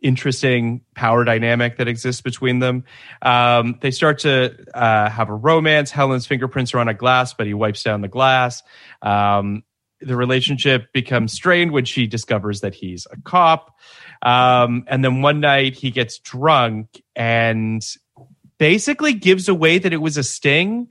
interesting 0.00 0.80
power 0.96 1.24
dynamic 1.24 1.76
that 1.76 1.86
exists 1.88 2.22
between 2.22 2.58
them. 2.58 2.84
Um 3.20 3.78
they 3.80 3.90
start 3.90 4.20
to 4.20 4.56
uh 4.74 5.10
have 5.10 5.28
a 5.28 5.34
romance. 5.34 5.90
Helen's 5.90 6.26
fingerprints 6.26 6.74
are 6.74 6.78
on 6.78 6.88
a 6.88 6.94
glass 6.94 7.34
but 7.34 7.46
he 7.46 7.54
wipes 7.54 7.82
down 7.82 8.00
the 8.00 8.08
glass. 8.08 8.62
Um 9.00 9.64
the 10.00 10.16
relationship 10.16 10.92
becomes 10.92 11.32
strained 11.32 11.70
when 11.70 11.84
she 11.84 12.06
discovers 12.06 12.60
that 12.62 12.74
he's 12.74 13.06
a 13.10 13.20
cop. 13.22 13.76
Um 14.22 14.84
and 14.86 15.04
then 15.04 15.22
one 15.22 15.40
night 15.40 15.74
he 15.74 15.90
gets 15.90 16.18
drunk 16.18 17.02
and 17.16 17.82
basically 18.58 19.12
gives 19.14 19.48
away 19.48 19.78
that 19.78 19.92
it 19.92 19.96
was 19.96 20.16
a 20.16 20.22
sting 20.22 20.88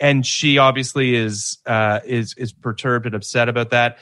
and 0.00 0.24
she 0.24 0.58
obviously 0.58 1.14
is 1.14 1.58
uh, 1.66 2.00
is 2.04 2.34
is 2.34 2.52
perturbed 2.52 3.06
and 3.06 3.14
upset 3.14 3.48
about 3.48 3.70
that. 3.70 3.98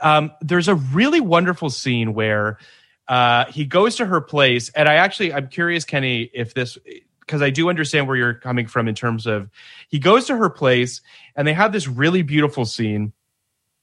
Um, 0.00 0.32
there's 0.40 0.68
a 0.68 0.74
really 0.74 1.20
wonderful 1.20 1.70
scene 1.70 2.14
where 2.14 2.58
uh, 3.08 3.46
he 3.46 3.64
goes 3.64 3.96
to 3.96 4.06
her 4.06 4.20
place, 4.20 4.68
and 4.70 4.88
I 4.88 4.94
actually 4.94 5.32
I'm 5.32 5.48
curious, 5.48 5.84
Kenny, 5.84 6.30
if 6.34 6.54
this 6.54 6.78
because 7.20 7.42
I 7.42 7.50
do 7.50 7.68
understand 7.68 8.06
where 8.06 8.16
you're 8.16 8.34
coming 8.34 8.66
from 8.66 8.88
in 8.88 8.94
terms 8.94 9.26
of 9.26 9.50
he 9.88 9.98
goes 9.98 10.26
to 10.26 10.36
her 10.36 10.50
place, 10.50 11.00
and 11.34 11.46
they 11.46 11.54
have 11.54 11.72
this 11.72 11.88
really 11.88 12.22
beautiful 12.22 12.64
scene 12.64 13.12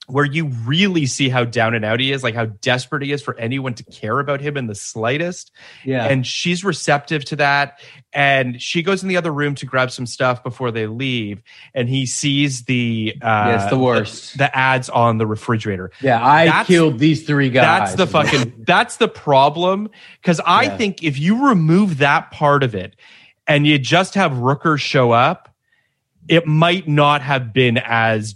where 0.08 0.26
you 0.26 0.48
really 0.66 1.06
see 1.06 1.30
how 1.30 1.46
down 1.46 1.74
and 1.74 1.86
out 1.86 2.00
he 2.02 2.12
is, 2.12 2.24
like 2.24 2.36
how 2.36 2.46
desperate 2.46 3.04
he 3.04 3.14
is 3.14 3.22
for 3.22 3.38
anyone 3.40 3.74
to 3.74 3.84
care 3.86 4.20
about 4.20 4.42
him 4.42 4.58
in 4.58 4.68
the 4.68 4.76
slightest 4.76 5.52
yeah. 5.86 6.06
and 6.06 6.28
she's 6.28 6.64
receptive 6.64 7.24
to 7.24 7.38
that 7.38 7.80
and 8.12 8.62
she 8.62 8.84
goes 8.84 9.02
in 9.02 9.08
the 9.10 9.16
other 9.16 9.32
room 9.32 9.56
to 9.56 9.66
grab 9.66 9.90
some 9.92 10.06
stuff 10.06 10.44
before 10.44 10.72
they 10.72 10.88
leave 10.88 11.42
and 11.74 11.88
he 11.88 12.06
sees 12.06 12.64
the 12.66 13.14
uh 13.22 13.26
Yeah, 13.26 13.62
it's 13.62 13.70
the 13.70 13.80
worst. 13.80 14.34
the, 14.34 14.40
the 14.40 14.58
ads 14.58 14.90
on 14.90 15.20
the 15.20 15.26
refrigerator 15.26 15.92
yeah, 16.02 16.24
I 16.26 16.46
that's- 16.46 16.68
killed 16.68 17.00
these 17.00 17.26
three 17.26 17.50
guys. 17.50 17.64
that's 17.64 17.96
the 17.96 18.08
fucking 18.08 18.66
that's 18.68 18.98
the 18.98 19.08
problem 19.08 19.90
because 20.22 20.42
i 20.46 20.64
Yeah. 20.64 20.78
think 20.78 21.02
if 21.04 21.18
you 21.18 21.48
remove 21.48 22.00
that 22.00 22.30
part 22.32 22.64
of 22.64 22.76
it 22.76 22.98
and 23.48 23.66
you 23.66 23.80
just 23.80 24.16
have 24.16 24.34
rooker 24.34 24.78
show 24.78 25.12
up 25.12 25.50
it 26.28 26.46
might 26.46 26.88
not 26.88 27.22
have 27.22 27.54
been 27.54 27.78
as 27.78 28.36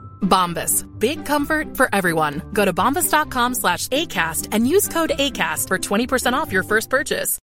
Bombas. 0.21 0.87
Big 0.99 1.25
comfort 1.25 1.77
for 1.77 1.93
everyone. 1.93 2.41
Go 2.53 2.65
to 2.65 2.73
bombas.com 2.73 3.53
slash 3.55 3.87
ACAST 3.89 4.47
and 4.51 4.67
use 4.67 4.87
code 4.87 5.11
ACAST 5.17 5.67
for 5.67 5.77
20% 5.77 6.33
off 6.33 6.51
your 6.51 6.63
first 6.63 6.89
purchase. 6.89 7.37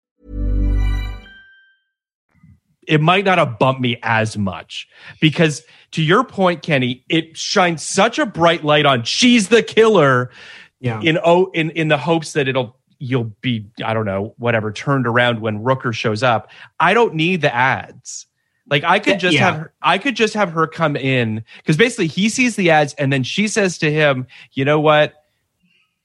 it 2.88 3.00
might 3.00 3.24
not 3.24 3.36
have 3.38 3.58
bumped 3.58 3.80
me 3.80 3.98
as 4.04 4.38
much 4.38 4.86
because 5.20 5.64
to 5.90 6.00
your 6.04 6.22
point 6.22 6.62
kenny 6.62 7.04
it 7.08 7.36
shines 7.36 7.82
such 7.82 8.16
a 8.20 8.24
bright 8.24 8.62
light 8.62 8.86
on 8.86 9.02
she's 9.02 9.48
the 9.48 9.60
killer 9.60 10.30
Yeah. 10.78 11.00
in 11.02 11.18
oh 11.24 11.50
in 11.52 11.70
in 11.70 11.88
the 11.88 11.98
hopes 11.98 12.34
that 12.34 12.46
it'll 12.46 12.78
you'll 13.00 13.32
be 13.40 13.66
i 13.84 13.92
don't 13.92 14.04
know 14.06 14.34
whatever 14.38 14.70
turned 14.70 15.04
around 15.08 15.40
when 15.40 15.64
rooker 15.64 15.92
shows 15.92 16.22
up 16.22 16.48
i 16.78 16.94
don't 16.94 17.14
need 17.14 17.40
the 17.40 17.52
ads 17.52 18.26
like 18.68 18.84
i 18.84 18.98
could 18.98 19.18
just 19.20 19.34
Yeah. 19.34 19.44
have 19.50 19.56
her, 19.56 19.72
i 19.82 19.98
could 19.98 20.16
just 20.16 20.34
have 20.34 20.52
her 20.52 20.66
come 20.66 20.96
in 20.96 21.44
because 21.58 21.76
basically 21.76 22.06
he 22.06 22.28
sees 22.28 22.56
the 22.56 22.70
ads 22.70 22.94
and 22.94 23.12
then 23.12 23.22
she 23.22 23.48
says 23.48 23.78
to 23.78 23.90
him 23.90 24.26
you 24.52 24.64
know 24.64 24.80
what 24.80 25.14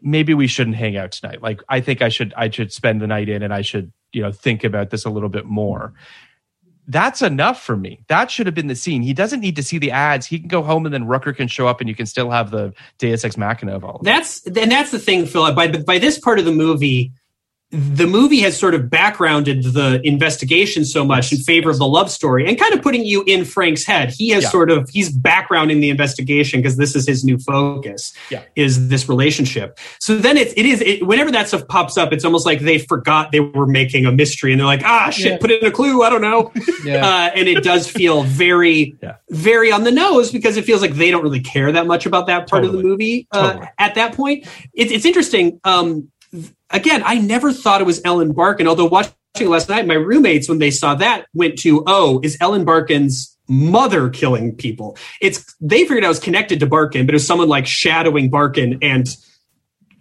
maybe 0.02 0.34
we 0.34 0.48
shouldn't 0.48 0.76
hang 0.76 0.98
out 0.98 1.12
tonight 1.12 1.42
like 1.42 1.62
i 1.70 1.80
think 1.80 2.02
i 2.02 2.10
should 2.10 2.34
i 2.36 2.50
should 2.50 2.72
spend 2.72 3.02
the 3.02 3.08
night 3.08 3.30
in 3.30 3.44
and 3.44 3.54
i 3.54 3.62
should 3.62 3.92
you 4.12 4.22
know 4.22 4.32
think 4.32 4.64
about 4.64 4.90
this 4.90 5.06
a 5.06 5.10
little 5.10 5.30
bit 5.30 5.46
more 5.46 5.94
that's 6.88 7.22
enough 7.22 7.62
for 7.62 7.78
me. 7.78 8.04
That 8.08 8.32
should 8.32 8.48
have 8.48 8.56
been 8.56 8.68
the 8.68 8.76
scene. 8.76 9.02
He 9.02 9.14
doesn't 9.14 9.40
need 9.40 9.56
to 9.56 9.64
see 9.64 9.78
the 9.78 9.92
ads. 9.92 10.26
He 10.26 10.40
can 10.40 10.48
go 10.50 10.62
home 10.62 10.86
and 10.86 10.94
then 10.94 11.06
Rooker 11.06 11.34
can 11.34 11.48
show 11.48 11.68
up 11.68 11.80
and 11.80 11.88
you 11.88 11.96
can 11.96 12.08
still 12.08 12.32
have 12.32 12.52
the 12.52 12.74
Deus 12.98 13.24
Ex 13.24 13.38
Machina 13.38 13.76
of 13.76 13.86
all 13.86 13.98
of. 13.98 14.04
That's 14.04 14.46
and 14.46 14.70
that's 14.70 14.92
the 14.92 15.00
thing, 15.00 15.26
Phil. 15.26 15.54
By 15.54 15.68
by 15.68 16.00
this 16.00 16.20
part 16.20 16.40
of 16.40 16.44
the 16.44 16.52
movie, 16.52 17.14
the 17.72 18.06
movie 18.06 18.42
has 18.42 18.58
sort 18.60 18.76
of 18.76 18.90
backgrounded 18.90 19.64
the 19.64 20.02
investigation 20.06 20.84
so 20.84 21.06
much 21.06 21.32
in 21.32 21.38
favor 21.40 21.70
of 21.70 21.78
the 21.78 21.88
love 21.88 22.12
story 22.12 22.46
and 22.48 22.60
kind 22.60 22.74
of 22.74 22.82
putting 22.82 23.06
you 23.06 23.24
in 23.28 23.46
Frank's 23.46 23.86
head. 23.86 24.12
He 24.12 24.30
has 24.32 24.44
Yeah. 24.44 24.50
sort 24.50 24.70
of 24.72 24.90
he's 24.90 25.10
backgrounding 25.16 25.80
the 25.80 25.90
investigation 25.90 26.60
because 26.62 26.76
this 26.78 26.96
is 26.98 27.08
his 27.08 27.24
new 27.24 27.38
focus. 27.38 28.12
Yeah. 28.30 28.44
Is 28.58 28.90
this 28.90 29.08
relationship? 29.08 29.80
So 30.00 30.18
then 30.18 30.36
it's 30.36 30.54
it 30.58 30.66
is 30.66 30.82
it, 30.82 31.08
whenever 31.08 31.32
that 31.32 31.48
stuff 31.48 31.66
pops 31.70 31.98
up, 31.98 32.12
it's 32.12 32.26
almost 32.26 32.46
like 32.46 32.60
they 32.60 32.78
forgot 32.78 33.32
they 33.32 33.40
were 33.40 33.66
making 33.68 34.06
a 34.06 34.12
mystery 34.12 34.52
and 34.52 34.60
they're 34.60 34.66
like, 34.68 34.84
ah, 34.84 35.10
shit, 35.10 35.32
Yeah. 35.34 35.38
put 35.38 35.52
in 35.52 35.64
a 35.66 35.72
clue. 35.72 36.04
I 36.04 36.10
don't 36.10 36.22
know. 36.22 36.52
Yeah. 36.84 37.06
Uh, 37.06 37.30
and 37.36 37.48
it 37.48 37.64
does 37.64 37.88
feel 37.90 38.24
very, 38.24 38.96
Yeah. 39.04 39.16
very 39.30 39.72
on 39.72 39.84
the 39.84 39.92
nose 39.92 40.32
because 40.32 40.58
it 40.58 40.66
feels 40.66 40.82
like 40.82 40.96
they 40.96 41.12
don't 41.12 41.22
really 41.24 41.40
care 41.42 41.72
that 41.72 41.86
much 41.86 42.06
about 42.08 42.26
that 42.28 42.50
part 42.50 42.66
of 42.66 42.72
the 42.74 42.82
movie 42.82 43.28
uh, 43.32 43.52
Totally. 43.54 43.70
at 43.78 43.96
that 43.96 44.14
point. 44.16 44.48
It's 44.74 44.92
it's 44.92 45.06
interesting. 45.06 45.60
Um, 45.64 46.10
again, 46.70 47.04
I 47.06 47.20
never 47.20 47.52
thought 47.52 47.82
it 47.82 47.86
was 47.86 48.02
Ellen 48.06 48.34
Barkin, 48.34 48.68
although 48.68 48.86
watching 48.86 49.14
last 49.40 49.70
night. 49.70 49.88
My 49.88 49.96
roommates, 49.96 50.50
when 50.50 50.60
they 50.60 50.72
saw 50.72 50.96
that, 50.96 51.26
went 51.34 51.58
to, 51.60 51.84
"Oh, 51.88 52.20
is 52.24 52.38
Ellen 52.42 52.66
Barkin's 52.66 53.38
mother 53.48 54.10
killing 54.10 54.56
people?" 54.56 54.98
It's 55.22 55.56
they 55.60 55.82
figured 55.82 56.04
I 56.04 56.10
was 56.10 56.20
connected 56.20 56.60
to 56.60 56.68
Barkin, 56.68 57.06
but 57.06 57.14
it 57.14 57.16
was 57.16 57.28
someone 57.28 57.50
like 57.50 57.66
shadowing 57.66 58.30
Barkin 58.30 58.80
and 58.82 59.08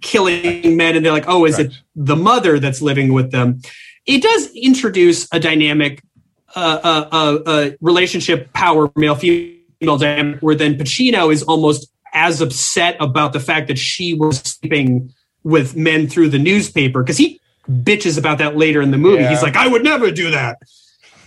killing 0.01 0.77
men, 0.77 0.97
and 0.97 1.05
they're 1.05 1.12
like, 1.12 1.28
"Oh, 1.28 1.44
is 1.44 1.59
it 1.59 1.73
the 1.94 2.16
mother 2.16 2.59
that's 2.59 2.82
living 2.82 3.12
with 3.12 3.31
them?" 3.31 3.61
It 4.07 4.23
does 4.23 4.51
introduce 4.55 5.28
a 5.32 5.39
dynamic, 5.39 6.02
uh, 6.57 6.81
uh, 6.82 7.09
uh, 7.12 7.39
uh 7.47 7.70
relationship, 7.81 8.52
power, 8.52 8.90
male 8.97 9.15
female 9.15 9.98
dynamic, 9.98 10.40
where 10.40 10.55
then 10.55 10.77
Pacino 10.77 11.32
is 11.32 11.43
almost 11.43 11.93
as 12.12 12.40
upset 12.40 12.97
about 12.98 13.32
the 13.32 13.40
fact 13.40 13.69
that 13.69 13.78
she 13.78 14.15
was 14.15 14.39
sleeping 14.39 15.12
with 15.42 15.76
men 15.76 16.06
through 16.08 16.28
the 16.28 16.38
newspaper 16.38 17.02
because 17.02 17.16
he 17.18 17.40
bitches 17.68 18.18
about 18.18 18.38
that 18.38 18.56
later 18.56 18.80
in 18.82 18.90
the 18.90 18.98
movie. 18.98 19.22
Yeah. 19.22 19.30
He's 19.30 19.42
like, 19.42 19.56
I 19.56 19.66
would 19.68 19.82
never 19.84 20.10
do 20.10 20.30
that. 20.32 20.58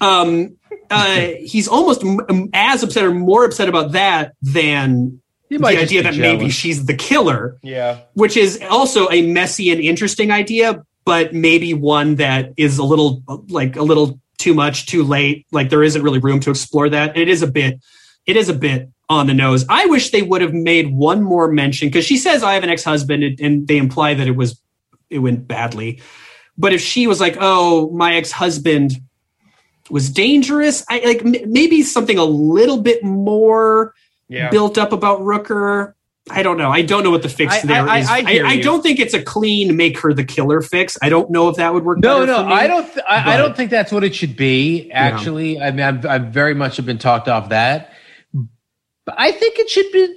Um, 0.01 0.57
uh, 0.89 1.15
he's 1.39 1.67
almost 1.67 2.03
m- 2.03 2.49
as 2.53 2.83
upset 2.83 3.03
or 3.03 3.13
more 3.13 3.45
upset 3.45 3.69
about 3.69 3.93
that 3.93 4.35
than 4.41 5.21
He 5.49 5.57
the 5.57 5.65
idea 5.67 6.03
that 6.03 6.15
maybe 6.17 6.49
she's 6.49 6.85
the 6.85 6.95
killer, 6.95 7.57
Yeah. 7.63 7.99
which 8.13 8.37
is 8.37 8.59
also 8.69 9.09
a 9.09 9.21
messy 9.25 9.71
and 9.71 9.79
interesting 9.81 10.31
idea, 10.31 10.83
but 11.05 11.33
maybe 11.33 11.73
one 11.73 12.15
that 12.15 12.53
is 12.57 12.77
a 12.77 12.83
little 12.83 13.23
like 13.49 13.75
a 13.75 13.83
little 13.83 14.19
too 14.37 14.53
much, 14.53 14.87
too 14.87 15.03
late. 15.03 15.45
Like 15.51 15.69
there 15.69 15.83
isn't 15.83 16.01
really 16.01 16.19
room 16.19 16.39
to 16.41 16.49
explore 16.49 16.89
that. 16.89 17.11
And 17.11 17.17
it 17.19 17.29
is 17.29 17.41
a 17.43 17.47
bit, 17.47 17.79
it 18.25 18.35
is 18.35 18.49
a 18.49 18.53
bit 18.53 18.89
on 19.09 19.27
the 19.27 19.33
nose. 19.33 19.65
I 19.69 19.85
wish 19.87 20.11
they 20.11 20.21
would 20.21 20.41
have 20.41 20.53
made 20.53 20.93
one 20.93 21.21
more 21.21 21.47
mention 21.51 21.89
because 21.89 22.05
she 22.05 22.17
says 22.17 22.41
I 22.43 22.53
have 22.53 22.63
an 22.63 22.69
ex-husband, 22.69 23.23
and- 23.23 23.39
and 23.39 23.67
they 23.67 23.77
imply 23.77 24.13
that 24.13 24.27
it 24.27 24.35
was 24.35 24.59
it 25.09 25.19
went 25.19 25.47
badly. 25.47 26.01
But 26.57 26.73
if 26.73 26.81
she 26.81 27.05
was 27.07 27.19
like, 27.21 27.37
"Oh, 27.39 27.89
my 27.91 28.15
ex-husband 28.15 28.93
was 29.89 30.09
dangerous," 30.09 30.83
I 30.89 31.01
like 31.05 31.23
m- 31.25 31.51
maybe 31.51 31.81
something 31.83 32.17
a 32.17 32.23
little 32.23 32.77
bit 32.81 33.03
more 33.03 33.93
Yeah. 34.29 34.49
built 34.49 34.77
up 34.77 34.91
about 34.93 35.19
Rooker. 35.21 35.93
I 36.31 36.41
don't 36.41 36.57
know. 36.57 36.71
I 36.71 36.81
don't 36.83 37.03
know 37.03 37.11
what 37.11 37.21
the 37.21 37.29
fix 37.29 37.53
I- 37.53 37.67
there 37.67 37.87
I- 37.87 37.97
is. 37.99 38.09
I- 38.09 38.41
I 38.45 38.57
don't 38.61 38.81
think 38.81 38.99
it's 38.99 39.13
a 39.13 39.21
clean 39.21 39.75
make 39.75 39.99
her 39.99 40.13
the 40.13 40.23
killer 40.23 40.61
fix. 40.61 40.97
I 41.01 41.09
don't 41.09 41.29
know 41.29 41.49
if 41.49 41.57
that 41.57 41.73
would 41.73 41.83
work. 41.83 41.99
No, 41.99 42.23
no, 42.25 42.45
me. 42.45 42.53
I 42.53 42.65
don't. 42.65 42.85
Th- 42.85 43.05
I, 43.07 43.33
I 43.33 43.37
don't 43.37 43.55
think 43.57 43.69
that's 43.69 43.91
what 43.91 44.03
it 44.05 44.15
should 44.15 44.37
be. 44.37 44.89
Actually, 44.91 45.59
I 45.59 45.71
mean, 45.71 45.81
I've, 45.81 46.05
I've 46.05 46.25
very 46.27 46.53
much 46.55 46.77
have 46.77 46.85
been 46.85 46.97
talked 46.97 47.27
off 47.27 47.49
that, 47.49 47.92
but 49.05 49.15
I 49.17 49.31
think 49.31 49.59
it 49.59 49.69
should 49.69 49.91
be 49.91 50.15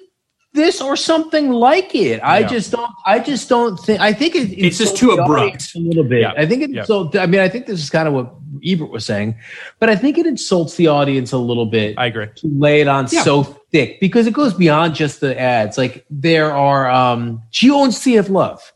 this 0.52 0.80
or 0.80 0.96
something 0.96 1.50
like 1.50 1.94
it. 1.94 2.18
I 2.20 2.38
Yeah. 2.40 2.46
just 2.48 2.72
don't. 2.72 2.90
I 3.04 3.18
just 3.18 3.48
don't 3.48 3.76
think. 3.78 4.00
I 4.00 4.12
think 4.12 4.34
it, 4.34 4.50
It's 4.52 4.78
just 4.78 4.92
insults 4.92 5.00
too 5.00 5.10
abrupt. 5.10 5.74
a 5.74 5.78
little 5.78 6.04
bit. 6.04 6.20
Yeah. 6.22 6.32
I 6.36 6.46
think 6.46 6.62
it. 6.62 6.70
Yeah. 6.70 6.84
So 6.84 7.10
I 7.18 7.26
mean, 7.26 7.40
I 7.40 7.48
think 7.48 7.66
this 7.66 7.80
is 7.82 7.90
kind 7.90 8.08
of 8.08 8.14
what 8.14 8.32
Ebert 8.64 8.90
was 8.90 9.04
saying, 9.04 9.34
but 9.80 9.90
I 9.90 9.96
think 9.96 10.16
it 10.16 10.24
insults 10.24 10.76
the 10.76 10.86
audience 10.86 11.32
a 11.32 11.38
little 11.38 11.66
bit. 11.66 11.94
I 11.98 12.06
agree. 12.06 12.28
to 12.36 12.48
lay 12.48 12.80
it 12.80 12.88
on 12.88 13.06
so 13.06 13.42
thick 13.70 14.00
because 14.00 14.26
it 14.26 14.32
goes 14.32 14.54
beyond 14.54 14.94
just 14.94 15.20
the 15.20 15.38
ads. 15.38 15.76
Like 15.76 16.06
there 16.08 16.52
are, 16.54 16.88
um, 16.90 17.42
she 17.50 17.70
owns 17.70 17.98
of 18.16 18.30
Love, 18.30 18.72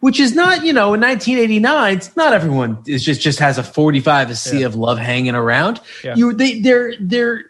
which 0.00 0.18
is 0.18 0.34
not, 0.34 0.64
you 0.64 0.72
know, 0.72 0.94
in 0.94 1.00
1989, 1.00 1.96
it's 1.96 2.16
not 2.16 2.32
everyone 2.32 2.82
is 2.88 3.04
just 3.04 3.20
just 3.20 3.38
has 3.38 3.56
a 3.56 3.62
45 3.62 4.30
a 4.30 4.34
Sea 4.34 4.62
of 4.64 4.74
Love 4.74 4.98
hanging 4.98 5.36
around. 5.36 5.80
You, 6.16 6.32
they, 6.32 6.60
they're, 6.60 6.94
they're. 7.00 7.44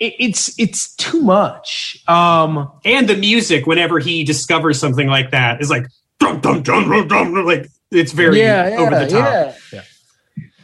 It- 0.00 0.14
It's 0.18 0.58
it's 0.58 0.94
too 0.96 1.20
much. 1.22 1.98
Um, 2.08 2.70
and 2.84 3.08
the 3.08 3.16
music 3.16 3.66
whenever 3.66 3.98
he 3.98 4.24
discovers 4.24 4.78
something 4.78 5.06
like 5.08 5.30
that 5.30 5.60
is 5.60 5.70
like 5.70 5.86
dum 6.18 6.40
dum 6.40 6.62
dum 6.62 6.88
dum 6.88 7.08
dum 7.08 7.44
like 7.44 7.68
it's 7.90 8.12
very 8.12 8.40
yeah, 8.40 8.68
yeah, 8.68 8.76
over 8.78 8.90
the 8.98 9.06
top. 9.06 9.12
yeah. 9.12 9.54
Yeah. 9.72 9.82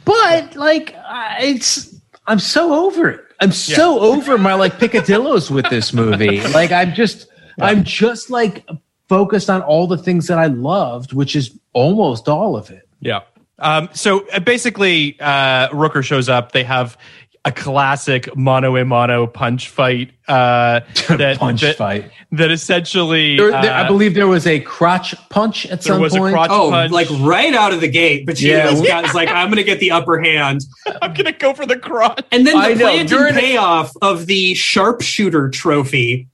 But 0.05 0.57
like, 0.57 0.95
I- 0.97 1.39
it's 1.43 1.95
I'm 2.27 2.39
so 2.39 2.87
over 2.87 3.09
it. 3.09 3.21
I'm 3.41 3.53
so 3.53 3.99
over 4.01 4.39
my 4.39 4.55
like 4.55 4.75
picadillos 4.79 5.51
with 5.51 5.69
this 5.71 5.93
movie. 5.93 6.41
Like 6.53 6.71
I'm 6.73 6.95
just 6.95 7.29
I'm 7.61 7.85
just 7.85 8.31
like 8.31 8.65
focused 9.09 9.51
on 9.51 9.63
all 9.63 9.87
the 9.87 9.99
things 9.99 10.27
that 10.29 10.39
I 10.39 10.47
loved, 10.47 11.13
which 11.13 11.35
is 11.37 11.59
almost 11.73 12.29
all 12.29 12.57
of 12.57 12.71
it. 12.71 12.89
Yeah. 13.01 13.21
Um, 13.59 13.89
so 13.93 14.27
uh, 14.31 14.41
basically, 14.41 15.17
uh, 15.21 15.69
Rooker 15.69 16.03
shows 16.03 16.29
up. 16.29 16.53
They 16.53 16.65
have 16.65 16.97
a 17.45 17.51
classic 17.51 18.35
mono 18.37 18.77
a 18.77 18.85
mono 18.85 19.27
punch 19.27 19.69
fight. 19.69 20.13
Uh, 20.29 20.81
that, 21.09 21.39
Punch 21.39 21.61
that, 21.63 21.77
fight. 21.77 22.11
That 22.31 22.51
essentially, 22.53 23.37
There, 23.37 23.51
there- 23.51 23.73
I 23.73 23.83
uh, 23.83 23.89
believe 23.89 24.15
there 24.15 24.29
was 24.29 24.47
a 24.47 24.61
crotch 24.61 25.15
punch 25.29 25.67
at 25.67 25.81
There 25.83 25.95
some 25.95 26.01
was 26.01 26.15
a 26.15 26.19
point. 26.19 26.35
crotch 26.35 26.51
Oh, 26.53 26.71
punch. 26.71 26.93
like 26.93 27.09
right 27.21 27.53
out 27.53 27.73
of 27.73 27.81
the 27.81 27.89
gate, 27.89 28.27
but 28.27 28.41
Yeah. 28.41 28.71
yeah, 28.81 29.01
like, 29.13 29.29
I'm 29.29 29.49
gonna 29.49 29.65
get 29.65 29.81
the 29.81 29.91
upper 29.91 30.21
hand. 30.21 30.61
I'm 31.03 31.15
gonna 31.15 31.33
go 31.33 31.53
for 31.53 31.67
the 31.67 31.77
crotch. 31.79 32.25
And 32.31 32.47
then 32.47 32.55
the 32.57 32.85
I 32.87 33.03
during- 33.05 33.35
payoff 33.35 33.93
of 34.03 34.27
the 34.27 34.55
sharpshooter 34.55 35.49
trophy. 35.51 36.29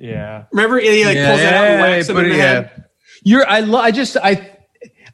Yeah. 0.00 0.44
Remember 0.52 0.78
he 0.78 1.04
like 1.04 1.16
pulls 1.18 1.40
it 1.40 1.52
out 1.52 1.64
and 1.66 1.80
whacks 1.80 2.08
him 2.08 2.14
but 2.16 2.24
in 2.24 2.30
the 2.32 2.36
head. 2.36 2.84
You're 3.24 3.48
I 3.48 3.60
lo- 3.60 3.80
I 3.80 3.90
just 3.92 4.16
I 4.16 4.56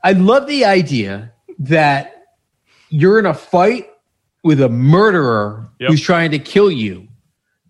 I 0.02 0.12
love 0.12 0.46
the 0.46 0.64
idea 0.66 1.32
that 1.60 2.22
you're 2.90 3.18
in 3.18 3.24
a 3.26 3.32
fight 3.34 3.88
with 4.44 4.60
a 4.60 4.68
murderer 4.68 5.68
Yep. 5.80 5.90
who's 5.90 6.00
trying 6.00 6.30
to 6.30 6.38
kill 6.38 6.70
you 6.70 7.08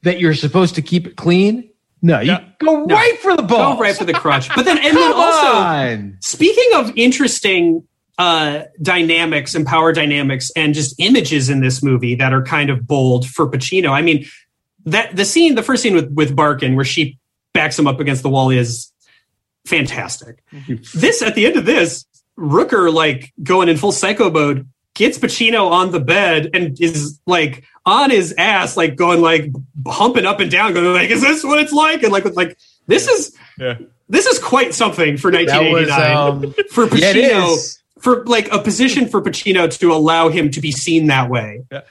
that 0.02 0.20
you're 0.20 0.34
supposed 0.34 0.74
to 0.74 0.82
keep 0.82 1.06
it 1.06 1.16
clean. 1.16 1.70
No, 2.02 2.20
you 2.20 2.32
Yeah. 2.32 2.44
go 2.60 2.84
right 2.84 3.18
for 3.22 3.34
the 3.36 3.42
ball. 3.42 3.74
Go 3.76 3.80
right 3.80 3.96
for 3.96 4.04
the 4.04 4.12
crotch. 4.12 4.48
But 4.54 4.64
then 4.66 4.76
and 4.84 4.94
then 4.96 5.12
also 5.12 5.46
on. 5.56 6.16
Speaking 6.20 6.68
of 6.74 6.92
interesting 6.96 7.84
uh, 8.18 8.64
dynamics 8.82 9.54
and 9.54 9.66
power 9.66 9.92
dynamics 9.92 10.50
and 10.54 10.72
just 10.74 10.94
images 10.98 11.48
in 11.50 11.60
this 11.60 11.82
movie 11.82 12.14
that 12.14 12.32
are 12.32 12.42
kind 12.42 12.70
of 12.70 12.86
bold 12.86 13.26
for 13.26 13.50
Pacino. 13.50 13.90
I 13.90 14.02
mean, 14.02 14.26
that 14.84 15.16
the 15.16 15.24
scene, 15.24 15.54
the 15.56 15.62
first 15.64 15.82
scene 15.82 15.94
with 15.94 16.12
with 16.12 16.36
Barkin, 16.36 16.76
where 16.76 16.84
she 16.84 17.18
backs 17.54 17.76
him 17.78 17.86
up 17.88 17.98
against 18.00 18.22
the 18.22 18.28
wall, 18.28 18.50
is 18.50 18.92
fantastic. 19.66 20.42
This 20.94 21.22
at 21.22 21.34
the 21.34 21.46
end 21.46 21.56
of 21.56 21.64
this, 21.64 22.04
Rooker 22.38 22.92
like 22.92 23.32
going 23.42 23.68
in 23.68 23.76
full 23.76 23.92
psycho 23.92 24.30
mode 24.30 24.68
gets 24.94 25.18
Pacino 25.18 25.70
on 25.70 25.90
the 25.90 26.00
bed 26.00 26.50
and 26.54 26.80
is 26.80 27.20
like 27.26 27.64
on 27.84 28.10
his 28.10 28.32
ass, 28.38 28.76
like 28.76 28.96
going 28.96 29.20
like 29.20 29.50
humping 29.86 30.24
up 30.24 30.40
and 30.40 30.50
down, 30.50 30.72
going 30.72 30.86
like, 30.94 31.10
"Is 31.10 31.20
this 31.20 31.44
what 31.44 31.58
it's 31.58 31.72
like?" 31.72 32.02
And 32.02 32.12
like, 32.12 32.24
with 32.24 32.36
like 32.36 32.56
this 32.86 33.06
is 33.08 33.36
Yeah. 33.58 33.76
this 34.08 34.26
is 34.26 34.38
quite 34.38 34.74
something 34.74 35.16
for 35.16 35.30
That 35.30 35.42
was 35.46 35.88
1989 35.88 36.16
um, 36.16 36.54
for 36.70 36.86
Pacino 36.86 37.54
is. 37.54 37.82
for 37.98 38.24
like 38.26 38.50
a 38.52 38.58
position 38.58 39.08
for 39.08 39.20
Pacino 39.20 39.68
to 39.78 39.92
allow 39.92 40.28
him 40.28 40.50
to 40.52 40.60
be 40.60 40.70
seen 40.72 41.08
that 41.08 41.28
way 41.28 41.62
Yeah. 41.72 41.82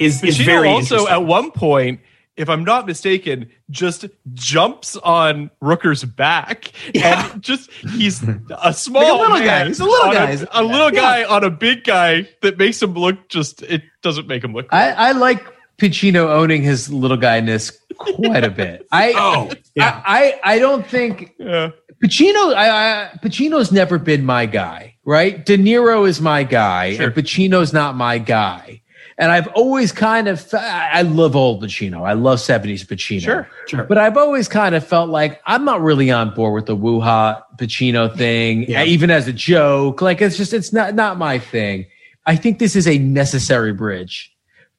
is 0.00 0.22
is 0.24 0.38
very 0.38 0.68
also 0.68 1.06
at 1.08 1.24
one 1.24 1.50
point, 1.50 2.00
if 2.36 2.48
I'm 2.48 2.64
not 2.64 2.86
mistaken, 2.86 3.50
just 3.70 4.06
jumps 4.34 4.96
on 4.96 5.50
Rooker's 5.62 6.04
back 6.04 6.72
Yeah. 6.94 7.30
and 7.32 7.42
just 7.42 7.70
he's 7.70 8.22
a 8.62 8.72
small 8.72 9.02
Like 9.02 9.12
a 9.12 9.16
little 9.16 9.36
man 9.38 9.44
guy. 9.46 9.66
He's 9.68 9.80
a 9.80 9.84
little 9.84 10.12
guy. 10.12 10.30
a, 10.52 10.62
little 10.62 10.90
guy 10.90 11.24
on 11.24 11.44
a 11.44 11.50
big 11.50 11.84
guy 11.84 12.28
that 12.42 12.56
makes 12.58 12.82
him 12.82 12.94
look 12.94 13.28
just 13.28 13.62
it 13.62 13.82
doesn't 14.02 14.26
make 14.26 14.42
him 14.42 14.52
look 14.54 14.66
I, 14.72 14.90
I 14.92 15.12
like 15.12 15.44
Pacino 15.78 16.28
owning 16.28 16.62
his 16.62 16.90
little 16.92 17.16
guyness 17.16 17.72
quite 17.98 18.44
a 18.44 18.50
bit. 18.50 18.86
I 18.92 19.12
Oh, 19.16 19.50
yeah. 19.74 20.02
I, 20.06 20.38
I 20.44 20.54
I 20.54 20.58
don't 20.58 20.86
think 20.86 21.34
yeah. 21.38 21.70
Pacino, 22.04 22.52
I, 22.54 22.68
I, 23.04 23.10
Pacino's 23.22 23.70
never 23.70 23.96
been 23.96 24.24
my 24.24 24.44
guy, 24.46 24.96
right? 25.04 25.44
De 25.46 25.56
Niro 25.56 26.08
is 26.08 26.20
my 26.20 26.42
guy, 26.42 26.96
Sure. 26.96 27.06
and 27.06 27.14
Pacino's 27.14 27.72
not 27.72 27.94
my 27.94 28.18
guy. 28.18 28.81
And 29.18 29.30
I've 29.30 29.48
always 29.48 29.92
kind 29.92 30.26
of, 30.28 30.40
fe- 30.40 30.58
I 30.58 31.02
love 31.02 31.36
old 31.36 31.62
Pacino. 31.62 32.06
I 32.08 32.14
love 32.14 32.38
70s 32.38 32.86
Pacino. 32.86 33.20
Sure, 33.22 33.48
sure. 33.68 33.84
But 33.84 33.98
I've 33.98 34.16
always 34.16 34.48
kind 34.48 34.74
of 34.74 34.86
felt 34.86 35.10
like 35.10 35.40
I'm 35.46 35.64
not 35.64 35.80
really 35.82 36.10
on 36.10 36.34
board 36.34 36.54
with 36.54 36.66
the 36.66 36.74
woo-ha 36.76 37.42
Pacino 37.56 38.14
thing, 38.16 38.64
Yeah. 38.68 38.84
even 38.84 39.10
as 39.10 39.28
a 39.28 39.32
joke. 39.32 40.00
Like 40.00 40.20
it's 40.22 40.36
just, 40.36 40.52
it's 40.52 40.72
not, 40.72 40.94
not 40.94 41.18
my 41.18 41.38
thing. 41.38 41.86
I 42.26 42.36
think 42.36 42.58
this 42.58 42.74
is 42.76 42.86
a 42.88 42.98
necessary 42.98 43.72
bridge 43.72 44.32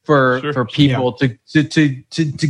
for, 0.03 0.39
Sure. 0.41 0.53
for 0.53 0.65
people 0.65 1.14
to, 1.14 1.38
to, 1.51 1.64
to, 1.64 2.01
to, 2.11 2.31
to 2.38 2.47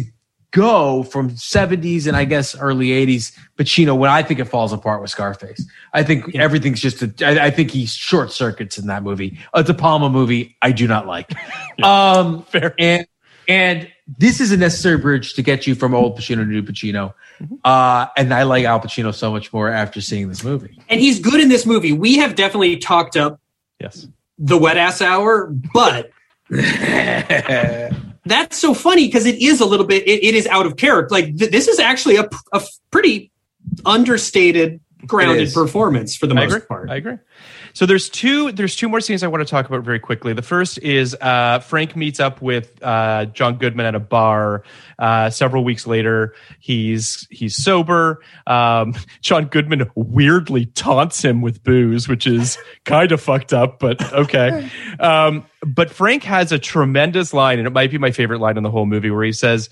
go 0.53 1.03
from 1.03 1.31
70s 1.31 2.07
and 2.07 2.15
I 2.15 2.25
guess 2.25 2.55
early 2.57 2.87
80s 2.89 3.35
Pacino 3.57 3.97
when 3.97 4.09
I 4.11 4.21
think 4.23 4.39
it 4.39 4.45
falls 4.45 4.71
apart 4.71 5.01
with 5.01 5.09
Scarface. 5.09 5.65
I 5.93 6.03
think 6.03 6.35
everything's 6.35 6.79
just 6.79 7.01
a, 7.01 7.11
I, 7.25 7.47
I 7.47 7.49
think 7.49 7.71
he 7.71 7.85
short 7.87 8.31
circuits 8.31 8.77
in 8.77 8.85
that 8.87 9.01
movie. 9.03 9.39
A 9.55 9.63
De 9.63 9.73
Palma 9.73 10.09
movie 10.09 10.55
I 10.61 10.71
do 10.71 10.87
not 10.87 11.07
like. 11.07 11.31
Um 11.83 12.43
Fair. 12.51 12.75
and 12.79 13.07
and 13.49 13.89
this 14.19 14.39
is 14.39 14.51
a 14.51 14.57
necessary 14.57 14.97
bridge 14.97 15.33
to 15.33 15.41
get 15.41 15.65
you 15.65 15.73
from 15.75 15.95
old 15.95 16.17
Pacino 16.17 16.35
to 16.37 16.45
new 16.45 16.61
Pacino. 16.61 17.13
Uh 17.65 18.05
and 18.15 18.31
I 18.33 18.43
like 18.43 18.63
Al 18.65 18.79
Pacino 18.79 19.13
so 19.13 19.31
much 19.31 19.51
more 19.51 19.69
after 19.69 20.01
seeing 20.01 20.29
this 20.29 20.43
movie. 20.43 20.77
and 20.87 20.99
he's 21.01 21.19
good 21.19 21.39
in 21.41 21.49
this 21.49 21.65
movie. 21.65 21.91
We 21.93 22.17
have 22.17 22.35
definitely 22.35 22.77
talked 22.77 23.17
up 23.17 23.39
Yes. 23.79 24.07
the 24.37 24.57
wet 24.57 24.77
ass 24.77 25.01
hour, 25.01 25.47
but 25.73 26.11
that's 28.25 28.57
so 28.57 28.73
funny 28.73 29.07
because 29.07 29.25
it 29.25 29.41
is 29.41 29.59
a 29.59 29.65
little 29.65 29.85
bit 29.85 30.03
it, 30.07 30.23
it 30.23 30.35
is 30.35 30.47
out 30.47 30.65
of 30.65 30.77
character. 30.77 31.13
Like 31.13 31.37
th- 31.37 31.51
this 31.51 31.67
is 31.67 31.79
actually 31.79 32.17
a, 32.17 32.29
a 32.51 32.61
pretty 32.91 33.31
understated, 33.85 34.79
grounded 35.05 35.53
performance 35.53 36.15
for 36.15 36.27
the 36.27 36.35
I 36.35 36.45
most 36.45 36.53
agree. 36.55 36.67
part. 36.67 36.89
I 36.89 36.95
agree. 36.95 37.17
So 37.73 37.87
there's 37.87 38.07
two 38.07 38.51
there's 38.51 38.75
two 38.75 38.87
more 38.87 39.01
scenes 39.01 39.23
I 39.23 39.27
want 39.27 39.45
to 39.45 39.49
talk 39.49 39.67
about 39.67 39.83
very 39.83 39.99
quickly. 39.99 40.33
The 40.33 40.43
first 40.43 40.77
is 40.79 41.15
uh, 41.19 41.59
Frank 41.59 41.95
meets 41.95 42.19
up 42.19 42.41
with 42.41 42.81
uh, 42.83 43.25
John 43.25 43.57
Goodman 43.57 43.87
at 43.87 43.95
a 43.95 43.99
bar. 43.99 44.63
Uh, 44.99 45.31
several 45.31 45.63
weeks 45.63 45.87
later, 45.87 46.35
he's 46.59 47.27
he's 47.31 47.55
sober. 47.55 48.21
Um, 48.45 48.93
John 49.21 49.45
Goodman 49.45 49.89
weirdly 49.95 50.67
taunts 50.67 51.23
him 51.23 51.41
with 51.41 51.63
booze, 51.63 52.07
which 52.07 52.27
is 52.27 52.57
kind 52.85 53.11
of 53.11 53.19
fucked 53.19 53.53
up, 53.53 53.79
but 53.79 54.01
okay. 54.13 54.69
Um, 54.99 55.45
but 55.65 55.89
Frank 55.89 56.23
has 56.23 56.51
a 56.51 56.59
tremendous 56.59 57.33
line, 57.33 57.57
and 57.57 57.67
it 57.67 57.71
might 57.71 57.89
be 57.89 57.97
my 57.97 58.11
favorite 58.11 58.39
line 58.39 58.57
in 58.57 58.63
the 58.63 58.69
whole 58.69 58.85
movie, 58.85 59.09
where 59.09 59.23
he 59.23 59.33
says 59.33 59.69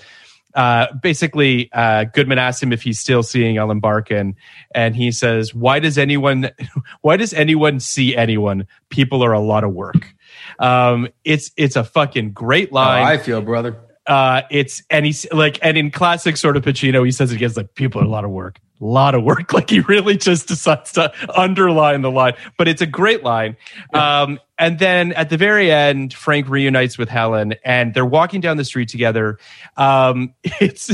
uh, 0.53 0.87
basically, 1.01 1.71
uh, 1.73 2.05
Goodman 2.05 2.37
asks 2.37 2.61
him 2.61 2.73
if 2.73 2.81
he's 2.81 2.99
still 2.99 3.23
seeing 3.23 3.57
Ellen 3.57 3.79
Barkin, 3.79 4.35
and 4.73 4.95
he 4.95 5.11
says, 5.11 5.53
"Why 5.53 5.79
does 5.79 5.97
anyone? 5.97 6.49
Why 7.01 7.17
does 7.17 7.33
anyone 7.33 7.79
see 7.79 8.15
anyone? 8.15 8.67
People 8.89 9.23
are 9.23 9.33
a 9.33 9.39
lot 9.39 9.63
of 9.63 9.73
work." 9.73 10.13
Um, 10.59 11.07
it's 11.23 11.51
it's 11.57 11.75
a 11.75 11.83
fucking 11.83 12.31
great 12.31 12.71
line. 12.71 13.03
How 13.03 13.11
I 13.11 13.17
feel, 13.17 13.41
brother. 13.41 13.77
Uh, 14.07 14.41
it's 14.49 14.83
and 14.89 15.05
he's 15.05 15.31
like, 15.31 15.59
and 15.61 15.77
in 15.77 15.91
classic 15.91 16.37
sort 16.37 16.57
of 16.57 16.63
Pacino, 16.63 17.05
he 17.05 17.11
says 17.11 17.31
it 17.31 17.35
again, 17.35 17.51
like 17.55 17.75
people 17.75 18.01
are 18.01 18.05
a 18.05 18.09
lot 18.09 18.25
of 18.25 18.31
work, 18.31 18.59
a 18.81 18.85
lot 18.85 19.13
of 19.13 19.23
work. 19.23 19.53
Like 19.61 19.69
he 19.69 19.81
really 19.81 20.17
just 20.17 20.47
decides 20.47 20.93
to 20.93 21.13
underline 21.37 22.01
the 22.01 22.09
line, 22.09 22.33
but 22.57 22.67
it's 22.67 22.81
a 22.81 22.87
great 22.87 23.23
line. 23.23 23.57
Um, 23.93 24.39
and 24.57 24.79
then 24.79 25.11
at 25.13 25.29
the 25.29 25.37
very 25.37 25.71
end, 25.71 26.13
Frank 26.13 26.49
reunites 26.49 26.97
with 26.97 27.09
Helen, 27.09 27.53
and 27.63 27.93
they're 27.93 28.05
walking 28.05 28.41
down 28.41 28.57
the 28.57 28.65
street 28.65 28.89
together. 28.89 29.37
Um, 29.77 30.33
it's 30.43 30.91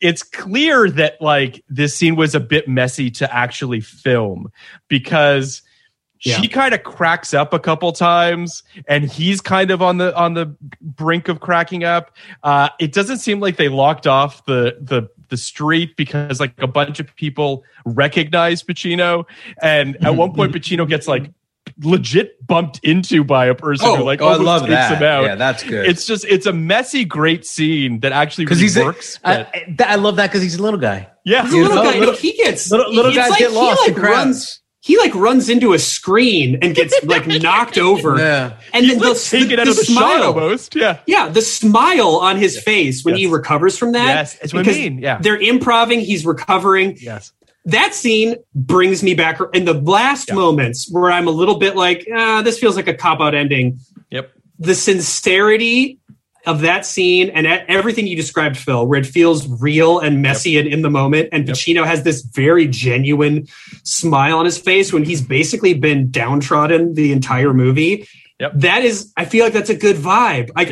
it's 0.00 0.22
clear 0.22 0.90
that 0.90 1.22
like 1.22 1.64
this 1.68 1.96
scene 1.96 2.16
was 2.16 2.34
a 2.34 2.40
bit 2.40 2.68
messy 2.68 3.10
to 3.12 3.34
actually 3.34 3.80
film 3.80 4.52
because 4.88 5.62
Yeah. 6.24 6.40
she 6.40 6.46
kind 6.48 6.72
of 6.72 6.82
cracks 6.84 7.34
up 7.34 7.52
a 7.52 7.58
couple 7.58 7.90
times 7.92 8.62
and 8.86 9.04
he's 9.10 9.40
kind 9.40 9.70
of 9.72 9.82
on 9.82 9.98
the 9.98 10.16
on 10.16 10.34
the 10.34 10.54
brink 10.80 11.28
of 11.28 11.40
cracking 11.40 11.82
up 11.82 12.12
uh 12.44 12.68
it 12.78 12.92
doesn't 12.92 13.18
seem 13.18 13.40
like 13.40 13.56
they 13.56 13.68
locked 13.68 14.06
off 14.06 14.44
the 14.46 14.76
the 14.80 15.08
the 15.30 15.36
street 15.36 15.96
because 15.96 16.38
like 16.38 16.52
a 16.62 16.66
bunch 16.68 17.00
of 17.00 17.14
people 17.16 17.64
recognize 17.84 18.62
Pacino 18.62 19.24
and 19.60 19.96
at 20.04 20.14
one 20.14 20.32
point 20.36 20.52
Pacino 20.52 20.88
gets 20.88 21.08
like 21.08 21.30
legit 21.82 22.44
bumped 22.46 22.80
into 22.84 23.24
by 23.24 23.46
a 23.46 23.54
person 23.54 23.86
Oh, 23.88 23.96
who 23.96 24.02
like 24.04 24.20
oh, 24.20 24.28
I 24.28 24.36
love 24.36 24.62
takes 24.62 24.72
that. 24.72 24.98
him 24.98 25.02
out. 25.04 25.22
Yeah, 25.24 25.34
that's 25.36 25.62
good. 25.62 25.86
It's 25.88 26.06
just 26.06 26.24
it's 26.26 26.46
a 26.46 26.52
messy 26.52 27.04
great 27.04 27.46
scene 27.46 28.00
that 28.00 28.12
actually 28.12 28.46
really 28.46 28.60
he's 28.62 28.76
works. 28.76 29.18
I, 29.24 29.46
but- 29.76 29.86
I- 29.88 29.92
I 29.92 29.94
love 29.96 30.16
that 30.16 30.26
because 30.28 30.42
he's 30.42 30.56
a 30.56 30.62
little 30.62 30.78
guy. 30.80 31.08
yeah. 31.24 31.42
He's 31.44 31.52
a 31.54 31.56
little 31.56 31.76
know, 31.76 31.82
guy. 31.92 31.98
little- 31.98 32.14
he 32.16 32.32
gets 32.36 32.70
little- 32.70 32.92
little 32.92 33.12
guys 33.14 33.30
like 33.30 33.38
get 33.38 33.52
lost 33.52 33.80
He 33.82 33.88
in 33.88 33.94
like 33.94 34.02
crowds. 34.02 34.16
runs. 34.18 34.58
He 34.84 34.98
like 34.98 35.14
runs 35.14 35.48
into 35.48 35.74
a 35.74 35.78
screen 35.78 36.58
and 36.60 36.74
gets 36.74 36.92
like 37.04 37.24
knocked 37.42 37.78
over. 37.78 38.18
Yeah. 38.18 38.58
And 38.72 38.84
He's 38.84 38.98
then 38.98 39.08
like 39.08 39.16
the, 39.16 39.20
taken 39.22 39.60
out 39.60 39.64
the 39.66 39.70
of 39.70 39.76
the 39.76 39.84
shot 39.84 39.94
smile. 39.94 40.22
almost. 40.24 40.74
Yeah. 40.74 40.98
Yeah, 41.06 41.28
the 41.28 41.40
smile 41.40 42.16
on 42.16 42.36
his 42.36 42.60
face 42.60 43.04
when 43.04 43.14
he 43.14 43.28
recovers 43.28 43.78
from 43.78 43.92
that. 43.92 44.06
Yes, 44.08 44.34
that's 44.40 44.52
what 44.52 44.58
I 44.58 44.62
because 44.64 44.78
mean, 44.78 44.98
yeah. 44.98 45.18
they're 45.18 45.40
improving. 45.40 46.00
He's 46.00 46.26
recovering. 46.26 46.96
Yes. 47.00 47.32
That 47.64 47.94
scene 47.94 48.34
brings 48.56 49.04
me 49.04 49.14
back 49.14 49.38
in 49.54 49.66
the 49.66 49.74
last 49.74 50.30
Yeah. 50.30 50.34
moments 50.34 50.90
where 50.90 51.12
I'm 51.12 51.28
a 51.28 51.30
little 51.30 51.58
bit 51.58 51.76
like, 51.76 52.04
ah, 52.12 52.42
this 52.42 52.58
feels 52.58 52.74
like 52.74 52.88
a 52.88 52.94
cop 52.94 53.20
out 53.20 53.36
ending. 53.36 53.78
Yep. 54.10 54.32
The 54.58 54.74
sincerity 54.74 56.00
of 56.46 56.62
that 56.62 56.84
scene 56.84 57.30
and 57.30 57.46
everything 57.46 58.06
you 58.06 58.16
described, 58.16 58.56
Phil, 58.56 58.86
where 58.86 58.98
it 58.98 59.06
feels 59.06 59.46
real 59.60 60.00
and 60.00 60.22
messy 60.22 60.58
and 60.58 60.66
in 60.66 60.82
the 60.82 60.90
moment. 60.90 61.28
And 61.32 61.46
Pacino 61.46 61.84
has 61.84 62.02
this 62.02 62.22
very 62.22 62.66
genuine 62.66 63.46
smile 63.84 64.38
on 64.38 64.44
his 64.44 64.58
face 64.58 64.92
when 64.92 65.04
he's 65.04 65.22
basically 65.22 65.74
been 65.74 66.10
downtrodden 66.10 66.94
the 66.94 67.12
entire 67.12 67.54
movie. 67.54 68.08
Yep. 68.40 68.52
That 68.56 68.84
is, 68.84 69.12
I 69.16 69.24
feel 69.24 69.44
like 69.44 69.52
that's 69.52 69.70
a 69.70 69.76
good 69.76 69.96
vibe. 69.96 70.50
I, 70.56 70.64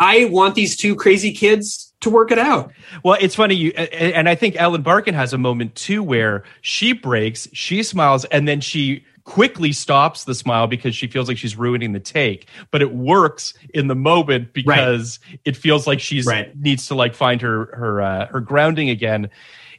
I, 0.00 0.22
I 0.22 0.24
want 0.24 0.56
these 0.56 0.76
two 0.76 0.96
crazy 0.96 1.32
kids 1.32 1.94
to 2.00 2.10
work 2.10 2.32
it 2.32 2.38
out. 2.38 2.72
Well, 3.04 3.16
it's 3.20 3.36
funny 3.36 3.54
you 3.54 3.70
and 3.70 4.28
I 4.28 4.34
think 4.34 4.56
Ellen 4.56 4.82
Barkin 4.82 5.14
has 5.14 5.32
a 5.32 5.38
moment 5.38 5.76
too 5.76 6.02
where 6.02 6.42
she 6.62 6.92
breaks, 6.92 7.48
she 7.52 7.82
smiles, 7.82 8.24
and 8.26 8.48
then 8.48 8.60
she 8.60 9.04
quickly 9.26 9.72
stops 9.72 10.24
the 10.24 10.34
smile 10.34 10.68
because 10.68 10.94
she 10.94 11.08
feels 11.08 11.26
like 11.28 11.36
she's 11.36 11.56
ruining 11.56 11.92
the 11.92 12.00
take. 12.00 12.48
But 12.70 12.80
it 12.80 12.94
works 12.94 13.52
in 13.74 13.88
the 13.88 13.94
moment 13.94 14.52
because 14.52 15.18
it 15.44 15.56
feels 15.56 15.86
like 15.86 16.00
she's 16.00 16.24
Right. 16.26 16.56
needs 16.58 16.86
to 16.86 16.94
like 16.94 17.14
find 17.14 17.42
her 17.42 17.66
her 17.76 18.00
uh, 18.00 18.26
her 18.28 18.40
grounding 18.40 18.88
again. 18.88 19.28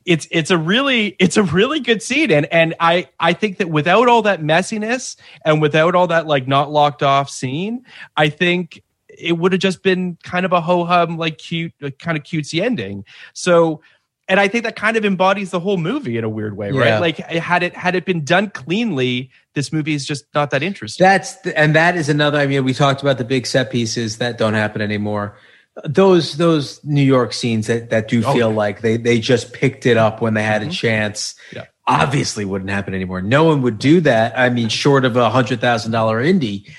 It's 0.05 0.27
it's 0.31 0.51
a 0.51 0.57
really 0.57 1.15
it's 1.19 1.37
a 1.37 1.43
really 1.43 1.79
good 1.79 2.03
scene 2.03 2.29
and 2.31 2.45
and 2.51 2.75
I 2.79 3.07
I 3.19 3.33
think 3.33 3.57
that 3.57 3.69
without 3.69 4.07
all 4.07 4.21
that 4.23 4.41
messiness 4.41 5.15
and 5.43 5.61
without 5.61 5.95
all 5.95 6.07
that 6.07 6.27
like 6.27 6.47
not 6.47 6.69
locked 6.69 7.01
off 7.01 7.29
scene, 7.29 7.85
I 8.15 8.29
think 8.29 8.83
it 9.09 9.37
would 9.37 9.51
have 9.51 9.61
just 9.61 9.81
been 9.81 10.17
kind 10.23 10.45
of 10.45 10.53
a 10.53 10.61
ho 10.61 10.85
hum, 10.85 11.17
like 11.17 11.37
cute, 11.39 11.73
kind 11.99 12.17
of 12.17 12.23
cutesy 12.23 12.61
ending. 12.61 13.03
So, 13.33 13.81
and 14.29 14.39
I 14.39 14.47
think 14.47 14.63
that 14.65 14.75
kind 14.75 14.97
of 14.97 15.05
embodies 15.05 15.51
the 15.51 15.59
whole 15.59 15.77
movie 15.77 16.17
in 16.17 16.23
a 16.23 16.29
weird 16.29 16.57
way, 16.57 16.71
Yeah. 16.71 16.93
right? 16.95 16.99
Like, 16.99 17.17
had 17.17 17.63
it 17.63 17.75
had 17.75 17.95
it 17.95 18.05
been 18.05 18.23
done 18.25 18.49
cleanly, 18.49 19.29
this 19.53 19.71
movie 19.71 19.93
is 19.93 20.05
just 20.05 20.25
not 20.33 20.49
that 20.51 20.63
interesting. 20.63 21.03
That's 21.03 21.35
the, 21.41 21.57
and 21.57 21.75
that 21.75 21.95
is 21.95 22.09
another. 22.09 22.37
I 22.39 22.47
mean, 22.47 22.63
we 22.65 22.73
talked 22.73 23.01
about 23.01 23.17
the 23.17 23.23
big 23.25 23.45
set 23.47 23.71
pieces 23.71 24.17
that 24.17 24.37
don't 24.37 24.53
happen 24.53 24.81
anymore. 24.81 25.37
Those 25.85 26.37
those 26.37 26.83
New 26.83 27.03
York 27.03 27.33
scenes 27.33 27.67
that 27.67 27.89
that 27.91 28.07
do 28.07 28.23
Oh, 28.25 28.33
feel 28.33 28.51
like 28.51 28.81
they 28.81 28.97
they 28.97 29.19
just 29.19 29.53
picked 29.53 29.85
it 29.85 29.95
up 29.97 30.21
when 30.21 30.33
they 30.33 30.43
had 30.43 30.63
a 30.63 30.69
chance. 30.69 31.35
Yeah. 31.53 31.65
Obviously, 31.85 32.43
wouldn't 32.43 32.69
happen 32.71 32.93
anymore. 32.93 33.21
No 33.21 33.45
one 33.45 33.61
would 33.61 33.77
do 33.79 34.01
that. 34.01 34.37
I 34.37 34.49
mean, 34.49 34.67
short 34.69 35.05
of 35.05 35.15
a 35.15 35.29
hundred 35.29 35.61
thousand 35.61 35.91
dollar 35.91 36.21
indie. 36.21 36.69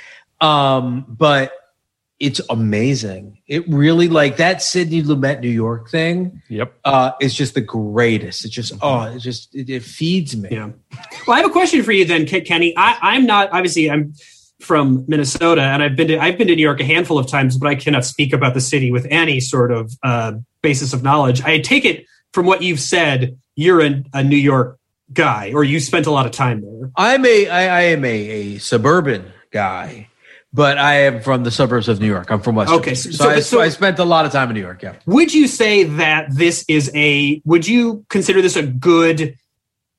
Um, 0.41 1.07
but 1.09 1.53
it's 2.21 2.41
amazing. 2.51 3.39
It 3.47 3.69
really 3.69 4.09
like 4.09 4.39
that 4.39 4.61
Sidney 4.61 5.03
Lumet 5.03 5.41
New 5.41 5.49
York 5.49 5.89
thing. 5.89 6.43
Yep. 6.49 6.75
Uh, 6.85 7.13
is 7.21 7.35
just 7.35 7.55
the 7.55 7.61
greatest. 7.61 8.45
It 8.45 8.49
just 8.49 8.73
oh, 8.83 9.03
it 9.03 9.21
just 9.21 9.55
it, 9.55 9.71
it 9.71 9.83
feeds 9.83 10.37
me. 10.37 10.49
Yeah. 10.51 10.71
Well, 11.27 11.37
I 11.37 11.41
have 11.41 11.51
a 11.51 11.53
question 11.53 11.83
for 11.83 11.93
you 11.93 12.05
then, 12.05 12.27
Kenny. 12.27 12.77
I, 12.77 12.99
I'm 13.01 13.27
not 13.27 13.51
obviously 13.53 13.91
I'm 13.91 14.15
from 14.61 15.05
Minnesota, 15.07 15.63
and 15.63 15.83
I've 15.83 15.95
been 15.95 16.09
to 16.09 16.19
I've 16.19 16.37
been 16.37 16.49
to 16.49 16.57
New 16.57 16.63
York 16.63 16.81
a 16.81 16.85
handful 16.85 17.19
of 17.19 17.29
times, 17.29 17.57
but 17.57 17.69
I 17.69 17.77
cannot 17.77 18.05
speak 18.05 18.33
about 18.33 18.55
the 18.55 18.61
city 18.61 18.91
with 18.91 19.07
any 19.11 19.39
sort 19.41 19.71
of 19.71 19.93
uh, 20.03 20.33
basis 20.63 20.93
of 20.93 21.03
knowledge. 21.03 21.43
I 21.43 21.61
take 21.61 21.85
it 21.85 22.05
from 22.33 22.47
what 22.47 22.63
you've 22.63 22.81
said, 22.81 23.39
you're 23.55 23.81
a, 23.81 24.03
a 24.13 24.25
New 24.25 24.37
York 24.37 24.79
guy, 25.13 25.53
or 25.55 25.65
you 25.65 25.81
spent 25.81 26.07
a 26.07 26.11
lot 26.11 26.27
of 26.27 26.33
time 26.33 26.63
there. 26.63 26.91
I'm 26.97 27.25
a 27.25 27.49
I, 27.49 27.61
I 27.61 27.81
am 27.83 28.05
a, 28.05 28.09
a 28.09 28.59
suburban 28.59 29.33
guy, 29.53 30.09
but 30.53 30.79
I 30.79 31.03
am 31.03 31.21
from 31.21 31.45
the 31.45 31.51
suburbs 31.51 31.89
of 31.89 32.01
New 32.01 32.07
York. 32.07 32.31
I'm 32.31 32.41
from 32.41 32.55
West. 32.55 32.73
Okay, 32.73 32.95
so, 32.95 33.11
so- 33.11 33.29
I, 33.29 33.41
so- 33.41 33.61
I 33.61 33.69
spent 33.69 33.99
a 33.99 34.05
lot 34.05 34.25
of 34.27 34.33
time 34.33 34.49
in 34.49 34.55
New 34.55 34.61
York. 34.63 34.83
Yeah. 34.83 34.95
Would 35.07 35.33
you 35.35 35.47
say 35.47 35.85
that 35.85 36.29
this 36.35 36.65
is 36.69 36.91
a? 36.95 37.41
Would 37.45 37.67
you 37.69 38.05
consider 38.09 38.41
this 38.43 38.57
a 38.57 38.63
good 38.67 39.37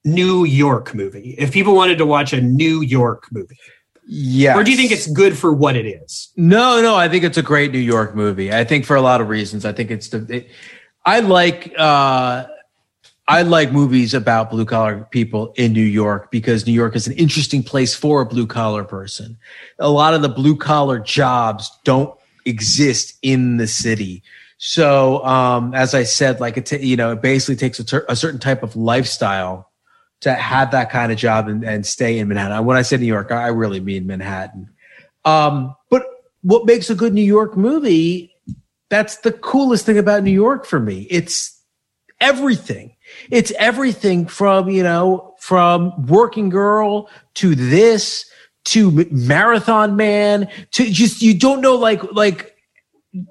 New 0.05 0.45
York 0.45 0.93
movie? 0.95 1.35
If 1.37 1.51
people 1.51 1.75
wanted 1.75 1.97
to 1.99 2.05
watch 2.05 2.33
a 2.33 2.41
New 2.41 2.81
York 2.81 3.27
movie, 3.31 3.57
Yeah. 4.07 4.57
or 4.57 4.63
do 4.63 4.71
you 4.71 4.77
think 4.77 4.91
it's 4.91 5.07
good 5.07 5.37
for 5.37 5.53
what 5.53 5.75
it 5.75 5.85
is? 5.85 6.29
No, 6.35 6.81
no. 6.81 6.95
I 6.95 7.09
think 7.09 7.23
it's 7.23 7.37
a 7.37 7.43
great 7.43 7.71
New 7.71 7.79
York 7.79 8.15
movie. 8.15 8.51
I 8.51 8.63
think 8.63 8.85
for 8.85 8.95
a 8.95 9.01
lot 9.01 9.21
of 9.21 9.29
reasons. 9.29 9.65
I 9.65 9.73
think 9.73 9.91
it's 9.91 10.09
the. 10.09 10.25
It, 10.37 10.49
I 11.05 11.19
like. 11.19 11.73
uh 11.77 12.45
I 13.29 13.43
like 13.43 13.71
movies 13.71 14.15
about 14.15 14.49
blue 14.49 14.65
collar 14.65 15.07
people 15.11 15.53
in 15.55 15.71
New 15.71 15.83
York 15.83 16.31
because 16.31 16.65
New 16.65 16.73
York 16.73 16.95
is 16.95 17.05
an 17.05 17.13
interesting 17.13 17.61
place 17.61 17.93
for 17.93 18.21
a 18.21 18.25
blue 18.25 18.47
collar 18.47 18.83
person. 18.83 19.37
A 19.77 19.87
lot 19.87 20.15
of 20.15 20.23
the 20.23 20.29
blue 20.29 20.57
collar 20.57 20.97
jobs 20.97 21.69
don't 21.83 22.11
exist 22.45 23.19
in 23.21 23.57
the 23.57 23.67
city. 23.67 24.23
So, 24.57 25.23
um, 25.25 25.75
as 25.75 25.93
I 25.93 26.03
said, 26.03 26.39
like 26.39 26.57
it, 26.57 26.65
ta- 26.65 26.77
you 26.77 26.95
know, 26.95 27.11
it 27.11 27.21
basically 27.21 27.55
takes 27.55 27.77
a, 27.77 27.87
cer- 27.87 28.05
a 28.09 28.15
certain 28.15 28.39
type 28.39 28.63
of 28.63 28.75
lifestyle 28.75 29.69
to 30.21 30.33
have 30.33 30.71
that 30.71 30.89
kind 30.89 31.11
of 31.11 31.19
job 31.19 31.47
and, 31.47 31.63
and 31.63 31.85
stay 31.85 32.17
in 32.17 32.29
Manhattan. 32.29 32.65
When 32.65 32.77
I 32.77 32.81
say 32.81 32.97
New 32.97 33.05
York, 33.05 33.31
I 33.31 33.49
really 33.49 33.79
mean 33.79 34.07
Manhattan. 34.07 34.71
Um, 35.23 35.75
but 35.91 36.03
what 36.41 36.65
makes 36.65 36.89
a 36.89 36.95
good 36.95 37.13
New 37.13 37.21
York 37.21 37.55
movie? 37.55 38.33
That's 38.89 39.17
the 39.17 39.31
coolest 39.31 39.85
thing 39.85 39.99
about 39.99 40.23
New 40.23 40.31
York 40.31 40.65
for 40.65 40.79
me. 40.79 41.05
It's 41.11 41.61
everything. 42.19 42.95
It's 43.31 43.51
everything 43.57 44.25
from, 44.27 44.69
you 44.69 44.83
know, 44.83 45.35
from 45.39 46.05
working 46.07 46.49
girl 46.49 47.09
to 47.35 47.55
this 47.55 48.25
to 48.65 49.07
marathon 49.11 49.95
man 49.95 50.49
to 50.71 50.89
just, 50.91 51.21
you 51.21 51.37
don't 51.37 51.61
know, 51.61 51.75
like, 51.75 52.03
like, 52.11 52.55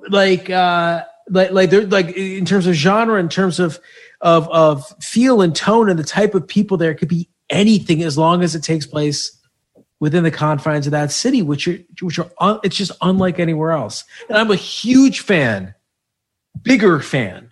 like, 0.09 0.51
uh, 0.51 1.05
like, 1.31 1.53
like, 1.53 1.71
they're 1.71 1.87
like 1.87 2.17
in 2.17 2.45
terms 2.45 2.67
of 2.67 2.75
genre, 2.75 3.21
in 3.21 3.29
terms 3.29 3.61
of, 3.61 3.79
of, 4.21 4.49
of 4.49 4.87
feel 5.03 5.43
and 5.43 5.55
tone 5.55 5.89
and 5.89 5.99
the 5.99 6.05
type 6.05 6.35
of 6.35 6.49
people 6.49 6.77
there 6.77 6.95
could 6.95 7.09
be 7.09 7.29
anything 7.51 8.03
as 8.03 8.19
long 8.19 8.43
as 8.43 8.55
it 8.55 8.63
takes 8.63 8.87
place 8.87 9.39
within 10.01 10.25
the 10.25 10.31
confines 10.31 10.87
of 10.87 10.93
that 10.93 11.11
city, 11.11 11.43
which 11.43 11.67
are 11.69 11.79
which 12.01 12.19
are 12.19 12.31
un, 12.39 12.61
it's 12.63 12.77
just 12.77 12.93
unlike 13.03 13.39
anywhere 13.39 13.73
else. 13.73 14.05
And 14.29 14.39
I'm 14.39 14.51
a 14.51 14.57
huge 14.57 15.21
fan, 15.21 15.75
bigger 16.63 17.01
fan 17.01 17.51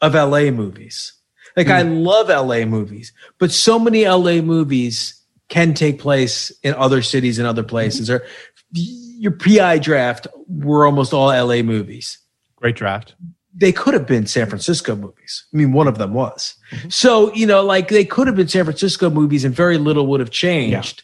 of 0.00 0.14
LA 0.14 0.50
movies. 0.50 1.12
Like 1.58 1.70
I 1.70 1.82
hmm. 1.82 2.04
love 2.04 2.28
LA 2.28 2.64
movies, 2.64 3.12
but 3.38 3.50
so 3.50 3.80
many 3.80 4.06
LA 4.06 4.40
movies 4.40 5.20
can 5.48 5.74
take 5.74 5.98
place 5.98 6.52
in 6.62 6.72
other 6.74 7.02
cities 7.02 7.40
and 7.40 7.48
other 7.48 7.62
mm-hmm. 7.62 7.70
places. 7.70 8.08
Or 8.08 8.24
your 8.70 9.32
PI 9.32 9.78
draft 9.78 10.28
were 10.46 10.86
almost 10.86 11.12
all 11.12 11.28
LA 11.28 11.62
movies. 11.62 12.18
Great 12.54 12.76
draft. 12.76 13.16
They 13.52 13.72
could 13.72 13.94
have 13.94 14.06
been 14.06 14.26
San 14.26 14.46
Francisco 14.46 14.94
movies. 14.94 15.46
I 15.52 15.56
mean, 15.56 15.72
one 15.72 15.88
of 15.88 15.98
them 15.98 16.14
was. 16.14 16.54
Mm-hmm. 16.70 16.90
So, 16.90 17.34
you 17.34 17.44
know, 17.44 17.64
like 17.64 17.88
they 17.88 18.04
could 18.04 18.28
have 18.28 18.36
been 18.36 18.46
San 18.46 18.64
Francisco 18.64 19.10
movies 19.10 19.44
and 19.44 19.52
very 19.52 19.78
little 19.78 20.06
would 20.06 20.20
have 20.20 20.30
changed. 20.30 21.02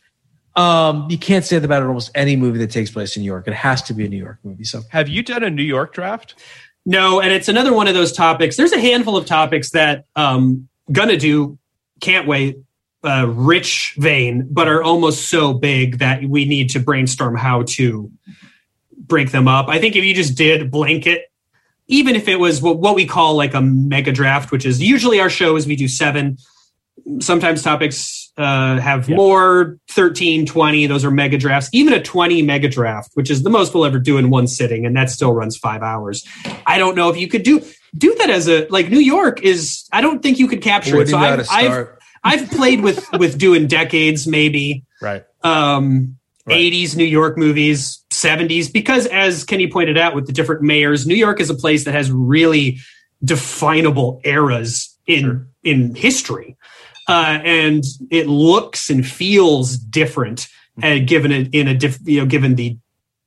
Um, 0.54 1.08
you 1.10 1.18
can't 1.18 1.44
say 1.44 1.58
that 1.58 1.64
about 1.64 1.82
almost 1.82 2.12
any 2.14 2.36
movie 2.36 2.58
that 2.58 2.70
takes 2.70 2.92
place 2.92 3.16
in 3.16 3.22
New 3.22 3.26
York. 3.26 3.48
It 3.48 3.54
has 3.54 3.82
to 3.82 3.94
be 3.94 4.06
a 4.06 4.08
New 4.08 4.22
York 4.22 4.38
movie. 4.44 4.62
So 4.62 4.82
Have 4.90 5.08
you 5.08 5.24
done 5.24 5.42
a 5.42 5.50
New 5.50 5.64
York 5.64 5.92
draft? 5.92 6.36
No, 6.86 7.20
and 7.20 7.32
it's 7.32 7.48
another 7.48 7.72
one 7.72 7.88
of 7.88 7.94
those 7.94 8.12
topics. 8.12 8.56
There's 8.56 8.72
a 8.72 8.80
handful 8.80 9.16
of 9.16 9.26
topics 9.26 9.70
that 9.70 10.04
um 10.16 10.68
gonna 10.92 11.16
do, 11.16 11.58
can't 12.00 12.26
wait, 12.26 12.58
uh, 13.04 13.26
rich 13.28 13.94
vein, 13.98 14.46
but 14.50 14.68
are 14.68 14.82
almost 14.82 15.28
so 15.28 15.54
big 15.54 15.98
that 15.98 16.24
we 16.24 16.44
need 16.44 16.70
to 16.70 16.80
brainstorm 16.80 17.36
how 17.36 17.62
to 17.62 18.10
break 18.96 19.30
them 19.30 19.48
up. 19.48 19.68
I 19.68 19.78
think 19.78 19.96
if 19.96 20.04
you 20.04 20.14
just 20.14 20.36
did 20.36 20.70
blanket, 20.70 21.30
even 21.86 22.16
if 22.16 22.28
it 22.28 22.36
was 22.36 22.62
what, 22.62 22.78
what 22.78 22.94
we 22.94 23.06
call 23.06 23.34
like 23.34 23.54
a 23.54 23.60
mega 23.60 24.12
draft, 24.12 24.50
which 24.50 24.64
is 24.64 24.80
usually 24.82 25.20
our 25.20 25.30
show 25.30 25.56
is 25.56 25.66
we 25.66 25.76
do 25.76 25.88
seven. 25.88 26.38
Sometimes 27.20 27.62
topics 27.62 28.23
uh, 28.36 28.80
have 28.80 29.08
more 29.08 29.78
13, 29.90 30.46
20. 30.46 30.86
Those 30.86 31.04
are 31.04 31.10
mega 31.10 31.38
drafts. 31.38 31.68
Even 31.72 31.92
a 31.92 32.02
20 32.02 32.42
mega 32.42 32.68
draft, 32.68 33.10
which 33.14 33.30
is 33.30 33.42
the 33.42 33.50
most 33.50 33.74
we'll 33.74 33.84
ever 33.84 33.98
do 33.98 34.18
in 34.18 34.30
one 34.30 34.46
sitting, 34.46 34.84
and 34.84 34.96
that 34.96 35.10
still 35.10 35.32
runs 35.32 35.56
five 35.56 35.82
hours. 35.82 36.26
I 36.66 36.78
don't 36.78 36.96
know 36.96 37.10
if 37.10 37.16
you 37.16 37.28
could 37.28 37.42
do 37.42 37.62
do 37.96 38.14
that 38.16 38.30
as 38.30 38.48
a 38.48 38.66
like 38.68 38.90
New 38.90 38.98
York 38.98 39.42
is. 39.42 39.88
I 39.92 40.00
don't 40.00 40.22
think 40.22 40.38
you 40.38 40.48
could 40.48 40.62
capture 40.62 41.00
it. 41.00 41.08
So 41.08 41.16
you 41.16 41.22
know 41.22 41.28
how 41.28 41.42
I've, 41.50 41.70
I've? 41.72 41.88
I've 42.24 42.50
played 42.50 42.80
with 42.80 43.06
with 43.12 43.38
doing 43.38 43.66
decades 43.66 44.26
maybe 44.26 44.84
Right. 45.00 45.24
um, 45.42 46.16
80s 46.48 46.96
New 46.96 47.04
York 47.04 47.36
movies, 47.38 48.02
70s, 48.10 48.72
because 48.72 49.06
as 49.06 49.44
Kenny 49.44 49.70
pointed 49.70 49.96
out 49.98 50.14
with 50.14 50.26
the 50.26 50.32
different 50.32 50.62
mayors, 50.62 51.06
New 51.06 51.14
York 51.14 51.40
is 51.40 51.50
a 51.50 51.54
place 51.54 51.84
that 51.84 51.92
has 51.92 52.10
really 52.10 52.78
definable 53.22 54.20
eras 54.24 54.96
in 55.06 55.46
in 55.62 55.94
history. 55.94 56.56
Uh, 57.08 57.38
and 57.44 57.84
it 58.10 58.26
looks 58.26 58.90
and 58.90 59.06
feels 59.06 59.76
different 59.76 60.48
uh, 60.82 60.98
given 61.04 61.30
it 61.30 61.54
in 61.54 61.68
a 61.68 61.74
diff, 61.74 61.98
you 62.04 62.20
know 62.20 62.26
given 62.26 62.54
the 62.54 62.76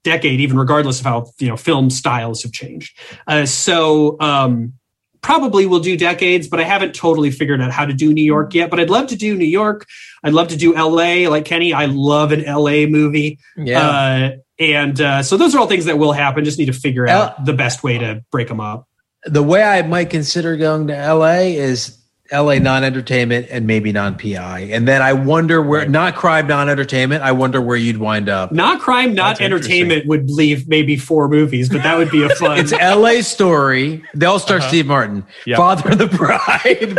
decade 0.03 0.39
even 0.39 0.57
regardless 0.57 0.99
of 0.99 1.05
how 1.05 1.25
you 1.37 1.47
know 1.47 1.57
film 1.57 1.89
styles 1.89 2.41
have 2.41 2.51
changed 2.51 2.97
uh, 3.27 3.45
so 3.45 4.19
um, 4.19 4.73
probably 5.21 5.65
will 5.65 5.81
do 5.81 5.97
decades, 5.97 6.47
but 6.47 6.59
I 6.59 6.63
haven't 6.63 6.95
totally 6.95 7.31
figured 7.31 7.61
out 7.61 7.71
how 7.71 7.85
to 7.85 7.93
do 7.93 8.13
New 8.13 8.23
York 8.23 8.53
yet. 8.53 8.69
But 8.69 8.79
I'd 8.79 8.89
love 8.89 9.07
to 9.07 9.15
do 9.17 9.35
New 9.35 9.45
York. 9.45 9.85
I'd 10.23 10.33
love 10.33 10.47
to 10.49 10.55
do 10.55 10.73
LA. 10.73 11.29
Like 11.29 11.43
Kenny, 11.43 11.73
I 11.73 11.85
love 11.85 12.31
an 12.31 12.43
LA 12.45 12.85
movie. 12.85 13.39
Yeah. 13.57 13.89
Uh, 13.89 14.31
and 14.59 14.99
uh, 15.01 15.23
so 15.23 15.35
those 15.35 15.53
are 15.53 15.59
all 15.59 15.67
things 15.67 15.85
that 15.85 15.97
will 15.97 16.13
happen. 16.13 16.45
Just 16.45 16.57
need 16.57 16.65
to 16.67 16.73
figure 16.73 17.07
out 17.07 17.45
the 17.45 17.53
best 17.53 17.83
way 17.83 17.97
to 17.97 18.23
break 18.31 18.47
them 18.47 18.59
up. 18.59 18.87
the 19.25 19.43
way 19.43 19.61
I 19.63 19.81
might 19.81 20.09
consider 20.09 20.55
going 20.55 20.87
to 20.87 21.13
LA 21.13 21.39
is 21.59 21.96
LA 22.31 22.55
non 22.59 22.83
entertainment 22.83 23.47
and 23.49 23.65
maybe 23.67 23.91
non 23.91 24.17
PI. 24.17 24.69
And 24.71 24.87
then 24.87 25.01
I 25.01 25.13
wonder 25.13 25.61
where, 25.61 25.87
not 25.87 26.15
crime, 26.15 26.47
non 26.47 26.69
entertainment, 26.69 27.23
I 27.23 27.31
wonder 27.31 27.61
where 27.61 27.77
you'd 27.77 27.97
wind 27.97 28.29
up. 28.29 28.51
Not 28.51 28.81
crime, 28.81 29.13
not 29.13 29.37
That's 29.37 29.41
entertainment 29.41 30.07
would 30.07 30.29
leave 30.29 30.67
maybe 30.67 30.97
four 30.97 31.27
movies, 31.29 31.69
but 31.69 31.83
that 31.83 31.97
would 31.97 32.11
be 32.11 32.23
a 32.23 32.29
fun. 32.35 32.59
It's 32.59 32.71
LA 32.73 33.21
story. 33.21 34.03
They 34.13 34.25
all 34.25 34.39
star 34.39 34.57
Uh-huh. 34.57 34.67
Steve 34.67 34.87
Martin, 34.87 35.25
Yeah. 35.45 35.57
Father 35.57 35.91
of 35.91 35.97
the 35.97 36.07
Bride. 36.07 36.97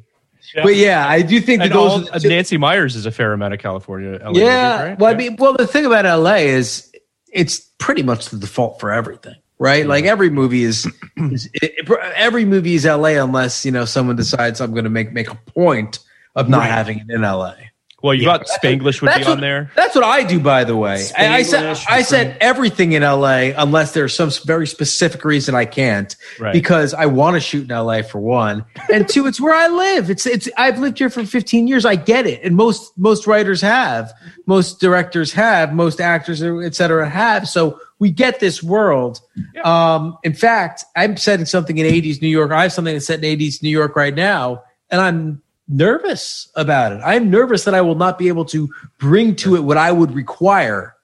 But, 0.56 0.64
but 0.64 0.76
yeah, 0.76 1.06
I 1.06 1.22
do 1.22 1.40
think 1.40 1.58
that 1.58 1.66
And 1.66 1.74
those 1.74 2.10
all, 2.10 2.20
two- 2.20 2.28
Nancy 2.28 2.56
Meyers 2.56 2.96
is 2.96 3.04
a 3.04 3.10
fair 3.10 3.32
amount 3.32 3.52
of 3.52 3.60
California. 3.60 4.18
LA 4.22 4.30
yeah. 4.32 4.76
movies, 4.78 4.88
right? 4.90 4.98
Well, 4.98 5.10
I 5.12 5.14
mean, 5.16 5.36
well, 5.36 5.52
the 5.54 5.66
thing 5.66 5.84
about 5.84 6.04
LA 6.04 6.36
is 6.36 6.90
it's 7.32 7.60
pretty 7.78 8.02
much 8.02 8.28
the 8.30 8.38
default 8.38 8.80
for 8.80 8.90
everything, 8.90 9.34
right? 9.58 9.86
Like 9.86 10.04
every 10.04 10.30
movie 10.30 10.62
is, 10.64 10.86
is 11.16 11.48
it, 11.54 11.88
every 12.14 12.44
movie 12.44 12.74
is 12.74 12.84
LA 12.84 13.22
unless 13.22 13.64
you 13.64 13.72
know 13.72 13.84
someone 13.84 14.16
decides 14.16 14.60
I'm 14.60 14.72
going 14.72 14.84
to 14.84 14.90
make 14.90 15.12
make 15.12 15.30
a 15.30 15.34
point 15.34 15.98
of 16.34 16.48
not 16.48 16.58
Right. 16.60 16.70
having 16.70 16.98
it 16.98 17.10
in 17.10 17.22
LA. 17.22 17.54
well, 18.02 18.12
you 18.12 18.24
Yeah, 18.24 18.36
thought 18.36 18.46
Spanglish 18.62 19.00
would 19.00 19.12
be 19.14 19.20
what- 19.22 19.26
on 19.28 19.40
there. 19.40 19.72
That's 19.74 19.94
what 19.94 20.04
I 20.04 20.22
do, 20.22 20.38
by 20.38 20.64
the 20.64 20.76
way. 20.76 21.02
I, 21.18 21.36
I 21.38 21.42
said 21.42 21.78
I 21.88 22.02
said 22.02 22.36
everything 22.42 22.92
in 22.92 23.02
LA 23.02 23.52
unless 23.56 23.92
there's 23.92 24.14
some 24.14 24.30
very 24.44 24.66
specific 24.66 25.24
reason 25.24 25.54
I 25.54 25.64
can't, 25.64 26.14
Right. 26.38 26.52
because 26.52 26.92
I 26.92 27.06
want 27.06 27.34
to 27.34 27.40
shoot 27.40 27.62
in 27.70 27.74
LA 27.74 28.02
for 28.02 28.18
one, 28.20 28.64
and 28.92 29.08
two, 29.08 29.26
it's 29.26 29.40
where 29.40 29.54
I 29.54 29.68
live. 29.68 30.10
It's 30.10 30.26
it's 30.26 30.46
I've 30.58 30.78
lived 30.78 30.98
here 30.98 31.08
for 31.10 31.24
15 31.24 31.66
years. 31.66 31.86
I 31.86 31.96
get 31.96 32.26
it, 32.26 32.42
and 32.44 32.54
most 32.54 32.96
most 32.98 33.26
writers 33.26 33.62
have, 33.62 34.12
most 34.44 34.78
directors 34.78 35.32
have, 35.32 35.72
most 35.72 35.98
actors, 36.00 36.42
et 36.42 36.74
cetera, 36.74 37.08
have. 37.08 37.48
So 37.48 37.80
we 37.98 38.10
get 38.10 38.40
this 38.40 38.62
world. 38.62 39.20
Um, 39.64 40.18
in 40.22 40.34
fact, 40.34 40.84
I'm 40.96 41.16
setting 41.16 41.46
something 41.46 41.78
in 41.78 41.86
80s 41.86 42.20
New 42.20 42.28
York. 42.28 42.50
I 42.52 42.62
have 42.62 42.72
something 42.72 42.94
that's 42.94 43.06
set 43.06 43.22
in 43.24 43.38
80s 43.38 43.62
New 43.62 43.70
York 43.70 43.96
right 43.96 44.14
now, 44.14 44.62
and 44.90 45.00
I'm 45.00 45.42
nervous 45.68 46.50
about 46.56 46.92
it. 46.92 47.00
I'm 47.04 47.30
nervous 47.30 47.64
that 47.64 47.74
I 47.74 47.80
will 47.80 47.94
not 47.94 48.18
be 48.18 48.28
able 48.28 48.44
to 48.46 48.68
bring 48.98 49.34
to 49.36 49.56
it 49.56 49.60
what 49.64 49.76
I 49.76 49.92
would 49.92 50.12
require 50.12 50.94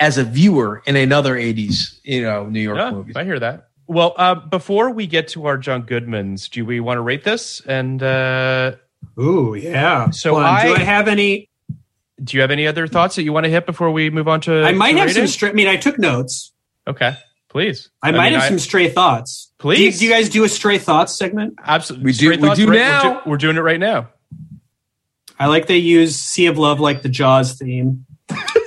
as 0.00 0.16
a 0.18 0.24
viewer 0.24 0.82
in 0.86 0.96
another 0.96 1.34
80s, 1.36 2.00
you 2.04 2.22
know, 2.22 2.46
New 2.46 2.60
York 2.60 2.78
Yeah, 2.78 2.90
movie. 2.90 3.12
I 3.14 3.24
hear 3.24 3.38
that. 3.38 3.68
Well, 3.86 4.14
uh, 4.16 4.34
before 4.36 4.90
we 4.90 5.06
get 5.06 5.28
to 5.28 5.44
our 5.46 5.58
John 5.58 5.82
Goodmans, 5.82 6.48
do 6.48 6.64
we 6.64 6.80
want 6.80 6.96
to 6.96 7.02
rate 7.02 7.24
this? 7.24 7.60
And 7.66 8.02
uh, 8.02 8.76
Ooh, 9.18 9.54
yeah. 9.54 10.08
So 10.10 10.32
Hold 10.34 10.44
on, 10.44 10.64
do 10.64 10.72
I- 10.72 10.76
I 10.76 10.78
have 10.78 11.06
any? 11.06 11.49
Do 12.22 12.36
you 12.36 12.40
have 12.42 12.50
any 12.50 12.66
other 12.66 12.86
thoughts 12.86 13.16
that 13.16 13.22
you 13.22 13.32
want 13.32 13.44
to 13.44 13.50
hit 13.50 13.66
before 13.66 13.90
we 13.90 14.10
move 14.10 14.28
on 14.28 14.40
to? 14.42 14.62
I 14.62 14.72
might 14.72 14.92
to 14.92 14.98
have 14.98 15.10
some. 15.10 15.22
rating? 15.22 15.26
Stra- 15.32 15.50
I 15.50 15.52
mean, 15.52 15.68
I 15.68 15.76
took 15.76 15.98
notes. 15.98 16.52
Okay, 16.86 17.16
please. 17.48 17.90
I, 18.02 18.10
might 18.10 18.30
mean, 18.30 18.40
have 18.40 18.48
some 18.48 18.58
stray 18.58 18.88
thoughts. 18.88 19.52
Please. 19.58 19.76
Do 19.76 19.84
you, 19.84 19.92
do 19.92 20.04
you 20.06 20.10
guys 20.10 20.28
do 20.28 20.44
a 20.44 20.48
stray 20.48 20.78
thoughts 20.78 21.16
segment? 21.16 21.54
Absolutely, 21.62 22.06
We 22.06 22.12
do- 22.12 22.30
we 22.40 22.54
do 22.54 22.66
We're, 22.66 22.72
now. 22.74 23.20
do- 23.24 23.30
we're 23.30 23.36
doing 23.36 23.56
it 23.56 23.60
right 23.60 23.80
now. 23.80 24.08
I 25.38 25.46
like 25.46 25.66
they 25.66 25.78
use 25.78 26.16
"Sea 26.16 26.46
of 26.46 26.58
Love" 26.58 26.80
like 26.80 27.02
the 27.02 27.08
Jaws 27.08 27.54
theme. 27.58 28.04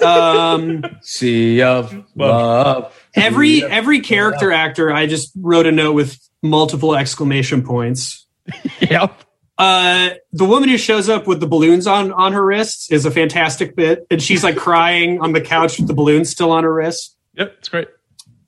Um, 0.04 0.84
Sea 1.02 1.62
of 1.62 1.96
love. 2.16 2.94
every 3.14 3.64
every 3.64 4.00
character 4.02 4.52
actor, 4.52 4.92
I 4.92 5.06
just 5.06 5.32
wrote 5.36 5.68
a 5.68 5.72
note 5.72 5.94
with 5.94 6.18
multiple 6.42 6.96
exclamation 6.96 7.64
points. 7.64 8.26
Yep. 8.82 9.24
Uh, 9.64 10.16
the 10.34 10.46
woman 10.46 10.68
who 10.68 10.78
shows 10.78 11.08
up 11.08 11.26
with 11.26 11.40
the 11.40 11.48
balloons 11.48 11.88
on 11.88 12.12
on 12.12 12.34
her 12.34 12.46
wrists 12.46 12.92
is 12.92 13.06
a 13.06 13.12
fantastic 13.12 13.76
bit, 13.76 14.06
and 14.12 14.22
she's 14.22 14.44
like 14.44 14.58
crying 14.58 15.22
on 15.22 15.32
the 15.32 15.40
couch 15.42 15.78
with 15.80 15.88
the 15.88 15.94
balloons 15.94 16.30
still 16.30 16.52
on 16.52 16.64
her 16.66 16.74
wrist. 16.74 17.16
Yep. 17.36 17.56
It's 17.60 17.70
great. 17.70 17.88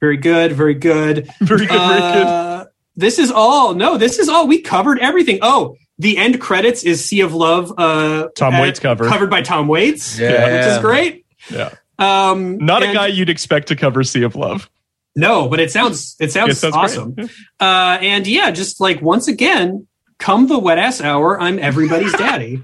Very 0.01 0.17
good, 0.17 0.51
very 0.51 0.73
good. 0.73 1.29
Very 1.39 1.65
good. 1.67 1.69
Very 1.69 1.69
good. 1.69 2.27
Uh, 2.27 2.65
this 2.97 3.17
is 3.17 3.31
all. 3.31 3.73
No, 3.75 3.97
this 3.97 4.19
is 4.19 4.27
all. 4.29 4.45
We 4.45 4.59
covered 4.61 4.99
everything. 4.99 5.39
Oh, 5.41 5.77
the 5.99 6.17
end 6.17 6.41
credits 6.41 6.83
is 6.83 7.03
Sea 7.03 7.21
of 7.21 7.33
Love. 7.33 7.71
Uh, 7.77 8.27
Tom 8.35 8.53
uh, 8.55 8.61
Waits 8.61 8.79
cover. 8.79 9.07
covered 9.07 9.29
by 9.29 9.41
Tom 9.41 9.67
Waits, 9.69 10.19
Yeah. 10.19 10.57
which 10.57 10.65
is 10.67 10.77
great. 10.79 11.25
Yeah. 11.49 11.73
Um, 11.97 12.57
Not 12.57 12.83
a 12.83 12.91
guy 12.93 13.07
you'd 13.07 13.29
expect 13.29 13.69
to 13.69 13.75
cover 13.77 14.03
Sea 14.03 14.23
of 14.23 14.35
Love. 14.35 14.69
No, 15.15 15.47
but 15.47 15.61
it 15.61 15.71
sounds 15.71 16.17
it 16.19 16.31
sounds, 16.33 16.51
It 16.51 16.55
sounds 16.57 16.73
great. 16.75 16.83
awesome. 16.83 17.15
Uh, 17.59 17.97
and 18.01 18.27
yeah, 18.27 18.51
just 18.51 18.81
like 18.81 19.01
once 19.01 19.29
again, 19.29 19.87
come 20.19 20.47
the 20.47 20.59
wet 20.59 20.77
ass 20.77 21.01
hour, 21.01 21.39
I'm 21.39 21.59
everybody's 21.59 22.13
daddy. 22.17 22.61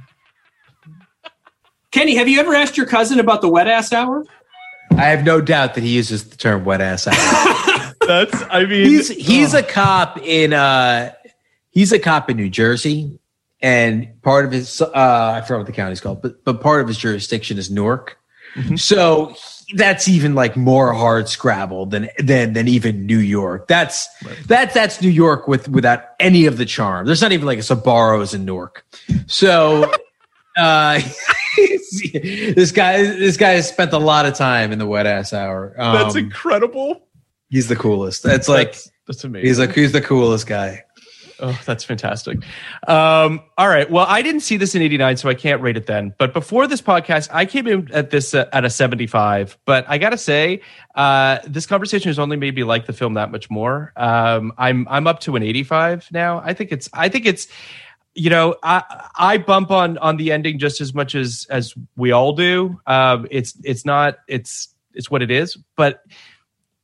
Kenny, 1.91 2.15
have 2.15 2.27
you 2.27 2.39
ever 2.39 2.55
asked 2.55 2.77
your 2.77 2.85
cousin 2.85 3.19
about 3.19 3.41
the 3.41 3.49
wet 3.49 3.67
ass 3.67 3.91
hour? 3.91 4.23
I 4.91 5.03
have 5.05 5.23
no 5.25 5.41
doubt 5.41 5.75
that 5.75 5.81
he 5.83 5.89
uses 5.95 6.29
the 6.29 6.37
term 6.37 6.63
wet 6.65 6.81
ass 6.81 7.07
hour. 7.07 7.93
That's. 8.07 8.43
I 8.49 8.65
mean, 8.65 8.87
he's 8.87 9.09
he's 9.09 9.53
a 9.53 9.63
cop 9.63 10.17
in 10.19 10.53
uh 10.53 11.13
he's 11.69 11.91
a 11.91 11.99
cop 11.99 12.29
in 12.29 12.37
New 12.37 12.49
Jersey 12.49 13.19
and 13.61 14.21
part 14.21 14.45
of 14.45 14.51
his 14.51 14.81
uh 14.81 14.89
I 14.95 15.41
forgot 15.41 15.59
what 15.59 15.67
the 15.67 15.73
county's 15.73 16.01
called, 16.01 16.21
but 16.21 16.43
but 16.43 16.61
part 16.61 16.81
of 16.81 16.87
his 16.87 16.97
jurisdiction 16.97 17.57
is 17.57 17.69
Newark. 17.69 18.17
So 18.75 19.27
he- 19.27 19.35
that's 19.73 20.07
even 20.07 20.35
like 20.35 20.55
more 20.55 20.93
hard 20.93 21.29
scrabble 21.29 21.85
than 21.85 22.09
than 22.17 22.53
than 22.53 22.67
even 22.67 23.05
New 23.05 23.19
York. 23.19 23.67
That's 23.67 24.07
that's 24.45 24.73
that's 24.73 25.01
New 25.01 25.09
York 25.09 25.47
with 25.47 25.67
without 25.69 26.03
any 26.19 26.45
of 26.45 26.57
the 26.57 26.65
charm. 26.65 27.05
There's 27.05 27.21
not 27.21 27.31
even 27.31 27.45
like 27.45 27.59
a 27.59 27.61
Sbarros 27.61 28.33
in 28.33 28.45
Newark. 28.45 28.85
So 29.27 29.91
uh 30.57 30.99
this 31.57 32.71
guy 32.71 33.03
this 33.03 33.37
guy 33.37 33.51
has 33.51 33.69
spent 33.69 33.93
a 33.93 33.99
lot 33.99 34.25
of 34.25 34.33
time 34.33 34.71
in 34.71 34.79
the 34.79 34.87
wet 34.87 35.05
ass 35.05 35.33
hour. 35.33 35.73
Um, 35.77 35.95
that's 35.95 36.15
incredible. 36.15 37.07
he's 37.49 37.67
the 37.67 37.75
coolest. 37.75 38.23
That's 38.23 38.47
like 38.47 38.73
that's, 38.73 38.91
that's 39.07 39.23
amazing. 39.23 39.47
he's 39.47 39.59
like 39.59 39.73
he's 39.73 39.91
the 39.91 40.01
coolest 40.01 40.47
guy. 40.47 40.83
Oh, 41.41 41.59
that's 41.65 41.83
fantastic. 41.83 42.37
Um, 42.87 43.41
all 43.57 43.67
right. 43.67 43.89
Well, 43.89 44.05
I 44.07 44.21
didn't 44.21 44.41
see 44.41 44.57
this 44.57 44.75
in 44.75 44.81
89, 44.81 45.17
so 45.17 45.27
I 45.29 45.33
can't 45.33 45.61
rate 45.61 45.75
it 45.75 45.87
then. 45.87 46.13
But 46.19 46.33
before 46.33 46.67
this 46.67 46.81
podcast, 46.81 47.29
I 47.31 47.45
came 47.45 47.67
in 47.67 47.91
at 47.91 48.11
this 48.11 48.33
uh, 48.33 48.47
at 48.53 48.63
a 48.63 48.69
75. 48.69 49.57
But 49.65 49.85
I 49.87 49.97
got 49.97 50.11
to 50.11 50.17
say, 50.17 50.61
uh, 50.95 51.39
this 51.47 51.65
conversation 51.65 52.09
has 52.09 52.19
only 52.19 52.37
made 52.37 52.55
me 52.55 52.63
like 52.63 52.85
the 52.85 52.93
film 52.93 53.15
that 53.15 53.31
much 53.31 53.49
more. 53.49 53.91
Um, 53.97 54.53
I'm 54.57 54.87
I'm 54.87 55.07
up 55.07 55.21
to 55.21 55.35
an 55.35 55.43
85 55.43 56.09
now. 56.11 56.39
I 56.39 56.53
think 56.53 56.71
it's 56.71 56.89
I 56.93 57.09
think 57.09 57.25
it's 57.25 57.47
you 58.13 58.29
know, 58.29 58.55
I 58.61 59.09
I 59.15 59.37
bump 59.37 59.71
on 59.71 59.97
on 59.97 60.17
the 60.17 60.31
ending 60.31 60.59
just 60.59 60.81
as 60.81 60.93
much 60.93 61.15
as 61.15 61.47
as 61.49 61.73
we 61.95 62.11
all 62.11 62.33
do. 62.33 62.79
Um, 62.85 63.27
it's 63.31 63.57
it's 63.63 63.85
not 63.85 64.17
it's 64.27 64.73
it's 64.93 65.09
what 65.09 65.21
it 65.21 65.31
is, 65.31 65.57
but 65.75 66.03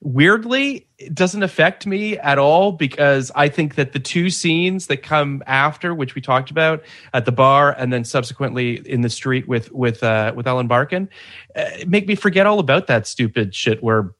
weirdly 0.08 0.88
it 0.98 1.14
doesn't 1.14 1.44
affect 1.44 1.86
me 1.86 2.18
at 2.20 2.40
all 2.40 2.72
because 2.72 3.30
i 3.36 3.50
think 3.50 3.76
that 3.76 3.92
the 3.92 4.00
two 4.00 4.30
scenes 4.30 4.88
that 4.88 5.04
come 5.04 5.44
after 5.46 5.94
which 5.94 6.16
we 6.16 6.22
talked 6.22 6.50
about 6.50 6.82
at 7.14 7.26
the 7.26 7.32
bar 7.32 7.76
and 7.78 7.92
then 7.92 8.06
subsequently 8.06 8.76
in 8.90 9.02
the 9.02 9.10
street 9.10 9.50
with 9.50 9.70
with 9.74 10.02
uh 10.04 10.32
with 10.34 10.48
ellen 10.48 10.66
barkin 10.66 11.10
uh, 11.58 11.66
make 11.88 12.08
me 12.08 12.16
forget 12.16 12.46
all 12.46 12.60
about 12.60 12.88
that 12.88 13.06
stupid 13.06 13.54
shit 13.54 13.84
where 13.84 14.12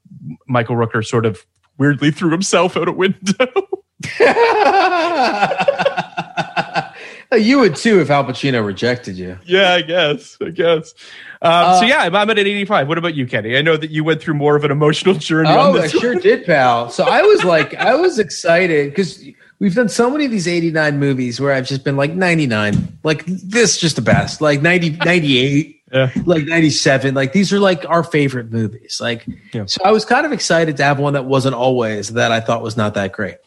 michael 0.46 0.76
rooker 0.76 1.06
sort 1.06 1.26
of 1.26 1.46
weirdly 1.78 2.12
threw 2.12 2.32
himself 2.32 2.76
out 2.76 2.90
a 2.90 2.92
window 2.92 3.48
you 7.36 7.60
would 7.60 7.76
too 7.76 8.00
if 8.00 8.10
Al 8.10 8.24
Pacino 8.24 8.66
rejected 8.66 9.18
you. 9.18 9.38
yeah 9.46 9.74
i 9.74 9.82
guess 9.82 10.38
i 10.42 10.50
guess 10.50 10.94
um, 11.42 11.80
so 11.80 11.86
yeah 11.86 12.00
I'm, 12.04 12.16
I'm 12.16 12.30
at 12.30 12.40
an 12.40 12.48
85 12.48 12.88
what 12.88 12.98
about 12.98 13.16
you 13.16 13.28
kenny 13.28 13.58
i 13.58 13.62
know 13.62 13.76
that 13.78 13.92
you 13.92 14.04
went 14.04 14.22
through 14.22 14.36
more 14.36 14.56
of 14.56 14.64
an 14.64 14.72
emotional 14.72 15.16
journey 15.16 15.50
on 15.50 15.76
Oh, 15.76 15.80
I 15.82 15.88
sure 15.88 16.14
one. 16.14 16.22
did, 16.22 16.46
pal. 16.46 16.90
So 16.90 17.04
I 17.04 17.22
was 17.22 17.44
like, 17.56 17.76
I 17.76 17.96
was 17.96 18.18
excited 18.20 18.90
because 18.92 19.24
we've 19.60 19.76
done 19.76 19.90
so 19.90 20.10
many 20.10 20.26
of 20.26 20.32
these 20.32 20.48
89 20.48 20.98
movies 21.00 21.40
where 21.42 21.54
I've 21.54 21.68
just 21.68 21.84
been 21.84 21.98
like 21.98 22.14
99, 22.14 23.00
like 23.04 23.26
this 23.26 23.78
just 23.78 23.96
the 23.98 24.02
best, 24.02 24.40
like 24.42 24.62
90, 24.62 24.92
98, 25.06 25.82
like 26.26 26.46
97. 26.46 27.14
Like 27.14 27.34
these 27.34 27.52
are 27.54 27.60
like 27.60 27.86
our 27.90 28.04
favorite 28.04 28.52
movies. 28.52 29.00
Like, 29.02 29.26
so 29.66 29.82
I 29.84 29.92
was 29.92 30.06
kind 30.06 30.26
of 30.26 30.32
excited 30.32 30.78
to 30.78 30.84
have 30.84 31.00
one 31.00 31.14
that 31.14 31.26
wasn't 31.26 31.56
always 31.56 32.14
that 32.14 32.32
I 32.32 32.40
thought 32.40 32.62
was 32.62 32.78
not 32.78 32.94
that 32.96 33.12
great. 33.14 33.38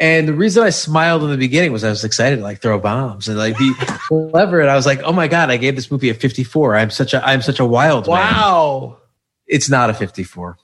And 0.00 0.26
the 0.26 0.32
reason 0.32 0.62
I 0.62 0.70
smiled 0.70 1.22
in 1.22 1.30
the 1.30 1.36
beginning 1.36 1.72
was 1.72 1.84
I 1.84 1.90
was 1.90 2.02
excited 2.02 2.36
to 2.36 2.42
like 2.42 2.60
throw 2.60 2.78
bombs 2.78 3.28
and 3.28 3.38
like 3.38 3.56
be 3.58 3.74
clever. 4.08 4.60
And 4.60 4.70
I 4.70 4.74
was 4.74 4.86
like, 4.86 5.00
oh 5.02 5.12
my 5.12 5.28
God, 5.28 5.50
I 5.50 5.56
gave 5.56 5.76
this 5.76 5.90
movie 5.90 6.08
a 6.08 6.14
54. 6.14 6.76
I'm 6.76 6.90
such 6.90 7.14
a, 7.14 7.24
I'm 7.24 7.42
such 7.42 7.60
a 7.60 7.64
wild 7.64 8.06
man. 8.06 8.16
wow 8.16 8.98
It's 9.46 9.68
not 9.68 9.90
a 9.90 9.94
54. 9.94 10.56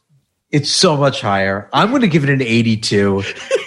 It's 0.50 0.70
so 0.70 0.96
much 0.96 1.20
higher. 1.20 1.68
I'm 1.72 1.90
going 1.90 2.02
to 2.02 2.08
give 2.08 2.24
it 2.24 2.30
an 2.30 2.40
82. 2.40 3.22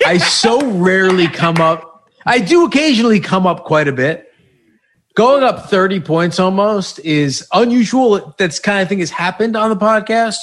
I 0.06 0.18
so 0.18 0.66
rarely 0.72 1.28
come 1.28 1.58
up. 1.58 2.10
I 2.26 2.40
do 2.40 2.66
occasionally 2.66 3.20
come 3.20 3.46
up 3.46 3.66
quite 3.66 3.88
a 3.88 3.92
bit. 3.92 4.28
Going 5.16 5.44
up 5.44 5.70
30 5.70 6.00
points 6.00 6.40
almost 6.40 7.00
is 7.00 7.48
unusual. 7.54 8.34
That's 8.38 8.60
kind 8.60 8.82
of 8.82 8.90
thing 8.90 9.00
has 9.00 9.10
happened 9.10 9.56
on 9.56 9.70
the 9.70 9.76
podcast, 9.76 10.38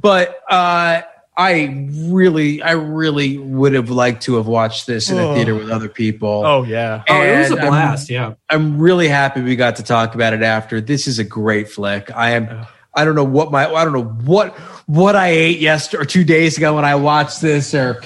but 0.00 0.40
uh, 0.48 1.02
I 1.36 1.88
really, 1.90 2.62
I 2.62 2.72
really 2.72 3.38
would 3.38 3.72
have 3.74 3.90
liked 3.90 4.22
to 4.24 4.36
have 4.36 4.46
watched 4.46 4.86
this 4.86 5.10
in 5.10 5.18
a 5.18 5.22
Oh. 5.30 5.34
theater 5.34 5.54
with 5.54 5.68
other 5.70 5.88
people. 5.88 6.42
oh 6.46 6.62
yeah 6.62 7.02
Oh, 7.08 7.20
it 7.22 7.38
was 7.38 7.50
a 7.50 7.54
And 7.54 7.60
I'm- 7.62 7.70
blast. 7.72 8.08
yeah. 8.10 8.34
I'm 8.48 8.78
really 8.78 9.08
happy 9.08 9.42
we 9.42 9.56
got 9.56 9.76
to 9.76 9.82
talk 9.82 10.14
about 10.14 10.32
it 10.32 10.42
after. 10.42 10.80
This 10.80 11.06
is 11.08 11.18
a 11.18 11.24
great 11.24 11.68
flick. 11.68 12.10
I 12.14 12.30
am. 12.30 12.66
I 12.96 13.04
don't 13.04 13.16
know 13.16 13.24
what 13.24 13.50
my. 13.50 13.66
I 13.68 13.82
don't 13.82 13.92
know 13.92 14.04
what 14.04 14.54
what 14.86 15.16
I 15.16 15.28
ate 15.30 15.58
yesterday 15.58 16.02
or 16.02 16.04
two 16.06 16.22
days 16.22 16.56
ago 16.56 16.76
when 16.76 16.84
I 16.84 16.94
watched 16.94 17.40
this, 17.40 17.74
or 17.74 18.00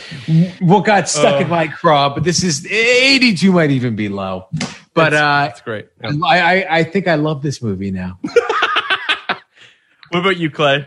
what 0.61 0.87
got 0.87 1.11
stuck 1.11 1.43
in 1.43 1.51
my 1.51 1.67
craw. 1.69 2.09
But 2.15 2.25
this 2.25 2.43
is 2.43 2.65
82 2.67 3.53
might 3.53 3.71
even 3.71 3.95
be 3.97 4.09
low. 4.09 4.47
But 4.95 5.13
uh, 5.13 5.19
that's 5.47 5.61
great 5.61 5.89
I, 6.03 6.09
I 6.41 6.77
I 6.79 6.85
think 6.85 7.07
I 7.07 7.17
love 7.17 7.43
this 7.43 7.61
movie 7.63 7.91
now. 7.91 8.19
what 8.23 10.21
about 10.21 10.37
you 10.39 10.51
clay 10.51 10.87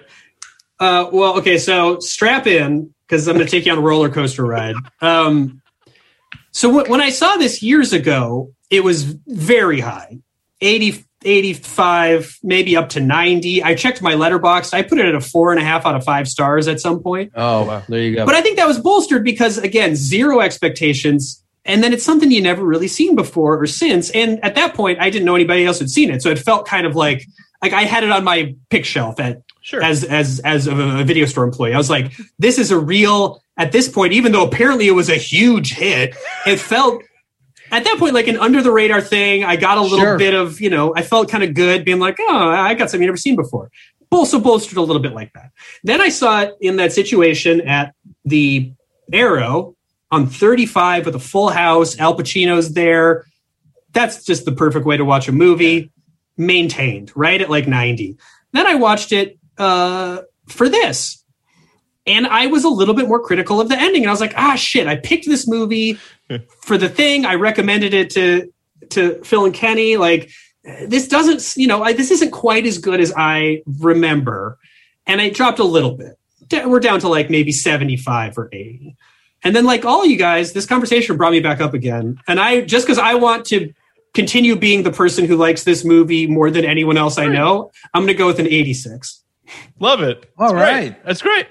Uh, 0.81 1.07
well, 1.13 1.37
okay, 1.37 1.59
so 1.59 1.99
strap 1.99 2.47
in 2.47 2.91
because 3.05 3.27
I'm 3.27 3.35
going 3.35 3.45
to 3.45 3.51
take 3.51 3.67
you 3.67 3.71
on 3.71 3.77
a 3.77 3.81
roller 3.81 4.09
coaster 4.09 4.43
ride. 4.43 4.73
Um, 4.99 5.61
so 6.49 6.69
w- 6.69 6.91
when 6.91 6.99
I 7.01 7.11
saw 7.11 7.35
this 7.35 7.61
years 7.61 7.93
ago, 7.93 8.51
it 8.71 8.83
was 8.83 9.03
very 9.03 9.79
high 9.79 10.17
80, 10.61 11.05
85, 11.23 12.39
maybe 12.41 12.75
up 12.75 12.89
to 12.89 12.99
90. 12.99 13.63
I 13.63 13.75
checked 13.75 14.01
my 14.01 14.13
Letterboxd. 14.13 14.73
I 14.73 14.81
put 14.81 14.97
it 14.97 15.05
at 15.05 15.13
a 15.13 15.21
four 15.21 15.51
and 15.51 15.61
a 15.61 15.63
half 15.63 15.85
out 15.85 15.95
of 15.95 16.03
five 16.03 16.27
stars 16.27 16.67
at 16.67 16.79
some 16.79 17.03
point. 17.03 17.31
Oh, 17.35 17.83
there 17.87 18.01
you 18.01 18.15
go. 18.15 18.25
But 18.25 18.33
I 18.33 18.41
think 18.41 18.57
that 18.57 18.67
was 18.67 18.79
bolstered 18.79 19.23
because, 19.23 19.59
again, 19.59 19.95
zero 19.95 20.39
expectations. 20.39 21.43
And 21.63 21.83
then 21.83 21.93
it's 21.93 22.03
something 22.03 22.31
you 22.31 22.41
never 22.41 22.65
really 22.65 22.87
seen 22.87 23.15
before 23.15 23.61
or 23.61 23.67
since. 23.67 24.09
And 24.11 24.43
at 24.43 24.55
that 24.55 24.73
point, 24.73 24.99
I 24.99 25.11
didn't 25.11 25.25
know 25.25 25.35
anybody 25.35 25.63
else 25.63 25.77
had 25.77 25.91
seen 25.91 26.09
it. 26.09 26.23
So 26.23 26.29
it 26.29 26.39
felt 26.39 26.65
kind 26.65 26.87
of 26.87 26.95
like, 26.95 27.27
like 27.61 27.73
I 27.73 27.83
had 27.83 28.03
it 28.03 28.09
on 28.09 28.23
my 28.23 28.55
pick 28.71 28.83
shelf 28.83 29.19
at, 29.19 29.43
Sure. 29.61 29.81
as, 29.83 30.03
as, 30.03 30.39
as 30.39 30.67
a, 30.67 30.75
a 30.75 31.03
video 31.03 31.25
store 31.25 31.43
employee. 31.43 31.73
I 31.73 31.77
was 31.77 31.89
like, 31.89 32.11
this 32.39 32.57
is 32.57 32.71
a 32.71 32.79
real, 32.79 33.43
at 33.57 33.71
this 33.71 33.87
point, 33.87 34.13
even 34.13 34.31
though 34.31 34.45
apparently 34.45 34.87
it 34.87 34.91
was 34.91 35.09
a 35.09 35.15
huge 35.15 35.73
hit, 35.73 36.15
it 36.47 36.57
felt 36.59 37.03
at 37.71 37.83
that 37.83 37.95
point 37.99 38.13
like 38.13 38.27
an 38.27 38.37
under 38.37 38.61
the 38.61 38.71
radar 38.71 39.01
thing. 39.01 39.43
I 39.43 39.55
got 39.55 39.77
a 39.77 39.81
little 39.81 39.99
Sure. 39.99 40.17
bit 40.17 40.33
of, 40.33 40.59
you 40.59 40.69
know, 40.69 40.93
I 40.95 41.03
felt 41.03 41.29
kind 41.29 41.43
of 41.43 41.53
good 41.53 41.85
being 41.85 41.99
like, 41.99 42.17
oh, 42.19 42.49
I 42.49 42.73
got 42.73 42.89
something 42.89 43.01
you 43.03 43.07
never 43.07 43.17
seen 43.17 43.35
before. 43.35 43.69
Also 44.09 44.39
bolstered 44.39 44.77
a 44.77 44.81
little 44.81 45.01
bit 45.01 45.13
like 45.13 45.31
that. 45.33 45.51
Then 45.83 46.01
I 46.01 46.09
saw 46.09 46.41
it 46.41 46.55
in 46.59 46.75
that 46.77 46.91
situation 46.91 47.61
at 47.61 47.93
the 48.25 48.73
Aero 49.13 49.75
on 50.11 50.27
35 50.27 51.05
with 51.05 51.15
a 51.15 51.19
full 51.19 51.49
house. 51.49 51.97
Al 51.97 52.17
Pacino's 52.17 52.73
there. 52.73 53.25
That's 53.93 54.25
just 54.25 54.43
the 54.45 54.51
perfect 54.51 54.85
way 54.85 54.97
to 54.97 55.05
watch 55.05 55.27
a 55.29 55.31
movie. 55.31 55.91
Maintained 56.35 57.11
right 57.15 57.39
at 57.41 57.49
like 57.49 57.67
90. 57.67 58.17
Then 58.53 58.67
I 58.67 58.75
watched 58.75 59.11
it 59.13 59.37
uh, 59.61 60.23
for 60.47 60.67
this. 60.67 61.23
And 62.07 62.25
I 62.25 62.47
was 62.47 62.63
a 62.63 62.69
little 62.69 62.95
bit 62.95 63.07
more 63.07 63.19
critical 63.19 63.61
of 63.61 63.69
the 63.69 63.79
ending. 63.79 64.01
And 64.01 64.09
I 64.09 64.13
was 64.13 64.19
like, 64.19 64.33
ah, 64.35 64.55
shit, 64.55 64.87
I 64.87 64.95
picked 64.95 65.25
this 65.25 65.47
movie 65.47 65.99
for 66.61 66.77
the 66.77 66.89
thing. 66.89 67.25
I 67.25 67.35
recommended 67.35 67.93
it 67.93 68.09
to, 68.11 68.51
to 68.89 69.23
Phil 69.23 69.45
and 69.45 69.53
Kenny. 69.53 69.97
Like, 69.97 70.31
this 70.87 71.07
doesn't, 71.07 71.55
you 71.55 71.67
know, 71.67 71.83
I, 71.83 71.93
this 71.93 72.09
isn't 72.09 72.31
quite 72.31 72.65
as 72.65 72.79
good 72.79 72.99
as 72.99 73.13
I 73.15 73.61
remember. 73.79 74.57
And 75.05 75.21
I 75.21 75.29
dropped 75.29 75.59
a 75.59 75.63
little 75.63 75.95
bit. 75.95 76.17
We're 76.65 76.79
down 76.79 76.99
to 77.01 77.07
like 77.07 77.29
maybe 77.29 77.51
75 77.51 78.37
or 78.37 78.49
80. 78.51 78.97
And 79.43 79.55
then, 79.55 79.65
like 79.65 79.85
all 79.85 80.05
you 80.05 80.17
guys, 80.17 80.53
this 80.53 80.65
conversation 80.65 81.17
brought 81.17 81.31
me 81.31 81.39
back 81.39 81.61
up 81.61 81.73
again. 81.73 82.19
And 82.27 82.39
I, 82.39 82.61
just 82.61 82.85
because 82.85 82.99
I 82.99 83.15
want 83.15 83.45
to 83.47 83.73
continue 84.13 84.55
being 84.55 84.83
the 84.83 84.91
person 84.91 85.25
who 85.25 85.37
likes 85.37 85.63
this 85.63 85.85
movie 85.85 86.27
more 86.27 86.51
than 86.51 86.65
anyone 86.65 86.97
else 86.97 87.17
I 87.17 87.27
know, 87.27 87.71
I'm 87.93 88.01
going 88.01 88.13
to 88.13 88.13
go 88.15 88.27
with 88.27 88.39
an 88.39 88.47
86. 88.47 89.21
Love 89.79 90.01
it. 90.01 90.31
All 90.37 90.53
That's 90.53 90.71
great. 90.79 91.03
That's 91.05 91.21
great. 91.21 91.47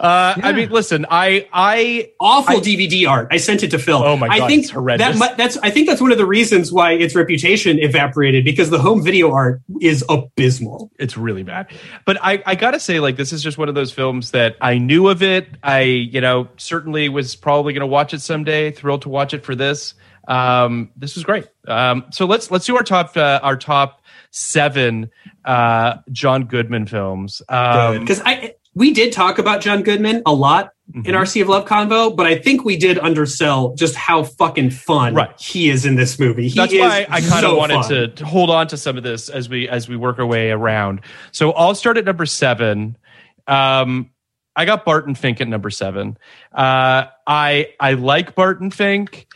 Uh, 0.00 0.34
I 0.42 0.52
mean, 0.52 0.70
listen, 0.70 1.06
I, 1.08 1.48
I, 1.52 2.10
Awful 2.18 2.56
I- 2.56 2.60
DVD 2.60 3.08
art. 3.08 3.28
I 3.30 3.36
sent 3.36 3.62
it 3.62 3.70
to 3.70 3.78
Phil. 3.78 3.96
Oh 4.02 4.16
my 4.16 4.26
I 4.26 4.38
God, 4.40 4.48
think 4.48 4.62
it's 4.64 4.70
horrendous. 4.72 5.18
That, 5.20 5.36
that's. 5.36 5.56
I 5.58 5.70
think 5.70 5.86
that's 5.88 6.00
one 6.00 6.10
of 6.10 6.18
the 6.18 6.26
reasons 6.26 6.72
why 6.72 6.92
its 6.94 7.14
reputation 7.14 7.78
evaporated 7.78 8.44
because 8.44 8.70
the 8.70 8.80
home 8.80 9.04
video 9.04 9.32
art 9.32 9.62
is 9.80 10.04
abysmal. 10.08 10.90
it's 10.98 11.16
really 11.16 11.44
bad. 11.44 11.68
But 12.04 12.18
I, 12.20 12.42
I 12.44 12.56
gotta 12.56 12.80
say, 12.80 12.98
like, 12.98 13.16
this 13.16 13.32
is 13.32 13.40
just 13.40 13.56
one 13.56 13.68
of 13.68 13.76
those 13.76 13.92
films 13.92 14.32
that 14.32 14.56
I 14.60 14.78
knew 14.78 15.08
of 15.08 15.22
it. 15.22 15.46
I, 15.62 15.82
you 15.82 16.20
know, 16.20 16.48
certainly 16.56 17.08
was 17.08 17.36
probably 17.36 17.72
gonna 17.72 17.86
watch 17.86 18.12
it 18.12 18.20
someday. 18.20 18.72
Thrilled 18.72 19.02
to 19.02 19.08
watch 19.10 19.32
it 19.32 19.44
for 19.44 19.54
this. 19.54 19.94
Um, 20.26 20.90
this 20.96 21.14
was 21.14 21.22
great. 21.22 21.46
Um, 21.68 22.06
so 22.10 22.26
let's 22.26 22.50
let's 22.50 22.66
do 22.66 22.76
our 22.76 22.82
top 22.82 23.16
uh, 23.16 23.38
our 23.42 23.56
top 23.56 24.00
seven 24.36 25.10
uh, 25.44 25.94
John 26.10 26.44
Goodman 26.44 26.86
films. 26.86 27.40
Um, 27.48 28.00
Because 28.00 28.20
I 28.24 28.54
we 28.74 28.92
did 28.92 29.12
talk 29.12 29.38
about 29.38 29.60
John 29.60 29.82
Goodman 29.82 30.22
a 30.26 30.32
lot 30.34 30.70
Mm-hmm. 30.92 31.06
in 31.08 31.14
our 31.14 31.24
Sea 31.24 31.40
of 31.40 31.48
Love 31.48 31.64
convo, 31.64 32.14
but 32.14 32.26
I 32.26 32.36
think 32.36 32.62
we 32.66 32.76
did 32.76 32.98
undersell 32.98 33.74
just 33.74 33.94
how 33.94 34.22
fucking 34.22 34.68
fun 34.68 35.14
Right. 35.14 35.30
he 35.40 35.70
is 35.70 35.86
in 35.86 35.94
this 35.94 36.18
movie. 36.18 36.48
He 36.48 36.54
That's 36.56 36.74
why 36.74 37.06
I 37.08 37.22
kind 37.22 37.42
of 37.46 37.52
so 37.52 37.56
wanted 37.56 37.84
fun. 37.86 38.14
to 38.16 38.24
hold 38.26 38.50
on 38.50 38.66
to 38.68 38.76
some 38.76 38.98
of 38.98 39.02
this 39.02 39.30
as 39.30 39.48
we 39.48 39.66
as 39.66 39.88
we 39.88 39.96
work 39.96 40.18
our 40.18 40.26
way 40.26 40.50
around. 40.50 41.00
So 41.32 41.52
I'll 41.52 41.74
start 41.74 41.96
at 41.96 42.04
number 42.04 42.26
seven. 42.26 42.98
Um, 43.46 44.10
I 44.54 44.66
got 44.66 44.84
Barton 44.84 45.14
Fink 45.14 45.40
at 45.40 45.48
number 45.48 45.70
seven. 45.70 46.18
Uh, 46.52 47.04
I 47.26 47.68
I 47.80 47.94
like 47.94 48.34
Barton 48.34 48.70
Fink. 48.70 49.26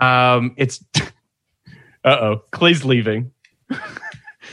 Um, 0.00 0.54
it's 0.56 0.84
uh 0.96 1.10
oh, 2.04 2.42
Clay's 2.52 2.84
leaving. 2.84 3.32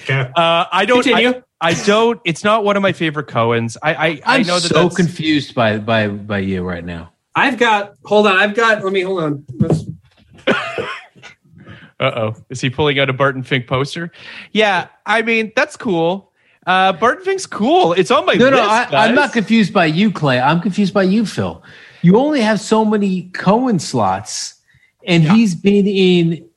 Okay. 0.09 0.31
Uh, 0.35 0.65
I 0.71 0.85
don't. 0.85 1.05
I, 1.07 1.11
Continue. 1.23 1.43
I 1.61 1.73
don't. 1.73 2.19
It's 2.25 2.43
not 2.43 2.63
one 2.63 2.75
of 2.77 2.81
my 2.81 2.91
favorite 2.93 3.27
Coens. 3.27 3.77
I 3.83 3.93
I, 3.93 4.07
I 4.07 4.21
I'm 4.25 4.47
know 4.47 4.59
that 4.59 4.69
so 4.69 4.83
that's, 4.83 4.95
confused 4.95 5.53
by 5.53 5.77
by 5.77 6.07
by 6.07 6.39
you 6.39 6.63
right 6.63 6.83
now. 6.83 7.11
I've 7.35 7.57
got. 7.57 7.93
Hold 8.05 8.27
on. 8.27 8.37
I've 8.37 8.55
got. 8.55 8.83
Let 8.83 8.93
me 8.93 9.01
hold 9.01 9.23
on. 9.23 9.45
Uh 12.01 12.11
oh, 12.15 12.35
is 12.49 12.61
he 12.61 12.69
pulling 12.69 12.97
out 12.97 13.09
a 13.09 13.13
Barton 13.13 13.43
Fink 13.43 13.67
poster? 13.67 14.09
Yeah, 14.53 14.87
I 15.05 15.21
mean 15.21 15.51
that's 15.53 15.75
cool. 15.75 16.31
Uh, 16.65 16.93
Barton 16.93 17.25
Fink's 17.25 17.45
cool. 17.45 17.91
It's 17.91 18.09
on 18.09 18.25
my 18.25 18.35
No, 18.35 18.45
list. 18.45 18.55
no, 18.55 18.69
I, 18.69 18.87
I'm 18.91 19.15
not 19.15 19.33
confused 19.33 19.73
by 19.73 19.87
you, 19.87 20.09
Clay. 20.09 20.39
I'm 20.39 20.61
confused 20.61 20.93
by 20.93 21.03
you, 21.03 21.25
Phil. 21.25 21.61
You 22.01 22.17
only 22.17 22.39
have 22.39 22.61
so 22.61 22.85
many 22.85 23.29
Coen 23.31 23.81
slots, 23.81 24.55
and 25.05 25.23
he's 25.23 25.55
been 25.55 25.87
in 25.87 26.48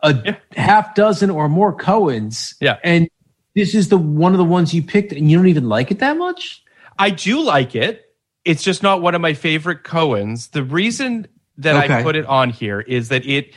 a 0.00 0.14
Yeah. 0.24 0.36
half 0.56 0.94
dozen 0.94 1.30
or 1.30 1.48
more 1.48 1.76
Coens. 1.76 2.54
Yeah. 2.60 2.78
and 2.84 3.08
this 3.54 3.74
is 3.74 3.88
the 3.88 3.98
one 3.98 4.32
of 4.32 4.38
the 4.38 4.44
ones 4.44 4.72
you 4.72 4.82
picked, 4.82 5.12
and 5.12 5.30
you 5.30 5.36
don't 5.36 5.48
even 5.48 5.68
like 5.68 5.90
it 5.90 5.98
that 5.98 6.16
much. 6.16 6.62
I 6.98 7.10
do 7.10 7.40
like 7.42 7.74
it. 7.74 8.04
It's 8.44 8.62
just 8.62 8.82
not 8.82 9.02
one 9.02 9.14
of 9.14 9.20
my 9.20 9.34
favorite 9.34 9.82
Coens. 9.82 10.50
The 10.52 10.62
reason 10.62 11.26
that 11.56 11.74
I 11.74 12.02
put 12.02 12.14
it 12.14 12.24
on 12.26 12.50
here 12.50 12.80
is 12.80 13.08
that 13.08 13.26
it 13.26 13.52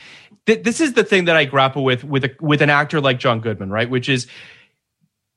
th- 0.46 0.64
this 0.64 0.80
is 0.80 0.94
the 0.94 1.04
thing 1.04 1.26
that 1.26 1.36
I 1.36 1.44
grapple 1.44 1.84
with 1.84 2.02
with 2.02 2.24
a, 2.24 2.30
with 2.40 2.62
an 2.62 2.70
actor 2.70 3.00
like 3.00 3.20
John 3.20 3.40
Goodman, 3.40 3.70
right? 3.70 3.88
Which 3.88 4.08
is 4.08 4.26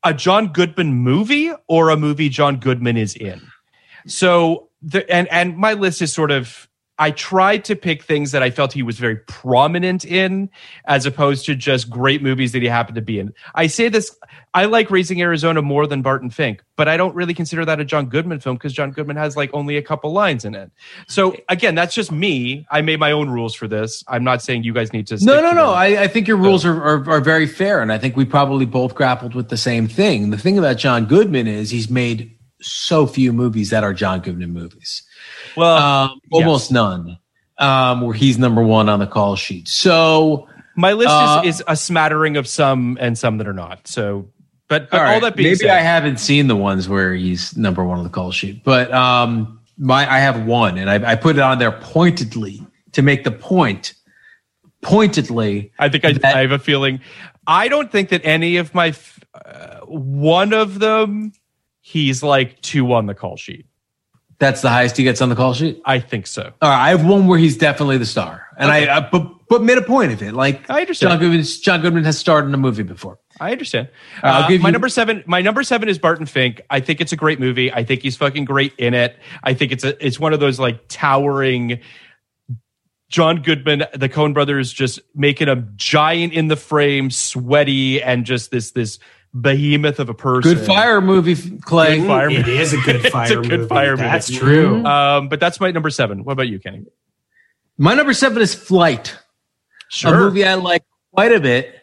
a 0.04 0.14
John 0.14 0.48
Goodman 0.52 0.94
movie 0.94 1.52
or 1.68 1.90
a 1.92 1.98
movie 1.98 2.30
John 2.30 2.58
Goodman 2.58 2.98
is 2.98 3.16
in. 3.16 3.42
So 4.08 4.70
the 4.82 5.08
and 5.12 5.28
and 5.28 5.58
my 5.58 5.74
list 5.74 6.02
is 6.02 6.12
sort 6.12 6.32
of 6.32 6.68
I 6.98 7.12
tried 7.12 7.66
to 7.66 7.76
pick 7.76 8.04
things 8.04 8.32
that 8.32 8.42
I 8.42 8.50
felt 8.50 8.72
he 8.72 8.84
was 8.84 8.98
very 8.98 9.18
prominent 9.18 10.06
in, 10.06 10.50
as 10.86 11.06
opposed 11.06 11.46
to 11.46 11.56
just 11.56 11.90
great 11.90 12.22
movies 12.22 12.54
that 12.54 12.62
he 12.62 12.70
happened 12.70 12.96
to 12.96 13.02
be 13.02 13.20
in. 13.20 13.34
I 13.54 13.68
say 13.68 13.90
this, 13.90 14.16
I 14.54 14.66
like 14.66 14.90
Raising 14.90 15.22
Arizona 15.22 15.62
more 15.62 15.88
than 15.88 16.02
Barton 16.02 16.30
Fink, 16.30 16.64
but 16.78 16.88
I 16.88 16.96
don't 16.96 17.14
really 17.14 17.34
consider 17.34 17.66
that 17.66 17.82
a 17.82 17.86
John 17.86 18.06
Goodman 18.06 18.40
film 18.40 18.56
because 18.56 18.72
John 18.72 18.92
Goodman 18.92 19.18
has 19.18 19.36
like 19.36 19.50
only 19.54 19.76
a 19.76 19.82
couple 19.82 20.14
lines 20.14 20.46
in 20.46 20.56
it. 20.56 20.72
So 21.08 21.36
again, 21.50 21.76
that's 21.76 21.94
just 21.94 22.14
me. 22.14 22.66
I 22.72 22.82
made 22.82 23.00
my 23.00 23.12
own 23.12 23.30
rules 23.30 23.56
for 23.56 23.68
this. 23.68 24.02
I'm 24.08 24.24
not 24.24 24.42
saying 24.42 24.64
you 24.64 24.74
guys 24.74 24.94
need 24.94 25.08
to. 25.08 25.18
No, 25.24 25.42
no, 25.42 25.52
no. 25.52 25.72
I, 25.72 26.04
I, 26.04 26.08
think 26.08 26.28
your 26.30 26.38
rules 26.38 26.64
are, 26.64 26.82
are, 26.82 27.10
are 27.10 27.22
very 27.22 27.48
fair, 27.48 27.82
and 27.82 27.92
I 27.92 27.98
think 27.98 28.16
we 28.16 28.24
probably 28.24 28.66
both 28.66 28.96
grappled 28.96 29.36
with 29.36 29.50
the 29.50 29.58
same 29.58 29.90
thing. 29.90 30.30
The 30.30 30.38
thing 30.38 30.58
about 30.58 30.78
John 30.78 31.06
Goodman 31.06 31.48
is 31.48 31.72
he's 31.72 31.90
made 31.90 32.32
so 32.62 33.06
few 33.06 33.34
movies 33.34 33.70
that 33.72 33.84
are 33.84 33.94
John 33.94 34.22
Goodman 34.22 34.52
movies. 34.52 35.04
Well, 35.56 35.78
um, 35.78 36.22
almost 36.32 36.66
yes. 36.66 36.72
none. 36.72 37.18
Um, 37.58 38.02
where 38.02 38.14
he's 38.14 38.38
number 38.38 38.62
one 38.62 38.90
on 38.90 39.00
the 39.00 39.08
call 39.08 39.38
sheet. 39.38 39.70
So 39.70 40.50
my 40.76 40.92
list 40.92 41.10
uh, 41.10 41.42
is, 41.46 41.56
is 41.56 41.64
a 41.68 41.78
smattering 41.78 42.36
of 42.36 42.48
some 42.48 42.98
and 43.00 43.18
some 43.18 43.38
that 43.38 43.48
are 43.48 43.54
not. 43.54 43.88
So, 43.88 44.28
but, 44.68 44.90
but 44.90 45.00
all, 45.00 45.14
all, 45.14 45.20
that 45.22 45.38
being 45.38 45.56
said. 45.56 45.64
maybe 45.64 45.70
said, 45.70 45.78
I 45.78 45.82
haven't 45.82 46.20
seen 46.20 46.48
the 46.48 46.56
ones 46.56 46.90
where 46.90 47.14
he's 47.14 47.56
number 47.56 47.84
one 47.86 47.98
on 47.98 48.04
the 48.04 48.10
call 48.10 48.32
sheet, 48.32 48.66
but 48.66 48.94
um, 48.94 49.62
my 49.78 50.12
I 50.12 50.20
have 50.20 50.46
one, 50.46 50.78
and 50.78 50.90
I, 50.90 51.14
I 51.14 51.16
put 51.16 51.38
it 51.38 51.42
on 51.42 51.60
there 51.60 51.72
pointedly 51.72 52.66
to 52.92 53.02
make 53.02 53.24
the 53.24 53.32
point. 53.32 53.94
Pointedly, 54.82 55.72
I 55.80 55.88
think 55.88 56.04
I, 56.04 56.12
that, 56.12 56.36
I 56.36 56.42
have 56.42 56.52
a 56.52 56.60
feeling. 56.60 57.00
I 57.48 57.70
don't 57.70 57.90
think 57.90 58.10
that 58.10 58.22
any 58.26 58.58
of 58.58 58.76
my 58.76 58.94
uh, 59.34 59.80
one 59.86 60.52
of 60.52 60.80
them 60.80 61.32
he's 61.86 62.24
like 62.24 62.60
two 62.62 62.94
on 62.94 63.06
the 63.06 63.14
call 63.14 63.38
sheet. 63.38 63.68
That's 64.38 64.62
the 64.62 64.70
highest 64.70 64.98
he 64.98 65.04
gets 65.04 65.22
on 65.22 65.30
the 65.30 65.36
call 65.36 65.54
sheet. 65.54 65.82
I 65.86 66.00
think 66.00 66.28
so. 66.28 66.52
All 66.62 66.70
right, 66.70 66.88
I 66.88 66.90
have 66.90 67.06
one 67.06 67.28
where 67.28 67.40
he's 67.40 67.58
definitely 67.58 67.98
the 67.98 68.06
star, 68.06 68.48
and 68.58 68.70
okay. 68.70 68.88
I, 68.88 68.98
I 68.98 69.10
but, 69.10 69.32
but 69.48 69.64
made 69.64 69.78
a 69.78 69.82
point 69.82 70.12
of 70.12 70.22
it. 70.22 70.34
Like 70.34 70.70
I 70.70 70.82
understand. 70.82 71.12
John 71.12 71.20
Goodman, 71.20 71.44
John 71.62 71.82
Goodman 71.82 72.04
has 72.04 72.18
starred 72.18 72.46
in 72.46 72.54
a 72.54 72.58
movie 72.58 72.84
before. 72.84 73.18
I 73.40 73.52
understand. 73.52 73.90
Uh, 74.22 74.42
my 74.42 74.50
you- 74.50 74.72
number 74.72 74.90
seven. 74.90 75.24
My 75.26 75.42
number 75.42 75.64
seven 75.64 75.88
is 75.88 75.98
Barton 76.00 76.26
Fink. 76.26 76.62
I 76.70 76.82
think 76.82 77.00
it's 77.00 77.14
a 77.14 77.16
great 77.16 77.40
movie. 77.40 77.72
I 77.72 77.86
think 77.86 78.02
he's 78.02 78.18
fucking 78.18 78.46
great 78.46 78.74
in 78.78 78.94
it. 78.94 79.18
I 79.44 79.54
think 79.54 79.72
it's 79.72 79.86
a 79.86 80.06
it's 80.06 80.20
one 80.20 80.34
of 80.34 80.40
those 80.42 80.60
like 80.60 80.82
towering. 80.90 81.80
John 83.08 83.42
Goodman, 83.42 83.86
the 83.94 84.10
Coen 84.10 84.34
brothers, 84.34 84.74
just 84.74 85.00
making 85.14 85.48
a 85.48 85.58
giant 85.76 86.34
in 86.34 86.48
the 86.48 86.56
frame, 86.56 87.12
sweaty, 87.12 88.02
and 88.02 88.26
just 88.26 88.52
this 88.52 88.72
this 88.72 89.00
behemoth 89.40 90.00
of 90.00 90.10
a 90.10 90.14
person. 90.14 90.54
Good 90.54 90.66
fire 90.66 91.02
movie, 91.02 91.36
Clay. 91.60 92.00
Good 92.00 92.08
fire 92.08 92.30
it 92.30 92.48
is 92.48 92.74
a 92.74 92.78
good 92.78 93.02
fire. 93.12 93.24
it's 93.24 93.32
a 93.32 93.36
good 93.36 93.60
movie. 93.62 93.68
fire 93.68 93.98
That's 93.98 94.30
movie. 94.32 94.40
true. 94.40 94.86
Um, 94.86 95.30
but 95.30 95.40
that's 95.40 95.60
my 95.60 95.72
number 95.72 95.90
seven. 95.90 96.24
What 96.24 96.34
about 96.34 96.48
you, 96.48 96.60
Kenny? 96.60 96.86
My 97.78 97.94
number 97.94 98.14
seven 98.14 98.42
is 98.42 98.56
Flight. 98.56 99.18
Sure. 99.90 100.14
A 100.14 100.18
movie 100.18 100.46
I 100.46 100.56
like 100.56 100.84
quite 101.14 101.32
a 101.32 101.40
bit, 101.40 101.76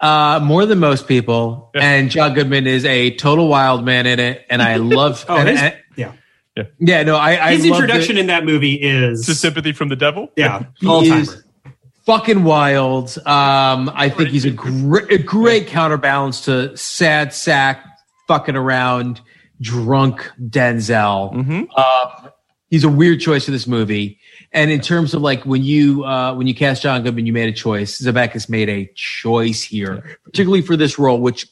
uh, 0.00 0.40
more 0.42 0.66
than 0.66 0.78
most 0.78 1.06
people. 1.06 1.70
and 1.74 2.10
John 2.10 2.34
Goodman 2.34 2.66
is 2.66 2.84
a 2.84 3.14
total 3.16 3.48
wild 3.48 3.84
man 3.84 4.06
in 4.06 4.18
it, 4.18 4.44
and 4.48 4.62
I 4.62 4.76
love. 4.76 5.24
oh, 5.28 5.36
and, 5.36 5.48
his, 5.48 5.60
and, 5.60 5.76
yeah. 5.96 6.12
Yeah. 6.56 6.64
Yeah, 6.78 7.02
no, 7.02 7.16
I, 7.16 7.52
his 7.52 7.64
I 7.64 7.68
introduction 7.68 8.16
in 8.16 8.28
that 8.28 8.44
movie 8.44 8.74
is 8.74 9.26
to 9.26 9.34
sympathy 9.34 9.72
from 9.72 9.90
the 9.90 9.96
devil. 9.96 10.30
Yeah, 10.36 10.64
all 10.86 11.04
timer 11.04 11.45
fucking 12.06 12.44
wild. 12.44 13.18
Um, 13.18 13.90
I 13.94 14.08
think 14.08 14.30
he's 14.30 14.44
a 14.44 14.50
great, 14.50 15.10
a 15.10 15.18
great 15.18 15.66
counterbalance 15.66 16.42
to 16.46 16.76
sad 16.76 17.34
sack, 17.34 17.84
fucking 18.28 18.56
around, 18.56 19.20
drunk 19.60 20.30
Denzel. 20.40 21.34
Mm-hmm. 21.34 21.64
Uh, 21.76 22.30
he's 22.70 22.84
a 22.84 22.88
weird 22.88 23.20
choice 23.20 23.44
for 23.44 23.50
this 23.50 23.66
movie. 23.66 24.18
And 24.52 24.70
in 24.70 24.80
terms 24.80 25.12
of 25.12 25.20
like 25.20 25.44
when 25.44 25.62
you 25.62 26.04
uh, 26.04 26.34
when 26.34 26.46
you 26.46 26.54
cast 26.54 26.82
John 26.82 27.02
Goodman, 27.02 27.26
you 27.26 27.32
made 27.32 27.48
a 27.48 27.52
choice. 27.52 28.00
Zemeckis 28.00 28.48
made 28.48 28.68
a 28.70 28.90
choice 28.94 29.62
here, 29.62 30.18
particularly 30.24 30.62
for 30.62 30.76
this 30.76 30.98
role, 30.98 31.20
which 31.20 31.48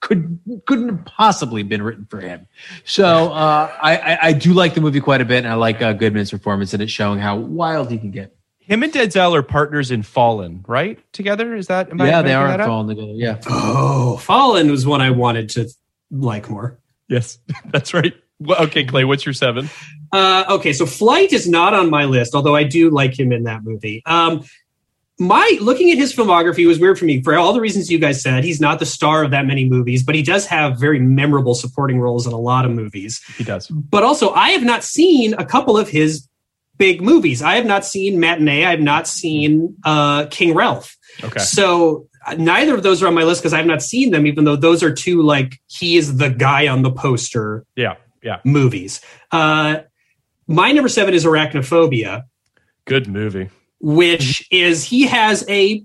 could 0.00 0.38
couldn't 0.66 0.88
have 0.88 1.04
possibly 1.04 1.62
been 1.62 1.82
written 1.82 2.06
for 2.10 2.20
him. 2.20 2.46
So 2.84 3.32
uh, 3.32 3.72
I, 3.80 3.96
I, 3.96 4.18
I 4.28 4.32
do 4.32 4.52
like 4.52 4.74
the 4.74 4.80
movie 4.80 5.00
quite 5.00 5.20
a 5.20 5.24
bit, 5.24 5.38
and 5.38 5.48
I 5.48 5.54
like 5.54 5.80
uh, 5.80 5.92
Goodman's 5.92 6.30
performance 6.30 6.74
in 6.74 6.80
it, 6.80 6.90
showing 6.90 7.20
how 7.20 7.36
wild 7.36 7.90
he 7.90 7.98
can 7.98 8.10
get. 8.10 8.37
Him 8.68 8.82
and 8.82 8.92
Denzel 8.92 9.34
are 9.34 9.42
partners 9.42 9.90
in 9.90 10.02
Fallen, 10.02 10.62
right? 10.68 10.98
Together, 11.14 11.56
is 11.56 11.68
that? 11.68 11.88
yeah, 11.98 12.20
they 12.20 12.34
are 12.34 12.52
in 12.52 12.60
Fallen 12.60 12.86
together. 12.86 13.12
Yeah. 13.14 13.40
Oh, 13.48 14.18
Fallen 14.18 14.70
was 14.70 14.86
one 14.86 15.00
I 15.00 15.10
wanted 15.10 15.48
to 15.50 15.70
like 16.10 16.50
more. 16.50 16.78
Yes, 17.08 17.38
that's 17.64 17.94
right. 17.94 18.12
Well, 18.38 18.62
okay, 18.64 18.84
Clay, 18.84 19.04
what's 19.04 19.24
your 19.24 19.32
seven? 19.32 19.70
Uh, 20.12 20.44
okay, 20.50 20.74
so 20.74 20.84
Flight 20.84 21.32
is 21.32 21.48
not 21.48 21.72
on 21.72 21.88
my 21.88 22.04
list, 22.04 22.34
although 22.34 22.54
I 22.54 22.64
do 22.64 22.90
like 22.90 23.18
him 23.18 23.32
in 23.32 23.44
that 23.44 23.64
movie. 23.64 24.02
Um, 24.04 24.44
my 25.18 25.58
looking 25.62 25.90
at 25.90 25.96
his 25.96 26.14
filmography 26.14 26.66
was 26.66 26.78
weird 26.78 26.98
for 26.98 27.06
me 27.06 27.22
for 27.22 27.36
all 27.36 27.54
the 27.54 27.60
reasons 27.60 27.90
you 27.90 27.98
guys 27.98 28.22
said. 28.22 28.44
He's 28.44 28.60
not 28.60 28.78
the 28.78 28.86
star 28.86 29.24
of 29.24 29.30
that 29.30 29.46
many 29.46 29.64
movies, 29.68 30.02
but 30.02 30.14
he 30.14 30.22
does 30.22 30.46
have 30.46 30.78
very 30.78 31.00
memorable 31.00 31.54
supporting 31.54 32.00
roles 32.00 32.26
in 32.26 32.34
a 32.34 32.38
lot 32.38 32.66
of 32.66 32.70
movies. 32.70 33.20
He 33.38 33.44
does. 33.44 33.66
But 33.68 34.02
also, 34.02 34.30
I 34.34 34.50
have 34.50 34.62
not 34.62 34.84
seen 34.84 35.32
a 35.34 35.44
couple 35.44 35.76
of 35.76 35.88
his 35.88 36.27
big 36.78 37.02
movies. 37.02 37.42
I 37.42 37.56
have 37.56 37.66
not 37.66 37.84
seen 37.84 38.18
Matinee. 38.20 38.64
I 38.64 38.70
have 38.70 38.80
not 38.80 39.06
seen 39.06 39.76
uh, 39.84 40.26
King 40.26 40.54
Ralph. 40.54 40.96
Okay. 41.22 41.40
So 41.40 42.08
uh, 42.24 42.34
neither 42.34 42.74
of 42.74 42.82
those 42.82 43.02
are 43.02 43.08
on 43.08 43.14
my 43.14 43.24
list 43.24 43.42
because 43.42 43.52
I 43.52 43.58
have 43.58 43.66
not 43.66 43.82
seen 43.82 44.10
them, 44.10 44.26
even 44.26 44.44
though 44.44 44.56
those 44.56 44.82
are 44.82 44.92
two 44.92 45.22
like 45.22 45.60
he 45.66 45.96
is 45.96 46.16
the 46.16 46.30
guy 46.30 46.68
on 46.68 46.82
the 46.82 46.92
poster. 46.92 47.64
Yeah. 47.76 47.96
Yeah. 48.22 48.40
Movies. 48.44 49.00
Uh, 49.30 49.80
my 50.46 50.72
number 50.72 50.88
seven 50.88 51.14
is 51.14 51.24
Arachnophobia. 51.24 52.22
Good 52.84 53.08
movie. 53.08 53.50
Which 53.80 54.46
is 54.50 54.84
he 54.84 55.06
has 55.06 55.44
a, 55.48 55.84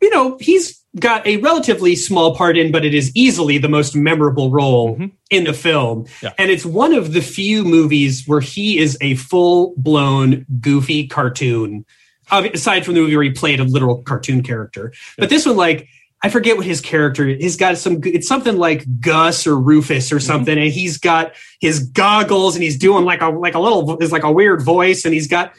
you 0.00 0.10
know, 0.10 0.38
he's 0.40 0.83
got 0.98 1.26
a 1.26 1.38
relatively 1.38 1.96
small 1.96 2.36
part 2.36 2.56
in, 2.56 2.70
but 2.70 2.84
it 2.84 2.94
is 2.94 3.10
easily 3.14 3.58
the 3.58 3.68
most 3.68 3.96
memorable 3.96 4.50
role 4.50 4.94
mm-hmm. 4.94 5.06
in 5.30 5.44
the 5.44 5.52
film. 5.52 6.06
Yeah. 6.22 6.32
And 6.38 6.50
it's 6.50 6.64
one 6.64 6.94
of 6.94 7.12
the 7.12 7.20
few 7.20 7.64
movies 7.64 8.24
where 8.26 8.40
he 8.40 8.78
is 8.78 8.96
a 9.00 9.16
full 9.16 9.74
blown 9.76 10.46
goofy 10.60 11.08
cartoon, 11.08 11.84
aside 12.30 12.84
from 12.84 12.94
the 12.94 13.00
movie 13.00 13.16
where 13.16 13.24
he 13.24 13.32
played 13.32 13.60
a 13.60 13.64
literal 13.64 14.02
cartoon 14.02 14.42
character. 14.42 14.92
Yeah. 14.94 15.14
But 15.18 15.30
this 15.30 15.46
one, 15.46 15.56
like, 15.56 15.88
I 16.22 16.30
forget 16.30 16.56
what 16.56 16.64
his 16.64 16.80
character 16.80 17.28
is. 17.28 17.42
He's 17.42 17.56
got 17.56 17.76
some, 17.76 18.00
it's 18.04 18.28
something 18.28 18.56
like 18.56 19.00
Gus 19.00 19.46
or 19.46 19.58
Rufus 19.58 20.10
or 20.10 20.16
mm-hmm. 20.16 20.26
something. 20.26 20.54
Mm-hmm. 20.54 20.64
And 20.64 20.72
he's 20.72 20.96
got 20.96 21.34
his 21.60 21.80
goggles 21.80 22.54
and 22.54 22.62
he's 22.62 22.78
doing 22.78 23.04
like 23.04 23.20
a, 23.20 23.28
like 23.28 23.54
a 23.54 23.60
little, 23.60 23.98
is 23.98 24.12
like 24.12 24.22
a 24.22 24.32
weird 24.32 24.62
voice. 24.62 25.04
And 25.04 25.12
he's 25.12 25.26
got, 25.26 25.54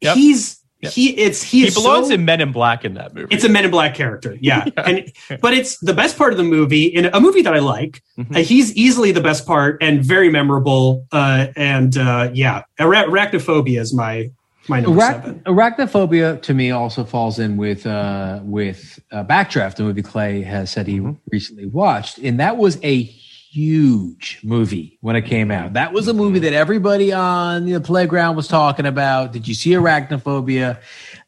yep. 0.00 0.16
he's, 0.16 0.60
he 0.94 1.10
it's 1.16 1.42
he, 1.42 1.66
he 1.66 1.70
belongs 1.70 2.08
so, 2.08 2.14
in 2.14 2.24
Men 2.24 2.40
in 2.40 2.52
Black 2.52 2.84
in 2.84 2.94
that 2.94 3.14
movie. 3.14 3.34
It's 3.34 3.44
a 3.44 3.48
Men 3.48 3.64
in 3.64 3.70
Black 3.70 3.94
character, 3.94 4.36
yeah. 4.40 4.64
yeah. 4.66 4.82
And 4.86 5.40
but 5.40 5.52
it's 5.54 5.78
the 5.78 5.94
best 5.94 6.16
part 6.16 6.32
of 6.32 6.38
the 6.38 6.44
movie 6.44 6.84
in 6.84 7.06
a 7.06 7.20
movie 7.20 7.42
that 7.42 7.54
I 7.54 7.58
like. 7.58 8.02
Mm-hmm. 8.18 8.36
Uh, 8.36 8.38
he's 8.40 8.74
easily 8.74 9.12
the 9.12 9.20
best 9.20 9.46
part 9.46 9.78
and 9.82 10.02
very 10.04 10.30
memorable. 10.30 11.06
Uh, 11.12 11.48
and 11.56 11.96
uh, 11.96 12.30
yeah, 12.32 12.62
arachnophobia 12.78 13.80
is 13.80 13.94
my 13.94 14.30
my 14.68 14.80
number 14.80 15.00
Arach- 15.00 15.22
seven. 15.22 15.40
Arachnophobia 15.40 16.42
to 16.42 16.54
me 16.54 16.70
also 16.70 17.04
falls 17.04 17.38
in 17.38 17.56
with 17.56 17.86
uh, 17.86 18.40
with 18.42 19.00
uh, 19.12 19.24
Backdraft, 19.24 19.76
the 19.76 19.82
movie 19.82 20.02
Clay 20.02 20.42
has 20.42 20.70
said 20.70 20.86
he 20.86 20.98
mm-hmm. 20.98 21.12
recently 21.30 21.66
watched, 21.66 22.18
and 22.18 22.40
that 22.40 22.56
was 22.56 22.78
a 22.82 23.04
huge 23.50 24.40
movie 24.42 24.98
when 25.00 25.16
it 25.16 25.22
came 25.22 25.50
out. 25.50 25.74
That 25.74 25.92
was 25.92 26.08
a 26.08 26.14
movie 26.14 26.40
that 26.40 26.52
everybody 26.52 27.12
on 27.12 27.66
the 27.66 27.80
playground 27.80 28.36
was 28.36 28.48
talking 28.48 28.86
about. 28.86 29.32
Did 29.32 29.48
you 29.48 29.54
see 29.54 29.70
Arachnophobia? 29.70 30.80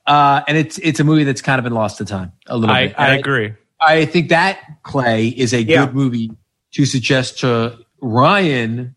Uh, 0.07 0.43
and 0.49 0.57
it's 0.57 0.79
it's 0.79 1.01
a 1.01 1.05
movie 1.05 1.25
that's 1.25 1.43
kind 1.43 1.59
of 1.59 1.65
been 1.65 1.75
lost 1.75 1.99
to 1.99 2.05
time 2.05 2.33
a 2.47 2.57
little 2.57 2.75
I, 2.75 2.89
bit. 2.89 2.97
I, 2.99 3.07
I 3.07 3.15
agree. 3.17 3.55
I 3.81 4.05
think 4.07 4.31
that 4.31 4.61
Clay 4.83 5.29
is 5.29 5.53
a 5.53 5.63
yeah. 5.63 5.87
good 5.87 5.95
movie 5.95 6.31
to 6.73 6.87
suggest 6.87 7.41
to 7.41 7.79
Ryan 8.01 8.95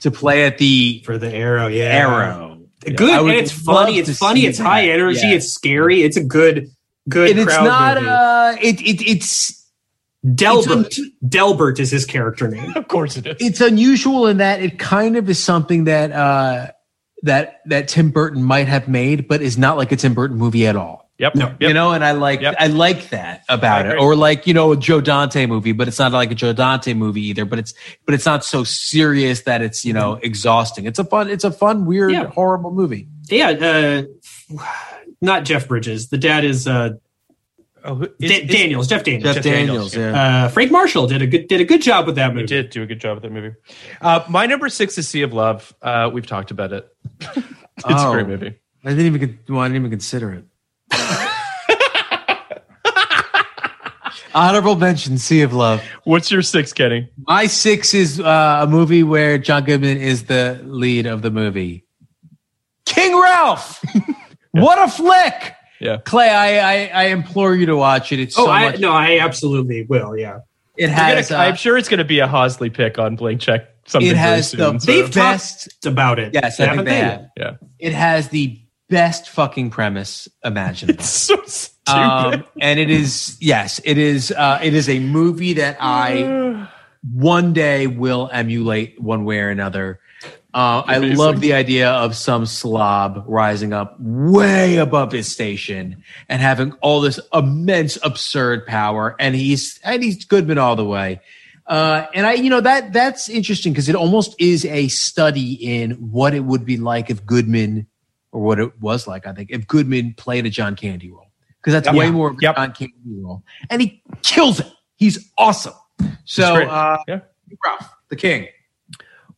to 0.00 0.10
play 0.10 0.44
at 0.44 0.58
the 0.58 1.02
for 1.04 1.18
the 1.18 1.32
Aero. 1.32 1.68
Yeah, 1.68 1.84
Aero. 1.84 2.60
Good, 2.84 3.00
and 3.00 3.30
it's 3.30 3.52
funny. 3.52 3.98
It's 3.98 4.18
funny. 4.18 4.46
It's 4.46 4.58
that. 4.58 4.64
high 4.64 4.88
energy. 4.88 5.28
Yeah. 5.28 5.34
It's 5.34 5.52
scary. 5.52 6.02
It's 6.02 6.16
a 6.16 6.24
good, 6.24 6.70
good. 7.08 7.30
And 7.30 7.40
it's 7.40 7.54
not. 7.54 7.96
Movie. 7.96 8.08
Uh, 8.08 8.56
it, 8.60 8.80
it 8.82 9.10
it's 9.10 9.63
Delbert. 10.32 10.98
Un- 10.98 11.12
Delbert 11.28 11.80
is 11.80 11.90
his 11.90 12.06
character 12.06 12.48
name. 12.48 12.72
Of 12.76 12.88
course 12.88 13.16
it 13.16 13.26
is. 13.26 13.36
It's 13.40 13.60
unusual 13.60 14.26
in 14.26 14.38
that 14.38 14.62
it 14.62 14.78
kind 14.78 15.16
of 15.16 15.28
is 15.28 15.42
something 15.42 15.84
that 15.84 16.12
uh, 16.12 16.68
that 17.22 17.60
that 17.66 17.88
Tim 17.88 18.10
Burton 18.10 18.42
might 18.42 18.68
have 18.68 18.88
made, 18.88 19.28
but 19.28 19.42
is 19.42 19.58
not 19.58 19.76
like 19.76 19.92
a 19.92 19.96
Tim 19.96 20.14
Burton 20.14 20.36
movie 20.38 20.66
at 20.66 20.76
all. 20.76 21.04
Yep. 21.18 21.34
No. 21.36 21.46
Yep. 21.46 21.56
You 21.60 21.74
know, 21.74 21.92
and 21.92 22.04
I 22.04 22.12
like 22.12 22.40
yep. 22.40 22.56
I 22.58 22.66
like 22.66 23.10
that 23.10 23.44
about 23.48 23.86
it. 23.86 23.98
Or 23.98 24.16
like, 24.16 24.46
you 24.48 24.54
know, 24.54 24.72
a 24.72 24.76
Joe 24.76 25.00
Dante 25.00 25.46
movie, 25.46 25.72
but 25.72 25.86
it's 25.86 25.98
not 25.98 26.10
like 26.12 26.32
a 26.32 26.34
Joe 26.34 26.52
Dante 26.52 26.92
movie 26.92 27.22
either, 27.28 27.44
but 27.44 27.58
it's 27.60 27.72
but 28.04 28.14
it's 28.14 28.26
not 28.26 28.44
so 28.44 28.64
serious 28.64 29.42
that 29.42 29.62
it's, 29.62 29.84
you 29.84 29.92
know, 29.92 30.14
exhausting. 30.14 30.86
It's 30.86 30.98
a 30.98 31.04
fun 31.04 31.28
it's 31.28 31.44
a 31.44 31.52
fun, 31.52 31.86
weird, 31.86 32.12
yeah. 32.12 32.26
horrible 32.26 32.72
movie. 32.72 33.08
Yeah, 33.28 33.50
uh 33.50 34.64
not 35.20 35.44
Jeff 35.44 35.68
Bridges. 35.68 36.08
The 36.08 36.18
dad 36.18 36.44
is 36.44 36.66
uh, 36.66 36.90
Oh, 37.86 37.94
who- 37.96 38.06
Da- 38.06 38.26
is- 38.26 38.30
is- 38.30 38.50
Daniels. 38.50 38.86
Jeff 38.88 39.04
Daniels. 39.04 39.34
Jeff 39.34 39.44
Daniels, 39.44 39.94
yeah. 39.96 40.44
Uh, 40.44 40.48
Frank 40.48 40.70
Marshall 40.72 41.06
did 41.06 41.20
a 41.22 41.26
good 41.26 41.48
did 41.48 41.60
a 41.60 41.64
good 41.64 41.82
job 41.82 42.06
with 42.06 42.14
that 42.16 42.30
He 42.30 42.34
movie. 42.36 42.46
did 42.46 42.70
do 42.70 42.82
a 42.82 42.86
good 42.86 42.98
job 43.00 43.16
with 43.16 43.22
that 43.24 43.32
movie. 43.32 43.54
Uh, 44.00 44.24
my 44.28 44.46
number 44.46 44.68
six 44.70 44.96
is 44.98 45.06
Sea 45.06 45.22
of 45.22 45.32
Love. 45.34 45.74
Uh, 45.82 46.08
we've 46.12 46.26
talked 46.26 46.50
about 46.50 46.72
it. 46.72 46.88
it's 47.20 47.38
Oh. 47.84 48.10
a 48.10 48.14
great 48.14 48.26
movie. 48.26 48.54
I 48.86 48.90
didn't 48.90 49.06
even 49.06 49.20
con- 49.20 49.38
well, 49.48 49.60
I 49.60 49.68
didn't 49.68 49.76
even 49.82 49.90
consider 49.90 50.32
it. 50.32 50.44
Honorable 54.34 54.74
mention: 54.76 55.16
Sea 55.18 55.42
of 55.42 55.52
Love. 55.52 55.80
What's 56.04 56.30
your 56.30 56.42
six, 56.42 56.72
Kenny? 56.72 57.08
My 57.28 57.46
six 57.46 57.94
is 57.94 58.18
uh, 58.20 58.60
a 58.62 58.66
movie 58.66 59.02
where 59.04 59.38
John 59.38 59.62
Goodman 59.64 59.96
is 59.98 60.24
the 60.24 60.60
lead 60.64 61.06
of 61.06 61.22
the 61.22 61.30
movie. 61.30 61.84
King 62.84 63.18
Ralph. 63.20 63.80
what 64.50 64.78
a 64.78 64.90
flick! 64.90 65.54
Yeah. 65.84 65.98
Clay, 65.98 66.28
I, 66.30 66.58
I 66.58 66.86
I 66.86 67.04
implore 67.08 67.54
you 67.54 67.66
to 67.66 67.76
watch 67.76 68.10
it. 68.12 68.18
It's 68.18 68.38
Oh, 68.38 68.46
so 68.46 68.50
I 68.50 68.70
much. 68.72 68.80
no, 68.80 68.90
I 68.92 69.18
absolutely 69.20 69.84
will. 69.84 70.16
Yeah, 70.16 70.38
It 70.76 70.88
has. 70.90 71.28
gonna- 71.28 71.42
uh, 71.42 71.46
I'm 71.46 71.56
sure 71.56 71.76
it's 71.76 71.88
going 71.88 71.98
to 71.98 72.04
be 72.04 72.20
a 72.20 72.26
Hosley 72.26 72.72
pick 72.72 72.98
on 72.98 73.16
Blank 73.16 73.40
Check. 73.42 73.68
Sometime 73.86 74.10
it 74.12 74.16
has 74.16 74.48
soon, 74.50 74.60
the 74.60 74.78
so- 74.80 74.86
They've 74.92 75.14
best. 75.14 75.86
about 75.86 76.18
it. 76.18 76.32
Yes, 76.32 76.58
I 76.58 76.70
think 76.74 76.86
they 76.86 76.96
have. 76.96 77.26
yeah. 77.36 77.56
It 77.78 77.92
has 77.92 78.30
the 78.30 78.58
best 78.88 79.28
fucking 79.28 79.70
premise 79.70 80.26
imaginable. 80.44 81.04
So 81.04 81.36
stupid. 81.44 81.74
um, 81.86 82.44
and 82.62 82.80
it 82.80 82.88
is 82.88 83.36
yes, 83.42 83.78
it 83.84 83.98
is. 83.98 84.30
Uh, 84.32 84.58
it 84.62 84.72
is 84.72 84.88
a 84.88 84.98
movie 85.00 85.52
that 85.54 85.76
I 85.80 86.66
one 87.12 87.52
day 87.52 87.86
will 87.86 88.30
emulate 88.32 88.98
one 88.98 89.26
way 89.26 89.40
or 89.40 89.50
another. 89.50 90.00
Uh, 90.54 90.84
I 90.86 90.98
love 90.98 91.40
the 91.40 91.52
idea 91.52 91.90
of 91.90 92.14
some 92.14 92.46
slob 92.46 93.24
rising 93.26 93.72
up 93.72 93.96
way 93.98 94.76
above 94.76 95.10
his 95.10 95.26
station 95.30 96.04
and 96.28 96.40
having 96.40 96.72
all 96.74 97.00
this 97.00 97.18
immense, 97.32 97.98
absurd 98.04 98.64
power, 98.64 99.16
and 99.18 99.34
he's 99.34 99.80
and 99.82 100.00
he's 100.00 100.24
Goodman 100.24 100.58
all 100.58 100.76
the 100.76 100.84
way. 100.84 101.20
Uh, 101.66 102.06
and 102.14 102.24
I, 102.24 102.34
you 102.34 102.50
know, 102.50 102.60
that 102.60 102.92
that's 102.92 103.28
interesting 103.28 103.72
because 103.72 103.88
it 103.88 103.96
almost 103.96 104.36
is 104.38 104.64
a 104.66 104.86
study 104.88 105.54
in 105.54 105.92
what 105.92 106.34
it 106.34 106.44
would 106.44 106.64
be 106.64 106.76
like 106.76 107.10
if 107.10 107.26
Goodman, 107.26 107.88
or 108.30 108.40
what 108.42 108.60
it 108.60 108.80
was 108.80 109.08
like, 109.08 109.26
I 109.26 109.32
think, 109.32 109.50
if 109.50 109.66
Goodman 109.66 110.14
played 110.14 110.46
a 110.46 110.50
John 110.50 110.76
Candy 110.76 111.10
role 111.10 111.32
because 111.60 111.72
that's 111.72 111.86
Yep. 111.86 111.96
way 111.96 112.10
more 112.12 112.28
of 112.30 112.34
a 112.36 112.38
Yep. 112.42 112.56
John 112.56 112.72
Candy 112.74 112.94
role, 113.20 113.42
and 113.70 113.82
he 113.82 114.02
kills 114.22 114.60
it. 114.60 114.70
He's 114.94 115.18
awesome. 115.36 115.74
So, 116.26 116.62
uh, 116.68 116.98
Yeah. 117.08 117.20
Ralph, 117.64 117.88
the 118.08 118.16
King. 118.16 118.46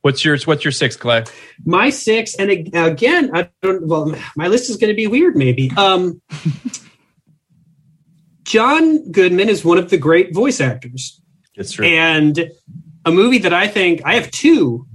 What's 0.02 0.24
yours? 0.24 0.47
What's 0.47 0.64
your 0.64 0.73
six, 0.73 0.97
Clay? 0.97 1.24
my 1.64 1.90
six, 1.90 2.35
and 2.36 2.51
again, 2.51 3.31
I 3.35 3.51
don't. 3.62 3.86
Well, 3.86 4.14
my 4.36 4.48
list 4.48 4.70
is 4.70 4.77
going 4.77 4.90
to 4.90 4.97
be 4.97 5.06
weird. 5.06 5.36
Maybe. 5.36 5.70
Um, 5.77 6.20
John 8.44 9.10
Goodman 9.10 9.48
is 9.48 9.64
one 9.64 9.78
of 9.78 9.90
the 9.90 9.98
great 9.98 10.32
voice 10.35 10.60
actors. 10.60 11.20
It's 11.55 11.73
true. 11.73 11.86
and 11.86 12.51
a 13.05 13.10
movie 13.10 13.39
that 13.39 13.52
I 13.52 13.66
think 13.66 14.02
I 14.05 14.14
have 14.14 14.31
two 14.31 14.86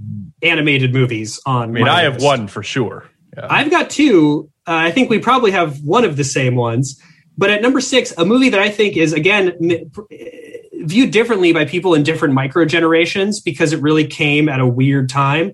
animated 0.42 0.92
movies 0.92 1.40
on. 1.44 1.70
I 1.70 1.72
mean, 1.72 1.88
I 1.88 2.02
have 2.02 2.22
one 2.22 2.46
for 2.46 2.62
sure. 2.62 3.08
Yeah. 3.36 3.46
I've 3.50 3.70
got 3.70 3.90
two. 3.90 4.50
Uh, 4.66 4.74
I 4.74 4.90
think 4.90 5.10
we 5.10 5.18
probably 5.18 5.50
have 5.50 5.80
one 5.80 6.04
of 6.04 6.16
the 6.16 6.24
same 6.24 6.54
ones. 6.54 7.00
But 7.36 7.50
at 7.50 7.62
number 7.62 7.80
six, 7.80 8.12
a 8.16 8.24
movie 8.24 8.50
that 8.50 8.60
I 8.60 8.70
think 8.70 8.96
is 8.96 9.12
again 9.12 9.90
viewed 10.84 11.10
differently 11.10 11.52
by 11.52 11.64
people 11.64 11.94
in 11.94 12.02
different 12.02 12.34
micro 12.34 12.64
generations 12.64 13.40
because 13.40 13.72
it 13.72 13.80
really 13.82 14.06
came 14.06 14.48
at 14.48 14.60
a 14.60 14.66
weird 14.66 15.08
time. 15.08 15.52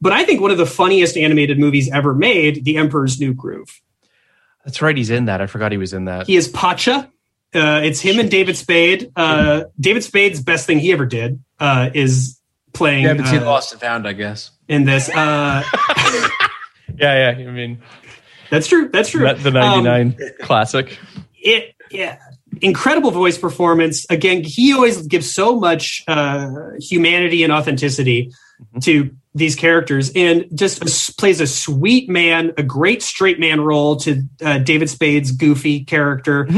But 0.00 0.12
I 0.12 0.24
think 0.24 0.40
one 0.40 0.50
of 0.50 0.58
the 0.58 0.66
funniest 0.66 1.16
animated 1.16 1.58
movies 1.58 1.90
ever 1.92 2.14
made, 2.14 2.64
The 2.64 2.76
Emperor's 2.78 3.20
New 3.20 3.34
Groove. 3.34 3.80
That's 4.64 4.80
right. 4.82 4.96
He's 4.96 5.10
in 5.10 5.26
that. 5.26 5.40
I 5.40 5.46
forgot 5.46 5.72
he 5.72 5.78
was 5.78 5.92
in 5.92 6.06
that. 6.06 6.26
He 6.26 6.36
is 6.36 6.48
Pacha. 6.48 7.10
Uh, 7.54 7.80
it's 7.82 8.00
him 8.00 8.18
and 8.20 8.30
David 8.30 8.56
Spade. 8.56 9.10
Uh, 9.16 9.64
David 9.78 10.04
Spade's 10.04 10.40
best 10.40 10.66
thing 10.66 10.78
he 10.78 10.92
ever 10.92 11.04
did 11.06 11.42
uh, 11.58 11.90
is 11.94 12.38
playing 12.72 13.02
You 13.02 13.08
haven't 13.08 13.26
seen 13.26 13.42
uh, 13.42 13.46
Lost 13.46 13.72
and 13.72 13.80
Found, 13.80 14.06
I 14.06 14.12
guess. 14.12 14.52
in 14.68 14.84
this. 14.84 15.08
Uh, 15.08 15.62
yeah, 16.96 17.32
yeah. 17.38 17.48
I 17.48 17.50
mean, 17.50 17.82
that's 18.50 18.66
true. 18.68 18.88
That's 18.88 19.10
true. 19.10 19.22
that- 19.24 19.42
the 19.42 19.48
Um, 19.48 19.84
'99 19.84 20.16
classic. 20.42 20.98
it 21.42 21.74
yeah 21.90 22.18
incredible 22.60 23.10
voice 23.10 23.38
performance. 23.38 24.06
Again 24.10 24.42
he 24.44 24.72
always 24.72 25.06
gives 25.06 25.32
so 25.32 25.58
much 25.58 26.02
uh 26.08 26.50
humanity 26.78 27.42
and 27.44 27.52
authenticity 27.52 28.32
to 28.82 29.10
these 29.34 29.54
characters 29.56 30.10
and 30.14 30.46
just 30.54 30.82
s- 30.84 31.10
plays 31.10 31.40
a 31.40 31.46
sweet 31.46 32.08
man 32.08 32.52
a 32.58 32.62
great 32.62 33.02
straight 33.02 33.38
man 33.40 33.60
role 33.60 33.96
to 33.96 34.22
uh, 34.44 34.58
david 34.58 34.90
spade's 34.90 35.30
goofy 35.32 35.84
character. 35.84 36.48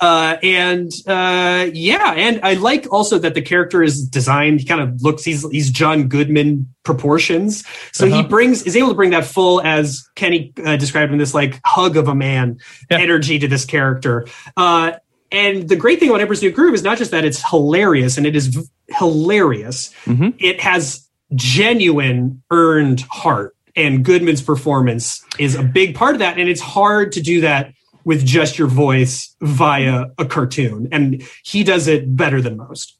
Uh 0.00 0.36
and 0.42 0.90
uh 1.06 1.68
yeah 1.72 2.12
and 2.16 2.40
i 2.42 2.54
like 2.54 2.88
also 2.90 3.18
that 3.20 3.34
the 3.34 3.42
character 3.42 3.84
is 3.84 4.02
designed 4.08 4.58
he 4.58 4.66
kind 4.66 4.80
of 4.80 5.00
looks 5.02 5.22
he's 5.22 5.48
he's 5.50 5.70
john 5.70 6.08
goodman 6.08 6.66
proportions. 6.82 7.62
So 7.92 8.06
he 8.06 8.12
Uh-huh. 8.14 8.28
brings 8.28 8.64
is 8.64 8.74
able 8.76 8.88
to 8.88 8.94
bring 8.94 9.10
that 9.10 9.24
full 9.24 9.60
as 9.62 10.04
kenny 10.16 10.52
uh, 10.64 10.76
described 10.76 11.12
in 11.12 11.18
this 11.18 11.34
like 11.34 11.60
hug 11.64 11.96
of 11.96 12.08
a 12.08 12.14
man 12.16 12.58
Yeah. 12.90 12.98
energy 12.98 13.38
to 13.38 13.46
this 13.46 13.64
character. 13.64 14.26
Uh 14.56 14.92
and 15.32 15.68
the 15.68 15.76
great 15.76 15.98
thing 15.98 16.08
about 16.10 16.20
Emperor's 16.20 16.42
New 16.42 16.50
Groove 16.52 16.74
is 16.74 16.82
not 16.82 16.98
just 16.98 17.10
that 17.10 17.24
it's 17.24 17.42
hilarious 17.48 18.16
and 18.16 18.26
it 18.26 18.36
is 18.36 18.48
v- 18.48 18.62
hilarious. 18.88 19.92
Mhm. 20.04 20.34
It 20.38 20.60
has 20.60 21.08
genuine 21.34 22.42
earned 22.50 23.00
heart 23.10 23.54
and 23.74 24.04
Goodman's 24.04 24.42
performance 24.42 25.24
is 25.38 25.54
a 25.54 25.62
big 25.62 25.94
part 25.94 26.14
of 26.14 26.18
that. 26.18 26.38
And 26.38 26.48
it's 26.48 26.60
hard 26.60 27.12
to 27.12 27.22
do 27.22 27.40
that 27.40 27.72
with 28.04 28.24
just 28.26 28.58
your 28.58 28.68
voice 28.68 29.34
via 29.40 30.06
a 30.18 30.24
cartoon. 30.26 30.88
And 30.92 31.22
he 31.44 31.64
does 31.64 31.88
it 31.88 32.14
better 32.16 32.40
than 32.42 32.56
most. 32.56 32.98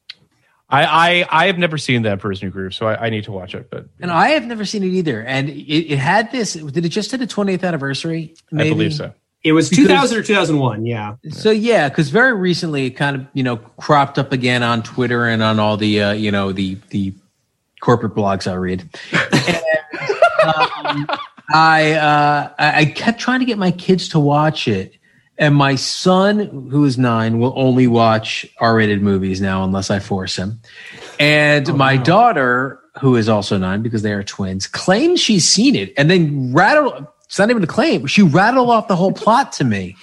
I, 0.69 0.85
I 1.21 1.43
I 1.43 1.45
have 1.47 1.59
never 1.59 1.77
seen 1.77 2.01
the 2.01 2.09
Emperor's 2.09 2.41
New 2.41 2.49
Groove, 2.49 2.73
so 2.73 2.87
I, 2.87 3.05
I 3.05 3.09
need 3.11 3.25
to 3.25 3.31
watch 3.31 3.53
it. 3.53 3.69
But 3.69 3.85
And 3.99 4.09
I 4.09 4.29
have 4.29 4.45
never 4.45 4.65
seen 4.65 4.81
it 4.81 4.87
either. 4.87 5.21
And 5.21 5.49
it, 5.49 5.91
it 5.93 5.99
had 5.99 6.31
this. 6.31 6.53
Did 6.53 6.83
it 6.83 6.89
just 6.89 7.11
hit 7.11 7.21
a 7.21 7.27
20th 7.27 7.63
anniversary? 7.63 8.33
I 8.57 8.69
believe 8.69 8.93
so. 8.93 9.13
It 9.43 9.51
was 9.51 9.69
Because- 9.69 9.87
2000 9.87 10.17
or 10.17 10.23
2001. 10.23 10.85
Yeah. 10.85 11.15
So 11.29 11.51
yeah, 11.51 11.89
because 11.89 12.09
very 12.09 12.33
recently 12.33 12.85
it 12.85 12.91
kind 12.91 13.15
of 13.15 13.27
you 13.33 13.43
know 13.43 13.57
cropped 13.57 14.17
up 14.17 14.31
again 14.31 14.63
on 14.63 14.83
Twitter 14.83 15.25
and 15.25 15.43
on 15.43 15.59
all 15.59 15.75
the 15.77 16.01
uh, 16.01 16.11
you 16.13 16.31
know 16.31 16.51
the 16.51 16.77
the 16.89 17.13
corporate 17.81 18.15
blogs 18.15 18.49
I 18.49 18.55
read. 18.55 18.87
And, 19.11 19.61
um, 20.55 21.07
I 21.53 21.91
uh, 21.93 22.49
I 22.57 22.85
kept 22.85 23.19
trying 23.19 23.39
to 23.39 23.45
get 23.45 23.57
my 23.57 23.71
kids 23.71 24.09
to 24.09 24.19
watch 24.19 24.67
it, 24.67 24.95
and 25.37 25.53
my 25.55 25.75
son, 25.75 26.67
who 26.71 26.85
is 26.85 26.97
nine, 26.97 27.39
will 27.39 27.53
only 27.55 27.87
watch 27.87 28.45
R-rated 28.59 29.01
movies 29.01 29.41
now 29.41 29.63
unless 29.63 29.91
I 29.91 29.99
force 29.99 30.35
him. 30.37 30.61
And 31.19 31.73
my 31.75 31.97
daughter, 31.97 32.79
who 33.01 33.15
is 33.17 33.27
also 33.29 33.57
nine 33.57 33.81
because 33.81 34.01
they 34.01 34.13
are 34.13 34.23
twins, 34.23 34.67
claims 34.67 35.19
she's 35.19 35.47
seen 35.47 35.75
it, 35.75 35.93
and 35.97 36.09
then 36.09 36.53
rattle. 36.53 37.12
It's 37.33 37.39
not 37.39 37.49
even 37.49 37.63
a 37.63 37.67
claim. 37.67 38.05
She 38.05 38.21
rattled 38.21 38.69
off 38.69 38.87
the 38.87 38.95
whole 38.95 39.11
plot 39.11 39.53
to 39.53 39.63
me. 39.63 39.95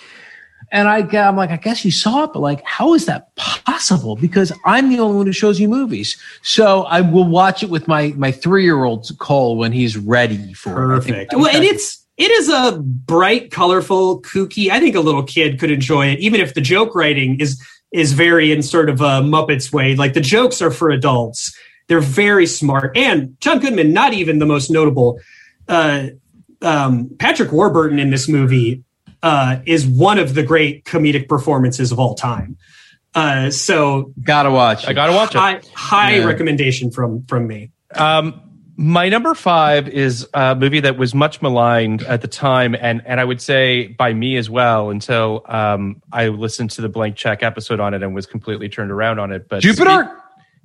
And 0.73 0.89
I, 0.89 0.98
I'm 1.16 1.36
like, 1.36 1.51
I 1.51 1.59
guess 1.59 1.85
you 1.85 1.93
saw 1.93 2.24
it, 2.24 2.32
but 2.32 2.40
like, 2.40 2.61
how 2.65 2.93
is 2.94 3.07
that 3.07 3.32
possible? 3.36 4.16
Because 4.16 4.52
I'm 4.65 4.89
the 4.89 4.98
only 4.98 5.16
one 5.16 5.27
who 5.27 5.32
shows 5.32 5.61
you 5.61 5.69
movies. 5.69 6.20
So 6.43 6.82
I 6.82 7.02
will 7.02 7.28
watch 7.28 7.62
it 7.62 7.70
with 7.70 7.86
my 7.86 8.09
my 8.16 8.32
three 8.32 8.65
year 8.65 8.82
old 8.82 9.09
Cole 9.20 9.57
when 9.57 9.70
he's 9.70 9.97
ready 9.97 10.55
for 10.55 10.70
it. 10.70 10.97
Perfect. 10.97 11.32
Well, 11.36 11.47
and 11.47 11.62
it's 11.62 12.05
it 12.16 12.32
is 12.32 12.48
a 12.48 12.81
bright, 12.82 13.52
colorful, 13.52 14.23
kooky. 14.23 14.69
I 14.69 14.81
think 14.81 14.97
a 14.97 15.01
little 15.01 15.23
kid 15.23 15.61
could 15.61 15.70
enjoy 15.70 16.09
it, 16.09 16.19
even 16.19 16.40
if 16.40 16.55
the 16.55 16.61
joke 16.61 16.97
writing 16.97 17.39
is 17.39 17.65
is 17.93 18.12
very 18.12 18.51
in 18.51 18.65
sort 18.65 18.90
of 18.90 19.01
a 19.01 19.23
Muppets 19.23 19.73
way. 19.73 19.94
Like 19.94 20.15
the 20.15 20.20
jokes 20.20 20.61
are 20.61 20.73
for 20.73 20.90
adults. 20.90 21.57
They're 21.86 22.01
very 22.01 22.47
smart. 22.47 22.97
And 22.97 23.40
John 23.40 23.61
Goodman, 23.61 23.93
not 23.93 24.15
even 24.15 24.40
the 24.40 24.47
most 24.47 24.69
notable. 24.69 25.20
Uh, 25.69 26.09
um, 26.62 27.11
Patrick 27.19 27.53
Warburton 27.53 27.99
in 27.99 28.11
this 28.11 28.28
movie 28.28 28.85
uh, 29.23 29.57
is 29.66 29.87
one 29.87 30.19
of 30.19 30.35
the 30.35 30.43
great 30.43 30.85
comedic 30.85 31.28
performances 31.28 31.93
of 31.93 31.99
all 31.99 32.15
time. 32.15 32.57
Uh, 33.15 33.51
so 33.51 34.12
gotta 34.23 34.51
watch. 34.51 34.87
I 34.87 34.93
gotta 34.93 35.12
watch 35.12 35.35
it. 35.35 35.39
high, 35.39 35.61
high 35.74 36.15
Yeah. 36.16 36.24
recommendation 36.24 36.91
from 36.91 37.24
from 37.27 37.47
me. 37.47 37.70
Um, 37.95 38.41
my 38.77 39.09
number 39.11 39.35
five 39.35 39.89
is 39.89 40.27
a 40.32 40.55
movie 40.55 40.81
that 40.81 40.97
was 40.97 41.15
much 41.15 41.43
maligned 41.43 42.03
at 42.05 42.23
the 42.23 42.28
time, 42.28 42.74
and 42.81 43.03
and 43.05 43.20
I 43.20 43.24
would 43.24 43.41
say 43.43 43.89
by 43.89 44.15
me 44.15 44.37
as 44.37 44.49
well 44.49 44.91
until 44.91 45.43
um, 45.47 46.01
I 46.12 46.28
listened 46.28 46.70
to 46.73 46.82
the 46.82 46.89
Blank 46.89 47.16
Check 47.16 47.43
episode 47.43 47.81
on 47.81 47.95
it 47.95 48.03
and 48.03 48.15
was 48.15 48.27
completely 48.27 48.69
turned 48.69 48.91
around 48.93 49.19
on 49.19 49.32
it. 49.32 49.49
But 49.49 49.61
Jupiter. 49.62 50.16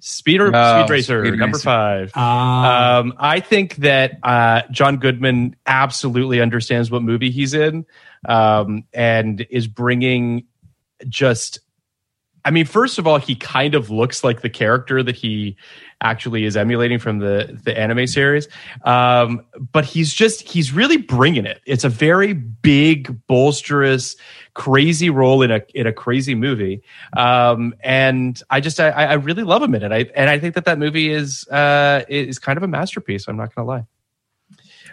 Speed, 0.07 0.33
Speeder, 0.35 0.51
Oh, 0.53 0.83
Speed 0.83 0.91
Racer, 0.91 1.25
Speed 1.25 1.39
number 1.39 1.57
Racer. 1.57 1.63
five. 1.63 2.11
Ah. 2.13 2.97
Um, 2.99 3.13
I 3.17 3.39
think 3.39 3.77
that 3.77 4.19
uh, 4.21 4.61
John 4.69 4.97
Goodman 4.97 5.55
absolutely 5.65 6.41
understands 6.41 6.91
what 6.91 7.01
movie 7.01 7.31
he's 7.31 7.55
in, 7.55 7.87
um, 8.29 8.83
and 8.93 9.45
is 9.49 9.65
bringing 9.67 10.45
just 11.09 11.59
I 12.45 12.51
mean, 12.51 12.65
first 12.65 12.99
of 12.99 13.07
all, 13.07 13.17
he 13.17 13.35
kind 13.35 13.73
of 13.73 13.89
looks 13.89 14.23
like 14.23 14.41
the 14.41 14.49
character 14.49 15.01
that 15.01 15.15
he 15.15 15.57
actually 16.01 16.45
is 16.45 16.55
emulating 16.55 16.99
from 16.99 17.19
the 17.19 17.59
the 17.63 17.77
anime 17.77 18.05
series. 18.05 18.47
Um, 18.83 19.41
but 19.73 19.83
he's 19.83 20.13
just 20.13 20.47
he's 20.47 20.71
really 20.71 20.97
bringing 20.97 21.45
it. 21.45 21.59
It's 21.65 21.83
a 21.83 21.89
very 21.89 22.33
big, 22.33 23.19
bolsterous, 23.27 24.15
crazy 24.53 25.09
role 25.09 25.41
in 25.41 25.49
a 25.49 25.61
in 25.73 25.87
a 25.87 25.93
crazy 25.93 26.35
movie. 26.35 26.83
Um, 27.17 27.73
and 27.83 28.39
I 28.51 28.59
just 28.61 28.79
I, 28.79 28.89
I 28.91 29.13
really 29.13 29.43
love 29.43 29.63
him 29.63 29.73
in 29.73 29.81
it. 29.81 29.91
I 29.91 30.05
and 30.15 30.29
I 30.29 30.37
think 30.37 30.53
that 30.53 30.65
that 30.65 30.77
movie 30.77 31.11
is 31.11 31.47
uh, 31.47 32.03
is 32.07 32.37
kind 32.37 32.57
of 32.57 32.63
a 32.63 32.67
masterpiece. 32.67 33.27
I'm 33.27 33.37
not 33.37 33.55
going 33.55 33.65
to 33.65 33.71
lie. 33.71 33.85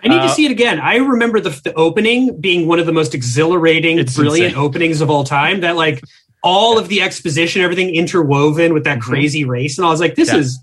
I 0.05 0.09
need 0.09 0.19
Uh, 0.19 0.27
to 0.27 0.31
see 0.31 0.45
it 0.47 0.51
again. 0.51 0.81
I 0.81 0.97
remember 0.97 1.39
the, 1.39 1.51
the 1.63 1.73
opening 1.75 2.41
being 2.41 2.67
one 2.67 2.81
of 2.81 2.87
the 2.87 2.93
most 2.93 3.15
exhilarating, 3.15 4.05
brilliant 4.17 4.53
insane. 4.53 4.55
openings 4.57 5.01
of 5.01 5.11
all 5.11 5.23
time. 5.23 5.61
That 5.61 5.77
like 5.77 6.03
all 6.43 6.79
of 6.79 6.89
the 6.89 7.01
exposition, 7.03 7.63
everything 7.63 7.95
interwoven 7.95 8.75
with 8.75 8.85
that 8.85 9.01
crazy 9.01 9.45
race, 9.45 9.79
and 9.79 9.87
I 9.87 9.91
was 9.91 10.01
like, 10.01 10.15
this 10.17 10.29
Mm-hmm. 10.29 10.37
Yeah. 10.39 10.43
is 10.43 10.59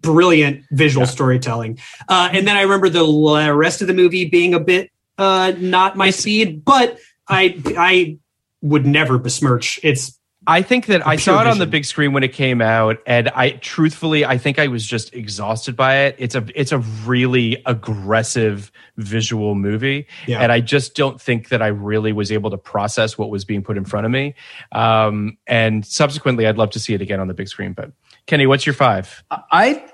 brilliant 0.00 0.64
visual 0.70 1.04
storytelling. 1.06 1.78
Uh, 2.08 2.30
and 2.32 2.48
then 2.48 2.56
I 2.56 2.62
remember 2.62 2.88
the 2.88 3.00
l- 3.04 3.52
rest 3.54 3.82
of 3.82 3.86
the 3.86 3.92
movie 3.94 4.24
being 4.28 4.54
a 4.54 4.60
bit 4.60 4.90
uh, 5.18 5.52
not 5.58 5.96
my 5.96 6.08
speed, 6.10 6.64
but 6.64 6.98
I 7.28 7.60
I 7.76 8.18
would 8.62 8.86
never 8.86 9.18
besmirch 9.18 9.78
its. 9.82 10.18
I 10.46 10.62
think 10.62 10.86
that 10.86 11.06
I 11.06 11.16
saw 11.16 11.40
it 11.42 11.46
on 11.46 11.58
the 11.58 11.66
big 11.66 11.84
screen 11.84 12.12
when 12.14 12.22
it 12.22 12.32
came 12.32 12.62
out, 12.62 12.98
and 13.06 13.28
I 13.28 13.50
truthfully, 13.50 14.24
I 14.24 14.38
think 14.38 14.58
I 14.58 14.68
was 14.68 14.86
just 14.86 15.14
exhausted 15.14 15.76
by 15.76 15.96
it. 16.06 16.16
It's 16.18 16.34
a 16.34 16.44
it's 16.54 16.72
a 16.72 16.78
really 16.78 17.62
aggressive 17.66 18.72
visual 18.96 19.54
movie, 19.54 20.06
Yeah. 20.26 20.40
and 20.40 20.50
I 20.50 20.60
just 20.60 20.94
don't 20.94 21.20
think 21.20 21.50
that 21.50 21.60
I 21.60 21.66
really 21.68 22.12
was 22.12 22.32
able 22.32 22.50
to 22.50 22.56
process 22.56 23.18
what 23.18 23.28
was 23.28 23.44
being 23.44 23.62
put 23.62 23.76
in 23.76 23.84
front 23.84 24.06
of 24.06 24.12
me. 24.12 24.34
Um, 24.72 25.36
and 25.46 25.84
subsequently, 25.84 26.46
I'd 26.46 26.56
love 26.56 26.70
to 26.70 26.80
see 26.80 26.94
it 26.94 27.02
again 27.02 27.20
on 27.20 27.28
the 27.28 27.34
big 27.34 27.48
screen. 27.48 27.74
But 27.74 27.92
Kenny, 28.26 28.46
what's 28.46 28.64
your 28.64 28.74
five? 28.74 29.22
I 29.30 29.84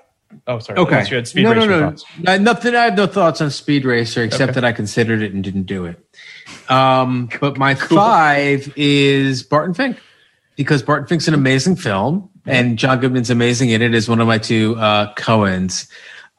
Oh, 0.47 0.59
sorry. 0.59 0.78
okay. 0.81 0.90
Unless 0.93 1.10
you 1.10 1.16
had 1.16 1.28
Speed 1.28 1.43
no, 1.44 1.52
Racer 1.55 1.66
no, 1.68 1.81
no, 1.81 1.86
thoughts. 1.90 2.05
no. 2.20 2.36
Nothing. 2.39 2.74
I 2.74 2.85
have 2.85 2.97
no 2.97 3.06
thoughts 3.06 3.40
on 3.40 3.51
Speed 3.51 3.85
Racer 3.85 4.23
except 4.24 4.51
Okay. 4.51 4.60
that 4.60 4.64
I 4.64 4.73
considered 4.73 5.23
it 5.23 5.32
and 5.32 5.43
didn't 5.43 5.64
do 5.64 5.86
it. 5.86 5.98
Um, 6.68 7.28
but 7.40 7.56
my 7.59 7.74
five 7.74 8.73
is 8.77 9.43
Barton 9.44 9.73
Fink 9.74 9.98
because 10.56 10.82
Barton 10.82 11.06
Fink's 11.06 11.28
an 11.28 11.34
amazing 11.34 11.76
film 11.76 12.28
and 12.46 12.78
John 12.78 13.00
Goodman's 13.00 13.30
amazing 13.30 13.70
in 13.70 13.82
it 13.82 13.94
is 13.94 14.08
one 14.08 14.20
of 14.20 14.26
my 14.26 14.38
two 14.38 14.76
uh, 14.76 15.14
Coens. 15.14 15.88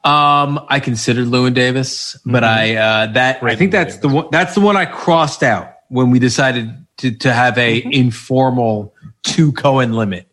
Um, 0.04 0.64
I 0.68 0.80
considered 0.80 1.26
Llewyn 1.26 1.54
Davis, 1.54 2.16
but 2.24 2.44
I 2.44 2.76
uh, 2.76 3.06
that 3.12 3.42
I 3.42 3.56
think 3.56 3.72
Llewyn 3.72 3.72
that's 3.72 3.98
the 3.98 4.08
one 4.08 4.28
that's 4.30 4.54
the 4.54 4.60
one 4.60 4.76
I 4.76 4.86
crossed 4.86 5.42
out 5.42 5.74
when 5.88 6.10
we 6.10 6.18
decided 6.18 6.86
to 6.98 7.10
to 7.10 7.32
have 7.32 7.58
a 7.58 7.82
informal 7.84 8.94
two 9.22 9.52
Coen 9.52 9.94
limit. 9.94 10.30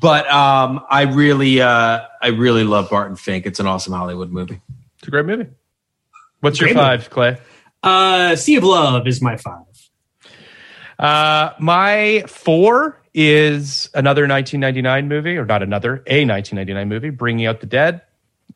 But 0.00 0.30
um, 0.30 0.84
I 0.90 1.02
really 1.02 1.60
uh, 1.60 2.02
I 2.22 2.28
really 2.28 2.64
love 2.64 2.90
Barton 2.90 3.16
Fink. 3.16 3.46
It's 3.46 3.58
an 3.58 3.66
awesome 3.66 3.94
Hollywood 3.94 4.30
movie. 4.30 4.60
It's 4.98 5.08
a 5.08 5.10
great 5.10 5.26
movie. 5.26 5.46
What's 6.40 6.60
your 6.60 6.68
Great 6.68 6.76
five, 6.76 7.10
Clay? 7.10 7.38
Uh, 7.82 8.36
sea 8.36 8.56
of 8.56 8.64
Love 8.64 9.06
is 9.06 9.22
my 9.22 9.36
five. 9.36 9.64
Uh, 10.98 11.50
my 11.58 12.24
four 12.28 13.00
is 13.16 13.88
another 13.94 14.28
1999 14.28 15.08
movie, 15.08 15.36
or 15.38 15.46
not 15.46 15.62
another, 15.62 16.02
a 16.06 16.24
1999 16.26 16.88
movie, 16.88 17.08
Bringing 17.10 17.46
Out 17.46 17.60
the 17.60 17.66
Dead. 17.66 18.02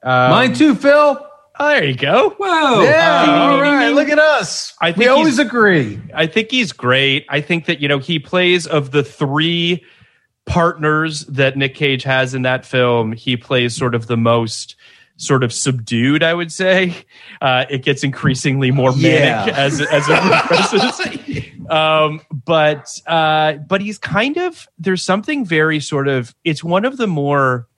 Um, 0.03 0.31
Mine 0.31 0.55
too, 0.55 0.74
Phil. 0.74 1.27
Oh, 1.59 1.69
there 1.69 1.85
you 1.85 1.97
go. 1.97 2.31
Whoa! 2.39 2.82
Yeah, 2.82 3.24
Uh, 3.27 3.32
all 3.32 3.61
right. 3.61 3.89
Look 3.91 4.09
at 4.09 4.19
us. 4.19 4.74
I 4.81 4.93
think 4.93 4.99
we 4.99 5.09
always 5.09 5.39
agree. 5.39 6.01
I 6.15 6.27
think 6.27 6.51
he's 6.51 6.73
great. 6.73 7.27
I 7.28 7.41
think 7.41 7.66
that 7.66 7.81
you 7.81 7.89
know 7.89 7.99
he 7.99 8.19
plays 8.19 8.66
of 8.66 8.93
the 8.93 9.03
three 9.03 9.85
partners 10.47 11.27
that 11.27 11.57
Nick 11.57 11.74
Cage 11.74 12.03
has 12.05 12.35
in 12.35 12.43
that 12.43 12.65
film. 12.65 13.12
He 13.12 13.37
plays 13.37 13.77
sort 13.77 13.95
of 13.95 14.07
the 14.07 14.16
most 14.16 14.74
sort 15.16 15.45
of 15.45 15.53
subdued. 15.53 16.23
I 16.23 16.32
would 16.32 16.51
say 16.51 16.95
uh, 17.43 17.66
it 17.69 17.82
gets 17.82 18.03
increasingly 18.05 18.70
more 18.70 18.93
manic 18.93 19.49
Yeah. 19.49 19.55
as 19.55 19.81
as 19.82 20.09
it 20.09 20.19
progresses. 20.19 21.20
um, 21.71 22.21
but 22.33 22.89
uh, 23.07 23.55
but 23.55 23.81
he's 23.81 23.99
kind 23.99 24.37
of 24.37 24.69
there's 24.79 25.05
something 25.05 25.45
very 25.45 25.81
sort 25.81 26.09
of 26.09 26.35
it's 26.45 26.65
one 26.65 26.85
of 26.85 26.97
the 26.97 27.07
more 27.07 27.69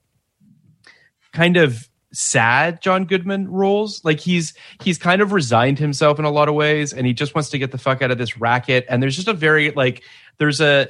kind 1.33 1.57
of 1.57 1.89
sad 2.13 2.81
John 2.83 3.05
Goodman 3.05 3.51
roles. 3.51 4.05
Like 4.05 4.21
he's 4.21 4.55
he's 4.83 4.99
kind 4.99 5.23
of 5.23 5.33
resigned 5.33 5.79
himself 5.79 6.19
in 6.19 6.25
a 6.25 6.31
lot 6.31 6.49
of 6.49 6.55
ways, 6.55 6.93
and 6.93 7.07
he 7.07 7.13
just 7.13 7.35
wants 7.35 7.51
to 7.51 7.59
get 7.59 7.71
the 7.71 7.79
fuck 7.79 8.03
out 8.03 8.11
of 8.11 8.19
this 8.19 8.39
racket. 8.39 8.87
And 8.89 9.03
there's 9.03 9.17
just 9.17 9.29
a 9.29 9.33
very 9.33 9.71
like 9.71 10.03
there's 10.39 10.61
a 10.61 10.89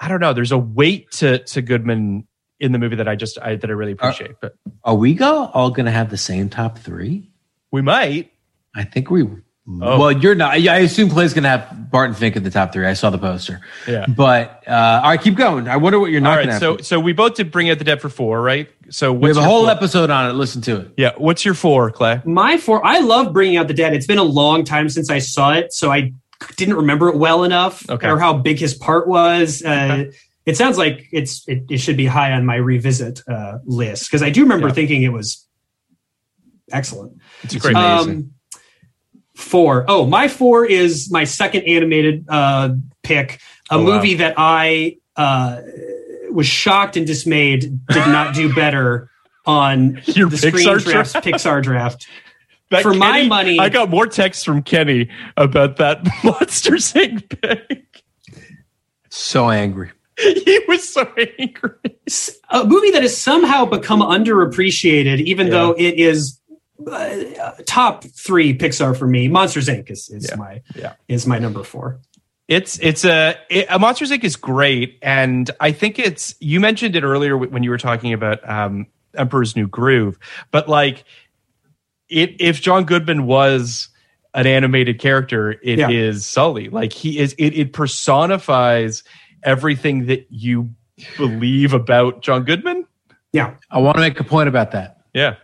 I 0.00 0.08
don't 0.08 0.20
know 0.20 0.32
there's 0.32 0.52
a 0.52 0.58
weight 0.58 1.10
to 1.12 1.38
to 1.38 1.62
Goodman 1.62 2.26
in 2.60 2.72
the 2.72 2.78
movie 2.78 2.96
that 2.96 3.08
I 3.08 3.14
just 3.14 3.38
I, 3.38 3.56
that 3.56 3.70
I 3.70 3.72
really 3.72 3.92
appreciate. 3.92 4.32
but 4.40 4.56
Are 4.84 4.94
we 4.94 5.14
go 5.14 5.46
all 5.54 5.70
going 5.70 5.86
to 5.86 5.92
have 5.92 6.10
the 6.10 6.16
same 6.18 6.48
top 6.48 6.78
three? 6.78 7.30
we 7.70 7.82
might. 7.82 8.32
I 8.74 8.84
think 8.84 9.10
we. 9.10 9.26
Oh. 9.70 9.98
Well, 9.98 10.12
you're 10.12 10.34
not. 10.34 10.54
I 10.54 10.78
assume 10.78 11.10
Clay's 11.10 11.34
going 11.34 11.42
to 11.42 11.50
have 11.50 11.90
Barton 11.90 12.14
Fink 12.14 12.36
in 12.36 12.42
the 12.42 12.50
top 12.50 12.72
three. 12.72 12.86
I 12.86 12.94
saw 12.94 13.10
the 13.10 13.18
poster. 13.18 13.60
Yeah. 13.86 14.06
But 14.08 14.64
uh, 14.66 15.00
all 15.04 15.10
right, 15.10 15.20
keep 15.20 15.34
going. 15.34 15.68
I 15.68 15.76
wonder 15.76 16.00
what 16.00 16.10
you're 16.10 16.22
not 16.22 16.36
right, 16.36 16.46
going 16.46 16.54
to 16.54 16.58
so 16.60 16.76
have. 16.78 16.86
so 16.86 17.00
we 17.00 17.12
both 17.12 17.34
did 17.34 17.50
Bring 17.50 17.68
Out 17.68 17.76
the 17.78 17.84
Dead 17.84 18.00
for 18.00 18.08
four, 18.08 18.40
right? 18.40 18.70
So 18.88 19.12
we 19.12 19.28
have 19.28 19.36
a 19.36 19.42
whole 19.44 19.64
four? 19.64 19.70
episode 19.70 20.08
on 20.08 20.30
it. 20.30 20.32
Listen 20.34 20.62
to 20.62 20.80
it. 20.80 20.92
Yeah, 20.96 21.10
what's 21.18 21.44
your 21.44 21.52
four, 21.52 21.90
Clay? 21.90 22.22
My 22.24 22.56
four. 22.56 22.84
I 22.84 23.00
love 23.00 23.34
Bringing 23.34 23.58
Out 23.58 23.68
the 23.68 23.74
Dead. 23.74 23.92
It's 23.92 24.06
been 24.06 24.16
a 24.18 24.22
long 24.22 24.64
time 24.64 24.88
since 24.88 25.10
I 25.10 25.18
saw 25.18 25.52
it, 25.52 25.74
so 25.74 25.92
I 25.92 26.12
didn't 26.56 26.76
remember 26.76 27.08
it 27.10 27.16
well 27.16 27.44
enough, 27.44 27.88
Okay. 27.90 28.08
or 28.08 28.18
how 28.18 28.32
big 28.38 28.58
his 28.58 28.72
part 28.74 29.06
was. 29.06 29.62
Uh, 29.62 30.04
It 30.46 30.56
sounds 30.56 30.78
like 30.78 31.06
it's 31.12 31.46
it, 31.46 31.64
it 31.68 31.76
should 31.76 31.98
be 31.98 32.06
high 32.06 32.32
on 32.32 32.46
my 32.46 32.56
revisit 32.56 33.20
uh, 33.28 33.58
list 33.66 34.06
because 34.06 34.22
I 34.22 34.30
do 34.30 34.44
remember 34.44 34.68
Yeah. 34.68 34.72
thinking 34.74 35.02
it 35.02 35.12
was 35.12 35.46
excellent. 36.72 37.18
It's 37.42 37.54
a 37.54 37.58
great 37.58 37.76
amazing. 37.76 38.32
Four. 39.38 39.84
Oh, 39.86 40.04
my 40.04 40.26
four 40.28 40.66
is 40.66 41.10
my 41.12 41.22
second 41.24 41.62
animated 41.62 42.26
uh, 42.28 42.70
pick. 43.04 43.40
A 43.70 43.74
Oh, 43.74 43.78
wow. 43.84 43.94
movie 43.96 44.14
that 44.14 44.34
I 44.36 44.96
uh, 45.16 45.60
was 46.30 46.46
shocked 46.46 46.96
and 46.96 47.06
dismayed 47.06 47.60
did 47.86 48.06
not 48.08 48.34
do 48.34 48.52
better 48.62 49.10
on 49.46 50.02
Your 50.06 50.28
the 50.28 50.36
Pixar 50.36 50.80
Screen 50.80 50.92
Drafts 50.94 51.12
draft? 51.12 51.26
Pixar 51.26 51.62
draft. 51.62 52.08
That 52.70 52.82
For 52.82 52.92
my 52.92 53.22
money- 53.22 53.58
I 53.58 53.70
got 53.70 53.88
more 53.88 54.06
texts 54.06 54.44
from 54.44 54.62
Kenny 54.62 55.08
about 55.38 55.76
that 55.78 56.06
Monsters 56.24 56.92
Inc. 56.92 57.40
pick. 57.40 58.02
So 59.08 59.48
angry. 59.48 59.90
he 60.18 60.60
was 60.68 60.86
so 60.92 61.10
angry. 61.38 61.70
a 62.50 62.64
movie 62.64 62.90
that 62.90 63.00
has 63.00 63.16
somehow 63.16 63.64
become 63.64 64.00
underappreciated, 64.00 65.20
even 65.20 65.46
Yeah. 65.46 65.52
though 65.52 65.70
it 65.78 65.94
is 65.94 66.37
uh, 66.86 67.52
top 67.66 68.04
three 68.04 68.56
Pixar 68.56 68.96
for 68.96 69.06
me. 69.06 69.28
Monsters 69.28 69.68
Inc. 69.68 69.90
is, 69.90 70.08
is 70.10 70.28
Yeah. 70.30 70.36
my 70.36 70.62
Yeah. 70.74 70.92
is 71.08 71.26
my 71.26 71.38
number 71.38 71.62
four. 71.64 71.98
It's 72.46 72.78
it's 72.78 73.04
a, 73.04 73.34
it, 73.50 73.66
a 73.68 73.78
Monsters 73.78 74.10
Inc. 74.10 74.24
is 74.24 74.36
great, 74.36 74.98
and 75.02 75.50
I 75.60 75.72
think 75.72 75.98
it's 75.98 76.34
you 76.40 76.60
mentioned 76.60 76.96
it 76.96 77.02
earlier 77.04 77.36
when 77.36 77.62
you 77.62 77.70
were 77.70 77.78
talking 77.78 78.12
about 78.12 78.48
um, 78.48 78.86
Emperor's 79.14 79.54
New 79.56 79.66
Groove, 79.68 80.18
but 80.50 80.68
like 80.68 81.04
it 82.08 82.36
if 82.40 82.60
John 82.62 82.84
Goodman 82.84 83.26
was 83.26 83.88
an 84.34 84.46
animated 84.46 84.98
character, 84.98 85.52
it 85.62 85.78
is 85.78 86.16
Yeah. 86.16 86.20
Sully. 86.20 86.68
Like 86.68 86.92
he 86.92 87.18
is, 87.18 87.34
it, 87.38 87.54
it 87.58 87.72
personifies 87.72 89.02
everything 89.42 90.06
that 90.06 90.26
you 90.30 90.70
believe 91.16 91.74
about 91.74 92.22
John 92.22 92.44
Goodman. 92.44 92.86
Yeah, 93.32 93.56
I 93.70 93.78
want 93.78 93.96
to 93.96 94.00
make 94.00 94.18
a 94.20 94.24
point 94.24 94.48
about 94.48 94.70
that. 94.72 94.98
Yeah, 95.12 95.36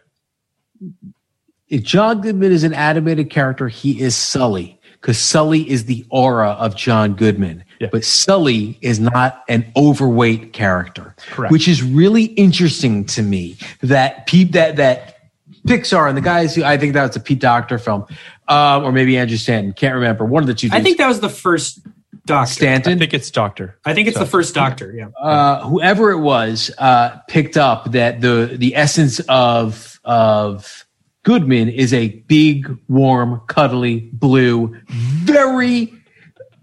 If 1.75 1.83
John 1.83 2.21
Goodman 2.21 2.53
is 2.53 2.63
an 2.63 2.73
animated 2.73 3.31
character, 3.31 3.67
he 3.67 4.01
is 4.01 4.15
Sully 4.15 4.79
because 5.01 5.19
Sully 5.19 5.69
is 5.69 5.87
the 5.87 6.07
aura 6.09 6.51
of 6.51 6.77
John 6.77 7.15
Goodman. 7.15 7.65
Yeah. 7.81 7.89
But 7.91 8.05
Sully 8.05 8.79
is 8.81 9.01
not 9.01 9.43
an 9.49 9.71
overweight 9.77 10.53
character, 10.53 11.17
Correct. 11.31 11.51
which 11.51 11.67
is 11.67 11.83
really 11.83 12.27
interesting 12.27 13.05
to 13.07 13.23
me. 13.23 13.57
That 13.81 14.29
Pete, 14.29 14.53
that 14.53 14.77
that 14.77 15.19
Pixar 15.67 16.09
and 16.09 16.17
the 16.17 16.23
guys 16.23 16.55
who 16.55 16.63
I 16.63 16.79
think 16.79 16.93
that 16.93 17.09
was 17.09 17.17
a 17.17 17.21
Pete 17.21 17.41
Docter 17.41 17.77
film, 17.77 18.07
um, 18.47 18.85
or 18.85 18.93
maybe 18.93 19.19
Andrew 19.19 19.37
Stanton, 19.37 19.73
can't 19.73 19.97
remember. 19.97 20.25
One 20.25 20.45
of 20.45 20.47
the 20.47 20.55
two. 20.55 20.69
I 20.71 20.81
think 20.81 20.99
that 20.99 21.09
was 21.09 21.19
the 21.19 21.29
first 21.29 21.81
Docter. 22.25 22.53
Stanton. 22.53 22.93
I 22.93 22.99
think 22.99 23.13
it's 23.13 23.33
Docter. 23.33 23.77
I 23.85 23.95
think 23.95 24.07
it's 24.07 24.19
the 24.19 24.27
first 24.27 24.55
Docter. 24.55 24.93
Yeah, 24.93 25.09
uh, 25.21 25.69
whoever 25.69 26.13
it 26.13 26.21
was 26.21 26.71
uh, 26.79 27.19
picked 27.27 27.57
up 27.57 27.91
that 27.91 28.21
the 28.21 28.55
the 28.57 28.77
essence 28.77 29.19
of 29.29 29.99
of 30.05 30.84
Goodman 31.25 31.69
is 31.71 31.93
a 31.93 32.09
big, 32.29 32.71
warm, 32.89 33.41
cuddly, 33.49 34.09
blue, 34.13 34.77
very, 34.89 35.93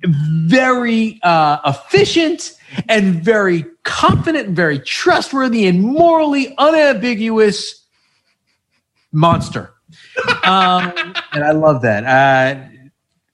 very 0.05 1.19
uh, 1.23 1.57
efficient 1.65 2.53
and 2.87 3.15
very 3.23 3.65
confident, 3.83 4.47
and 4.47 4.55
very 4.55 4.79
trustworthy, 4.79 5.65
and 5.67 5.81
morally 5.81 6.55
unambiguous 6.57 7.85
monster. 9.11 9.73
um, 10.43 10.93
and 11.33 11.43
I 11.43 11.51
love 11.51 11.81
that. 11.81 12.05
Uh, 12.05 12.67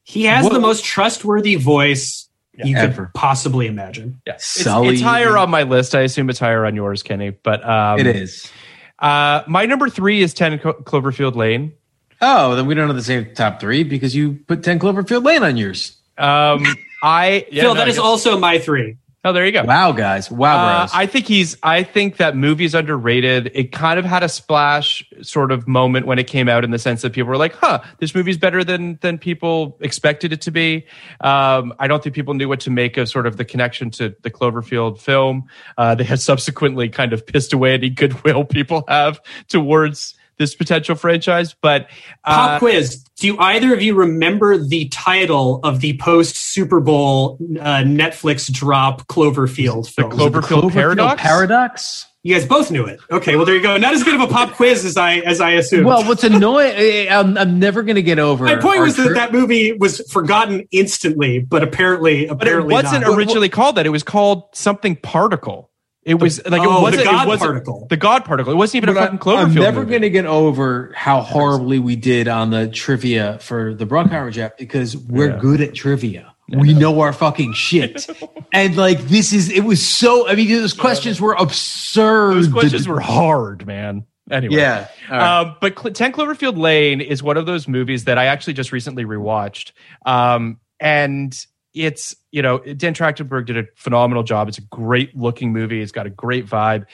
he 0.03 0.23
has 0.25 0.45
What- 0.45 0.53
the 0.53 0.59
most 0.59 0.83
trustworthy 0.83 1.55
voice 1.55 2.27
you 2.63 2.75
Ever. 2.75 3.05
could 3.05 3.13
possibly 3.13 3.67
imagine. 3.67 4.19
Yeah, 4.25 4.33
it's, 4.35 4.65
it's 4.65 5.01
higher 5.01 5.37
on 5.37 5.51
my 5.51 5.61
list. 5.63 5.93
I 5.93 6.01
assume 6.01 6.29
it's 6.29 6.39
higher 6.39 6.65
on 6.65 6.73
yours, 6.75 7.03
Kenny. 7.03 7.29
But 7.29 7.63
um, 7.67 7.99
it 7.99 8.07
is. 8.07 8.51
Uh, 8.99 9.43
my 9.47 9.65
number 9.65 9.89
three 9.89 10.21
is 10.21 10.33
Ten 10.33 10.57
Clo- 10.59 10.73
Cloverfield 10.73 11.35
Lane. 11.35 11.73
Oh, 12.21 12.55
then 12.55 12.65
we 12.65 12.73
don't 12.73 12.87
have 12.87 12.95
the 12.95 13.03
same 13.03 13.33
top 13.35 13.59
three 13.59 13.83
because 13.83 14.15
you 14.15 14.39
put 14.47 14.63
10 14.63 14.79
Cloverfield 14.79 15.23
Lane 15.23 15.43
on 15.43 15.55
yours. 15.55 15.97
Um, 16.17 16.65
I 17.03 17.45
yeah, 17.51 17.61
Phil, 17.63 17.73
no, 17.73 17.79
that 17.79 17.87
I 17.87 17.89
is 17.91 17.97
guess- 17.97 18.03
also 18.03 18.39
my 18.39 18.57
three. 18.57 18.97
Oh, 19.25 19.33
there 19.33 19.45
you 19.45 19.51
go. 19.51 19.63
Wow, 19.63 19.91
guys. 19.91 20.31
Wow, 20.31 20.83
Uh. 20.83 20.87
I 20.93 21.05
think 21.05 21.25
he's. 21.25 21.57
I 21.61 21.83
think 21.83 22.17
that 22.17 22.37
movie 22.37 22.63
is 22.63 22.73
underrated. 22.75 23.51
It 23.53 23.71
kind 23.73 23.99
of 23.99 24.05
had 24.05 24.23
a 24.23 24.29
splash 24.29 25.03
sort 25.21 25.51
of 25.51 25.67
moment 25.67 26.05
when 26.05 26.17
it 26.17 26.27
came 26.27 26.47
out, 26.47 26.63
in 26.63 26.71
the 26.71 26.79
sense 26.79 27.01
that 27.01 27.11
people 27.13 27.27
were 27.29 27.35
like, 27.37 27.53
"Huh, 27.55 27.81
this 27.99 28.15
movie's 28.15 28.37
better 28.37 28.63
than 28.63 28.99
than 29.01 29.17
people 29.17 29.75
expected 29.81 30.31
it 30.31 30.41
to 30.41 30.51
be." 30.51 30.85
Um, 31.19 31.73
I 31.79 31.87
don't 31.87 32.01
think 32.01 32.15
people 32.15 32.35
knew 32.35 32.47
what 32.47 32.61
to 32.61 32.69
make 32.69 32.95
of 32.95 33.09
sort 33.09 33.25
of 33.27 33.35
the 33.37 33.43
connection 33.43 33.89
to 33.91 34.15
the 34.21 34.29
Cloverfield 34.31 34.99
film. 34.99 35.47
Uh, 35.77 35.95
they 35.95 36.03
had 36.05 36.21
subsequently 36.21 36.87
kind 36.87 37.11
of 37.11 37.25
pissed 37.25 37.51
away 37.53 37.73
any 37.73 37.89
goodwill 37.89 38.45
people 38.57 38.85
have 38.87 39.19
towards 39.49 40.13
this 40.37 40.55
potential 40.55 40.95
franchise. 40.95 41.55
But 41.61 41.89
Pop 42.25 42.49
uh, 42.49 42.59
quiz. 42.59 43.03
Do 43.17 43.37
either 43.39 43.73
of 43.73 43.81
you 43.81 43.95
remember 43.95 44.57
the 44.57 44.89
title 44.89 45.59
of 45.63 45.81
the 45.81 45.97
post 45.97 46.37
Super 46.37 46.79
Bowl 46.79 47.37
uh, 47.59 47.83
Netflix 47.83 48.51
drop 48.51 49.07
Cloverfield 49.07 49.89
film? 49.89 50.09
The 50.09 50.15
Cloverfield 50.15 50.71
Paradox? 50.71 51.21
Paradox? 51.21 52.07
You 52.27 52.33
guys 52.33 52.45
both 52.45 52.71
knew 52.71 52.85
it. 52.85 52.99
Okay, 53.09 53.37
well 53.37 53.45
there 53.45 53.55
you 53.55 53.61
go. 53.61 53.77
Not 53.77 53.93
as 53.93 54.03
good 54.03 54.15
of 54.15 54.19
a 54.19 54.27
pop 54.27 54.51
quiz 54.51 54.83
as 54.83 54.97
I 54.97 55.19
as 55.19 55.39
I 55.39 55.51
assumed. 55.51 55.85
Well, 55.85 56.03
what's 56.03 56.25
annoying, 56.25 56.73
eh, 56.75 57.07
I'm, 57.09 57.37
I'm 57.37 57.57
never 57.57 57.83
going 57.83 57.95
to 57.95 58.01
get 58.01 58.19
over. 58.19 58.43
my 58.43 58.57
point 58.57 58.79
our 58.79 58.83
was 58.83 58.97
that 58.97 59.13
that 59.13 59.31
movie 59.31 59.71
was 59.71 60.01
forgotten 60.11 60.67
instantly, 60.71 61.39
but 61.39 61.63
apparently, 61.63 62.25
but 62.25 62.31
it 62.45 62.51
apparently 62.51 62.73
wasn't 62.73 63.03
not. 63.03 63.17
originally 63.17 63.47
called 63.47 63.77
that. 63.77 63.85
It 63.85 63.91
was 63.91 64.03
called 64.03 64.43
something 64.53 64.97
particle. 64.97 65.71
It 66.07 66.15
was 66.21 66.37
like 66.45 66.61
it 66.61 66.67
oh, 66.67 66.77
the 66.77 66.81
wasn't 66.83 67.03
God 67.03 67.25
it 67.25 67.27
wasn't, 67.27 67.49
particle. 67.51 67.87
The 67.89 67.97
God 67.97 68.23
particle. 68.25 68.53
It 68.53 68.55
wasn't 68.55 68.83
even 68.83 68.95
But 68.95 68.99
a 68.99 69.01
I- 69.01 69.05
fucking 69.07 69.19
Cloverfield. 69.19 69.43
I'm 69.43 69.53
never 69.53 69.83
going 69.85 70.01
to 70.03 70.09
get 70.09 70.25
over 70.25 70.93
how 70.95 71.19
horribly 71.21 71.79
we 71.79 71.97
did 71.97 72.27
on 72.29 72.49
the 72.49 72.69
trivia 72.69 73.37
for 73.41 73.73
the 73.73 73.85
Bruckheimer 73.85 74.31
Jet 74.31 74.57
because 74.57 74.95
we're 74.95 75.31
Yeah. 75.31 75.39
good 75.39 75.59
at 75.61 75.73
trivia. 75.75 76.33
We 76.49 76.73
know 76.73 77.01
our 77.01 77.11
fucking 77.11 77.51
shit. 77.53 78.07
and 78.53 78.77
like 78.77 78.99
this 79.01 79.33
is 79.33 79.49
it 79.51 79.65
was 79.65 79.85
so 79.85 80.29
I 80.29 80.35
mean 80.35 80.47
those 80.49 80.71
questions 80.73 81.19
were 81.19 81.33
absurd. 81.33 82.35
Those 82.35 82.47
questions 82.47 82.87
were 82.87 83.01
hard, 83.01 83.67
man. 83.67 84.05
Anyway, 84.31 84.55
Yeah. 84.55 84.87
All 85.11 85.17
right. 85.17 85.39
Um, 85.41 85.55
but 85.59 85.77
Cl- 85.77 85.93
10 85.93 86.13
Cloverfield 86.13 86.57
Lane 86.57 87.01
is 87.01 87.21
one 87.21 87.35
of 87.35 87.45
those 87.45 87.67
movies 87.67 88.05
that 88.05 88.17
I 88.17 88.25
actually 88.27 88.53
just 88.53 88.71
recently 88.71 89.03
rewatched. 89.03 89.71
Um, 90.05 90.59
and 90.79 91.37
it's, 91.77 92.15
you 92.31 92.41
know, 92.41 92.59
Dan 92.59 92.93
Trachtenberg 92.93 93.45
did 93.45 93.57
a 93.57 93.65
phenomenal 93.75 94.23
job. 94.23 94.47
It's 94.47 94.57
a 94.57 94.61
great 94.61 95.15
looking 95.15 95.53
movie. 95.53 95.81
It's 95.81 95.91
got 95.91 96.05
a 96.05 96.09
great 96.11 96.45
vibe. 96.45 96.85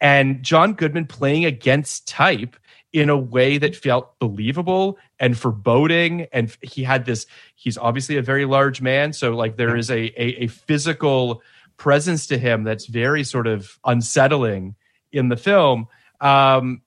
And 0.00 0.42
John 0.42 0.74
Goodman 0.74 1.06
playing 1.06 1.44
against 1.44 2.08
type 2.08 2.56
in 2.92 3.08
a 3.08 3.16
way 3.16 3.58
that 3.58 3.76
felt 3.76 4.18
believable 4.18 4.98
and 5.18 5.38
foreboding. 5.38 6.26
And 6.32 6.56
he 6.62 6.82
had 6.82 7.04
this, 7.04 7.26
he's 7.54 7.78
obviously 7.78 8.16
a 8.16 8.22
very 8.22 8.44
large 8.44 8.80
man. 8.80 9.12
So, 9.12 9.36
like, 9.36 9.56
there 9.56 9.76
is 9.76 9.90
a, 9.90 10.00
a, 10.20 10.44
a 10.44 10.46
physical 10.48 11.42
presence 11.76 12.26
to 12.28 12.38
him 12.38 12.64
that's 12.64 12.86
very 12.86 13.24
sort 13.24 13.46
of 13.46 13.78
unsettling 13.84 14.74
in 15.12 15.28
the 15.28 15.36
film. 15.36 15.86
Um, 16.20 16.82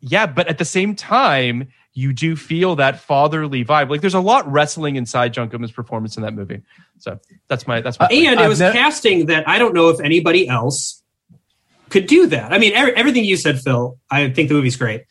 yeah, 0.00 0.26
but 0.26 0.48
at 0.48 0.58
the 0.58 0.64
same 0.64 0.94
time, 0.94 1.68
you 1.96 2.12
do 2.12 2.36
feel 2.36 2.76
that 2.76 3.00
fatherly 3.00 3.64
vibe. 3.64 3.88
Like 3.88 4.02
there's 4.02 4.12
a 4.14 4.20
lot 4.20 4.50
wrestling 4.52 4.96
inside 4.96 5.32
John 5.32 5.48
Goodman's 5.48 5.72
performance 5.72 6.18
in 6.18 6.22
that 6.24 6.34
movie. 6.34 6.60
So 6.98 7.18
that's 7.48 7.66
my 7.66 7.80
that's 7.80 7.98
my 7.98 8.06
and 8.06 8.38
it 8.38 8.42
I've 8.42 8.50
was 8.50 8.60
nev- 8.60 8.74
casting 8.74 9.26
that 9.26 9.48
I 9.48 9.58
don't 9.58 9.72
know 9.72 9.88
if 9.88 9.98
anybody 10.00 10.46
else 10.46 11.02
could 11.88 12.06
do 12.06 12.26
that. 12.26 12.52
I 12.52 12.58
mean, 12.58 12.74
every, 12.74 12.94
everything 12.94 13.24
you 13.24 13.38
said, 13.38 13.60
Phil, 13.60 13.98
I 14.10 14.28
think 14.28 14.50
the 14.50 14.54
movie's 14.54 14.76
great. 14.76 15.04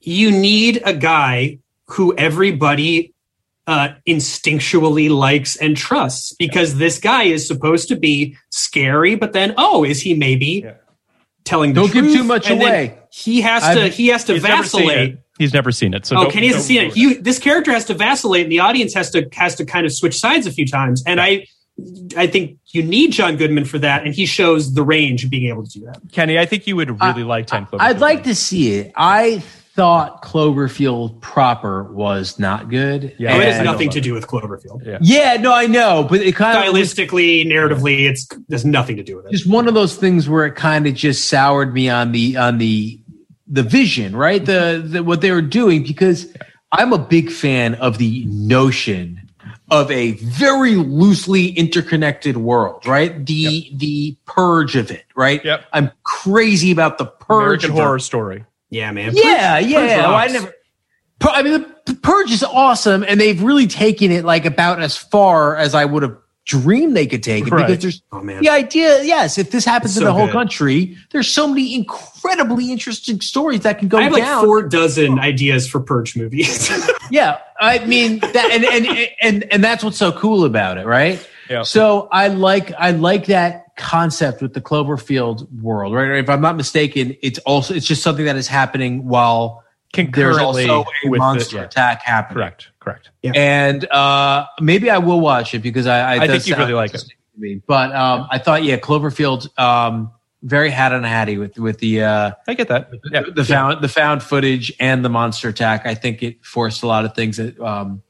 You 0.00 0.30
need 0.30 0.80
a 0.86 0.94
guy 0.94 1.58
who 1.88 2.16
everybody 2.16 3.12
uh, 3.66 3.90
instinctually 4.08 5.10
likes 5.10 5.56
and 5.56 5.76
trusts 5.76 6.32
because 6.32 6.78
this 6.78 6.98
guy 6.98 7.24
is 7.24 7.46
supposed 7.46 7.88
to 7.88 7.96
be 7.96 8.38
scary, 8.48 9.16
but 9.16 9.34
then, 9.34 9.52
oh, 9.58 9.84
is 9.84 10.00
he 10.00 10.14
maybe 10.14 10.62
telling 11.44 11.74
the 11.74 11.82
Don't 11.82 11.92
give 11.92 12.04
too 12.06 12.24
much 12.24 12.48
And 12.48 12.62
away. 12.62 12.98
He 13.10 13.42
has 13.42 13.62
to. 13.62 13.82
I've- 13.82 13.90
He 13.90 14.06
has 14.08 14.24
to 14.24 14.34
He's 14.34 14.42
never 14.44 14.62
seen 14.64 14.86
vacillate. 14.86 15.18
It. 15.38 15.42
He's 15.42 15.52
never 15.52 15.70
seen 15.72 15.94
it. 15.94 16.06
So 16.06 16.16
oh, 16.18 16.30
Kenny 16.30 16.48
hasn't 16.48 16.64
seen 16.64 16.82
it. 16.82 16.96
You, 16.96 17.20
this 17.20 17.38
character 17.38 17.72
has 17.72 17.84
to 17.86 17.94
vacillate, 17.94 18.44
and 18.44 18.52
the 18.52 18.60
audience 18.60 18.94
has 18.94 19.10
to 19.10 19.28
has 19.32 19.54
to 19.56 19.64
kind 19.64 19.86
of 19.86 19.92
switch 19.92 20.18
sides 20.18 20.46
a 20.46 20.50
few 20.50 20.66
times. 20.66 21.02
And 21.06 21.20
I, 21.20 21.46
I 22.16 22.26
think 22.26 22.58
you 22.68 22.82
need 22.82 23.12
John 23.12 23.36
Goodman 23.36 23.64
for 23.64 23.78
that, 23.78 24.04
and 24.04 24.14
he 24.14 24.26
shows 24.26 24.74
the 24.74 24.82
range 24.82 25.24
of 25.24 25.30
being 25.30 25.48
able 25.48 25.64
to 25.64 25.70
do 25.70 25.84
that. 25.86 26.00
Kenny, 26.12 26.38
I 26.38 26.46
think 26.46 26.66
you 26.66 26.76
would 26.76 27.00
really 27.00 27.22
like 27.24 27.46
10 27.46 27.66
Cloverfield. 27.66 27.80
I'd 27.80 28.00
like 28.00 28.24
to 28.24 28.34
see 28.34 28.74
it. 28.74 28.92
I 28.96 29.42
thought 29.76 30.22
Cloverfield 30.22 31.20
proper 31.20 31.84
was 31.92 32.38
not 32.38 32.70
good. 32.70 33.14
Yeah, 33.18 33.34
Oh, 33.34 33.40
it 33.40 33.52
has 33.52 33.62
nothing 33.62 33.90
to 33.90 34.00
do 34.00 34.14
with 34.14 34.26
Cloverfield. 34.26 34.86
Yeah. 34.86 34.98
Yeah, 35.02 35.36
no, 35.36 35.52
I 35.52 35.66
know, 35.66 36.06
but 36.08 36.22
it 36.22 36.34
kind 36.34 36.56
of 36.66 36.72
was 36.72 36.94
Stylistically, 36.94 37.46
narratively, 37.46 38.08
it's 38.08 38.26
there's 38.48 38.64
nothing 38.64 38.96
to 38.96 39.02
do 39.02 39.16
with 39.16 39.26
it. 39.26 39.32
just 39.32 39.46
one 39.46 39.68
of 39.68 39.74
those 39.74 39.94
things 39.94 40.30
where 40.30 40.46
it 40.46 40.54
kind 40.54 40.86
of 40.86 40.94
just 40.94 41.28
soured 41.28 41.74
me 41.74 41.90
on 41.90 42.12
the 42.12 42.38
on 42.38 42.56
the 42.56 42.98
the 43.46 43.62
vision, 43.62 44.16
right? 44.16 44.44
The, 44.44 44.82
the 44.84 45.02
what 45.02 45.20
they 45.20 45.30
were 45.30 45.42
doing 45.42 45.82
because 45.82 46.32
I'm 46.72 46.92
a 46.92 46.98
big 46.98 47.30
fan 47.30 47.74
of 47.76 47.98
the 47.98 48.24
notion 48.26 49.20
of 49.70 49.90
a 49.90 50.12
very 50.12 50.76
loosely 50.76 51.48
interconnected 51.48 52.36
world, 52.36 52.86
right? 52.86 53.24
The 53.26 53.70
the 53.74 54.16
purge 54.26 54.76
of 54.76 54.90
it, 54.90 55.04
right? 55.14 55.44
Yep. 55.44 55.64
I'm 55.72 55.90
crazy 56.04 56.70
about 56.70 56.98
the 56.98 57.06
purge 57.06 57.64
American 57.64 57.70
of 57.70 57.76
it. 57.76 57.80
Horror 57.80 57.98
Story. 57.98 58.44
Yeah, 58.70 58.90
man. 58.92 59.12
Yeah, 59.14 59.60
Purge- 59.60 59.70
yeah. 59.70 59.78
Purge 59.78 59.98
Well, 59.98 60.14
I 60.14 60.26
never. 60.28 60.52
I 61.22 61.42
mean, 61.42 61.66
the 61.86 61.94
Purge 61.94 62.30
is 62.30 62.44
awesome, 62.44 63.02
and 63.02 63.20
they've 63.20 63.42
really 63.42 63.66
taken 63.66 64.10
it 64.10 64.24
like 64.24 64.44
about 64.44 64.80
as 64.80 64.96
far 64.96 65.56
as 65.56 65.74
I 65.74 65.84
would 65.84 66.02
have 66.02 66.16
dreamed 66.46 66.96
they 66.96 67.06
could 67.06 67.22
take 67.22 67.46
it. 67.46 67.50
Right. 67.52 67.66
Because 67.66 67.82
there's 67.82 68.02
Oh 68.12 68.22
man. 68.22 68.42
the 68.42 68.48
idea. 68.48 69.02
Yes, 69.02 69.36
if 69.36 69.50
this 69.50 69.64
happens 69.64 69.92
It's 69.92 69.98
in 69.98 70.04
the 70.04 70.12
whole 70.12 70.26
good. 70.26 70.32
country, 70.32 70.96
there's 71.10 71.28
so 71.28 71.46
many 71.48 71.74
incredibly 71.74 72.70
interesting 72.72 73.20
stories 73.20 73.60
that 73.60 73.78
can 73.78 73.88
go 73.88 73.98
I 73.98 74.04
have 74.04 74.12
like 74.12 74.44
four 74.44 74.62
dozen 74.62 75.18
ideas 75.18 75.68
for 75.68 75.80
Purge 75.80 76.16
movies. 76.16 76.70
Yeah, 77.08 77.38
I 77.60 77.84
mean 77.86 78.18
that, 78.18 78.50
and, 78.50 78.64
and 78.64 79.08
and 79.22 79.52
and 79.52 79.62
that's 79.62 79.84
what's 79.84 79.96
so 79.96 80.10
cool 80.10 80.44
about 80.44 80.76
it, 80.76 80.86
right? 80.86 81.24
Yeah. 81.48 81.62
So 81.62 82.08
I 82.10 82.26
like 82.26 82.72
I 82.72 82.90
like 82.90 83.26
that 83.26 83.66
concept 83.76 84.42
with 84.42 84.54
the 84.54 84.60
Cloverfield 84.60 85.46
world, 85.60 85.94
right? 85.94 86.18
If 86.18 86.28
I'm 86.28 86.40
not 86.40 86.56
mistaken, 86.56 87.16
it's 87.22 87.38
also 87.40 87.74
it's 87.74 87.86
just 87.86 88.02
something 88.02 88.24
that 88.24 88.34
is 88.34 88.48
happening 88.48 89.06
while 89.06 89.62
there's 90.12 90.38
also 90.38 90.82
a 90.82 90.84
with 91.04 91.12
the- 91.12 91.18
monster 91.18 91.56
yeah. 91.56 91.64
attack 91.64 92.02
happening. 92.02 92.36
Correct. 92.36 92.68
Correct. 92.80 93.10
Yeah. 93.22 93.32
And 93.34 93.84
uh, 93.90 94.46
maybe 94.60 94.90
I 94.90 94.98
will 94.98 95.20
watch 95.20 95.54
it 95.54 95.60
because 95.60 95.86
I 95.86 95.98
I, 96.00 96.22
I 96.22 96.26
think 96.28 96.46
you'd 96.46 96.58
really 96.58 96.74
like 96.74 96.94
it. 96.94 97.04
me. 97.36 97.60
But 97.66 97.94
um, 97.94 98.28
I 98.30 98.38
thought, 98.38 98.62
yeah, 98.62 98.76
Cloverfield, 98.76 99.58
um, 99.58 100.12
very 100.42 100.70
hat 100.70 100.92
on 100.92 101.04
a 101.04 101.08
hattie 101.08 101.38
with 101.38 101.58
with 101.58 101.78
the 101.78 102.02
uh, 102.02 102.30
I 102.46 102.54
get 102.54 102.68
that. 102.68 102.90
Yeah. 103.10 103.22
the 103.34 103.44
found 103.44 103.82
the 103.82 103.88
found 103.88 104.22
footage 104.22 104.72
and 104.78 105.04
the 105.04 105.08
monster 105.08 105.48
attack. 105.48 105.86
I 105.86 105.94
think 105.94 106.22
it 106.22 106.44
forced 106.44 106.82
a 106.82 106.86
lot 106.86 107.04
of 107.04 107.14
things 107.14 107.38
that 107.38 107.58
um, 107.60 108.02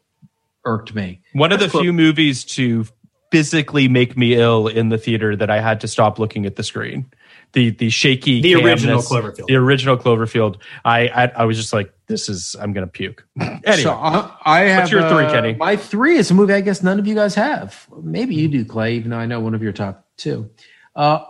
irked 0.64 0.94
me. 0.94 1.22
One 1.32 1.52
of 1.52 1.60
the 1.60 1.70
few 1.70 1.92
movies 1.92 2.44
to 2.56 2.84
physically 3.32 3.88
make 3.88 4.16
me 4.16 4.34
ill 4.34 4.68
in 4.68 4.88
the 4.90 4.98
theater 4.98 5.34
that 5.36 5.50
I 5.50 5.60
had 5.60 5.80
to 5.80 5.88
stop 5.88 6.18
looking 6.18 6.46
at 6.46 6.56
the 6.56 6.62
screen. 6.62 7.10
The 7.56 7.70
the 7.70 7.88
shaky 7.88 8.42
The 8.42 8.54
original 8.56 9.00
camness, 9.00 9.08
Cloverfield. 9.10 9.46
The 9.46 9.56
original 9.56 9.96
Cloverfield. 9.96 10.60
I, 10.84 11.08
I 11.08 11.24
I 11.28 11.44
was 11.46 11.56
just 11.56 11.72
like, 11.72 11.90
this 12.06 12.28
is 12.28 12.54
I'm 12.60 12.74
gonna 12.74 12.86
puke. 12.86 13.26
anyway, 13.40 13.76
So 13.82 13.92
uh, 13.92 14.30
I 14.44 14.60
have 14.64 14.80
What's 14.82 14.92
your 14.92 15.08
three, 15.08 15.24
uh, 15.24 15.32
Kenny? 15.32 15.54
My 15.54 15.74
three 15.76 16.16
is 16.18 16.30
a 16.30 16.34
movie 16.34 16.52
I 16.52 16.60
guess 16.60 16.82
none 16.82 16.98
of 16.98 17.06
you 17.06 17.14
guys 17.14 17.34
have. 17.34 17.88
Maybe 18.02 18.34
you 18.34 18.48
do, 18.48 18.62
Clay, 18.66 18.96
even 18.96 19.10
though 19.10 19.16
I 19.16 19.24
know 19.24 19.40
one 19.40 19.54
of 19.54 19.62
your 19.62 19.72
top 19.72 20.06
two. 20.18 20.50
Uh, 20.94 21.24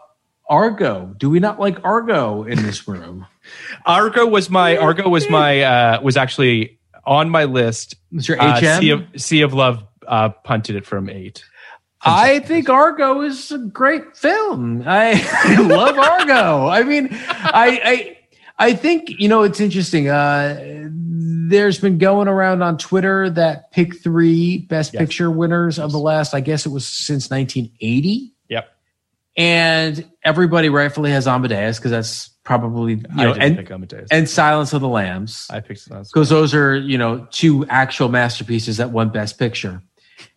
Argo. 0.49 1.15
Do 1.17 1.31
we 1.31 1.39
not 1.39 1.61
like 1.61 1.79
Argo 1.85 2.43
in 2.43 2.61
this 2.65 2.89
room? 2.89 3.27
Argo 3.87 4.27
was 4.27 4.51
my 4.51 4.77
Argo 4.79 5.09
was 5.09 5.31
my 5.31 5.61
uh 5.63 6.01
was 6.03 6.17
actually 6.17 6.81
on 7.05 7.31
my 7.31 7.45
list. 7.45 7.95
Was 8.11 8.27
your 8.27 8.41
Uh, 8.43 8.61
HM? 8.61 8.81
sea 8.81 8.91
of 8.91 9.05
Sea 9.17 9.41
of 9.43 9.55
Love 9.55 9.85
uh 10.09 10.31
punted 10.31 10.75
it 10.75 10.87
from 10.87 11.09
eight. 11.09 11.45
I 12.03 12.39
think 12.41 12.69
Argo 12.69 13.23
is 13.23 13.51
a 13.51 13.59
great 13.59 14.17
film. 14.17 14.83
I, 14.87 15.13
I 15.45 15.61
love 15.63 15.99
Argo. 15.99 16.69
I 16.69 16.83
mean, 16.83 17.09
I, 17.11 17.81
I 17.85 18.19
I 18.59 18.73
think 18.75 19.11
you 19.19 19.29
know 19.29 19.43
it's 19.43 19.61
interesting. 19.61 20.09
Uh, 20.09 20.89
there's 21.49 21.79
been 21.79 21.99
going 21.99 22.29
around 22.29 22.63
on 22.63 22.77
Twitter 22.79 23.31
that 23.31 23.71
pick 23.73 23.97
three 24.03 24.59
best 24.59 24.93
Yes. 24.95 25.01
picture 25.01 25.31
winners 25.31 25.79
of 25.79 25.93
the 25.93 25.99
last. 25.99 26.35
I 26.35 26.41
guess 26.41 26.67
it 26.67 26.71
was 26.71 26.87
since 26.87 27.31
1980, 27.31 28.33
Yep. 28.49 28.69
and 29.37 30.09
everybody 30.25 30.69
rightfully 30.69 31.11
has 31.11 31.27
Amadeus 31.27 31.79
because 31.79 31.91
that's 31.91 32.29
probably 32.45 32.95
you 32.95 33.03
know 33.17 33.33
and 33.35 33.69
and 34.11 34.29
Silence 34.29 34.73
of 34.73 34.81
the 34.81 34.89
Lambs 34.89 35.49
I 35.51 35.61
picked 35.61 35.81
Silence. 35.81 36.11
because 36.13 36.29
those 36.29 36.55
are 36.55 36.77
you 36.77 36.97
know 36.99 37.27
two 37.31 37.67
actual 37.67 38.09
masterpieces 38.09 38.77
that 38.77 38.91
won 38.91 39.09
best 39.11 39.39
picture 39.39 39.83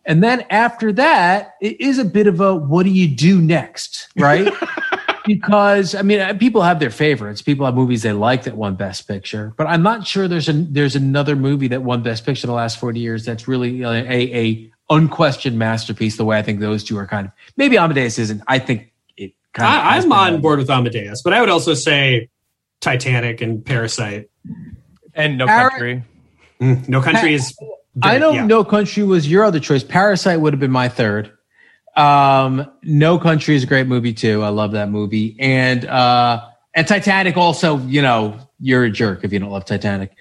And 0.09 0.23
then 0.23 0.43
after 0.49 0.91
that, 0.93 1.53
it 1.61 1.79
is 1.79 1.99
a 1.99 2.03
bit 2.03 2.25
of 2.25 2.41
a 2.41 2.55
what 2.55 2.83
do 2.83 2.89
you 2.89 3.07
do 3.07 3.39
next, 3.39 4.07
right? 4.17 4.51
because 5.27 5.93
I 5.93 6.01
mean, 6.01 6.19
uh, 6.19 6.33
people 6.33 6.63
have 6.63 6.79
their 6.79 6.89
favorites. 6.89 7.43
People 7.43 7.63
have 7.67 7.75
movies 7.75 8.01
they 8.01 8.11
like 8.11 8.43
that 8.45 8.55
won 8.57 8.73
Best 8.73 9.07
Picture, 9.07 9.53
but 9.55 9.67
I'm 9.67 9.83
not 9.83 10.07
sure 10.07 10.27
there's 10.27 10.49
a 10.49 10.53
there's 10.53 10.95
another 10.95 11.35
movie 11.35 11.67
that 11.67 11.83
won 11.83 12.01
Best 12.01 12.25
Picture 12.25 12.47
in 12.47 12.49
the 12.49 12.55
last 12.55 12.79
40 12.79 12.99
years 12.99 13.23
that's 13.23 13.47
really 13.47 13.83
a, 13.83 13.89
a, 13.89 14.35
a 14.35 14.71
unquestioned 14.89 15.59
masterpiece. 15.59 16.17
The 16.17 16.25
way 16.25 16.39
I 16.39 16.41
think 16.41 16.59
those 16.59 16.83
two 16.83 16.97
are 16.97 17.05
kind 17.05 17.27
of 17.27 17.33
maybe 17.55 17.77
Amadeus 17.77 18.17
isn't. 18.17 18.41
I 18.47 18.57
think 18.57 18.91
it. 19.15 19.33
Kind 19.53 19.67
of 19.67 19.85
I, 19.85 19.93
has 19.93 20.05
I'm 20.05 20.11
on 20.11 20.31
one. 20.33 20.41
board 20.41 20.57
with 20.57 20.71
Amadeus, 20.71 21.21
but 21.21 21.33
I 21.33 21.39
would 21.39 21.49
also 21.49 21.75
say 21.75 22.29
Titanic 22.81 23.41
and 23.41 23.63
Parasite. 23.63 24.27
And 25.13 25.37
No 25.37 25.45
Para- 25.45 25.69
Country. 25.69 26.03
Mm, 26.59 26.89
no 26.89 26.99
Country 26.99 27.35
is. 27.35 27.55
I 28.03 28.17
know 28.17 28.31
yeah. 28.31 28.45
No 28.45 28.63
Country 28.63 29.03
was 29.03 29.29
your 29.29 29.43
other 29.43 29.59
choice. 29.59 29.83
Parasite 29.83 30.39
would 30.41 30.53
have 30.53 30.59
been 30.59 30.71
my 30.71 30.89
third. 30.89 31.31
Um, 31.95 32.69
no 32.83 33.17
Country 33.19 33.55
is 33.55 33.63
a 33.63 33.67
great 33.67 33.87
movie 33.87 34.13
too. 34.13 34.43
I 34.43 34.49
love 34.49 34.71
that 34.73 34.89
movie. 34.89 35.35
And 35.39 35.85
uh 35.85 36.45
and 36.75 36.87
Titanic 36.87 37.35
also, 37.35 37.77
you 37.79 38.01
know, 38.01 38.37
you're 38.59 38.83
a 38.85 38.89
jerk 38.91 39.23
if 39.23 39.33
you 39.33 39.39
don't 39.39 39.49
love 39.49 39.65
Titanic. 39.65 40.11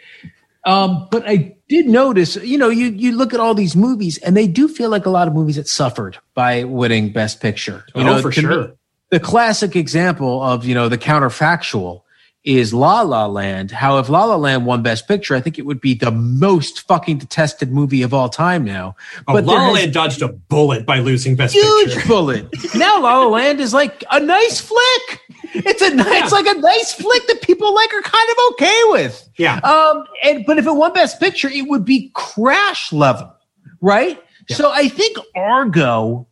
Um, 0.65 1.07
but 1.11 1.23
I 1.29 1.57
did 1.69 1.87
notice, 1.87 2.37
you 2.37 2.59
know, 2.59 2.69
you 2.69 2.87
you 2.87 3.13
look 3.13 3.33
at 3.33 3.41
all 3.41 3.55
these 3.55 3.77
movies 3.77 4.19
and 4.19 4.37
they 4.37 4.47
do 4.49 4.67
feel 4.69 4.91
like 4.91 5.07
a 5.07 5.11
lot 5.11 5.29
of 5.29 5.35
movies 5.35 5.57
that 5.57 5.69
suffered 5.69 6.19
by 6.35 6.65
winning 6.65 7.13
Best 7.13 7.41
Picture. 7.41 7.85
You 7.95 8.03
Oh, 8.03 8.05
know, 8.05 8.21
for 8.23 8.29
me, 8.29 8.35
sure. 8.35 8.73
the 9.11 9.21
classic 9.21 9.77
example 9.77 10.43
of 10.43 10.65
you 10.65 10.75
know 10.75 10.89
the 10.89 10.99
counterfactual 10.99 12.03
is 12.45 12.73
La 12.73 13.03
La 13.03 13.27
Land. 13.27 13.71
How 13.71 13.99
if 13.99 14.09
La 14.09 14.25
La 14.25 14.37
Land 14.37 14.65
won 14.65 14.83
Best 14.83 15.07
Picture, 15.09 15.35
I 15.35 15.41
think 15.41 15.59
it 15.59 15.67
would 15.67 15.81
be 15.81 15.95
the 15.95 16.11
most 16.11 16.87
fucking 16.87 17.19
detested 17.19 17.73
movie 17.73 18.03
of 18.03 18.15
all 18.15 18.29
time 18.29 18.65
now. 18.65 18.97
Oh, 19.27 19.35
But 19.35 19.45
La 19.45 19.55
La 19.55 19.65
has- 19.67 19.75
Land 19.75 19.93
dodged 19.93 20.23
a 20.23 20.29
bullet 20.29 20.87
by 20.87 21.01
losing 21.01 21.37
Best 21.37 21.55
huge 21.55 21.85
Picture. 21.87 22.01
Huge 22.01 22.09
bullet. 22.09 22.47
now 22.75 23.01
La 23.03 23.19
La 23.21 23.27
Land 23.27 23.61
is 23.61 23.75
like 23.75 24.03
a 24.11 24.21
nice 24.21 24.61
flick. 24.61 25.21
It's 25.55 25.83
a 25.83 25.95
nice, 25.95 26.25
it's 26.25 26.33
like 26.33 26.47
a 26.47 26.59
nice 26.59 26.93
flick 26.93 27.27
that 27.27 27.43
people 27.43 27.75
like 27.75 27.93
are 27.93 28.03
kind 28.03 28.31
of 28.31 28.37
okay 28.53 28.81
with. 28.87 29.29
Yeah. 29.37 29.57
Um, 29.59 30.05
and 30.23 30.45
but 30.47 30.59
if 30.59 30.67
it 30.67 30.73
won 30.73 30.93
Best 30.93 31.19
Picture, 31.21 31.49
it 31.49 31.69
would 31.69 31.85
be 31.85 32.11
crash 32.15 32.93
level, 32.93 33.35
right? 33.81 34.23
So 34.51 34.71
I 34.71 34.89
think 34.89 35.19
Argo 35.37 36.27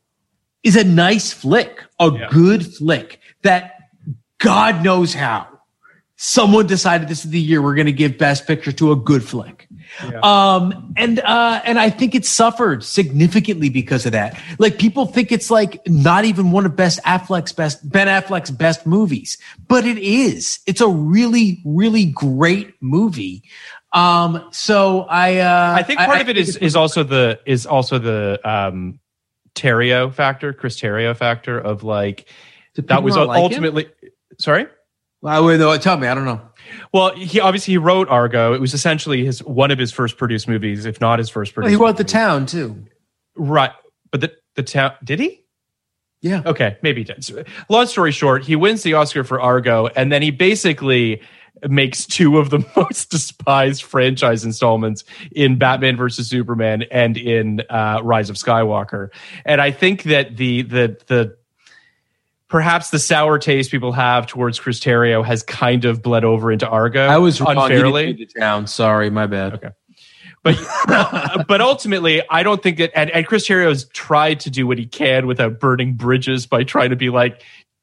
is 0.63 0.77
a 0.77 0.85
nice 0.85 1.33
flick, 1.33 1.83
a 2.01 2.11
good 2.31 2.67
flick 2.75 3.21
that 3.43 3.75
God 4.39 4.83
knows 4.83 5.13
how 5.13 5.47
someone 6.17 6.67
decided 6.67 7.09
this 7.09 7.25
is 7.25 7.31
the 7.31 7.41
year 7.41 7.61
we're 7.61 7.75
going 7.75 7.87
to 7.87 7.93
give 7.93 8.19
Best 8.19 8.47
Picture 8.47 8.73
to 8.73 8.93
a 8.93 8.97
good 8.97 9.23
flick. 9.23 9.69
Um, 10.23 10.95
and 10.97 11.21
uh, 11.21 11.61
and 11.65 11.79
I 11.79 11.91
think 11.91 12.15
it 12.15 12.25
suffered 12.25 12.83
significantly 12.83 13.69
because 13.69 14.07
of 14.07 14.13
that. 14.13 14.41
Like 14.59 14.79
people 14.79 15.07
think 15.07 15.31
it's 15.31 15.51
like 15.51 15.81
not 15.87 16.25
even 16.25 16.51
one 16.51 16.67
of 16.67 16.75
Best 16.75 17.03
Affleck's 17.05 17.53
best 17.53 17.89
Ben 17.89 18.09
Affleck's 18.09 18.51
best 18.51 18.87
movies, 18.87 19.39
but 19.69 19.85
it 19.85 19.99
is. 19.99 20.59
It's 20.67 20.81
a 20.81 20.89
really 20.89 21.63
really 21.65 22.07
great 22.07 22.75
movie. 22.81 23.45
Um, 23.93 24.49
so 24.51 25.03
I 25.03 25.39
uh, 25.39 25.75
I 25.79 25.83
think 25.83 26.01
part 26.01 26.19
I 26.19 26.21
of 26.21 26.29
it 26.29 26.37
is 26.37 26.57
is 26.57 26.75
also 26.77 27.05
the 27.05 27.41
is 27.47 27.67
also 27.67 27.99
the 27.99 28.41
um 28.45 28.99
Terrio 29.55 30.13
factor, 30.13 30.53
Chris 30.53 30.81
Terrio 30.81 31.17
factor 31.17 31.59
of 31.59 31.83
like 31.83 32.29
that 32.75 33.03
was 33.03 33.17
not 33.17 33.29
like 33.29 33.39
him? 33.39 33.43
ultimately 33.45 33.89
sorry. 34.39 34.67
I 35.25 35.41
would 35.41 35.59
know. 35.59 35.77
Tell 35.79 35.97
me, 35.97 36.07
I 36.07 36.15
don't 36.15 36.25
know. 36.25 36.41
Well, 36.93 37.15
he 37.15 37.41
obviously 37.41 37.73
he 37.75 37.79
wrote 37.79 38.09
Argo. 38.09 38.53
It 38.53 38.61
was 38.61 38.75
essentially 38.75 39.25
his 39.25 39.43
one 39.43 39.71
of 39.71 39.79
his 39.79 39.93
first 39.93 40.17
produced 40.19 40.47
movies, 40.49 40.85
if 40.85 41.01
not 41.01 41.19
his 41.19 41.29
first 41.29 41.57
Well, 41.57 41.63
produced. 41.65 41.79
he 41.81 41.85
wrote 41.85 41.97
The 41.97 42.05
Town 42.05 42.47
too. 42.47 42.85
right, 43.37 43.73
but 44.11 44.21
the 44.21 44.33
the 44.55 44.63
town 44.63 44.93
did 45.05 45.21
he? 45.21 45.43
Yeah. 46.23 46.43
Okay, 46.47 46.77
maybe 46.83 47.03
he 47.03 47.05
did. 47.05 47.47
Long 47.69 47.87
story 47.87 48.11
short, 48.13 48.43
he 48.45 48.57
wins 48.57 48.83
the 48.83 48.95
Oscar 48.95 49.23
for 49.23 49.41
Argo, 49.41 49.87
and 49.89 50.11
then 50.11 50.23
he 50.23 50.31
basically 50.31 51.21
makes 51.69 52.05
two 52.07 52.39
of 52.39 52.51
the 52.51 52.65
most 52.77 53.11
despised 53.11 53.83
franchise 53.83 54.45
installments 54.45 55.05
in 55.33 55.59
Batman 55.59 55.97
versus 55.97 56.29
Superman 56.29 56.85
and 56.91 57.17
in 57.17 57.63
uh, 57.71 58.01
Rise 58.03 58.29
of 58.31 58.37
Skywalker. 58.37 59.09
And 59.45 59.61
I 59.61 59.71
think 59.71 60.05
that 60.05 60.37
the 60.37 60.63
the 60.63 60.99
the 61.07 61.37
perhaps 62.49 62.91
the 62.91 62.99
sour 62.99 63.39
taste 63.39 63.71
people 63.71 63.93
have 63.93 64.27
towards 64.27 64.59
Chris 64.59 64.81
Terrio 64.81 65.25
has 65.25 65.43
kind 65.43 65.85
of 65.85 66.03
bled 66.03 66.25
over 66.25 66.53
into 66.53 66.69
Argo. 66.69 67.07
I 67.07 67.19
was 67.19 67.41
wrong. 67.41 67.57
You 67.57 67.69
didn't 67.69 67.87
unfairly. 67.87 68.13
The 68.13 68.27
Town. 68.27 68.67
Sorry, 68.67 69.11
my 69.11 69.27
bad. 69.27 69.55
Okay. 69.55 69.71
But 70.43 70.57
but 71.49 71.61
ultimately, 71.61 72.23
I 72.31 72.43
don't 72.43 72.63
think 72.63 72.79
that. 72.79 72.93
And, 72.95 73.11
and 73.11 73.27
Chris 73.27 73.49
Terrio 73.49 73.69
has 73.69 73.87
tried 73.89 74.41
to 74.41 74.51
do 74.51 74.67
what 74.67 74.79
he 74.79 74.87
can 74.87 75.27
without 75.27 75.59
burning 75.59 75.95
bridges 75.95 76.47
by 76.47 76.63
trying 76.65 76.91
to 76.91 76.97
be 76.97 77.11
like, 77.11 77.43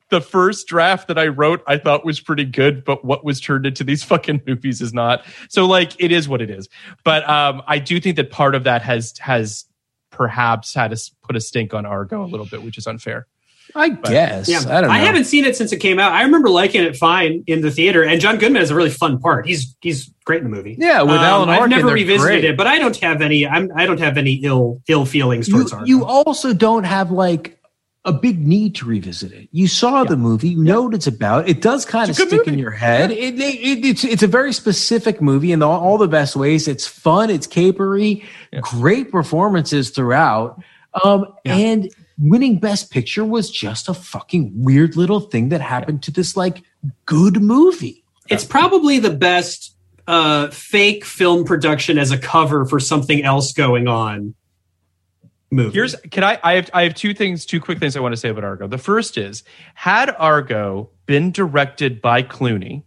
the 0.09 0.21
first 0.21 0.67
draft 0.67 1.07
that 1.07 1.17
I 1.17 1.27
wrote, 1.27 1.63
I 1.67 1.77
thought 1.77 2.05
was 2.05 2.19
pretty 2.19 2.45
good, 2.45 2.85
but 2.85 3.03
what 3.03 3.25
was 3.25 3.41
turned 3.41 3.65
into 3.65 3.83
these 3.83 4.03
fucking 4.03 4.43
movies 4.45 4.79
is 4.81 4.93
not. 4.93 5.25
So 5.49 5.65
like, 5.65 5.99
it 6.01 6.11
is 6.11 6.29
what 6.29 6.41
it 6.41 6.49
is. 6.49 6.69
But 7.03 7.27
um, 7.27 7.63
I 7.67 7.79
do 7.79 7.99
think 7.99 8.15
that 8.17 8.31
part 8.31 8.55
of 8.55 8.63
that 8.63 8.81
has 8.83 9.17
has 9.19 9.65
perhaps 10.11 10.73
had 10.73 10.93
us 10.93 11.09
put 11.23 11.35
a 11.35 11.41
stink 11.41 11.73
on 11.73 11.85
Argo 11.85 12.23
a 12.23 12.27
little 12.27 12.45
bit, 12.45 12.63
which 12.63 12.77
is 12.77 12.85
unfair. 12.85 13.27
I 13.75 13.89
guess. 13.89 14.47
Yeah, 14.47 14.59
I 14.59 14.81
don't 14.81 14.89
know. 14.89 14.89
I 14.89 14.99
haven't 14.99 15.25
seen 15.25 15.45
it 15.45 15.55
since 15.55 15.71
it 15.71 15.77
came 15.77 15.97
out. 15.99 16.11
I 16.11 16.23
remember 16.23 16.49
liking 16.49 16.83
it 16.83 16.95
fine 16.95 17.43
in 17.47 17.61
the 17.61 17.71
theater, 17.71 18.03
and 18.03 18.21
John 18.21 18.37
Goodman 18.37 18.59
has 18.59 18.69
a 18.71 18.75
really 18.75 18.89
fun 18.89 19.19
part. 19.19 19.47
He's 19.47 19.75
he's 19.81 20.11
great 20.25 20.43
in 20.43 20.49
the 20.49 20.55
movie. 20.55 20.75
Yeah, 20.79 21.01
with 21.01 21.11
Um, 21.11 21.19
Alan 21.19 21.49
I've 21.49 21.69
never 21.69 21.87
revisited 21.87 22.21
great. 22.41 22.43
it, 22.45 22.57
but 22.57 22.67
I 22.67 22.77
don't 22.77 22.95
have 22.97 23.21
any. 23.21 23.47
I'm, 23.47 23.71
I 23.75 23.85
don't 23.85 23.99
have 23.99 24.17
any 24.17 24.33
ill 24.43 24.81
ill 24.87 25.05
feelings 25.05 25.47
you, 25.47 25.65
towards 25.67 25.89
you 25.89 26.05
also 26.05 26.53
don't 26.53 26.83
have 26.83 27.09
like 27.11 27.59
a 28.05 28.11
big 28.11 28.45
need 28.45 28.75
to 28.75 28.85
revisit 28.85 29.31
it. 29.31 29.47
You 29.53 29.67
saw 29.67 30.03
the 30.03 30.17
movie, 30.17 30.49
you 30.49 30.61
know 30.61 30.81
what 30.83 30.93
it's 30.93 31.07
about. 31.07 31.47
It 31.47 31.61
does 31.61 31.85
kind 31.85 32.09
of 32.09 32.17
It's 32.17 32.19
a 32.19 32.25
good 32.25 32.41
stick 32.41 32.53
in 32.53 32.59
your 32.59 32.71
head. 32.71 33.11
It, 33.11 33.39
it, 33.39 33.85
it's 33.85 34.03
it's 34.03 34.23
a 34.23 34.27
very 34.27 34.51
specific 34.51 35.21
movie 35.21 35.53
in 35.53 35.63
all, 35.63 35.79
all 35.79 35.97
the 35.97 36.09
best 36.09 36.35
ways. 36.35 36.67
It's 36.67 36.85
fun, 36.85 37.29
it's 37.29 37.47
capery, 37.47 38.25
great 38.61 39.09
performances 39.09 39.91
throughout. 39.91 40.61
Um, 41.01 41.33
and 41.45 41.89
winning 42.17 42.59
Best 42.59 42.91
Picture 42.91 43.25
was 43.25 43.49
just 43.49 43.89
a 43.89 43.93
fucking 43.93 44.51
weird 44.55 44.95
little 44.95 45.19
thing 45.19 45.49
that 45.49 45.61
happened 45.61 46.03
to 46.03 46.11
this 46.11 46.35
like 46.37 46.63
good 47.05 47.41
movie. 47.41 48.03
It's 48.29 48.45
probably 48.45 48.99
the 48.99 49.09
best 49.09 49.75
uh, 50.07 50.49
fake 50.49 51.05
film 51.05 51.43
production 51.45 51.97
as 51.97 52.11
a 52.11 52.17
cover 52.17 52.65
for 52.65 52.79
something 52.79 53.23
else 53.23 53.51
going 53.53 53.87
on. 53.87 54.35
Movie. 55.51 55.73
Here's 55.73 55.95
can 56.09 56.23
I 56.23 56.39
I 56.43 56.53
have 56.53 56.69
I 56.73 56.83
have 56.83 56.95
two 56.95 57.13
things, 57.13 57.45
two 57.45 57.61
quick 57.61 57.77
things 57.79 57.95
I 57.95 57.99
want 57.99 58.13
to 58.13 58.17
say 58.17 58.29
about 58.29 58.43
Argo. 58.43 58.67
The 58.67 58.79
first 58.79 59.17
is 59.17 59.43
had 59.75 60.09
Argo 60.17 60.89
been 61.05 61.31
directed 61.31 62.01
by 62.01 62.23
Clooney, 62.23 62.83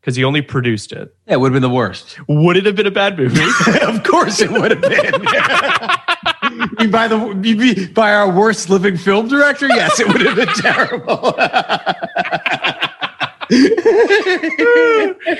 because 0.00 0.16
he 0.16 0.24
only 0.24 0.42
produced 0.42 0.92
it, 0.92 1.14
Yeah, 1.26 1.34
it 1.34 1.40
would 1.40 1.52
have 1.52 1.54
been 1.54 1.68
the 1.68 1.74
worst. 1.74 2.18
would 2.28 2.56
it 2.56 2.66
have 2.66 2.76
been 2.76 2.86
a 2.86 2.90
bad 2.90 3.16
movie? 3.18 3.40
of 3.82 4.02
course 4.04 4.40
it 4.40 4.50
would 4.50 4.70
have 4.70 4.80
been. 4.80 5.24
you 6.70 6.76
mean 6.78 6.90
by 6.90 7.08
the 7.08 7.18
you 7.42 7.56
mean 7.56 7.92
by 7.92 8.12
our 8.12 8.30
worst 8.30 8.70
living 8.70 8.96
film 8.96 9.28
director? 9.28 9.66
Yes, 9.68 10.00
it 10.00 10.08
would 10.08 10.20
have 10.20 10.36
been 10.36 10.48
terrible. 10.48 11.34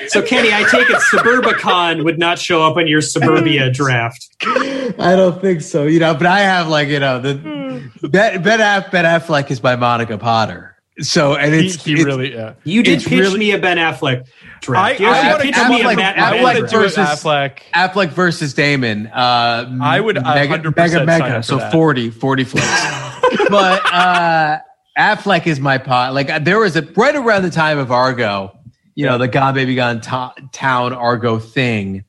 so 0.08 0.22
Kenny, 0.22 0.52
I 0.52 0.66
take 0.68 0.90
it 0.90 0.96
Suburbicon 1.12 2.04
would 2.04 2.18
not 2.18 2.40
show 2.40 2.62
up 2.62 2.76
on 2.76 2.88
your 2.88 3.00
Suburbia 3.00 3.70
draft. 3.70 4.28
I 4.42 5.14
don't 5.16 5.40
think 5.40 5.60
so. 5.60 5.86
You 5.86 6.00
know, 6.00 6.14
but 6.14 6.26
I 6.26 6.40
have 6.40 6.66
like 6.68 6.88
you 6.88 6.98
know 6.98 7.20
the 7.20 7.34
hmm. 7.34 8.08
Ben 8.08 8.42
Ben, 8.42 8.60
Aff, 8.60 8.90
ben 8.90 9.04
Affleck 9.04 9.50
is 9.50 9.60
by 9.60 9.76
Monica 9.76 10.18
Potter. 10.18 10.69
So 11.02 11.34
and 11.36 11.54
he, 11.54 11.66
it's 11.66 11.84
he 11.84 11.92
it's- 11.92 12.04
really 12.04 12.32
yeah. 12.34 12.54
You 12.64 12.82
did 12.82 12.94
It's 12.98 13.04
pitch 13.08 13.18
really- 13.20 13.38
me 13.38 13.52
a 13.52 13.58
Ben 13.58 13.76
Affleck 13.78 14.26
draft. 14.60 15.00
I- 15.00 15.02
You 15.02 15.08
I 15.10 15.18
actually 15.18 15.30
wanna 15.30 15.42
pitched 15.44 15.54
come 15.54 15.68
me 15.68 15.74
up 15.76 15.80
a 15.84 15.88
with- 15.88 15.96
Matt, 15.96 16.18
I 16.18 16.30
Matt 16.32 16.42
wanna 16.42 16.60
do 16.60 16.66
versus- 16.78 16.96
Affleck. 16.98 17.58
Affleck 17.74 18.08
versus 18.10 18.54
Damon. 18.54 19.06
Uh, 19.06 19.78
I 19.82 20.00
would 20.00 20.16
mega 20.22 20.58
100% 20.58 20.76
mega 20.76 21.06
mega. 21.06 21.42
So 21.42 21.56
that. 21.58 21.72
40, 21.72 22.10
40 22.10 22.44
flicks. 22.44 22.66
but 23.48 23.82
uh, 23.92 24.58
Affleck 24.98 25.46
is 25.46 25.60
my 25.60 25.78
pot. 25.78 26.12
Like 26.14 26.30
uh, 26.30 26.38
there 26.38 26.58
was 26.58 26.76
a 26.76 26.82
right 26.82 27.14
around 27.16 27.42
the 27.42 27.50
time 27.50 27.78
of 27.78 27.90
Argo, 27.90 28.56
you 28.94 29.06
know, 29.06 29.16
the 29.18 29.28
Gone 29.28 29.54
Baby 29.54 29.74
Gone 29.76 30.00
to- 30.02 30.34
Town 30.52 30.92
Argo 30.92 31.38
thing. 31.38 32.04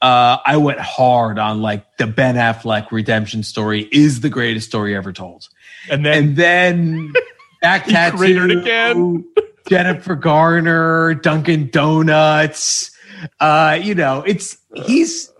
Uh, 0.00 0.36
I 0.46 0.58
went 0.58 0.78
hard 0.78 1.40
on 1.40 1.60
like 1.60 1.96
the 1.96 2.06
Ben 2.06 2.36
Affleck 2.36 2.92
redemption 2.92 3.42
story 3.42 3.88
is 3.90 4.20
the 4.20 4.28
greatest 4.28 4.68
story 4.68 4.94
ever 4.94 5.12
told. 5.12 5.48
And 5.90 6.06
then 6.06 6.18
And 6.18 6.36
then 6.36 7.12
back 7.60 7.86
tattoo, 7.86 8.58
again. 8.60 9.24
Jennifer 9.68 10.14
Garner, 10.14 11.14
Dunkin' 11.14 11.70
Donuts. 11.70 12.90
Uh, 13.38 13.78
you 13.82 13.94
know, 13.94 14.22
it's 14.26 14.56
he's 14.86 15.30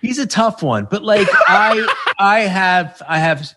he's 0.00 0.18
a 0.18 0.26
tough 0.26 0.62
one, 0.62 0.86
but 0.90 1.02
like 1.02 1.28
I 1.32 1.86
I 2.18 2.40
have 2.40 3.02
I 3.06 3.18
have 3.18 3.52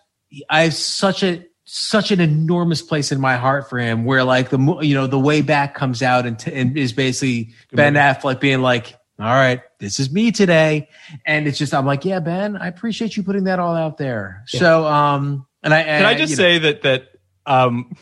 I 0.50 0.62
have 0.62 0.74
such 0.74 1.22
a 1.22 1.44
such 1.64 2.10
an 2.10 2.20
enormous 2.20 2.82
place 2.82 3.10
in 3.10 3.20
my 3.20 3.36
heart 3.36 3.70
for 3.70 3.78
him 3.78 4.04
where 4.04 4.22
like 4.22 4.50
the 4.50 4.58
you 4.82 4.94
know 4.94 5.06
the 5.06 5.18
way 5.18 5.40
back 5.40 5.74
comes 5.74 6.02
out 6.02 6.26
and, 6.26 6.38
t- 6.38 6.52
and 6.52 6.76
is 6.76 6.92
basically 6.92 7.54
Ben 7.72 7.94
Affleck 7.94 8.40
being 8.40 8.60
like 8.60 8.98
all 9.18 9.26
right, 9.26 9.62
this 9.78 10.00
is 10.00 10.12
me 10.12 10.32
today. 10.32 10.88
And 11.24 11.46
it's 11.46 11.56
just, 11.56 11.72
I'm 11.72 11.86
like, 11.86 12.04
yeah, 12.04 12.18
Ben, 12.18 12.56
I 12.56 12.66
appreciate 12.66 13.16
you 13.16 13.22
putting 13.22 13.44
that 13.44 13.60
all 13.60 13.76
out 13.76 13.96
there. 13.96 14.42
So, 14.46 14.84
um, 14.86 15.46
and 15.62 15.72
I, 15.72 15.84
Can 15.84 16.04
I 16.04 16.14
just 16.14 16.34
say 16.34 16.58
that 16.58 16.82
that 16.82 17.13
um 17.46 17.94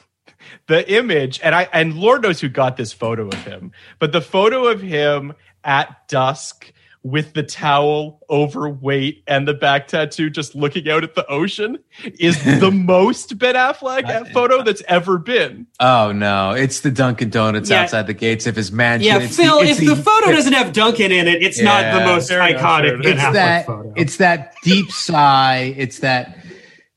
the 0.66 0.90
image 0.92 1.40
and 1.42 1.54
I 1.54 1.68
and 1.72 1.94
Lord 1.94 2.22
knows 2.22 2.40
who 2.40 2.48
got 2.48 2.76
this 2.76 2.92
photo 2.92 3.28
of 3.28 3.34
him, 3.44 3.72
but 3.98 4.12
the 4.12 4.20
photo 4.20 4.66
of 4.66 4.80
him 4.82 5.32
at 5.64 6.08
dusk 6.08 6.72
with 7.04 7.32
the 7.34 7.42
towel 7.42 8.20
overweight 8.30 9.24
and 9.26 9.46
the 9.48 9.54
back 9.54 9.88
tattoo 9.88 10.30
just 10.30 10.54
looking 10.54 10.88
out 10.88 11.02
at 11.02 11.16
the 11.16 11.26
ocean 11.26 11.76
is 12.20 12.40
the 12.60 12.70
most 12.70 13.36
Ben 13.38 13.56
Affleck 13.56 14.32
photo 14.32 14.62
that's 14.62 14.82
ever 14.86 15.18
been. 15.18 15.66
Oh 15.80 16.12
no, 16.12 16.52
it's 16.52 16.80
the 16.80 16.90
Dunkin' 16.92 17.30
Donuts 17.30 17.70
Yeah. 17.70 17.82
outside 17.82 18.06
the 18.06 18.14
gates 18.14 18.46
of 18.46 18.54
his 18.54 18.70
mansion. 18.70 19.06
Yeah, 19.06 19.18
It's 19.18 19.36
Phil, 19.36 19.60
the- 19.62 19.68
if 19.70 19.78
the 19.78 19.96
photo 19.96 20.30
doesn't 20.30 20.52
have 20.52 20.72
Dunkin' 20.72 21.10
in 21.10 21.26
it, 21.26 21.42
it's 21.42 21.60
not 21.60 21.92
the 21.92 22.04
most 22.04 22.28
Fair 22.28 22.46
enough, 22.48 22.60
iconic 22.62 23.02
Ben 23.02 23.12
it's 23.14 23.22
Affleck 23.22 23.32
that 23.32 23.66
photo. 23.66 23.92
it's 23.96 24.16
that 24.18 24.54
deep 24.62 24.90
sigh. 24.92 25.74
It's 25.76 25.98
that 26.00 26.38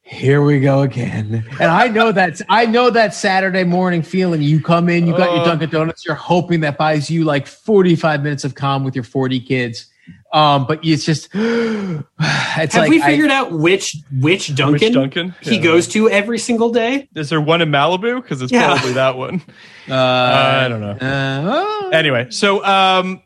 here 0.07 0.43
we 0.43 0.59
go 0.59 0.81
again. 0.81 1.43
And 1.59 1.71
I 1.71 1.87
know 1.87 2.11
that's 2.11 2.41
I 2.47 2.65
know 2.67 2.89
that 2.91 3.13
Saturday 3.15 3.63
morning 3.63 4.03
feeling. 4.03 4.41
You 4.41 4.61
come 4.61 4.87
in, 4.87 5.07
you 5.07 5.13
got 5.17 5.31
your 5.31 5.41
Oh. 5.41 5.45
Dunkin' 5.45 5.69
Donuts, 5.71 6.05
you're 6.05 6.13
hoping 6.15 6.59
that 6.61 6.77
buys 6.77 7.09
you 7.09 7.23
like 7.23 7.47
45 7.47 8.21
minutes 8.21 8.43
of 8.43 8.53
calm 8.53 8.83
with 8.83 8.93
your 8.95 9.03
40 9.03 9.39
kids. 9.39 9.87
Um, 10.31 10.65
but 10.67 10.85
it's 10.85 11.03
just 11.05 11.29
it's 11.33 12.03
Have 12.19 12.73
like 12.75 12.89
we 12.89 13.01
I- 13.01 13.05
figured 13.07 13.31
out 13.31 13.51
which 13.53 13.97
which 14.19 14.53
Dunkin', 14.53 14.93
Dunkin'? 14.93 15.33
he 15.41 15.55
Yeah. 15.55 15.61
goes 15.61 15.87
to 15.89 16.07
every 16.09 16.37
single 16.37 16.69
day? 16.71 17.07
Is 17.15 17.29
there 17.29 17.41
one 17.41 17.61
in 17.63 17.69
Malibu? 17.69 18.21
Because 18.21 18.41
it's 18.43 18.51
Yeah. 18.51 18.67
probably 18.73 18.93
that 18.93 19.17
one. 19.17 19.41
uh, 19.89 19.93
I 19.95 20.67
don't 20.67 20.81
know. 20.81 20.97
uh, 21.01 21.89
Anyway, 21.91 22.27
so 22.29 22.63
um 22.63 23.21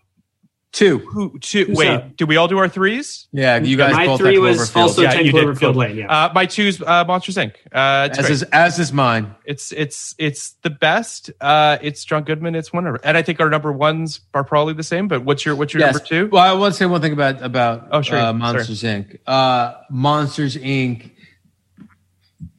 two. 0.72 1.00
who 1.00 1.38
two 1.40 1.66
Who's 1.66 1.78
wait, 1.78 1.88
up? 1.90 2.16
did 2.18 2.28
we 2.28 2.38
all 2.38 2.48
do 2.48 2.58
our 2.60 2.70
threes? 2.70 3.28
Yeah, 3.32 3.58
you 3.58 3.76
guys 3.78 3.94
My 3.94 4.06
both 4.06 4.20
three 4.20 4.36
had 4.36 4.42
was 4.42 4.70
Cloverfield. 4.72 4.82
also 4.82 5.02
Yeah, 5.02 5.12
10 5.12 5.26
you 5.26 5.32
did. 5.32 5.46
Cloverfield 5.46 5.60
Cool. 5.60 5.74
Lane. 5.74 5.98
Yeah. 5.98 6.12
Uh, 6.26 6.32
my 6.34 6.46
two's 6.46 6.82
uh, 6.82 7.04
Monsters 7.06 7.36
Inc. 7.36 7.56
Uh, 7.74 8.10
as 8.12 8.18
great. 8.18 8.32
is 8.32 8.44
as 8.44 8.80
is 8.80 8.94
mine. 8.94 9.34
It's 9.46 9.72
it's 9.72 10.14
it's 10.18 10.52
the 10.64 10.70
best. 10.70 11.32
Uh, 11.42 11.78
it's 11.82 12.04
John 12.06 12.24
Goodman. 12.24 12.56
It's 12.56 12.72
wonderful, 12.72 13.00
and 13.04 13.18
I 13.18 13.22
think 13.22 13.40
our 13.40 13.50
number 13.50 13.72
ones 13.72 14.22
are 14.34 14.44
probably 14.44 14.74
the 14.74 14.84
same. 14.84 15.08
But 15.08 15.24
what's 15.26 15.46
your 15.46 15.56
what's 15.56 15.74
your 15.74 15.82
Yes. 15.82 15.94
number 15.96 16.06
two? 16.06 16.30
Well, 16.32 16.44
I 16.44 16.54
want 16.58 16.74
to 16.74 16.78
say 16.78 16.86
one 16.86 17.02
thing 17.02 17.14
about 17.14 17.42
about 17.42 17.88
Oh, 17.92 18.02
sure. 18.02 18.18
uh, 18.20 18.34
Monsters 18.34 18.84
Inc. 18.84 19.18
Uh, 19.28 19.74
Monsters 19.90 20.56
Inc. 20.56 21.12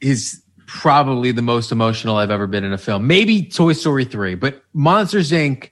is 0.01 0.43
probably 0.67 1.33
the 1.33 1.43
most 1.43 1.73
emotional 1.73 2.17
I've 2.17 2.31
ever 2.31 2.47
been 2.47 2.65
in 2.65 2.73
a 2.73 2.79
film. 2.79 3.07
Maybe 3.07 3.43
Toy 3.43 3.73
Story 3.73 4.05
three, 4.05 4.35
but 4.35 4.63
Monsters 4.73 5.31
Inc. 5.33 5.71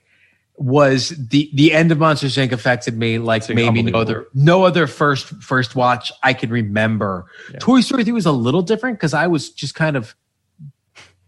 was 0.59 1.09
the 1.09 1.49
the 1.53 1.73
end 1.73 1.91
of 1.91 1.99
Monsters 1.99 2.35
Inc. 2.35 2.51
affected 2.51 2.97
me 2.97 3.17
like 3.17 3.43
It's 3.43 3.49
maybe 3.49 3.81
no 3.81 3.99
other 3.99 4.27
no 4.33 4.65
other 4.65 4.87
first 4.87 5.27
first 5.41 5.75
watch 5.75 6.11
I 6.21 6.33
can 6.33 6.49
remember. 6.49 7.25
Toy 7.59 7.81
Story 7.81 8.03
three 8.03 8.11
was 8.13 8.25
a 8.25 8.31
little 8.31 8.61
different 8.61 8.97
because 8.97 9.13
I 9.13 9.27
was 9.27 9.49
just 9.49 9.73
kind 9.73 9.95
of 9.95 10.15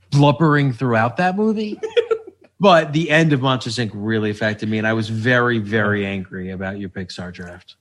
blubbering 0.10 0.74
throughout 0.74 1.18
that 1.18 1.36
movie. 1.36 1.80
But 2.62 2.94
the 2.94 3.10
end 3.10 3.34
of 3.34 3.42
Monsters 3.42 3.78
Inc. 3.78 3.90
really 3.92 4.30
affected 4.30 4.70
me, 4.70 4.78
and 4.78 4.86
I 4.86 4.94
was 4.94 5.10
very, 5.10 5.58
very 5.58 6.06
angry 6.06 6.52
about 6.52 6.78
your 6.78 6.90
Pixar 6.90 7.34
draft. 7.34 7.76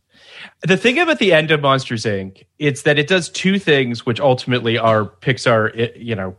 The 0.62 0.78
thing 0.78 0.98
about 0.98 1.18
the 1.18 1.34
end 1.34 1.50
of 1.50 1.60
Monsters 1.60 2.04
Inc. 2.04 2.46
it's 2.58 2.80
that 2.82 2.98
it 2.98 3.06
does 3.06 3.28
two 3.28 3.58
things, 3.58 4.06
which 4.06 4.20
ultimately 4.20 4.78
are 4.78 5.04
Pixar. 5.04 5.92
You 6.00 6.14
know. 6.14 6.36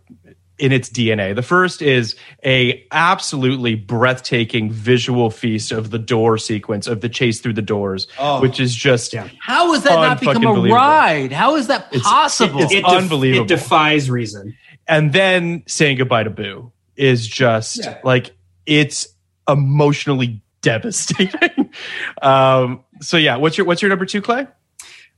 In 0.61 0.71
its 0.71 0.89
DNA, 0.89 1.33
the 1.35 1.41
first 1.41 1.81
is 1.81 2.15
a 2.45 2.85
absolutely 2.91 3.73
breathtaking 3.73 4.71
visual 4.71 5.31
feast 5.31 5.71
of 5.71 5.89
the 5.89 5.97
door 5.97 6.38
sequence 6.38 6.85
of 6.85 7.01
the 7.01 7.09
chase 7.09 7.41
through 7.41 7.53
the 7.53 7.63
doors, 7.63 8.07
which 8.41 8.59
is 8.59 8.75
just 8.75 9.15
How 9.39 9.73
has 9.73 9.81
that 9.83 9.95
not 9.95 10.19
become 10.19 10.45
a 10.45 10.53
ride? 10.71 11.31
How 11.31 11.55
is 11.55 11.65
that 11.65 11.91
possible? 11.91 12.61
it's 12.61 12.71
It 12.73 12.83
def- 12.83 12.93
unbelievable. 12.93 13.45
It 13.45 13.47
defies 13.47 14.07
reason. 14.09 14.55
and 14.88 15.11
then 15.13 15.63
saying 15.67 15.97
goodbye 15.97 16.23
to 16.23 16.29
Boo 16.29 16.71
is 16.95 17.27
just 17.27 17.83
Yeah. 17.83 17.97
like 18.03 18.35
it's 18.67 19.07
emotionally 19.49 20.43
devastating. 20.61 21.71
um, 22.21 22.83
so 23.01 23.17
yeah, 23.17 23.38
what's 23.38 23.57
your 23.57 23.65
what's 23.65 23.81
your 23.81 23.89
number 23.89 24.05
two, 24.05 24.21
Clay? 24.21 24.45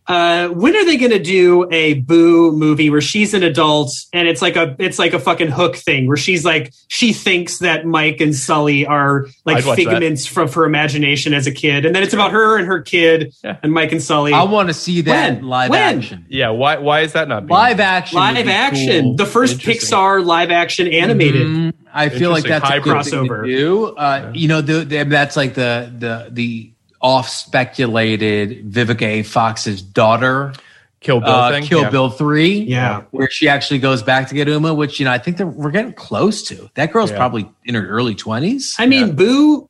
Uh, 0.05 0.49
when 0.49 0.75
are 0.75 0.84
they 0.85 0.97
going 0.97 1.11
to 1.11 1.19
do 1.23 1.65
a 1.71 1.93
Boo 1.93 2.51
movie 2.51 2.89
where 2.89 2.99
she's 2.99 3.34
an 3.34 3.41
adult 3.41 3.89
and 4.11 4.27
it's 4.27 4.41
like 4.41 4.57
a 4.57 4.75
it's 4.77 4.99
like 4.99 5.13
a 5.13 5.19
fucking 5.19 5.47
hook 5.49 5.77
thing 5.77 6.07
where 6.07 6.17
she's 6.17 6.43
like 6.43 6.73
she 6.89 7.13
thinks 7.13 7.59
that 7.59 7.85
Mike 7.85 8.19
and 8.19 8.35
Sully 8.35 8.85
are 8.85 9.27
like 9.45 9.57
I'd 9.57 9.65
watch 9.65 9.77
that. 9.77 9.85
figments 9.91 10.25
from 10.25 10.51
her 10.51 10.65
imagination 10.65 11.34
as 11.34 11.47
a 11.47 11.51
kid, 11.53 11.85
and 11.85 11.95
then 11.95 12.03
it's 12.03 12.13
about 12.13 12.31
her 12.31 12.57
and 12.57 12.67
her 12.67 12.81
kid 12.81 13.34
Yeah. 13.43 13.57
and 13.63 13.71
Mike 13.71 13.93
and 13.93 14.03
Sully. 14.03 14.34
I 14.34 14.43
want 14.43 14.67
to 14.67 14.73
see 14.73 15.01
that 15.01 15.35
When? 15.35 15.47
live 15.47 15.69
When? 15.69 15.97
action. 15.99 16.25
Yeah, 16.27 16.49
why 16.49 16.80
why 16.80 16.99
is 17.01 17.13
that 17.13 17.30
not 17.30 17.47
being 17.47 17.57
Live 17.57 17.80
action. 17.80 18.17
live 18.17 18.47
action, 18.49 19.03
cool. 19.05 19.15
the 19.15 19.25
first 19.25 19.59
Pixar 19.59 20.25
live 20.25 20.51
action 20.51 20.88
animated. 20.88 21.47
Mhm. 21.47 21.73
I 21.93 22.09
feel 22.09 22.30
like 22.31 22.43
Interesting. 22.43 22.49
that's 22.49 22.63
a 22.63 22.67
Hybrid. 22.73 22.95
good 22.95 23.05
thing 23.05 23.23
to 23.25 23.30
Crossover. 23.30 23.45
do. 23.45 23.85
Uh, 23.95 24.31
You 24.34 24.47
know, 24.47 24.61
the, 24.61 24.84
the, 24.84 25.03
that's 25.05 25.38
like 25.38 25.53
the 25.53 25.91
the 25.97 26.27
the 26.31 26.72
off 27.03 27.30
speculated 27.30 28.71
Vivica 28.71 29.01
A. 29.03 29.23
Fox's 29.23 29.81
daughter, 29.81 30.53
Kill 31.01 31.19
Bill 31.19 31.30
uh, 31.30 31.51
thing? 31.51 31.63
Kill 31.65 31.81
Yeah. 31.81 31.89
Bill 31.89 32.09
three. 32.09 32.53
Yeah. 32.59 33.01
where 33.11 33.30
she 33.30 33.49
actually 33.49 33.80
goes 33.80 34.01
back 34.01 34.30
to 34.30 34.35
get 34.35 34.47
Uma, 34.47 34.73
which 34.73 34.99
you 34.99 35.05
know 35.05 35.11
I 35.11 35.17
think 35.17 35.38
that 35.38 35.47
we're 35.47 35.71
getting 35.71 35.93
close 35.93 36.41
to. 36.43 36.69
That 36.75 36.93
girl's 36.93 37.11
Yeah. 37.11 37.17
probably 37.17 37.49
in 37.65 37.75
her 37.75 37.85
early 37.88 38.15
twenties. 38.15 38.73
I 38.80 38.85
mean, 38.85 39.15
Boo, 39.15 39.69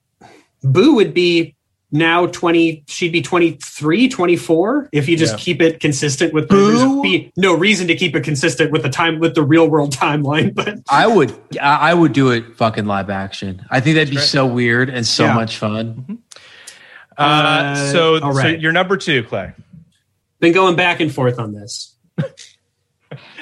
Boo 0.64 0.93
would 0.95 1.14
be 1.14 1.55
now 1.95 2.26
20, 2.26 2.84
she'd 2.88 3.11
be 3.11 3.22
23, 3.22 4.10
24 4.10 4.89
if 4.91 5.07
you 5.07 5.15
just 5.15 5.34
Yeah. 5.34 5.43
keep 5.43 5.61
it 5.61 5.80
consistent 5.80 6.34
with 6.34 6.49
the, 6.49 6.55
Boo? 6.55 6.77
there's 6.77 7.01
be 7.03 7.31
no 7.38 7.53
reason 7.55 7.85
to 7.88 7.95
keep 7.95 8.15
it 8.15 8.23
consistent 8.23 8.72
with 8.72 8.81
the 8.81 8.89
time, 8.89 9.19
with 9.19 9.35
the 9.35 9.43
real 9.43 9.68
world 9.69 9.93
timeline, 9.95 10.53
but 10.55 10.80
I 10.89 11.05
would 11.07 11.31
I 11.61 11.91
I 11.91 11.93
would 11.93 12.14
do 12.14 12.30
it 12.31 12.57
fucking 12.57 12.85
live 12.85 13.10
action. 13.11 13.64
I 13.72 13.80
think 13.80 13.95
that'd 13.95 14.10
be 14.10 14.15
great. 14.18 14.26
so 14.27 14.45
weird 14.45 14.89
and 14.89 15.05
so 15.05 15.26
Yeah. 15.26 15.34
much 15.35 15.57
fun. 15.57 16.05
Uh, 16.10 16.15
Uh, 17.18 17.91
so, 17.91 18.19
all 18.22 18.34
so 18.34 18.40
right. 18.40 18.60
your 18.60 18.72
number 18.72 18.98
two, 18.98 19.23
Clay. 19.23 19.53
been 20.40 20.53
going 20.53 20.76
back 20.76 20.99
and 20.99 21.14
forth 21.14 21.40
on 21.40 21.53
this. 21.53 21.95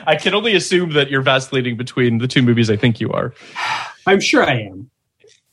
I 0.05 0.15
can 0.15 0.33
only 0.33 0.55
assume 0.55 0.93
that 0.93 1.09
you're 1.09 1.21
vacillating 1.21 1.77
between 1.77 2.17
the 2.17 2.27
two 2.27 2.41
movies. 2.41 2.69
I 2.69 2.75
think 2.75 2.99
you 2.99 3.11
are. 3.11 3.33
I'm 4.07 4.19
sure 4.19 4.43
I 4.43 4.61
am. 4.61 4.89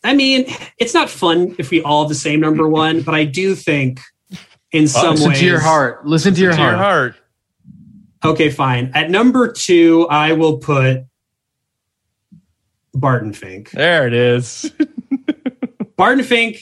I 0.05 0.15
mean, 0.15 0.47
it's 0.79 0.95
not 0.95 1.11
fun 1.11 1.55
if 1.59 1.71
we 1.71 1.83
all 1.83 2.05
have 2.05 2.09
the 2.09 2.15
same 2.15 2.41
number 2.41 2.69
one, 2.85 3.03
but 3.03 3.15
I 3.15 3.25
do 3.25 3.55
think 3.55 4.01
in 4.73 4.89
some 4.89 5.13
Listen 5.13 5.31
ways 5.31 5.39
to 5.41 5.45
your 5.45 5.61
heart. 5.61 6.07
Listen 6.07 6.35
to 6.35 6.41
your 6.41 6.53
to 6.53 6.57
heart. 6.57 6.71
your 6.71 6.79
heart. 6.79 7.17
Okay, 8.25 8.51
fine. 8.51 8.91
At 8.95 9.11
number 9.11 9.53
two, 9.53 10.07
I 10.09 10.33
will 10.33 10.59
put 10.59 11.05
Barton 12.93 13.33
Fink. 13.33 13.71
There 13.71 14.07
it 14.07 14.13
is. 14.13 14.73
Barton 15.97 16.25
Fink, 16.25 16.57
uh, 16.57 16.61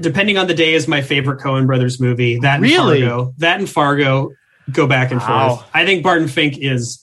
depending 0.00 0.38
on 0.38 0.46
the 0.46 0.54
day, 0.54 0.74
is 0.74 0.88
my 0.88 1.02
favorite 1.02 1.40
Coen 1.40 1.66
Brothers 1.66 2.00
movie. 2.00 2.38
That 2.40 2.56
and 2.56 2.62
Really? 2.64 3.02
Fargo. 3.02 3.34
That 3.38 3.58
and 3.58 3.68
Fargo 3.68 4.30
go 4.72 4.86
back 4.86 5.10
and 5.10 5.20
Wow. 5.20 5.56
forth. 5.56 5.68
I 5.74 5.84
think 5.84 6.02
Barton 6.02 6.28
Fink 6.28 6.58
is 6.58 7.00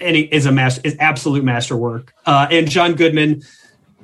and 0.00 0.16
he 0.16 0.22
is 0.22 0.46
a 0.46 0.52
master 0.52 0.80
is 0.84 0.96
absolute 0.98 1.44
masterwork. 1.44 2.12
Uh, 2.26 2.48
and 2.50 2.68
John 2.68 2.94
Goodman, 2.94 3.42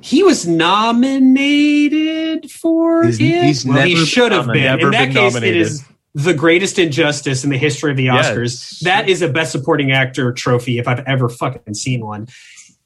he 0.01 0.23
was 0.23 0.47
nominated 0.47 2.49
for 2.51 3.03
He's- 3.05 3.19
it. 3.19 3.43
he's 3.43 3.65
well, 3.65 3.85
he 3.85 3.95
should 4.05 4.31
have 4.31 4.45
been 4.47 4.77
been. 4.77 4.79
In 4.79 4.91
that 4.91 5.09
Never 5.09 5.13
case, 5.13 5.33
been 5.33 5.43
it 5.43 5.57
is 5.57 5.83
the 6.15 6.33
greatest 6.33 6.79
injustice 6.79 7.43
in 7.43 7.49
the 7.49 7.57
history 7.57 7.91
of 7.91 7.97
the 7.97 8.03
Yes. 8.05 8.29
Oscars. 8.29 8.79
That 8.81 9.09
is 9.09 9.21
a 9.21 9.27
Best 9.29 9.51
Supporting 9.51 9.91
Actor 9.91 10.31
trophy 10.33 10.79
if 10.79 10.87
I've 10.87 11.03
ever 11.05 11.29
fucking 11.29 11.73
seen 11.75 12.05
one. 12.05 12.27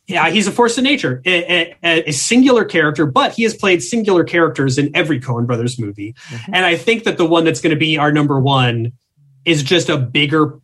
Yeah, 0.08 0.30
he's 0.30 0.48
a 0.48 0.52
force 0.52 0.78
of 0.78 0.84
nature, 0.84 1.22
a, 1.26 1.74
a- 1.82 2.10
a 2.10 2.12
singular 2.12 2.66
character, 2.66 3.06
but 3.06 3.32
he 3.34 3.44
has 3.44 3.54
played 3.56 3.82
singular 3.82 4.26
characters 4.26 4.78
in 4.78 4.92
every 4.94 5.20
Coen 5.22 5.48
Brothers 5.48 5.80
movie. 5.80 6.14
And 6.52 6.66
I 6.66 6.76
think 6.76 7.06
that 7.06 7.18
the 7.18 7.26
one 7.26 7.46
that's 7.46 7.62
going 7.62 7.74
to 7.74 7.80
be 7.80 7.98
our 7.98 8.12
number 8.12 8.38
one 8.40 8.92
is 9.46 9.64
just 9.64 9.88
a 9.88 9.98
bigger 9.98 10.60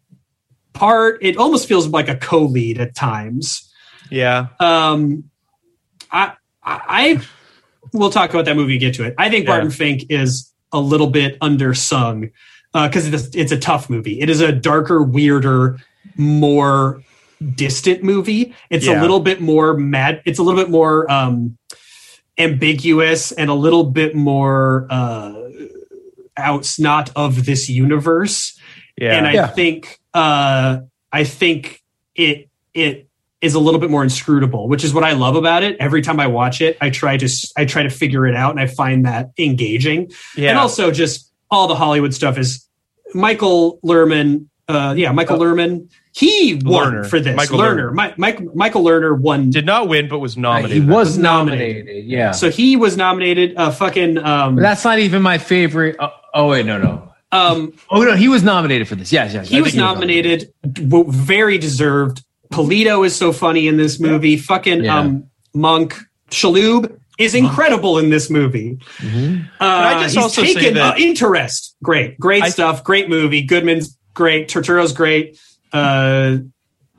part. 0.74 1.20
It 1.24 1.38
almost 1.38 1.68
feels 1.70 1.88
like 1.88 2.10
a 2.10 2.16
co-lead 2.18 2.80
at 2.82 2.96
times. 2.96 3.72
Yeah. 4.10 4.48
Um, 4.60 5.30
I, 6.12 6.34
I, 6.62 6.82
I 6.88 7.22
we'll 7.94 8.10
talk 8.10 8.32
about 8.32 8.44
that 8.46 8.56
movie. 8.58 8.78
Get 8.78 8.96
to 8.96 9.04
it. 9.06 9.16
I 9.18 9.30
think 9.30 9.46
Yeah. 9.46 9.52
Barton 9.52 9.72
Fink 9.72 10.04
is 10.10 10.52
a 10.74 10.80
little 10.82 11.08
bit 11.08 11.40
undersung 11.40 12.32
because 12.74 13.08
it's, 13.08 13.36
it's 13.36 13.52
a 13.54 13.58
tough 13.58 13.90
movie. 13.90 14.20
It 14.20 14.30
is 14.30 14.42
a 14.42 14.52
darker, 14.52 15.02
weirder, 15.02 15.78
more 16.18 17.02
distant 17.56 18.04
movie. 18.04 18.54
It's 18.70 18.86
Yeah. 18.88 19.00
a 19.00 19.02
little 19.02 19.20
bit 19.20 19.42
more 19.42 19.74
mad. 19.76 20.22
It's 20.26 20.40
a 20.40 20.44
little 20.44 20.60
bit 20.60 20.70
more 20.70 21.10
um, 21.12 21.58
ambiguous 22.38 23.32
and 23.32 23.50
a 23.50 23.54
little 23.54 23.84
bit 23.84 24.16
more 24.16 24.88
uh, 24.90 25.34
out, 26.38 26.74
not 26.80 27.12
of 27.16 27.46
this 27.46 27.70
universe 27.70 28.58
Yeah. 28.98 29.18
and 29.18 29.28
I 29.28 29.34
Yeah. 29.34 29.48
think 29.48 30.00
uh, 30.14 30.80
I 31.12 31.24
think 31.24 31.82
it 32.16 32.50
it 32.74 33.08
is 33.42 33.54
a 33.56 33.60
little 33.60 33.80
bit 33.80 33.90
more 33.90 34.04
inscrutable, 34.04 34.68
which 34.68 34.84
is 34.84 34.94
what 34.94 35.04
I 35.04 35.14
love 35.14 35.36
about 35.36 35.64
it. 35.64 35.78
Every 35.80 36.02
time 36.02 36.20
I 36.20 36.28
watch 36.28 36.62
it, 36.62 36.78
I 36.82 36.90
try 36.90 37.16
to 37.18 37.30
I 37.58 37.66
try 37.66 37.84
to 37.84 37.90
figure 37.90 38.26
it 38.28 38.36
out, 38.36 38.52
and 38.52 38.60
I 38.60 38.68
find 38.68 39.06
that 39.06 39.30
engaging. 39.38 40.12
Yeah. 40.36 40.50
And 40.50 40.60
also, 40.60 40.92
just 40.92 41.32
all 41.52 41.68
the 41.68 41.76
Hollywood 41.76 42.14
stuff 42.14 42.38
is 42.38 42.68
Michael 43.14 43.80
Lerman. 43.84 44.48
Uh, 44.68 44.94
yeah, 44.98 45.12
Michael 45.12 45.38
Lerman. 45.40 45.90
He 46.16 46.60
won 46.66 46.94
Lerner. 46.94 47.06
for 47.10 47.20
this. 47.20 47.36
Michael 47.36 47.60
Lerner. 47.60 47.92
Lerner. 47.92 48.08
Mi- 48.10 48.14
Mike, 48.18 48.56
Michael 48.56 48.84
Lerner 48.84 49.18
won. 49.18 49.52
Did 49.52 49.66
not 49.66 49.88
win, 49.88 50.10
but 50.10 50.20
was 50.20 50.36
nominated. 50.38 50.84
he 50.84 50.90
was 50.90 51.18
nominated. 51.18 51.86
nominated. 51.86 52.06
Yeah. 52.10 52.32
So 52.32 52.50
he 52.50 52.76
was 52.76 52.98
nominated. 52.98 53.56
Uh, 53.56 53.72
fucking. 53.72 54.18
Um, 54.18 54.56
But 54.56 54.62
that's 54.62 54.84
not 54.84 55.00
even 55.00 55.22
my 55.22 55.38
favorite. 55.38 55.96
Oh, 56.00 56.10
oh 56.34 56.48
wait, 56.50 56.66
no, 56.66 56.78
no. 56.80 57.14
um, 57.32 57.74
Oh 57.92 58.02
no, 58.04 58.16
he 58.16 58.28
was 58.28 58.44
nominated 58.44 58.88
for 58.88 58.96
this. 58.96 59.12
Yes, 59.14 59.34
yes. 59.34 59.46
I 59.46 59.50
he 59.50 59.54
think 59.56 59.66
was 59.66 59.76
nominated. 59.76 60.52
w- 60.74 61.06
Very 61.12 61.58
deserved. 61.60 62.24
Polito 62.52 63.06
is 63.06 63.16
so 63.16 63.32
funny 63.32 63.68
in 63.68 63.78
this 63.78 64.00
movie. 64.00 64.36
Fucking 64.36 64.86
Yeah. 64.86 64.98
um, 65.00 65.26
Monk 65.54 65.96
Shalhoub 66.32 66.98
is 67.20 67.36
incredible 67.36 68.00
in 68.00 68.10
this 68.10 68.30
movie. 68.32 68.80
Uh, 69.04 69.40
I 69.60 70.02
just 70.04 70.16
he's 70.16 70.24
also 70.24 70.44
say 70.44 70.54
taken 70.56 70.74
that- 70.74 70.96
uh, 70.96 70.98
interest. 71.00 71.76
Great, 71.84 72.20
great 72.20 72.44
I- 72.44 72.50
stuff. 72.50 72.84
Great 72.84 73.10
movie. 73.10 73.44
Goodman's 73.44 73.96
great. 74.16 74.48
Turturro's 74.50 74.92
great. 74.94 75.38
Uh, 75.72 76.38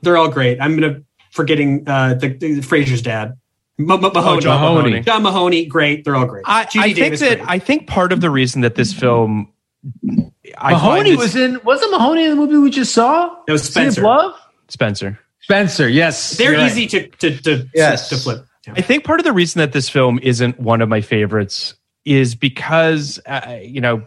they're 0.01 0.17
all 0.17 0.29
great. 0.29 0.59
I'm 0.61 0.79
gonna 0.79 1.01
forgetting 1.31 1.83
uh, 1.87 2.15
the, 2.15 2.29
the 2.29 2.59
Frasier's 2.61 3.01
dad, 3.01 3.37
M- 3.79 3.89
M- 3.91 4.01
Mahoney. 4.01 4.37
Oh, 4.37 4.39
John 4.39 4.61
Mahoney. 4.75 5.01
John 5.01 5.23
Mahoney, 5.23 5.65
great. 5.65 6.03
They're 6.03 6.15
all 6.15 6.25
great. 6.25 6.43
I, 6.47 6.65
Judy 6.65 6.79
I 6.79 6.93
think 6.93 6.95
Davis, 6.97 7.19
that 7.21 7.37
great. 7.39 7.49
I 7.49 7.59
think 7.59 7.87
part 7.87 8.11
of 8.13 8.21
the 8.21 8.29
reason 8.29 8.61
that 8.61 8.75
this 8.75 8.93
film 8.93 9.51
I 10.57 10.71
Mahoney 10.71 11.15
was 11.15 11.35
in. 11.35 11.59
Wasn't 11.63 11.91
Mahoney 11.91 12.25
in 12.25 12.29
the 12.31 12.35
movie 12.35 12.57
we 12.57 12.69
just 12.69 12.93
saw? 12.93 13.35
It 13.47 13.51
was 13.51 13.63
Spencer. 13.63 14.01
Love. 14.01 14.35
Spencer. 14.67 15.19
Spencer. 15.41 15.89
Yes. 15.89 16.37
They're 16.37 16.51
you're 16.51 16.61
right. 16.61 16.71
easy 16.71 16.87
to 16.87 17.07
to 17.07 17.37
to, 17.41 17.67
Yes. 17.73 18.09
to 18.09 18.17
flip. 18.17 18.45
Yeah. 18.67 18.73
I 18.77 18.81
think 18.81 19.03
part 19.03 19.19
of 19.19 19.23
the 19.23 19.33
reason 19.33 19.59
that 19.59 19.71
this 19.73 19.89
film 19.89 20.19
isn't 20.21 20.59
one 20.59 20.81
of 20.81 20.89
my 20.89 21.01
favorites 21.01 21.73
is 22.05 22.35
because 22.35 23.19
uh, 23.25 23.57
you 23.61 23.81
know 23.81 24.03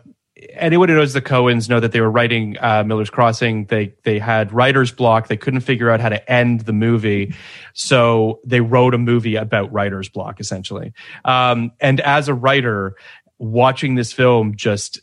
anyone 0.50 0.88
who 0.88 0.96
knows 0.96 1.12
the 1.12 1.22
Coens 1.22 1.68
know 1.68 1.78
that 1.80 1.92
they 1.92 2.00
were 2.00 2.10
writing 2.10 2.56
uh, 2.60 2.82
Miller's 2.84 3.10
Crossing. 3.10 3.66
They 3.66 3.94
they 4.04 4.18
had 4.18 4.52
writer's 4.52 4.90
block. 4.92 5.28
They 5.28 5.36
couldn't 5.36 5.60
figure 5.60 5.90
out 5.90 6.00
how 6.00 6.08
to 6.08 6.30
end 6.30 6.60
the 6.62 6.72
movie, 6.72 7.34
so 7.72 8.40
they 8.44 8.60
wrote 8.60 8.94
a 8.94 8.98
movie 8.98 9.36
about 9.36 9.72
writer's 9.72 10.08
block 10.08 10.40
essentially. 10.40 10.92
Um, 11.24 11.72
and 11.80 12.00
as 12.00 12.28
a 12.28 12.34
writer, 12.34 12.96
watching 13.38 13.94
this 13.94 14.12
film 14.12 14.56
just 14.56 15.00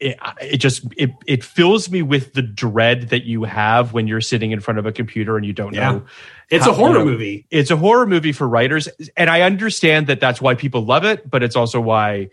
it, 0.00 0.16
it 0.40 0.58
just 0.58 0.84
it, 0.96 1.10
it 1.26 1.42
fills 1.42 1.90
me 1.90 2.02
with 2.02 2.32
the 2.34 2.42
dread 2.42 3.08
that 3.10 3.24
you 3.24 3.44
have 3.44 3.92
when 3.92 4.06
you're 4.06 4.20
sitting 4.20 4.52
in 4.52 4.60
front 4.60 4.78
of 4.78 4.86
a 4.86 4.92
computer 4.92 5.36
and 5.36 5.44
you 5.44 5.52
don't 5.52 5.74
Yeah. 5.74 5.90
know 5.92 6.04
It's 6.50 6.64
how- 6.64 6.70
a 6.70 6.74
horror 6.74 6.92
you 6.92 6.98
know, 7.00 7.04
movie. 7.04 7.46
it's 7.50 7.70
a 7.72 7.76
horror 7.76 8.06
movie 8.06 8.30
for 8.30 8.46
writers 8.48 8.88
and 9.16 9.28
i 9.28 9.40
understand 9.40 10.06
that 10.06 10.20
that's 10.20 10.40
why 10.40 10.54
people 10.54 10.84
love 10.84 11.04
it 11.04 11.28
but 11.28 11.42
it's 11.42 11.56
also 11.56 11.80
why 11.80 12.28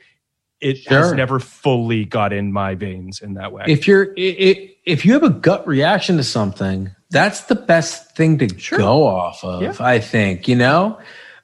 it 0.62 0.88
has 0.88 1.12
never 1.14 1.40
fully 1.40 2.06
got 2.06 2.32
in 2.34 2.52
my 2.52 2.76
veins 2.76 3.22
in 3.22 3.34
that 3.36 3.52
way 3.52 3.66
If 3.68 3.88
you're 3.88 4.08
i- 4.18 4.38
i- 4.40 4.70
if 4.86 5.06
you 5.06 5.14
have 5.14 5.24
a 5.24 5.30
gut 5.32 5.68
reaction 5.68 6.18
to 6.18 6.24
something, 6.24 6.92
that's 7.10 7.42
the 7.46 7.56
best 7.56 8.16
thing 8.16 8.38
to 8.38 8.48
go 8.78 9.06
off 9.08 9.44
of. 9.44 9.62
Yeah. 9.64 9.74
I 9.80 10.00
think 10.00 10.48
you 10.48 10.56
know. 10.56 11.00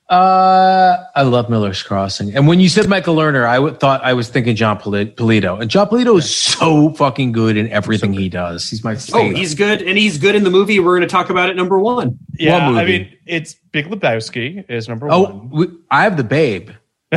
Uh, 0.10 0.98
I 1.16 1.22
love 1.22 1.50
Miller's 1.50 1.82
Crossing, 1.82 2.36
and 2.36 2.46
when 2.46 2.60
you 2.60 2.68
said 2.68 2.90
Michael 2.90 3.16
Lerner, 3.16 3.46
I 3.46 3.56
w- 3.56 3.74
thought 3.74 4.04
I 4.04 4.12
was 4.12 4.28
thinking 4.28 4.58
John 4.58 4.78
Poli- 4.78 5.06
Polito, 5.06 5.62
and 5.62 5.72
Jon 5.72 5.88
Polito 5.88 6.18
is 6.20 6.30
so 6.36 6.90
fucking 6.96 7.32
good 7.32 7.56
in 7.56 7.70
everything 7.70 8.12
he 8.12 8.28
does. 8.28 8.70
He's 8.70 8.84
my 8.84 8.98
Oh, 9.14 9.30
he's 9.30 9.56
good, 9.56 9.82
and 9.82 9.98
he's 9.98 10.18
good 10.18 10.36
in 10.36 10.44
the 10.44 10.50
movie. 10.50 10.80
We're 10.82 10.98
going 10.98 11.08
to 11.08 11.12
talk 11.12 11.30
about 11.30 11.50
it. 11.50 11.56
Number 11.56 11.80
one. 11.80 12.20
yeah 12.38 12.70
What 12.70 12.78
i 12.80 12.86
mean 12.86 13.10
it's 13.26 13.54
big 13.72 13.86
lebowski 13.86 14.70
is 14.70 14.90
number 14.90 15.08
oh, 15.10 15.22
one 15.24 15.50
we, 15.50 15.68
I 15.90 16.04
have 16.04 16.18
the 16.18 16.26
Babe. 16.26 16.72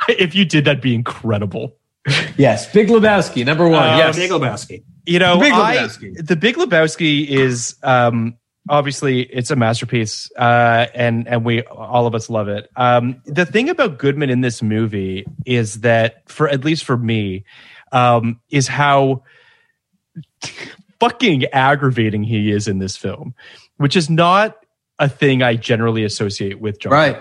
if 0.08 0.34
you 0.34 0.44
did 0.44 0.64
that'd 0.64 0.80
be 0.82 0.94
incredible 0.94 1.76
Yes, 2.38 2.72
Big 2.72 2.88
Lebowski, 2.88 3.44
number 3.44 3.68
one. 3.68 3.86
Um, 3.86 3.98
yes, 3.98 4.16
Big 4.16 4.30
Lebowski. 4.30 4.82
you 5.04 5.18
know 5.18 5.34
The 5.34 5.40
Big 5.40 5.52
I- 5.52 5.76
Lebowski. 5.76 6.26
the 6.26 6.36
big 6.36 6.56
lebowski 6.56 7.26
is 7.28 7.76
um 7.82 8.36
obviously 8.68 9.20
it's 9.22 9.50
a 9.50 9.56
masterpiece 9.56 10.30
uh 10.38 10.86
and 10.94 11.28
and 11.28 11.44
we 11.44 11.62
all 11.64 12.06
of 12.06 12.14
us 12.14 12.30
love 12.30 12.48
it 12.48 12.68
um 12.76 13.20
the 13.26 13.44
thing 13.46 13.68
about 13.68 13.98
goodman 13.98 14.30
in 14.30 14.40
this 14.42 14.62
movie 14.62 15.26
is 15.46 15.80
that 15.80 16.22
for 16.30 16.48
at 16.48 16.64
least 16.64 16.84
for 16.84 16.96
me 16.96 17.44
um 17.92 18.40
is 18.50 18.66
how 18.68 19.22
fucking 21.00 21.44
aggravating 21.46 22.22
he 22.22 22.50
is 22.50 22.68
in 22.68 22.78
this 22.78 22.96
film 22.96 23.34
which 23.78 23.96
is 23.96 24.10
not 24.10 24.56
a 24.98 25.08
thing 25.08 25.42
i 25.42 25.54
generally 25.54 26.04
associate 26.04 26.60
with 26.60 26.78
john 26.80 26.92
Right. 26.92 27.16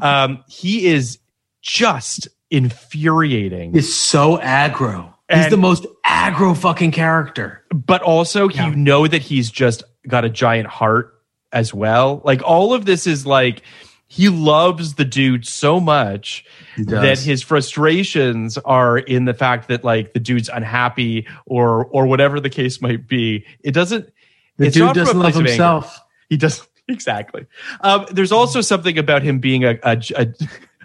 Um 0.00 0.42
he 0.48 0.86
is 0.86 1.18
just 1.62 2.28
infuriating 2.50 3.72
He's 3.72 3.94
so 3.94 4.36
aggro. 4.38 5.14
He's 5.30 5.44
And- 5.44 5.52
the 5.52 5.56
most 5.56 5.86
aggro 6.06 6.56
fucking 6.56 6.90
character. 6.92 7.62
but 7.74 8.02
also 8.02 8.48
you 8.48 8.74
know 8.76 9.06
that 9.06 9.22
he's 9.22 9.50
just 9.50 9.82
got 10.06 10.24
a 10.24 10.28
giant 10.28 10.68
heart 10.68 11.14
as 11.52 11.72
well. 11.72 12.20
Like 12.24 12.42
all 12.44 12.74
of 12.74 12.84
this 12.84 13.06
is 13.06 13.24
like 13.26 13.62
he 14.08 14.28
loves 14.28 14.94
the 14.94 15.06
dude 15.06 15.46
so 15.46 15.80
much 15.80 16.44
that 16.76 17.18
his 17.18 17.42
frustrations 17.42 18.58
are 18.58 18.98
in 18.98 19.24
the 19.24 19.32
fact 19.32 19.68
that 19.68 19.84
like 19.84 20.12
the 20.12 20.20
dude's 20.20 20.50
unhappy 20.50 21.26
or 21.46 21.86
or 21.86 22.06
whatever 22.06 22.38
the 22.40 22.50
case 22.50 22.82
might 22.82 23.08
be. 23.08 23.46
It 23.64 23.72
doesn't. 23.72 24.10
The 24.58 24.70
dude 24.70 24.92
doesn't 24.94 25.18
love 25.18 25.30
of 25.30 25.36
anger. 25.36 25.48
himself. 25.50 25.98
He 26.28 26.36
doesn't 26.36 26.68
exactly. 26.88 27.46
Um, 27.80 28.06
there's 28.10 28.32
also 28.32 28.60
something 28.60 28.98
about 28.98 29.22
him 29.22 29.38
being 29.38 29.64
a, 29.64 29.78
a, 29.82 30.02
a, 30.16 30.26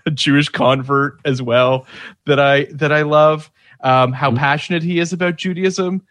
a 0.07 0.11
Jewish 0.11 0.49
convert 0.49 1.19
as 1.25 1.41
well 1.41 1.85
that 2.25 2.39
I 2.39 2.65
that 2.71 2.91
I 2.91 3.03
love. 3.03 3.51
Um, 3.81 4.11
how 4.11 4.29
Mm-hmm. 4.29 4.37
passionate 4.39 4.83
he 4.83 4.99
is 4.99 5.13
about 5.13 5.35
Judaism. 5.35 6.01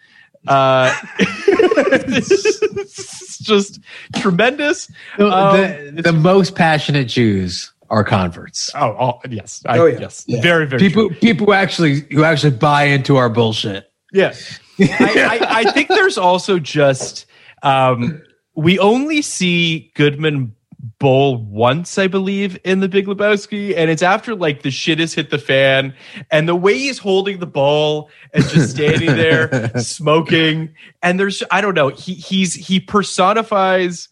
Uh, 0.46 0.94
it's 1.18 3.38
just 3.42 3.80
tremendous. 4.14 4.90
The, 5.18 5.26
Um, 5.26 5.96
the, 5.96 6.02
the 6.02 6.12
most 6.12 6.54
passionate 6.54 7.08
Jews 7.08 7.72
are 7.90 8.04
converts. 8.04 8.70
oh, 8.74 8.96
oh, 8.98 9.20
yes, 9.30 9.62
I, 9.66 9.78
Oh, 9.78 9.86
yeah. 9.86 9.98
yes, 10.00 10.24
very, 10.28 10.66
very 10.66 10.80
people 10.80 11.08
true. 11.08 11.16
people 11.18 11.46
who 11.46 11.52
actually 11.52 12.00
who 12.12 12.24
actually 12.24 12.56
buy 12.56 12.84
into 12.84 13.16
our 13.16 13.28
bullshit. 13.28 13.90
Yeah, 14.12 14.34
I, 14.78 15.38
I, 15.40 15.46
I 15.60 15.64
think 15.72 15.88
there's 15.88 16.18
also 16.18 16.58
just 16.58 17.26
um, 17.62 18.22
we 18.54 18.78
only 18.78 19.22
see 19.22 19.92
Goodman 19.94 20.54
bowl 20.98 21.36
once, 21.36 21.98
I 21.98 22.06
believe, 22.06 22.58
in 22.64 22.80
the 22.80 22.88
Big 22.88 23.06
Lebowski, 23.06 23.76
and 23.76 23.90
it's 23.90 24.02
after 24.02 24.34
like 24.34 24.62
the 24.62 24.70
shit 24.70 24.98
has 24.98 25.14
hit 25.14 25.30
the 25.30 25.38
fan, 25.38 25.94
and 26.30 26.48
the 26.48 26.56
way 26.56 26.78
he's 26.78 26.98
holding 26.98 27.38
the 27.38 27.46
ball 27.46 28.10
and 28.32 28.44
just 28.48 28.70
standing 28.76 29.08
there 29.08 29.72
smoking, 29.78 30.74
and 31.02 31.20
there's 31.20 31.42
I 31.50 31.60
don't 31.60 31.74
know, 31.74 31.88
he 31.88 32.14
he's 32.14 32.54
he 32.54 32.80
personifies 32.80 34.08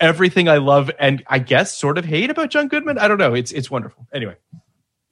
everything 0.00 0.48
I 0.48 0.58
love 0.58 0.90
and 0.98 1.22
I 1.28 1.38
guess 1.38 1.76
sort 1.76 1.98
of 1.98 2.04
hate 2.04 2.30
about 2.30 2.50
John 2.50 2.68
Goodman. 2.68 2.98
I 2.98 3.08
don't 3.08 3.18
know. 3.18 3.34
It's 3.34 3.52
it's 3.52 3.70
wonderful. 3.70 4.06
Anyway. 4.12 4.36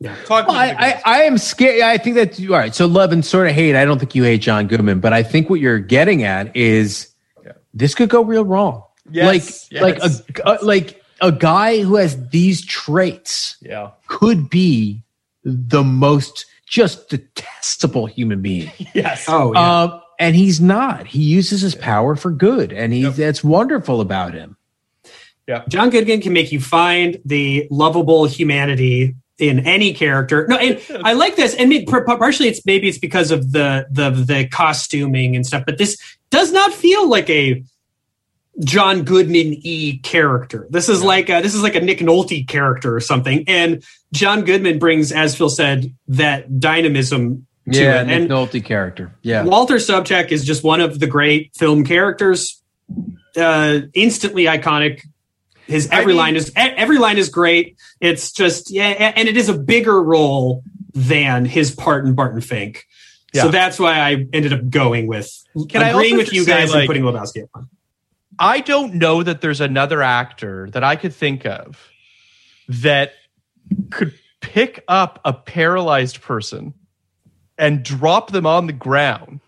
Yeah. 0.01 0.16
Talk 0.24 0.48
Well, 0.48 0.56
I, 0.56 0.74
I, 0.76 1.02
I 1.05 1.22
am 1.22 1.39
scared. 1.39 1.80
I 1.82 1.97
think 1.97 2.16
that 2.16 2.40
all 2.51 2.59
right. 2.59 2.74
So 2.74 2.86
love 2.86 3.12
and 3.12 3.24
sort 3.24 3.47
of 3.47 3.55
hate. 3.55 3.76
I 3.76 3.84
don't 3.84 4.01
think 4.01 4.16
you 4.16 4.24
hate 4.24 4.39
John 4.39 4.66
Goodman, 4.66 4.98
but 4.98 5.12
I 5.12 5.22
think 5.22 5.48
what 5.48 5.60
you're 5.60 5.78
getting 5.78 6.24
at 6.24 6.56
is 6.56 7.14
this 7.72 7.94
could 7.94 8.09
go 8.09 8.24
real 8.24 8.44
wrong. 8.44 8.82
Yes, 9.10 9.70
like 9.70 9.70
yes, 9.70 10.22
like 10.28 10.39
a, 10.44 10.59
a 10.60 10.64
like 10.64 11.02
a 11.23 11.32
guy 11.32 11.81
who 11.81 11.94
has 11.97 12.28
these 12.28 12.65
traits 12.66 13.57
yeah. 13.62 13.93
could 14.09 14.51
be 14.51 15.03
the 15.44 15.82
most 15.82 16.44
just 16.66 17.09
detestable 17.09 18.07
human 18.07 18.43
being. 18.43 18.70
Yes. 18.94 19.27
Oh, 19.28 19.53
yeah. 19.55 19.82
Um, 19.82 20.03
and 20.19 20.36
he's 20.36 20.61
not. 20.61 21.07
He 21.07 21.23
uses 21.23 21.62
his 21.62 21.74
power 21.74 22.15
for 22.15 22.31
good, 22.31 22.73
and 22.73 22.93
he 22.93 23.05
that's 23.05 23.43
wonderful 23.43 24.01
about 24.01 24.35
him. 24.35 24.57
Yeah, 25.49 25.65
John 25.69 25.90
Goodman 25.90 26.20
can 26.20 26.32
make 26.32 26.53
you 26.53 26.61
find 26.61 27.20
the 27.24 27.66
lovable 27.70 28.27
humanity 28.27 29.16
in 29.39 29.66
any 29.66 29.93
character. 29.93 30.47
No, 30.49 30.57
and 30.57 30.81
I 31.05 31.15
like 31.15 31.35
this, 31.35 31.55
and 31.55 31.69
maybe, 31.69 31.86
partially 31.86 32.49
it's 32.49 32.65
maybe 32.65 32.89
it's 32.89 32.99
because 32.99 33.32
of 33.32 33.51
the 33.51 33.86
the 33.90 34.11
the 34.11 34.47
costuming 34.49 35.35
and 35.35 35.44
stuff, 35.44 35.65
but 35.66 35.78
this 35.78 35.99
does 36.31 36.53
not 36.53 36.73
feel 36.73 37.09
like 37.09 37.28
a 37.28 37.65
John 38.61 39.03
Goodman 39.05 39.55
e 39.62 39.99
character. 39.99 40.66
This 40.70 40.89
is 40.89 41.03
like 41.03 41.29
a, 41.31 41.41
this 41.41 41.55
is 41.55 41.62
like 41.62 41.74
a 41.74 41.81
Nick 41.81 41.99
Nolte 42.01 42.47
character 42.47 42.95
or 42.95 43.01
something, 43.01 43.45
and 43.49 43.83
John 44.12 44.45
Goodman 44.45 44.79
brings, 44.79 45.11
as 45.12 45.35
Phil 45.35 45.49
said, 45.49 45.95
that 46.09 46.61
dynamism 46.61 47.47
to 47.73 47.81
Yeah, 47.81 48.03
it. 48.03 48.07
Nick 48.09 48.20
And 48.23 48.31
Nolte 48.31 48.62
character. 48.65 49.15
Yeah, 49.23 49.45
Walter 49.45 49.77
Sobchak 49.77 50.31
is 50.33 50.45
just 50.45 50.62
one 50.62 50.81
of 50.81 51.01
the 51.01 51.07
great 51.07 51.53
film 51.57 51.85
characters. 51.85 52.62
Uh, 53.37 53.81
instantly 53.95 54.45
iconic. 54.45 55.01
His 55.66 55.89
every 55.91 56.09
mean- 56.12 56.16
line 56.16 56.37
is 56.37 56.53
every 56.57 56.99
line 56.99 57.16
is 57.16 57.31
great. 57.31 57.77
It's 58.01 58.33
just 58.33 58.70
yeah, 58.70 58.89
and 59.16 59.29
it 59.29 59.37
is 59.39 59.49
a 59.49 59.57
bigger 59.57 60.03
role 60.03 60.62
than 60.93 61.47
his 61.47 61.70
part 61.74 62.05
in 62.05 62.15
Barton 62.15 62.43
Fink. 62.43 62.85
Yeah. 63.33 63.45
So 63.45 63.49
that's 63.51 63.79
why 63.79 63.99
I 64.01 64.27
ended 64.35 64.53
up 64.53 64.69
going 64.69 65.07
with 65.07 65.33
Can 65.70 65.83
I 65.83 65.89
agreeing 65.89 66.19
with 66.19 66.35
you 66.35 66.45
say, 66.45 66.51
guys 66.51 66.70
and 66.70 66.81
like- 66.81 66.87
putting 66.87 67.03
Lebowski 67.05 67.45
up. 67.55 67.65
I 68.39 68.61
don't 68.61 68.95
know 68.95 69.23
that 69.23 69.41
there's 69.41 69.61
another 69.61 70.03
actor 70.03 70.69
that 70.71 70.83
I 70.83 70.97
could 70.97 71.15
think 71.15 71.47
of 71.47 71.91
that 72.69 73.13
could 73.91 74.15
pick 74.41 74.83
up 74.89 75.21
a 75.25 75.33
paralyzed 75.33 76.21
person 76.21 76.75
and 77.59 77.83
drop 77.83 78.33
them 78.33 78.47
on 78.47 78.67
the 78.67 78.73
ground 78.73 79.41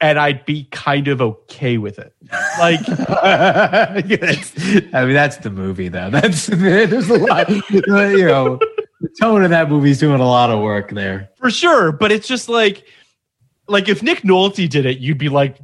and 0.00 0.18
I'd 0.18 0.44
be 0.44 0.64
kind 0.70 1.08
of 1.08 1.22
okay 1.22 1.78
with 1.78 1.98
it. 1.98 2.14
Like, 2.58 2.80
I 2.88 4.02
mean, 4.04 5.14
that's 5.14 5.38
the 5.38 5.50
movie, 5.50 5.88
though. 5.88 6.10
That's 6.16 6.46
there's 6.46 7.08
a 7.08 7.18
lot, 7.18 7.48
you 7.48 8.26
know, 8.26 8.58
the 9.00 9.08
tone 9.20 9.42
of 9.42 9.50
that 9.50 9.70
movie's 9.70 9.98
doing 9.98 10.20
a 10.20 10.26
lot 10.26 10.50
of 10.50 10.60
work 10.60 10.90
there 10.90 11.30
for 11.36 11.50
sure. 11.50 11.92
But 11.92 12.12
it's 12.12 12.28
just 12.28 12.48
like, 12.48 12.86
like 13.68 13.88
if 13.88 14.02
Nick 14.02 14.20
Nolte 14.20 14.68
did 14.68 14.86
it, 14.86 14.98
you'd 14.98 15.18
be 15.18 15.28
like, 15.28 15.58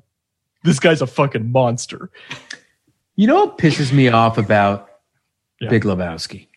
this 0.65 0.79
guy's 0.79 1.03
a 1.03 1.07
fucking 1.07 1.51
monster. 1.53 2.11
You 3.17 3.27
know 3.27 3.45
what 3.45 3.59
pisses 3.59 3.93
me 3.93 4.09
off 4.09 4.39
about 4.39 4.89
Yeah. 5.61 5.69
Big 5.69 5.85
Lebowski? 5.85 6.49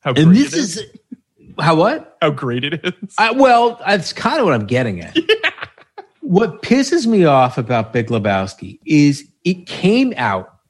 How 0.00 0.10
And 0.14 0.26
great 0.26 0.50
this 0.50 0.76
it 0.76 0.84
is 0.84 0.90
how 1.58 1.74
what? 1.76 2.16
How 2.22 2.30
great 2.30 2.64
it 2.64 2.80
is. 2.84 3.14
I, 3.18 3.32
well, 3.32 3.80
that's 3.86 4.12
kind 4.12 4.38
of 4.38 4.46
what 4.46 4.54
I'm 4.54 4.66
getting 4.66 5.00
at. 5.00 5.16
What 6.30 6.62
pisses 6.62 7.08
me 7.08 7.24
off 7.24 7.58
about 7.58 7.92
Big 7.92 8.06
Lebowski 8.06 8.78
is 8.84 9.28
it 9.42 9.66
came 9.66 10.14
out 10.16 10.60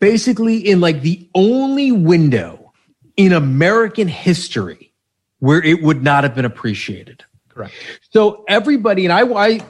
basically 0.00 0.58
in 0.58 0.82
like 0.82 1.00
the 1.00 1.26
only 1.34 1.92
window 1.92 2.74
in 3.16 3.32
American 3.32 4.06
history 4.06 4.92
where 5.38 5.62
it 5.62 5.82
would 5.82 6.02
not 6.02 6.24
have 6.24 6.34
been 6.34 6.44
appreciated. 6.44 7.24
Correct. 7.48 7.72
So 8.10 8.44
everybody 8.48 9.06
and 9.06 9.14
I, 9.14 9.22
I, 9.22 9.60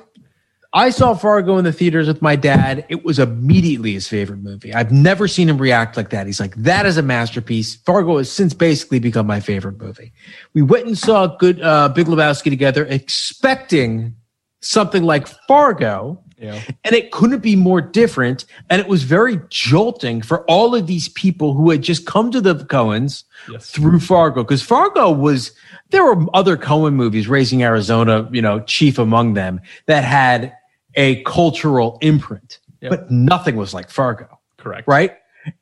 I 0.77 0.90
saw 0.90 1.15
Fargo 1.15 1.57
in 1.57 1.65
the 1.65 1.73
theaters 1.73 2.07
with 2.07 2.20
my 2.20 2.36
dad. 2.36 2.85
It 2.90 3.03
was 3.03 3.19
immediately 3.19 3.94
his 3.94 4.07
favorite 4.07 4.40
movie. 4.43 4.74
I've 4.74 4.93
never 4.93 5.27
seen 5.27 5.48
him 5.48 5.57
react 5.57 5.97
like 5.97 6.11
that. 6.11 6.27
He's 6.27 6.39
like, 6.39 6.55
"That 6.57 6.85
is 6.85 6.98
a 6.98 7.03
masterpiece." 7.03 7.77
Fargo 7.77 8.19
has 8.19 8.31
since 8.31 8.53
basically 8.53 8.98
become 8.98 9.27
my 9.27 9.40
favorite 9.40 9.81
movie. 9.81 10.12
We 10.53 10.61
went 10.61 10.86
and 10.86 10.98
saw 10.98 11.28
good 11.28 11.62
uh, 11.62 11.89
Big 11.89 12.07
Lebowski 12.09 12.51
together, 12.51 12.85
expecting 12.85 14.15
something 14.61 15.03
like 15.05 15.27
Fargo, 15.48 16.20
Yeah. 16.39 16.61
and 16.85 16.94
it 16.94 17.11
couldn't 17.11 17.40
be 17.43 17.57
more 17.57 17.81
different. 17.81 18.44
And 18.69 18.78
it 18.81 18.86
was 18.89 19.03
very 19.05 19.40
jolting 19.48 20.20
for 20.20 20.44
all 20.44 20.74
of 20.74 20.86
these 20.86 21.09
people 21.09 21.55
who 21.55 21.70
had 21.70 21.81
just 21.82 22.05
come 22.05 22.31
to 22.32 22.40
the 22.43 22.55
Coens 22.55 23.24
Yes. 23.51 23.70
through 23.70 24.01
Fargo 24.01 24.43
because 24.43 24.62
Fargo 24.62 25.11
was 25.11 25.53
there 25.90 26.05
were 26.05 26.27
other 26.35 26.57
Coen 26.59 26.94
movies, 26.94 27.28
Raising 27.28 27.62
Arizona, 27.62 28.28
you 28.31 28.43
know, 28.43 28.61
chief 28.61 28.98
among 28.98 29.32
them, 29.35 29.61
that 29.86 30.05
had 30.05 30.53
a 30.97 31.23
cultural 31.24 31.98
imprint, 32.01 32.59
Yep. 32.81 32.90
but 32.90 33.10
nothing 33.10 33.56
was 33.56 33.73
like 33.74 33.90
Fargo, 33.90 34.39
Correct. 34.59 34.86
right? 34.89 35.12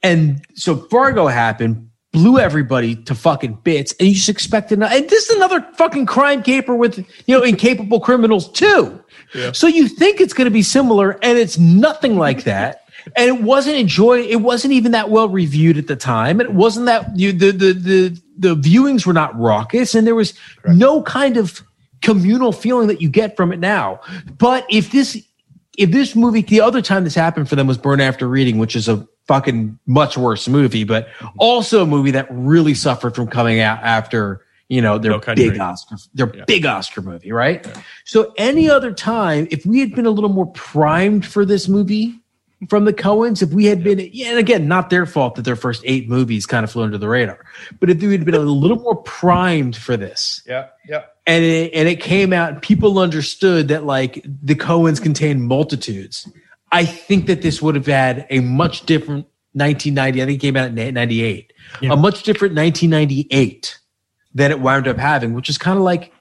And 0.03 0.45
so 0.55 0.77
Fargo 0.77 1.27
happened, 1.27 1.89
blew 2.13 2.39
everybody 2.39 2.97
to 2.97 3.15
fucking 3.15 3.59
bits, 3.65 3.93
and 3.99 4.09
you 4.09 4.15
just 4.15 4.29
expect 4.29 4.73
expected. 4.73 4.83
And 4.83 5.11
this 5.11 5.29
is 5.29 5.37
another 5.37 5.61
fucking 5.77 6.07
crime 6.07 6.43
caper 6.43 6.75
with 6.75 6.99
you 7.27 7.37
know 7.39 7.43
incapable 7.43 8.01
criminals 8.01 8.51
too. 8.51 9.03
Yeah. 9.35 9.53
So 9.53 9.67
you 9.67 9.89
think 9.89 10.21
it's 10.21 10.33
going 10.33 10.47
to 10.47 10.51
be 10.51 10.63
similar, 10.63 11.19
and 11.23 11.39
it's 11.39 11.59
nothing 11.59 12.17
like 12.17 12.45
that. 12.45 12.81
And 13.17 13.29
it 13.29 13.43
wasn't 13.43 13.77
enjoy. 13.77 14.23
It 14.23 14.41
wasn't 14.41 14.73
even 14.73 14.93
that 14.93 15.11
well 15.11 15.29
reviewed 15.29 15.77
at 15.77 15.89
the 15.89 15.97
time. 15.97 16.41
And 16.41 16.49
it 16.49 16.55
wasn't 16.55 16.87
that 16.87 17.15
you, 17.15 17.33
the 17.33 17.51
the 17.51 17.73
the 17.75 18.23
the 18.39 18.57
viewings 18.57 19.05
were 19.05 19.13
not 19.13 19.39
raucous, 19.39 19.95
and 19.95 20.07
there 20.07 20.15
was 20.15 20.33
no 20.65 21.03
kind 21.03 21.37
of 21.37 21.63
communal 22.05 22.53
feeling 22.53 22.87
that 22.89 23.01
you 23.01 23.09
get 23.09 23.37
from 23.37 23.53
it 23.53 23.59
now. 23.59 24.01
But 24.39 24.67
if 24.71 24.93
this 24.93 25.21
if 25.77 25.91
this 25.91 26.15
movie, 26.15 26.43
the 26.43 26.61
other 26.61 26.81
time 26.81 27.03
this 27.03 27.15
happened 27.15 27.49
for 27.49 27.57
them 27.57 27.67
was 27.67 27.79
Burn 27.79 28.01
After 28.01 28.29
Reading, 28.29 28.59
which 28.59 28.77
is 28.77 28.89
a 28.89 29.07
fucking 29.27 29.79
much 29.87 30.17
worse 30.17 30.47
movie, 30.47 30.85
but 30.85 31.09
also 31.39 31.83
a 31.83 31.87
movie 31.87 32.13
that 32.13 32.29
really 32.31 32.75
suffered 32.75 33.15
from 33.15 33.27
coming 33.27 33.61
out 33.61 33.81
after 33.83 34.45
you 34.69 34.81
know 34.81 34.99
their 34.99 35.13
No 35.13 35.21
big 35.35 35.59
Oscar, 35.59 35.97
their 36.15 36.27
big 36.27 36.67
Oscar 36.67 37.03
movie, 37.03 37.33
right? 37.33 37.67
So 38.05 38.33
any 38.37 38.71
other 38.71 38.93
time, 38.93 39.49
if 39.51 39.67
we 39.67 39.81
had 39.81 39.95
been 39.95 40.07
a 40.07 40.11
little 40.11 40.31
more 40.31 40.47
primed 40.53 41.27
for 41.27 41.45
this 41.45 41.69
movie 41.69 42.21
from 42.69 42.85
the 42.85 42.93
Coens, 42.93 43.43
if 43.43 43.51
we 43.51 43.67
had 43.67 43.85
been, 43.85 43.99
yeah, 44.13 44.29
and 44.29 44.39
again, 44.39 44.67
not 44.69 44.89
their 44.89 45.05
fault 45.05 45.35
that 45.35 45.43
their 45.43 45.57
first 45.57 45.83
eight 45.85 46.09
movies 46.09 46.47
kind 46.47 46.65
of 46.65 46.71
flew 46.71 46.83
under 46.83 46.97
the 46.97 47.09
radar, 47.09 47.45
but 47.79 47.91
if 47.91 48.01
we 48.01 48.13
had 48.13 48.25
been 48.25 48.35
a 48.35 48.39
little 48.39 48.79
more 48.79 48.97
primed 48.97 49.77
for 49.77 49.97
this, 49.97 50.43
Yeah. 50.47 50.69
Yeah. 50.89 51.05
And 51.27 51.45
it, 51.45 51.73
and 51.73 51.89
it 51.89 52.01
came 52.01 52.33
out, 52.33 52.63
people 52.63 52.99
understood 52.99 53.69
that 53.69 53.85
like 53.85 54.25
the 54.25 54.55
Coens 54.55 55.03
contained 55.03 55.45
multitudes. 55.45 56.29
I 56.71 56.85
think 56.85 57.27
that 57.27 57.43
this 57.43 57.63
would 57.63 57.75
have 57.77 57.87
had 57.87 58.27
a 58.31 58.41
much 58.41 58.85
different 58.87 59.27
1990. 59.53 60.23
I 60.23 60.27
think 60.27 60.39
it 60.39 60.47
came 60.47 60.57
out 60.57 60.77
in 60.77 60.95
98, 60.95 61.53
a 61.83 61.97
much 61.97 62.25
different 62.25 62.55
1998 62.57 63.79
than 64.35 64.51
it 64.51 64.61
wound 64.61 64.89
up 64.89 64.99
having, 64.99 65.35
which 65.35 65.49
is 65.49 65.57
kind 65.57 65.79
of 65.79 65.85
like 65.85 66.13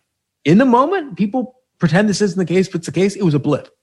in 0.46 0.58
the 0.58 0.66
moment, 0.66 1.18
people 1.18 1.56
pretend 1.80 2.08
this 2.08 2.22
isn't 2.22 2.38
the 2.38 2.46
case, 2.46 2.68
but 2.68 2.80
it's 2.80 2.86
the 2.86 2.92
case. 2.92 3.16
It 3.16 3.24
was 3.24 3.34
a 3.34 3.40
blip. 3.40 3.76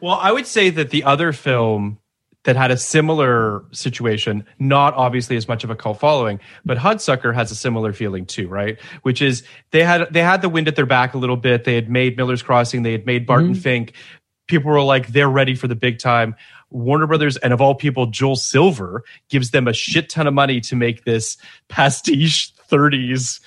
Well, 0.00 0.14
I 0.14 0.32
would 0.32 0.46
say 0.46 0.70
that 0.70 0.90
the 0.90 1.04
other 1.04 1.32
film 1.32 1.98
that 2.44 2.56
had 2.56 2.70
a 2.70 2.76
similar 2.76 3.64
situation, 3.72 4.44
not 4.58 4.94
obviously 4.94 5.36
as 5.36 5.46
much 5.46 5.62
of 5.62 5.70
a 5.70 5.76
cult 5.76 6.00
following, 6.00 6.40
but 6.64 6.78
Hudsucker 6.78 7.34
has 7.34 7.50
a 7.50 7.54
similar 7.54 7.92
feeling 7.92 8.24
too, 8.24 8.48
right? 8.48 8.80
Which 9.02 9.20
is 9.20 9.42
they 9.72 9.84
had 9.84 10.12
they 10.12 10.22
had 10.22 10.40
the 10.42 10.48
wind 10.48 10.66
at 10.68 10.76
their 10.76 10.86
back 10.86 11.14
a 11.14 11.18
little 11.18 11.36
bit. 11.36 11.64
They 11.64 11.74
had 11.74 11.90
made 11.90 12.16
Miller's 12.16 12.42
Crossing, 12.42 12.82
they 12.82 12.92
had 12.92 13.06
made 13.06 13.26
Barton 13.26 13.52
mm-hmm. 13.52 13.60
Fink. 13.60 13.92
People 14.46 14.70
were 14.72 14.82
like, 14.82 15.08
they're 15.08 15.28
ready 15.28 15.54
for 15.54 15.68
the 15.68 15.76
big 15.76 15.98
time. 15.98 16.34
Warner 16.70 17.06
Brothers 17.06 17.36
and 17.36 17.52
of 17.52 17.60
all 17.60 17.74
people, 17.74 18.06
Joel 18.06 18.36
Silver 18.36 19.04
gives 19.28 19.50
them 19.50 19.68
a 19.68 19.72
shit 19.72 20.08
ton 20.08 20.26
of 20.26 20.34
money 20.34 20.60
to 20.62 20.76
make 20.76 21.04
this 21.04 21.36
pastiche 21.68 22.52
30s 22.68 23.40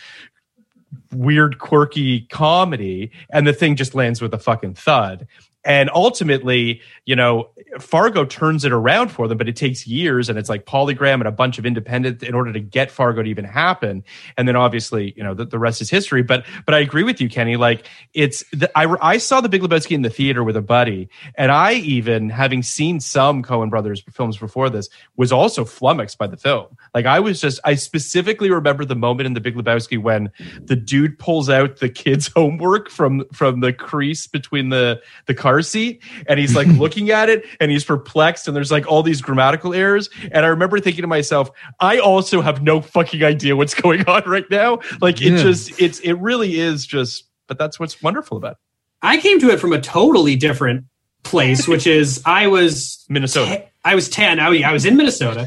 weird, 1.11 1.59
quirky 1.59 2.21
comedy, 2.21 3.11
and 3.29 3.47
the 3.47 3.53
thing 3.53 3.75
just 3.75 3.95
lands 3.95 4.21
with 4.21 4.33
a 4.33 4.39
fucking 4.39 4.75
thud. 4.75 5.27
And 5.65 5.89
ultimately, 5.93 6.81
you 7.05 7.15
know, 7.15 7.49
Fargo 7.79 8.25
turns 8.25 8.65
it 8.65 8.73
around 8.73 9.09
for 9.09 9.27
them, 9.27 9.37
but 9.37 9.47
it 9.47 9.55
takes 9.55 9.87
years 9.87 10.29
and 10.29 10.37
it's 10.37 10.49
like 10.49 10.65
polygram 10.65 11.15
and 11.15 11.27
a 11.27 11.31
bunch 11.31 11.57
of 11.57 11.65
independent 11.65 12.21
in 12.21 12.35
order 12.35 12.51
to 12.51 12.59
get 12.59 12.91
Fargo 12.91 13.23
to 13.23 13.29
even 13.29 13.45
happen. 13.45 14.03
And 14.37 14.47
then 14.47 14.55
obviously, 14.55 15.13
you 15.15 15.23
know, 15.23 15.33
the, 15.33 15.45
the 15.45 15.59
rest 15.59 15.81
is 15.81 15.89
history. 15.89 16.21
But 16.21 16.45
but 16.65 16.75
I 16.75 16.79
agree 16.79 17.03
with 17.03 17.21
you, 17.21 17.29
Kenny. 17.29 17.55
Like 17.55 17.87
it's 18.13 18.43
the, 18.51 18.69
I 18.77 18.93
I 19.01 19.17
saw 19.17 19.39
the 19.39 19.49
Big 19.49 19.61
Lebowski 19.61 19.91
in 19.91 20.01
the 20.01 20.09
theater 20.09 20.43
with 20.43 20.57
a 20.57 20.61
buddy, 20.61 21.09
and 21.35 21.51
I 21.51 21.73
even 21.73 22.29
having 22.29 22.61
seen 22.61 22.99
some 22.99 23.41
Coen 23.41 23.69
Brothers 23.69 24.03
films 24.11 24.37
before 24.37 24.69
this 24.69 24.89
was 25.15 25.31
also 25.31 25.63
flummoxed 25.63 26.17
by 26.17 26.27
the 26.27 26.37
film. 26.37 26.77
Like 26.93 27.05
I 27.05 27.19
was 27.21 27.39
just 27.39 27.59
I 27.63 27.75
specifically 27.75 28.51
remember 28.51 28.83
the 28.83 28.95
moment 28.95 29.27
in 29.27 29.33
the 29.33 29.41
Big 29.41 29.55
Lebowski 29.55 30.01
when 30.01 30.29
the 30.61 30.75
dude 30.75 31.17
pulls 31.19 31.49
out 31.49 31.77
the 31.77 31.89
kid's 31.89 32.27
homework 32.35 32.89
from 32.89 33.23
from 33.31 33.61
the 33.61 33.71
crease 33.71 34.27
between 34.27 34.69
the 34.69 35.01
the 35.25 35.33
car 35.33 35.52
seat 35.61 36.01
and 36.27 36.39
he's 36.39 36.55
like 36.55 36.67
looking 36.79 37.11
at 37.11 37.29
it 37.29 37.45
and 37.59 37.69
he's 37.71 37.83
perplexed 37.83 38.47
and 38.47 38.55
there's 38.55 38.71
like 38.71 38.87
all 38.87 39.03
these 39.03 39.21
grammatical 39.21 39.73
errors 39.73 40.09
and 40.31 40.45
I 40.45 40.47
remember 40.49 40.79
thinking 40.79 41.01
to 41.03 41.07
myself 41.07 41.51
I 41.79 41.99
also 41.99 42.41
have 42.41 42.61
no 42.63 42.81
fucking 42.81 43.23
idea 43.23 43.55
what's 43.55 43.73
going 43.73 44.03
on 44.07 44.23
right 44.25 44.49
now 44.49 44.79
like 45.01 45.21
it 45.21 45.33
Yeah. 45.33 45.37
just 45.43 45.79
it's 45.81 45.99
it 45.99 46.13
really 46.13 46.59
is 46.59 46.85
just 46.85 47.25
but 47.47 47.57
that's 47.59 47.79
what's 47.79 48.01
wonderful 48.01 48.37
about 48.37 48.53
it. 48.53 48.57
I 49.01 49.17
came 49.17 49.39
to 49.41 49.49
it 49.49 49.59
from 49.59 49.73
a 49.73 49.81
totally 49.81 50.35
different 50.37 50.85
place, 51.23 51.67
which 51.67 51.85
is 51.85 52.21
I 52.25 52.47
was 52.47 53.05
Minnesota. 53.09 53.65
I 53.83 53.95
was 53.95 54.07
ten. 54.09 54.39
I, 54.39 54.61
I 54.63 54.71
was 54.71 54.85
in 54.85 54.95
Minnesota. 54.95 55.45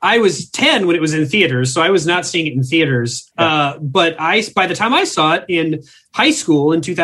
I 0.00 0.18
was 0.18 0.48
ten 0.50 0.86
when 0.86 0.94
it 0.96 1.02
was 1.02 1.14
in 1.14 1.26
theaters, 1.26 1.72
so 1.74 1.82
I 1.82 1.90
was 1.90 2.06
not 2.06 2.24
seeing 2.24 2.46
it 2.46 2.52
in 2.54 2.62
theaters. 2.62 3.30
Uh, 3.36 3.78
but 3.78 4.14
I, 4.20 4.42
by 4.54 4.66
the 4.66 4.74
time 4.74 4.94
I 4.94 5.04
saw 5.04 5.34
it 5.34 5.44
in 5.48 5.82
high 6.14 6.30
school 6.30 6.72
in 6.72 6.80
two 6.80 6.94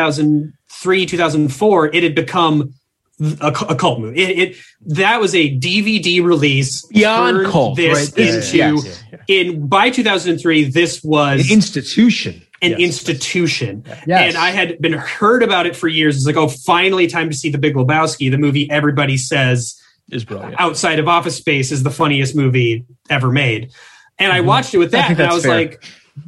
thousand 0.79 0.83
three, 0.83 1.05
two 1.05 1.17
thousand 1.17 1.49
four, 1.49 1.87
it 1.93 2.03
had 2.03 2.15
become 2.15 2.73
a, 3.41 3.47
a 3.69 3.75
cult 3.75 3.99
movie. 3.99 4.21
It, 4.21 4.39
it 4.39 4.57
that 4.87 5.19
was 5.19 5.35
a 5.35 5.57
DVD 5.59 6.23
release 6.23 6.85
Beyond 6.87 7.47
cult, 7.47 7.75
This 7.77 8.09
right? 8.17 8.17
Into 8.35 8.57
yes, 8.57 9.03
in 9.27 9.67
by 9.67 9.89
two 9.89 10.03
thousand 10.03 10.31
and 10.33 10.41
three, 10.41 10.63
this 10.65 11.03
was 11.03 11.45
An 11.45 11.53
institution. 11.53 12.41
an 12.61 12.73
institution. 12.73 13.83
Yes. 14.07 14.33
And 14.33 14.37
I 14.37 14.51
had 14.51 14.79
been 14.81 14.93
heard 14.93 15.43
about 15.43 15.65
it 15.65 15.75
for 15.75 15.87
years. 15.87 16.15
It's 16.15 16.25
like, 16.25 16.37
oh, 16.37 16.47
finally 16.47 17.07
time 17.07 17.29
to 17.29 17.35
see 17.35 17.49
The 17.49 17.57
Big 17.57 17.75
Lebowski, 17.75 18.31
the 18.31 18.37
movie 18.37 18.69
everybody 18.71 19.17
says 19.17 19.79
is 20.11 20.23
brilliant. 20.25 20.55
outside 20.59 20.97
of 20.99 21.07
Office 21.07 21.35
Space 21.37 21.71
is 21.71 21.83
the 21.83 21.91
funniest 21.91 22.35
movie 22.35 22.85
ever 23.09 23.31
made. 23.31 23.71
And 24.17 24.31
I 24.31 24.39
Mhm. 24.39 24.45
watched 24.45 24.73
it 24.73 24.77
with 24.79 24.91
that, 24.91 25.11
and 25.11 25.21
I 25.21 25.33
was 25.33 25.43
fair. 25.43 25.55
like, 25.55 25.83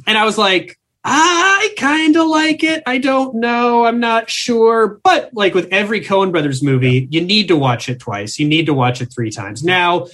and 0.06 0.16
I 0.16 0.24
was 0.24 0.38
like, 0.38 0.78
I 1.04 1.68
kind 1.76 2.16
of 2.16 2.28
like 2.28 2.62
it. 2.62 2.82
I 2.86 2.98
don't 2.98 3.36
know. 3.36 3.84
I'm 3.84 3.98
not 4.00 4.30
sure. 4.30 5.00
But 5.02 5.30
like 5.34 5.54
with 5.54 5.68
every 5.72 6.00
Coen 6.00 6.30
Brothers 6.30 6.62
movie, 6.62 7.08
you 7.10 7.20
need 7.20 7.48
to 7.48 7.56
watch 7.56 7.88
it 7.88 7.98
twice. 7.98 8.38
You 8.38 8.46
need 8.46 8.66
to 8.66 8.74
watch 8.74 9.00
it 9.00 9.12
three 9.12 9.30
times. 9.30 9.64
Now, 9.64 10.06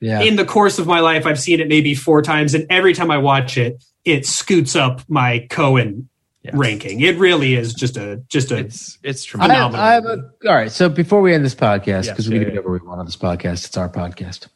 Yeah. 0.00 0.20
in 0.20 0.36
the 0.36 0.44
course 0.44 0.78
of 0.78 0.86
my 0.86 1.00
life, 1.00 1.26
I've 1.26 1.40
seen 1.40 1.58
it 1.60 1.68
maybe 1.68 1.94
four 1.94 2.22
times, 2.22 2.54
and 2.54 2.66
every 2.70 2.94
time 2.94 3.10
I 3.10 3.18
watch 3.18 3.56
it, 3.58 3.82
it 4.04 4.24
scoots 4.26 4.76
up 4.76 5.02
my 5.08 5.46
Coen 5.50 6.04
ranking. 6.52 7.00
It 7.00 7.18
really 7.18 7.54
is 7.56 7.74
just 7.74 7.96
a 7.96 8.22
just 8.28 8.52
a 8.52 8.58
it's 8.58 8.98
it's 9.02 9.26
I 9.34 9.38
have, 9.48 9.72
phenomenal. 9.72 9.80
I 9.84 9.92
have 9.94 10.04
a, 10.04 10.30
all 10.48 10.54
right. 10.54 10.70
So 10.70 10.88
before 10.88 11.20
we 11.20 11.34
end 11.34 11.44
this 11.44 11.56
podcast, 11.56 11.86
Yes, 12.04 12.10
because 12.10 12.28
we 12.28 12.36
yeah, 12.36 12.44
can 12.44 12.50
do 12.50 12.54
yeah. 12.54 12.60
whatever 12.60 12.72
we 12.72 12.86
want 12.86 13.00
on 13.00 13.06
this 13.06 13.16
podcast, 13.16 13.66
it's 13.66 13.76
our 13.76 13.88
podcast. 13.88 14.46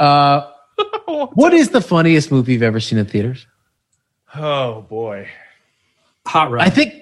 Uh, 0.00 0.50
what 1.34 1.54
is 1.54 1.68
the 1.68 1.80
funniest 1.80 2.32
movie 2.32 2.54
you've 2.54 2.62
ever 2.64 2.80
seen 2.80 2.98
in 2.98 3.06
theaters? 3.06 3.46
Oh 4.34 4.82
boy. 4.82 5.28
Hot 6.26 6.50
Rod. 6.50 6.66
I 6.66 6.70
think 6.70 6.94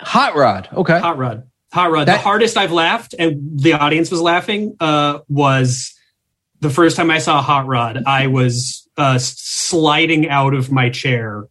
Hot 0.00 0.36
Rod. 0.36 0.68
Okay. 0.72 0.98
Hot 0.98 1.18
Rod. 1.18 1.48
Hot 1.72 1.90
Rod. 1.90 2.06
That- 2.08 2.14
the 2.14 2.22
hardest 2.22 2.56
I've 2.56 2.72
laughed, 2.72 3.14
and 3.18 3.60
the 3.60 3.74
audience 3.74 4.10
was 4.10 4.20
laughing, 4.20 4.76
uh, 4.80 5.20
was 5.28 5.94
the 6.60 6.70
first 6.70 6.96
time 6.96 7.10
I 7.10 7.18
saw 7.18 7.42
Hot 7.42 7.66
Rod. 7.66 8.02
I 8.06 8.28
was 8.28 8.88
uh, 8.96 9.18
sliding 9.18 10.28
out 10.28 10.54
of 10.54 10.70
my 10.70 10.90
chair 10.90 11.48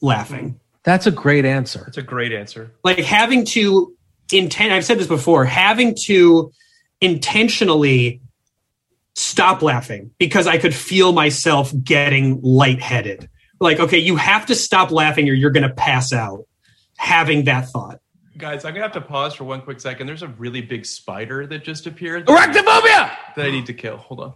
laughing. 0.00 0.60
That's 0.84 1.06
a 1.06 1.10
great 1.10 1.44
answer. 1.44 1.82
That's 1.86 1.96
a 1.96 2.02
great 2.02 2.32
answer. 2.32 2.72
Like 2.84 2.98
having 2.98 3.44
to 3.46 3.94
intent, 4.32 4.72
I've 4.72 4.84
said 4.84 4.98
this 4.98 5.06
before, 5.06 5.44
having 5.44 5.94
to 6.04 6.52
intentionally 7.00 8.20
stop 9.14 9.62
laughing 9.62 10.10
because 10.18 10.46
I 10.46 10.58
could 10.58 10.74
feel 10.74 11.12
myself 11.12 11.72
getting 11.82 12.40
lightheaded. 12.42 13.28
Like, 13.60 13.80
okay, 13.80 13.98
you 13.98 14.16
have 14.16 14.46
to 14.46 14.54
stop 14.54 14.90
laughing 14.90 15.28
or 15.28 15.32
you're 15.32 15.50
going 15.50 15.68
to 15.68 15.74
pass 15.74 16.12
out. 16.12 16.44
Having 16.96 17.44
that 17.44 17.68
thought. 17.68 18.00
Guys, 18.38 18.64
I'm 18.64 18.72
gonna 18.72 18.84
have 18.84 18.92
to 18.92 19.00
pause 19.00 19.34
for 19.34 19.42
one 19.42 19.62
quick 19.62 19.80
second. 19.80 20.06
There's 20.06 20.22
a 20.22 20.28
really 20.28 20.62
big 20.62 20.86
spider 20.86 21.44
that 21.48 21.64
just 21.64 21.88
appeared 21.88 22.26
Arachnophobia! 22.26 23.10
that 23.34 23.46
I 23.46 23.50
need 23.50 23.66
to 23.66 23.72
kill. 23.74 23.96
Hold 23.96 24.20
on. 24.20 24.32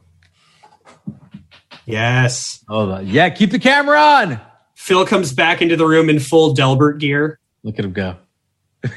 Yes. 1.87 2.65
Hold 2.69 2.91
on. 2.91 3.07
Yeah, 3.07 3.31
keep 3.31 3.53
the 3.53 3.61
camera 3.61 3.99
on. 4.01 4.41
Phil 4.75 5.07
comes 5.07 5.33
back 5.33 5.63
into 5.63 5.77
the 5.77 5.87
room 5.87 6.11
in 6.11 6.19
full 6.19 6.53
Delbert 6.53 6.99
gear. 6.99 7.39
Look 7.63 7.79
at 7.79 7.85
him 7.85 7.93
go. 7.93 8.17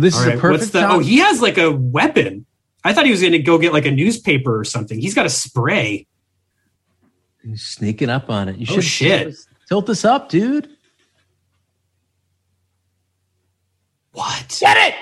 this 0.00 0.16
All 0.16 0.20
is 0.20 0.26
right, 0.26 0.36
a 0.36 0.40
perfect 0.40 0.42
what's 0.42 0.70
the? 0.70 0.80
Oh, 0.80 0.82
time. 0.82 0.90
Oh, 0.90 0.98
he 0.98 1.18
has 1.18 1.40
like 1.40 1.58
a 1.58 1.70
weapon. 1.70 2.46
I 2.82 2.92
thought 2.92 3.04
he 3.04 3.12
was 3.12 3.20
going 3.20 3.32
to 3.32 3.38
go 3.38 3.58
get 3.58 3.72
like 3.72 3.86
a 3.86 3.92
newspaper 3.92 4.58
or 4.58 4.64
something. 4.64 4.98
He's 4.98 5.14
got 5.14 5.26
a 5.26 5.30
spray. 5.30 6.08
He's 7.42 7.62
sneaking 7.62 8.10
up 8.10 8.30
on 8.30 8.48
it. 8.48 8.56
You 8.56 8.66
Oh, 8.70 8.74
should 8.74 8.84
shit. 8.84 9.18
Tilt 9.20 9.26
this, 9.30 9.46
tilt 9.68 9.86
this 9.86 10.04
up, 10.04 10.28
dude. 10.28 10.68
What? 14.12 14.56
Get 14.60 14.76
it? 14.88 14.94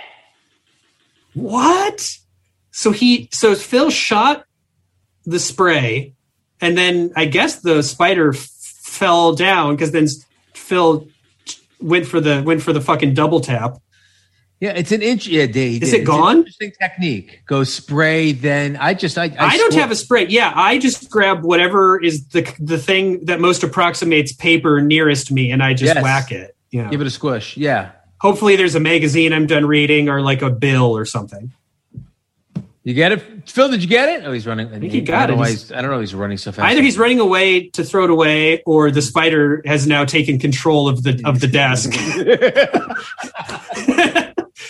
What? 1.35 2.19
So 2.71 2.91
he, 2.93 3.29
so 3.33 3.55
Phil 3.55 3.91
shot 3.91 4.45
the 5.25 5.39
spray, 5.39 6.15
and 6.61 6.77
then 6.77 7.13
I 7.17 7.25
guess 7.25 7.61
the 7.61 7.83
spider 7.83 8.31
f- 8.35 8.39
fell 8.39 9.35
down 9.35 9.75
because 9.75 9.93
then 9.93 10.07
Phil 10.55 11.09
went 11.81 12.07
for 12.07 12.21
the 12.21 12.43
went 12.45 12.63
for 12.63 12.73
the 12.73 12.81
fucking 12.81 13.15
double 13.15 13.41
tap. 13.41 13.79
Yeah, 14.61 14.71
it's 14.71 14.91
an 14.91 15.03
inch. 15.03 15.27
Yeah, 15.27 15.45
they, 15.47 15.75
Is 15.75 15.93
it 15.93 16.05
gone? 16.05 16.39
interesting 16.39 16.73
technique. 16.81 17.43
Go 17.47 17.63
spray. 17.63 18.33
Then 18.33 18.77
I 18.79 18.95
just 18.95 19.19
I 19.19 19.25
I, 19.39 19.57
don't 19.59 19.71
swore- 19.73 19.81
have 19.83 19.91
a 19.91 19.95
spray. 19.97 20.27
Yeah, 20.29 20.51
I 20.55 20.79
just 20.79 21.11
grab 21.11 21.43
whatever 21.45 22.03
is 22.03 22.27
the 22.29 22.51
the 22.59 22.79
thing 22.79 23.27
that 23.27 23.39
most 23.41 23.63
approximates 23.63 24.33
paper 24.33 24.81
nearest 24.81 25.31
me, 25.31 25.51
and 25.51 25.63
I 25.63 25.75
just 25.75 25.95
Yes. 25.95 26.03
whack 26.03 26.33
it. 26.33 26.57
Yeah. 26.71 26.89
Give 26.89 27.03
it 27.03 27.07
a 27.07 27.11
squish. 27.11 27.57
Yeah, 27.59 27.91
Hopefully, 28.19 28.57
there's 28.57 28.75
a 28.75 28.81
magazine 28.81 29.35
I'm 29.35 29.47
done 29.47 29.67
reading, 29.67 30.09
or 30.09 30.23
like 30.23 30.41
a 30.41 30.49
bill 30.51 30.97
or 30.97 31.05
something. 31.05 31.53
you 32.83 32.95
get 32.95 33.13
it, 33.13 33.23
Phil. 33.51 33.69
Did 33.71 33.83
you 33.83 33.89
get 33.91 34.09
it? 34.09 34.25
Oh, 34.25 34.33
he's 34.33 34.47
running. 34.47 34.69
I 34.73 34.79
think 34.79 34.91
he 34.91 35.03
got 35.03 35.31
I 35.31 35.35
it. 35.35 35.39
he's- 35.49 35.71
I 35.71 35.83
don't 35.83 35.91
know. 35.91 36.01
He's 36.01 36.15
running 36.15 36.39
so 36.39 36.51
fast. 36.51 36.67
Either 36.71 36.81
he's 36.81 36.97
running 36.97 37.21
away 37.21 37.69
to 37.71 37.85
throw 37.85 38.05
it 38.05 38.11
away, 38.11 38.63
or 38.65 38.91
the 38.91 39.03
spider 39.03 39.61
has 39.67 39.87
now 39.87 40.07
taken 40.07 40.39
control 40.39 40.89
of 40.89 41.03
the 41.03 41.21
of 41.27 41.41
the 41.41 41.47
desk. 41.61 41.93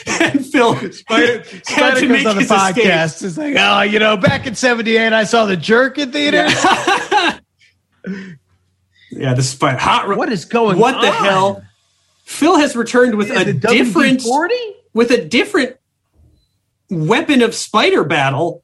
and 0.07 0.45
Phil 0.47 0.75
Spider, 0.93 1.39
had 1.43 1.67
Spider 1.67 2.01
to 2.01 2.07
comes 2.07 2.09
make 2.11 2.27
on 2.27 2.35
the 2.37 2.43
his 2.43 2.51
podcast. 2.51 3.25
It's 3.25 3.37
like, 3.39 3.55
oh, 3.59 3.83
you 3.83 3.99
know, 3.99 4.17
back 4.17 4.47
in 4.47 4.55
'78, 4.55 5.13
I 5.13 5.25
saw 5.25 5.47
the 5.47 5.57
jerk 5.57 5.99
in 5.99 6.13
theaters. 6.13 6.53
Yeah, 9.11 9.35
the 9.35 9.43
spider. 9.43 9.79
Hot. 9.79 10.09
ro- 10.09 10.17
What 10.17 10.31
is 10.33 10.45
going 10.45 10.75
on? 10.77 10.81
What 10.81 11.01
the 11.01 11.11
hell? 11.11 11.63
Phil 12.25 12.59
has 12.59 12.75
returned 12.77 13.15
with 13.15 13.31
Is 13.31 13.37
a 13.41 13.53
different 13.53 14.21
WD-40? 14.21 14.49
with 14.95 15.11
a 15.11 15.25
different 15.25 15.77
weapon 16.91 17.41
of 17.43 17.55
spider 17.55 18.05
battle. 18.05 18.63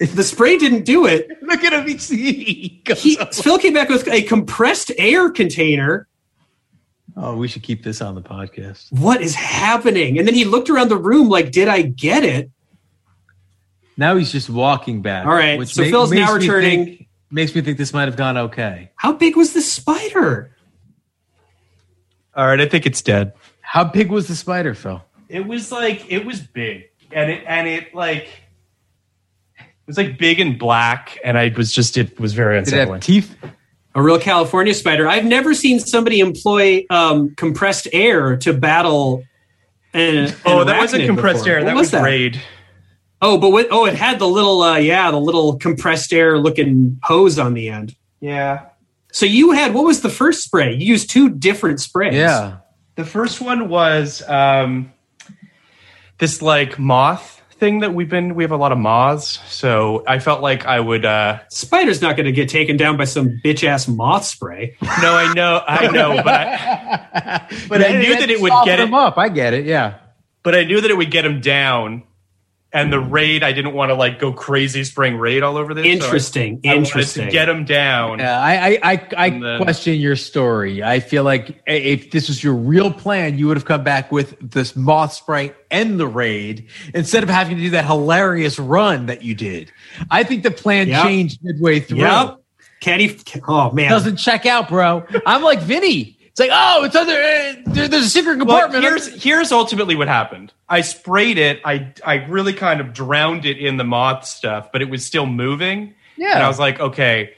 If 0.00 0.14
the 0.16 0.24
spray 0.24 0.58
didn't 0.58 0.84
do 0.84 1.06
it. 1.06 1.28
Look 1.42 1.62
at 1.62 1.72
him. 1.72 1.86
He's, 1.86 2.08
he 2.08 2.82
He. 2.96 3.16
Phil 3.32 3.58
came 3.58 3.72
back 3.72 3.88
with 3.88 4.06
a 4.08 4.22
compressed 4.22 4.90
air 4.98 5.30
container. 5.30 6.08
Oh, 7.16 7.36
we 7.36 7.46
should 7.46 7.62
keep 7.62 7.84
this 7.84 8.00
on 8.00 8.14
the 8.16 8.22
podcast. 8.22 8.90
What 8.92 9.20
is 9.22 9.34
happening? 9.34 10.18
And 10.18 10.26
then 10.26 10.34
he 10.34 10.44
looked 10.44 10.68
around 10.68 10.88
the 10.88 10.96
room 10.96 11.28
like, 11.28 11.52
"Did 11.52 11.68
I 11.68 11.82
get 11.82 12.24
it?" 12.24 12.50
Now 13.96 14.16
he's 14.16 14.32
just 14.32 14.50
walking 14.50 15.02
back. 15.02 15.24
All 15.26 15.32
right, 15.32 15.58
which 15.58 15.74
so 15.74 15.84
Phil's 15.84 16.10
now 16.10 16.20
makes 16.20 16.32
me 16.32 16.38
returning. 16.48 16.84
think- 16.86 17.08
makes 17.30 17.54
me 17.54 17.60
think 17.60 17.78
this 17.78 17.92
might 17.92 18.06
have 18.06 18.16
gone 18.16 18.36
okay. 18.36 18.90
How 18.96 19.12
big 19.12 19.36
was 19.36 19.52
the 19.52 19.60
spider? 19.60 20.50
All 22.34 22.46
right, 22.46 22.60
I 22.60 22.66
think 22.66 22.86
it's 22.86 23.00
dead. 23.02 23.32
How 23.60 23.84
big 23.84 24.10
was 24.10 24.26
the 24.26 24.34
spider, 24.34 24.74
Phil? 24.74 25.02
It 25.28 25.46
was 25.46 25.70
like 25.70 26.10
it 26.10 26.24
was 26.26 26.40
big, 26.40 26.84
and 27.12 27.30
it 27.30 27.44
and 27.46 27.68
it 27.68 27.94
like 27.94 28.28
it 29.56 29.86
was 29.86 29.96
like 29.96 30.18
big 30.18 30.40
and 30.40 30.58
black, 30.58 31.16
and 31.24 31.38
I 31.38 31.52
was 31.56 31.72
just 31.72 31.96
it 31.96 32.18
was 32.18 32.32
very 32.34 32.58
Did 32.58 32.68
it 32.68 32.70
have 32.76 32.88
unsettling. 32.88 33.00
teeth? 33.00 33.36
A 33.94 34.02
real 34.02 34.18
California 34.18 34.74
spider. 34.74 35.06
I've 35.06 35.24
never 35.24 35.54
seen 35.54 35.78
somebody 35.78 36.20
employ 36.20 36.84
um, 36.90 37.34
compressed 37.36 37.86
air 37.92 38.36
to 38.38 38.52
battle. 38.52 39.22
An, 39.92 40.34
oh, 40.44 40.62
an 40.62 40.66
that 40.66 40.78
wasn't 40.78 41.06
compressed 41.06 41.44
before. 41.44 41.58
air. 41.58 41.64
What 41.64 41.66
That 41.66 41.76
was, 41.76 41.92
raid. 41.92 42.42
Oh, 43.22 43.38
but 43.38 43.50
what, 43.50 43.68
oh, 43.70 43.86
it 43.86 43.94
had 43.94 44.18
the 44.18 44.28
little 44.28 44.62
uh, 44.62 44.76
yeah, 44.76 45.10
the 45.10 45.20
little 45.20 45.56
compressed 45.56 46.12
air 46.12 46.38
looking 46.38 46.98
hose 47.02 47.38
on 47.38 47.54
the 47.54 47.68
end. 47.68 47.94
Yeah. 48.20 48.66
So 49.12 49.26
you 49.26 49.52
had 49.52 49.72
what 49.74 49.84
was 49.84 50.00
the 50.00 50.10
first 50.10 50.42
spray? 50.42 50.74
You 50.74 50.86
used 50.86 51.08
two 51.08 51.30
different 51.30 51.80
sprays. 51.80 52.14
Yeah. 52.14 52.58
The 52.96 53.04
first 53.04 53.40
one 53.40 53.68
was 53.68 54.28
um, 54.28 54.92
this 56.18 56.42
like 56.42 56.78
moth 56.78 57.33
thing 57.54 57.80
that 57.80 57.94
we've 57.94 58.08
been. 58.08 58.34
We 58.34 58.44
have 58.44 58.50
a 58.52 58.56
lot 58.56 58.72
of 58.72 58.78
moths, 58.78 59.40
so 59.52 60.04
I 60.06 60.18
felt 60.18 60.42
like 60.42 60.66
I 60.66 60.80
would. 60.80 61.04
uh 61.04 61.40
Spider's 61.50 62.02
not 62.02 62.16
going 62.16 62.26
to 62.26 62.32
get 62.32 62.48
taken 62.48 62.76
down 62.76 62.96
by 62.96 63.04
some 63.04 63.40
bitch 63.44 63.64
ass 63.64 63.88
moth 63.88 64.24
spray. 64.24 64.76
No, 65.02 65.14
I 65.14 65.32
know, 65.34 65.62
I 65.66 65.86
know, 65.88 66.16
but 66.22 66.28
I, 66.34 67.46
but 67.68 67.82
I 67.84 67.92
knew 67.98 68.18
that 68.18 68.30
it 68.30 68.40
would 68.40 68.52
get 68.64 68.80
him 68.80 68.92
it. 68.92 68.96
up. 68.96 69.18
I 69.18 69.28
get 69.28 69.54
it. 69.54 69.64
Yeah. 69.66 69.98
But 70.42 70.54
I 70.54 70.64
knew 70.64 70.80
that 70.80 70.90
it 70.90 70.96
would 70.96 71.10
get 71.10 71.24
him 71.24 71.40
down. 71.40 72.02
And 72.74 72.92
the 72.92 72.98
raid, 72.98 73.44
I 73.44 73.52
didn't 73.52 73.72
want 73.72 73.90
to 73.90 73.94
like 73.94 74.18
go 74.18 74.32
crazy 74.32 74.82
spraying 74.82 75.16
raid 75.16 75.44
all 75.44 75.56
over 75.56 75.72
this. 75.74 75.84
so 75.84 75.88
I- 75.88 75.92
Interesting. 75.92 76.60
I, 76.64 76.68
wanted 76.68 76.78
interesting. 76.86 77.26
to 77.26 77.30
get 77.32 77.46
them 77.46 77.64
down. 77.64 78.18
Yeah, 78.18 78.38
I 78.38 78.52
I 78.72 78.78
I, 78.92 79.08
I 79.16 79.30
then- 79.30 79.62
question 79.62 79.94
your 80.00 80.16
story. 80.16 80.82
I 80.82 80.98
feel 81.00 81.22
like 81.22 81.62
if 81.68 82.10
this 82.10 82.26
was 82.28 82.42
your 82.42 82.54
real 82.54 82.92
plan, 82.92 83.38
you 83.38 83.46
would 83.46 83.56
have 83.56 83.64
come 83.64 83.84
back 83.84 84.10
with 84.10 84.36
this 84.40 84.74
moth 84.74 85.12
spray 85.12 85.52
and 85.70 85.98
the 86.00 86.06
raid 86.08 86.66
instead 86.92 87.22
of 87.22 87.28
having 87.28 87.56
to 87.56 87.62
do 87.62 87.70
that 87.70 87.84
hilarious 87.86 88.58
run 88.58 89.06
that 89.06 89.22
you 89.22 89.34
did. 89.36 89.72
I 90.10 90.24
think 90.24 90.42
the 90.42 90.50
plan 90.50 90.88
Yep. 90.88 91.02
changed 91.04 91.38
midway 91.44 91.78
through. 91.80 91.98
Yep. 91.98 92.40
Can't? 92.80 93.40
Oh 93.48 93.70
man. 93.70 93.88
Doesn't 93.90 94.16
check 94.16 94.46
out, 94.46 94.68
bro. 94.68 95.04
I'm 95.24 95.42
like 95.42 95.60
Vinny. 95.60 96.18
It's 96.34 96.40
like, 96.40 96.50
oh, 96.52 96.82
it's 96.82 96.96
other. 96.96 97.12
Uh, 97.12 97.54
there, 97.72 97.86
there's 97.86 98.06
a 98.06 98.10
secret 98.10 98.38
compartment. 98.40 98.48
Well, 98.48 98.82
compartment. 98.82 99.12
here's 99.12 99.22
here's 99.22 99.52
ultimately 99.52 99.94
what 99.94 100.08
happened. 100.08 100.52
I 100.68 100.80
sprayed 100.80 101.38
it. 101.38 101.60
I 101.64 101.92
I 102.04 102.24
really 102.26 102.52
kind 102.52 102.80
of 102.80 102.92
drowned 102.92 103.44
it 103.46 103.56
in 103.56 103.76
the 103.76 103.84
moth 103.84 104.24
stuff, 104.26 104.72
but 104.72 104.82
it 104.82 104.90
was 104.90 105.06
still 105.06 105.26
moving. 105.26 105.94
Yeah. 106.16 106.34
And 106.34 106.42
I 106.42 106.48
was 106.48 106.58
like, 106.58 106.80
okay, 106.80 107.34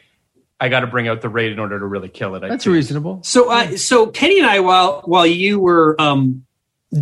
I 0.59 0.71
got 0.71 0.81
to 0.81 0.87
bring 0.87 1.09
out 1.09 1.21
the 1.21 1.29
raid 1.29 1.53
in 1.53 1.59
order 1.59 1.79
to 1.79 1.85
really 1.85 2.09
kill 2.09 2.37
it. 2.37 2.43
I 2.43 2.49
That's 2.49 2.65
think. 2.65 2.73
reasonable. 2.73 3.21
So, 3.23 3.51
uh, 3.51 3.77
so 3.77 4.07
Kenny 4.07 4.39
and 4.39 4.49
I, 4.49 4.61
while 4.61 5.03
while 5.05 5.27
you 5.27 5.61
were 5.61 5.95
um, 6.01 6.47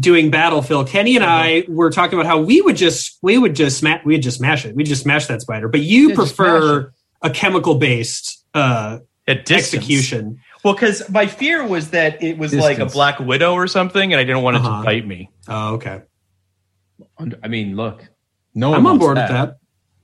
doing 0.01 0.33
Battlefield, 0.33 0.89
Kenny 0.89 1.15
and 1.15 1.25
I 1.25 1.63
were 1.69 1.91
talking 1.91 2.19
about 2.19 2.27
how 2.27 2.41
we 2.41 2.61
would 2.61 2.77
just 2.77 3.19
we 3.23 3.39
would 3.39 3.55
just 3.55 3.79
smash 3.79 4.05
we 4.05 4.15
would 4.15 4.23
just 4.23 4.39
smash 4.39 4.65
it. 4.67 4.75
We 4.75 4.83
just 4.83 5.05
smash 5.05 5.27
that 5.27 5.43
spider. 5.43 5.69
But 5.69 5.83
you 5.83 6.09
Yeah, 6.09 6.15
prefer 6.17 6.93
a 7.23 7.31
chemical 7.31 7.77
based 7.77 8.45
uh, 8.53 8.99
execution. 9.29 10.41
Well, 10.65 10.73
because 10.75 11.09
my 11.11 11.27
fear 11.27 11.65
was 11.67 11.91
that 11.91 12.23
it 12.23 12.39
was 12.39 12.55
like 12.55 12.79
a 12.79 12.87
black 12.87 13.19
widow 13.21 13.53
or 13.53 13.67
something, 13.67 14.13
and 14.13 14.19
I 14.19 14.25
didn't 14.25 14.43
want 14.43 14.57
it 14.57 14.63
Uh-huh. 14.63 14.79
to 14.79 14.85
bite 14.85 15.07
me. 15.07 15.31
Oh, 15.47 15.75
okay. 15.75 16.03
I 17.43 17.49
mean, 17.49 17.77
look, 17.77 18.03
no 18.55 18.71
one 18.71 18.79
I'm 18.81 18.87
on 18.87 18.93
wants 18.99 19.05
board 19.05 19.17
with 19.19 19.29
that. 19.29 19.59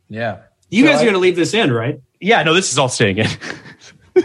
Yeah. 0.08 0.38
You 0.68 0.84
So 0.84 0.90
guys 0.92 0.98
I- 0.98 1.02
are 1.02 1.04
going 1.06 1.14
to 1.14 1.20
leave 1.20 1.36
this 1.36 1.54
in, 1.54 1.72
right? 1.72 2.00
Yeah, 2.20 2.42
no, 2.42 2.52
this 2.52 2.70
is 2.72 2.78
all 2.78 2.88
staying 2.90 3.18
in. 3.18 3.26
Let 3.26 3.34
me 4.14 4.22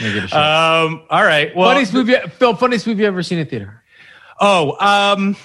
give 0.00 0.16
it 0.16 0.24
a 0.24 0.28
shot. 0.28 0.84
um, 0.86 1.02
all 1.10 1.22
right. 1.22 1.54
Well, 1.54 1.68
funniest 1.70 1.92
movie, 1.92 2.14
Phil. 2.38 2.56
Funniest 2.56 2.86
movie 2.86 3.02
you 3.02 3.06
ever 3.08 3.22
seen 3.22 3.38
in 3.38 3.46
theater? 3.46 3.82
oh, 4.40 4.76
um, 4.84 5.36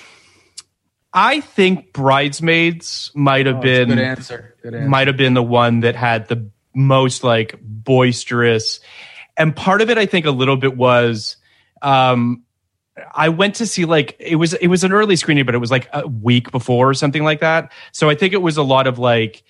I 1.13 1.41
think 1.41 1.91
Bridesmaids 1.93 3.11
might 3.13 3.45
have 3.47 3.57
Oh, 3.57 3.61
been 3.61 3.89
good 3.89 3.99
answer. 3.99 4.55
Good 4.63 4.73
answer. 4.75 4.87
might 4.89 5.07
have 5.07 5.17
been 5.17 5.33
the 5.33 5.43
one 5.43 5.81
that 5.81 5.95
had 5.95 6.27
the 6.29 6.49
most 6.73 7.23
like 7.23 7.59
boisterous 7.61 8.79
and 9.41 9.55
part 9.55 9.81
of 9.81 9.89
it, 9.89 9.97
I 9.97 10.05
think, 10.05 10.25
a 10.25 10.31
little 10.31 10.57
bit 10.57 10.77
was. 10.77 11.37
Um, 11.81 12.43
I 13.15 13.29
went 13.29 13.55
to 13.55 13.65
see 13.65 13.85
like 13.85 14.15
it 14.19 14.35
was 14.35 14.53
it 14.55 14.67
was 14.67 14.83
an 14.83 14.91
early 14.91 15.15
screening, 15.15 15.45
but 15.45 15.55
it 15.55 15.59
was 15.59 15.71
like 15.71 15.87
a 15.93 16.07
week 16.07 16.51
before 16.51 16.89
or 16.89 16.93
something 16.93 17.23
like 17.23 17.39
that. 17.39 17.71
So 17.91 18.09
I 18.09 18.15
think 18.15 18.33
it 18.33 18.41
was 18.41 18.57
a 18.57 18.63
lot 18.63 18.85
of 18.85 18.99
like 18.99 19.43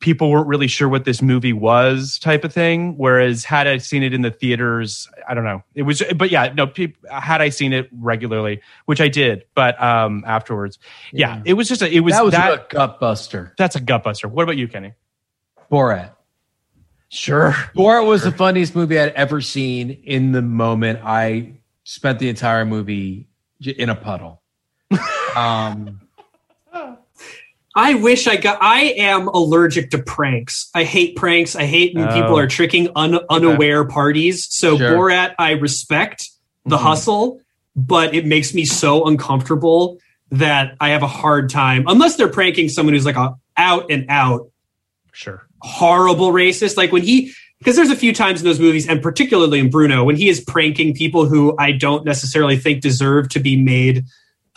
people 0.00 0.30
weren't 0.30 0.46
really 0.46 0.66
sure 0.66 0.88
what 0.88 1.06
this 1.06 1.22
movie 1.22 1.54
was 1.54 2.18
type 2.18 2.44
of 2.44 2.52
thing. 2.52 2.96
Whereas 2.98 3.44
had 3.44 3.66
I 3.66 3.78
seen 3.78 4.02
it 4.02 4.12
in 4.12 4.20
the 4.20 4.30
theaters, 4.30 5.08
I 5.26 5.32
don't 5.34 5.44
know. 5.44 5.62
It 5.74 5.82
was, 5.82 6.02
but 6.16 6.30
yeah, 6.30 6.52
no. 6.54 6.66
Peop, 6.66 6.94
had 7.10 7.40
I 7.40 7.48
seen 7.48 7.72
it 7.72 7.88
regularly, 7.98 8.60
which 8.84 9.00
I 9.00 9.08
did, 9.08 9.44
but 9.54 9.82
um 9.82 10.22
afterwards, 10.26 10.78
yeah, 11.12 11.36
Yeah. 11.36 11.42
it 11.46 11.54
was 11.54 11.68
just 11.68 11.80
a, 11.82 11.90
it 11.90 12.00
was 12.00 12.12
that 12.12 12.24
was 12.24 12.32
that, 12.32 12.52
a 12.52 12.66
gut 12.68 13.00
buster. 13.00 13.54
that's 13.56 13.74
a 13.74 13.80
gut 13.80 14.04
buster. 14.04 14.28
What 14.28 14.42
about 14.42 14.58
you, 14.58 14.68
Kenny? 14.68 14.92
Borat. 15.72 16.12
Sure. 17.08 17.52
Borat 17.74 18.06
was 18.06 18.22
the 18.22 18.32
funniest 18.32 18.74
movie 18.74 18.98
I'd 18.98 19.12
ever 19.12 19.40
seen. 19.40 19.90
In 20.04 20.32
the 20.32 20.42
moment, 20.42 21.00
I 21.04 21.52
spent 21.84 22.18
the 22.18 22.28
entire 22.28 22.64
movie 22.64 23.28
in 23.60 23.88
a 23.88 23.94
puddle. 23.94 24.42
Um, 25.36 26.00
I 27.74 27.94
wish 27.94 28.26
I 28.26 28.36
got. 28.36 28.58
I 28.62 28.94
am 28.96 29.28
allergic 29.28 29.90
to 29.90 29.98
pranks. 29.98 30.70
I 30.74 30.84
hate 30.84 31.14
pranks. 31.16 31.54
I 31.54 31.64
hate 31.64 31.94
when 31.94 32.08
Oh. 32.08 32.12
people 32.14 32.38
are 32.38 32.46
tricking 32.46 32.88
un, 32.96 33.18
unaware 33.28 33.84
parties. 33.84 34.46
So 34.50 34.78
Sure. 34.78 34.92
Borat, 34.96 35.34
I 35.38 35.52
respect 35.52 36.30
the 36.64 36.78
Mhm. 36.78 36.82
hustle, 36.82 37.40
but 37.76 38.14
it 38.14 38.24
makes 38.26 38.54
me 38.54 38.64
so 38.64 39.04
uncomfortable 39.06 39.98
that 40.32 40.74
I 40.80 40.88
have 40.88 41.02
a 41.02 41.06
hard 41.06 41.50
time 41.50 41.84
unless 41.86 42.16
they're 42.16 42.28
pranking 42.28 42.68
someone 42.70 42.94
who's 42.94 43.04
like 43.06 43.16
a 43.16 43.34
out 43.58 43.90
and 43.90 44.06
out 44.08 44.48
Sure. 45.12 45.45
Horrible 45.62 46.32
racist. 46.32 46.76
Like 46.76 46.92
when 46.92 47.02
he, 47.02 47.32
because 47.58 47.76
there's 47.76 47.90
a 47.90 47.96
few 47.96 48.12
times 48.12 48.40
in 48.40 48.46
those 48.46 48.60
movies, 48.60 48.88
and 48.88 49.02
particularly 49.02 49.58
in 49.58 49.70
Bruno, 49.70 50.04
when 50.04 50.16
he 50.16 50.28
is 50.28 50.40
pranking 50.40 50.94
people 50.94 51.26
who 51.26 51.54
I 51.58 51.72
don't 51.72 52.04
necessarily 52.04 52.56
think 52.56 52.82
deserve 52.82 53.28
to 53.30 53.40
be 53.40 53.56
made 53.60 54.04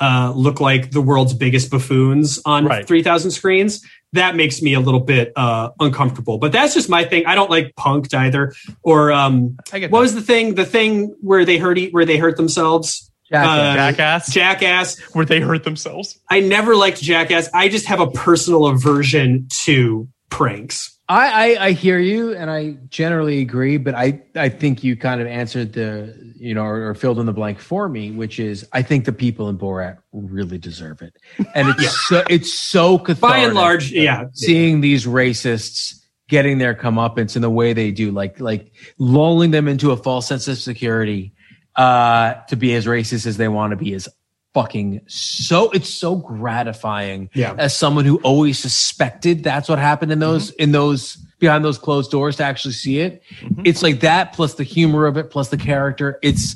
uh, 0.01 0.31
look 0.35 0.61
like 0.61 0.91
the 0.91 1.01
world's 1.01 1.33
biggest 1.33 1.69
buffoons 1.69 2.39
on 2.45 2.65
Right. 2.65 2.87
3,000 2.87 3.31
screens. 3.31 3.85
That 4.13 4.35
makes 4.35 4.61
me 4.61 4.73
a 4.73 4.79
little 4.79 5.01
bit 5.01 5.33
uh, 5.35 5.69
uncomfortable. 5.79 6.37
But 6.37 6.51
that's 6.51 6.73
just 6.73 6.89
my 6.89 7.03
thing. 7.03 7.25
I 7.25 7.35
don't 7.35 7.49
like 7.49 7.75
Punk'd 7.75 8.13
either. 8.13 8.53
Or 8.81 9.11
um, 9.11 9.57
what 9.69 9.81
that. 9.81 9.91
was 9.91 10.15
the 10.15 10.21
thing? 10.21 10.55
The 10.55 10.65
thing 10.65 11.15
where 11.21 11.45
they 11.45 11.57
hurt 11.57 11.77
where 11.91 12.05
they 12.05 12.17
hurt 12.17 12.37
themselves. 12.37 13.11
Jackass. 13.29 13.59
Uh, 13.59 13.75
Jackass, 13.75 14.33
Jackass. 14.33 14.99
where 15.13 15.25
they 15.25 15.39
hurt 15.39 15.63
themselves. 15.63 16.17
I 16.29 16.39
never 16.39 16.75
liked 16.75 16.99
Jackass. 17.01 17.47
I 17.53 17.67
just 17.69 17.85
have 17.85 17.99
a 17.99 18.09
personal 18.09 18.65
aversion 18.65 19.47
to 19.65 20.07
pranks. 20.29 20.97
I, 21.07 21.55
I 21.55 21.65
I 21.65 21.71
hear 21.71 21.97
you, 21.97 22.35
and 22.35 22.51
I 22.51 22.77
generally 22.89 23.41
agree, 23.41 23.77
but 23.77 23.95
I 23.95 24.21
I 24.35 24.49
think 24.49 24.83
you 24.83 24.95
kind 24.95 25.21
of 25.21 25.27
answered 25.27 25.73
the 25.73 26.15
you 26.35 26.53
know 26.53 26.63
or, 26.63 26.89
or 26.89 26.93
filled 26.93 27.19
in 27.19 27.25
the 27.25 27.33
blank 27.33 27.59
for 27.59 27.89
me, 27.89 28.11
which 28.11 28.39
is 28.39 28.67
I 28.73 28.83
think 28.83 29.05
the 29.05 29.13
people 29.13 29.49
in 29.49 29.57
Borat 29.57 29.97
really 30.11 30.59
deserve 30.59 31.01
it, 31.01 31.15
and 31.55 31.69
it's 31.69 32.07
so 32.07 32.23
it's 32.29 32.53
so 32.53 32.99
cathartic. 32.99 33.21
By 33.21 33.37
and 33.39 33.55
large, 33.55 33.91
yeah. 33.91 34.25
seeing 34.33 34.81
these 34.81 35.05
racists 35.05 35.95
getting 36.27 36.59
their 36.59 36.75
comeuppance 36.75 37.35
in 37.35 37.41
the 37.41 37.49
way 37.49 37.73
they 37.73 37.89
do, 37.89 38.11
like 38.11 38.39
like 38.39 38.71
lulling 38.99 39.49
them 39.49 39.67
into 39.67 39.91
a 39.91 39.97
false 39.97 40.27
sense 40.27 40.47
of 40.47 40.59
security 40.59 41.33
uh, 41.75 42.33
to 42.49 42.55
be 42.55 42.75
as 42.75 42.85
racist 42.85 43.25
as 43.25 43.37
they 43.37 43.47
want 43.47 43.71
to 43.71 43.77
be 43.77 43.93
is 43.93 44.07
fucking 44.53 45.01
so 45.07 45.69
it's 45.71 45.89
so 45.89 46.15
gratifying 46.15 47.29
Yeah. 47.33 47.53
as 47.57 47.75
someone 47.75 48.05
who 48.05 48.17
always 48.21 48.57
suspected 48.59 49.43
that's 49.43 49.69
what 49.69 49.77
happened 49.79 50.11
in 50.11 50.19
those 50.19 50.51
Mm-hmm. 50.51 50.61
in 50.63 50.71
those 50.71 51.15
behind 51.39 51.63
those 51.63 51.77
closed 51.77 52.09
doors 52.11 52.35
to 52.37 52.43
actually 52.43 52.73
see 52.73 52.99
it 52.99 53.21
Mm-hmm. 53.41 53.61
it's 53.65 53.83
like 53.83 53.99
that 54.01 54.33
plus 54.33 54.55
the 54.55 54.63
humor 54.63 55.05
of 55.05 55.17
it 55.17 55.29
plus 55.29 55.49
the 55.49 55.57
character 55.57 56.17
it's 56.23 56.55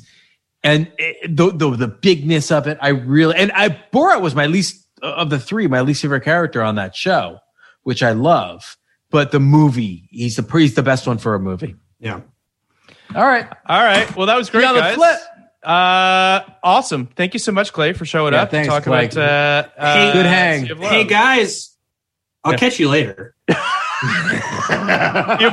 and 0.64 0.92
it, 0.98 1.36
the, 1.36 1.52
the 1.52 1.70
the 1.76 1.88
bigness 1.88 2.52
of 2.52 2.68
it 2.68 2.78
i 2.82 2.90
really 2.90 3.36
and 3.36 3.52
i 3.52 3.70
borat 3.94 4.22
was 4.22 4.34
my 4.34 4.48
least 4.48 4.86
of 5.04 5.30
the 5.30 5.40
three 5.40 5.68
my 5.68 5.82
least 5.82 6.02
favorite 6.02 6.24
character 6.24 6.62
on 6.64 6.76
that 6.76 6.96
show 6.96 7.38
which 7.84 8.02
i 8.02 8.12
love 8.12 8.76
but 9.12 9.32
the 9.32 9.40
movie 9.40 10.08
he's 10.10 10.36
the 10.38 10.58
he's 10.58 10.74
the 10.74 10.82
best 10.84 11.06
one 11.06 11.18
for 11.20 11.36
a 11.36 11.40
movie 11.40 11.76
Yeah. 12.00 12.22
all 13.16 13.24
right 13.24 13.48
All 13.68 13.84
right. 13.84 14.14
Well, 14.16 14.26
that 14.28 14.36
was 14.38 14.50
great, 14.50 14.64
Yeah, 14.64 14.74
the 14.74 14.80
guys. 14.80 14.98
Flip. 15.64 15.70
Uh, 15.70 16.42
awesome. 16.64 17.08
Thank 17.16 17.34
you 17.34 17.40
so 17.40 17.52
much, 17.52 17.74
Clay, 17.74 17.94
for 17.94 18.06
showing 18.06 18.34
Yeah, 18.34 18.44
up 18.44 18.52
thanks, 18.52 18.68
to 18.68 18.74
talk 18.74 18.84
Clay. 18.84 19.06
about. 19.06 19.18
Uh, 19.18 19.68
uh, 19.78 19.94
Hey, 19.96 20.14
Good 20.14 20.26
hang. 20.26 20.66
Hey 20.66 21.04
guys, 21.06 21.76
I'll 22.44 22.54
Yeah. 22.54 22.58
catch 22.58 22.80
you 22.80 22.90
later. 22.90 23.36
Do 23.50 23.56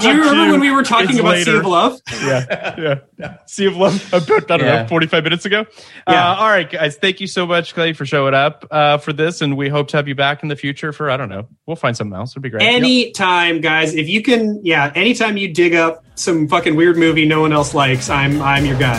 you 0.09 0.24
remember 0.24 0.53
when 0.53 0.61
we 0.61 0.70
were 0.73 0.82
talking 0.82 1.19
about 1.20 1.32
later. 1.35 1.53
Sea 1.53 1.59
of 1.59 1.66
Love? 1.66 2.01
yeah, 2.24 2.97
yeah. 3.19 3.37
Sea 3.47 3.66
of 3.66 3.77
Love 3.77 4.12
about 4.12 4.51
I 4.51 4.57
don't 4.57 4.66
Yeah. 4.66 4.82
know, 4.82 4.89
forty 4.89 5.07
five 5.07 5.23
minutes 5.23 5.45
ago. 5.45 5.66
Yeah. 6.09 6.32
Uh, 6.32 6.37
all 6.37 6.49
right, 6.49 6.69
guys. 6.69 6.97
Thank 6.97 7.20
you 7.20 7.28
so 7.28 7.47
much, 7.47 7.74
Clay, 7.74 7.93
for 7.93 8.05
showing 8.05 8.35
up 8.35 8.66
uh, 8.70 8.99
for 8.99 9.12
this, 9.12 9.41
and 9.41 9.57
we 9.57 9.69
hope 9.69 9.87
to 9.89 9.97
have 9.99 10.09
you 10.09 10.16
back 10.16 10.43
in 10.43 10.49
the 10.49 10.57
future 10.57 10.93
for 10.93 11.11
I 11.11 11.16
don't 11.16 11.28
know. 11.28 11.47
We'll 11.66 11.77
find 11.77 11.97
something 11.97 12.16
else. 12.16 12.32
It'd 12.32 12.43
be 12.43 12.51
great. 12.51 12.62
Anytime, 12.62 13.61
guys. 13.61 13.95
If 13.95 14.09
you 14.09 14.20
can, 14.23 14.61
yeah. 14.65 14.91
Anytime 14.97 15.37
you 15.37 15.53
dig 15.55 15.74
up 15.77 16.05
some 16.16 16.49
fucking 16.49 16.74
weird 16.74 16.97
movie 16.97 17.27
no 17.27 17.41
one 17.43 17.53
else 17.53 17.73
likes, 17.74 18.11
I'm 18.11 18.43
I'm 18.43 18.65
your 18.66 18.78
guy. 18.78 18.99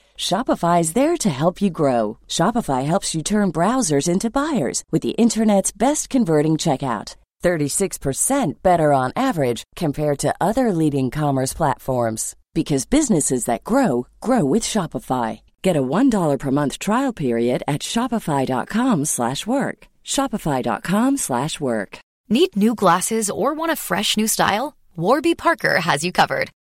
Shopify 0.21 0.81
is 0.81 0.93
there 0.93 1.17
to 1.17 1.31
help 1.31 1.63
you 1.63 1.71
grow. 1.71 2.19
Shopify 2.27 2.85
helps 2.85 3.15
you 3.15 3.23
turn 3.23 3.51
browsers 3.51 4.07
into 4.07 4.29
buyers 4.29 4.83
with 4.91 5.01
the 5.01 5.17
internet's 5.17 5.71
best 5.71 6.11
converting 6.11 6.57
checkout. 6.57 7.15
36% 7.43 8.53
better 8.61 8.93
on 8.93 9.11
average 9.15 9.63
compared 9.75 10.19
to 10.19 10.35
other 10.39 10.71
leading 10.71 11.09
commerce 11.09 11.53
platforms 11.53 12.35
because 12.53 12.85
businesses 12.85 13.45
that 13.45 13.63
grow 13.63 14.05
grow 14.19 14.45
with 14.45 14.61
Shopify. 14.61 15.41
Get 15.63 15.75
a 15.75 15.81
$1 15.81 16.37
per 16.37 16.51
month 16.51 16.77
trial 16.77 17.13
period 17.13 17.63
at 17.67 17.81
shopify.com 17.81 19.05
slash 19.05 19.47
work. 19.47 19.87
shopify.com 20.05 21.17
slash 21.17 21.59
work. 21.59 21.97
Need 22.29 22.55
new 22.55 22.75
glasses 22.75 23.31
or 23.31 23.55
want 23.55 23.71
a 23.71 23.83
fresh 23.87 24.17
new 24.17 24.27
style? 24.27 24.77
Warby 24.95 25.33
Parker 25.33 25.79
has 25.79 26.03
you 26.03 26.11
covered. 26.11 26.51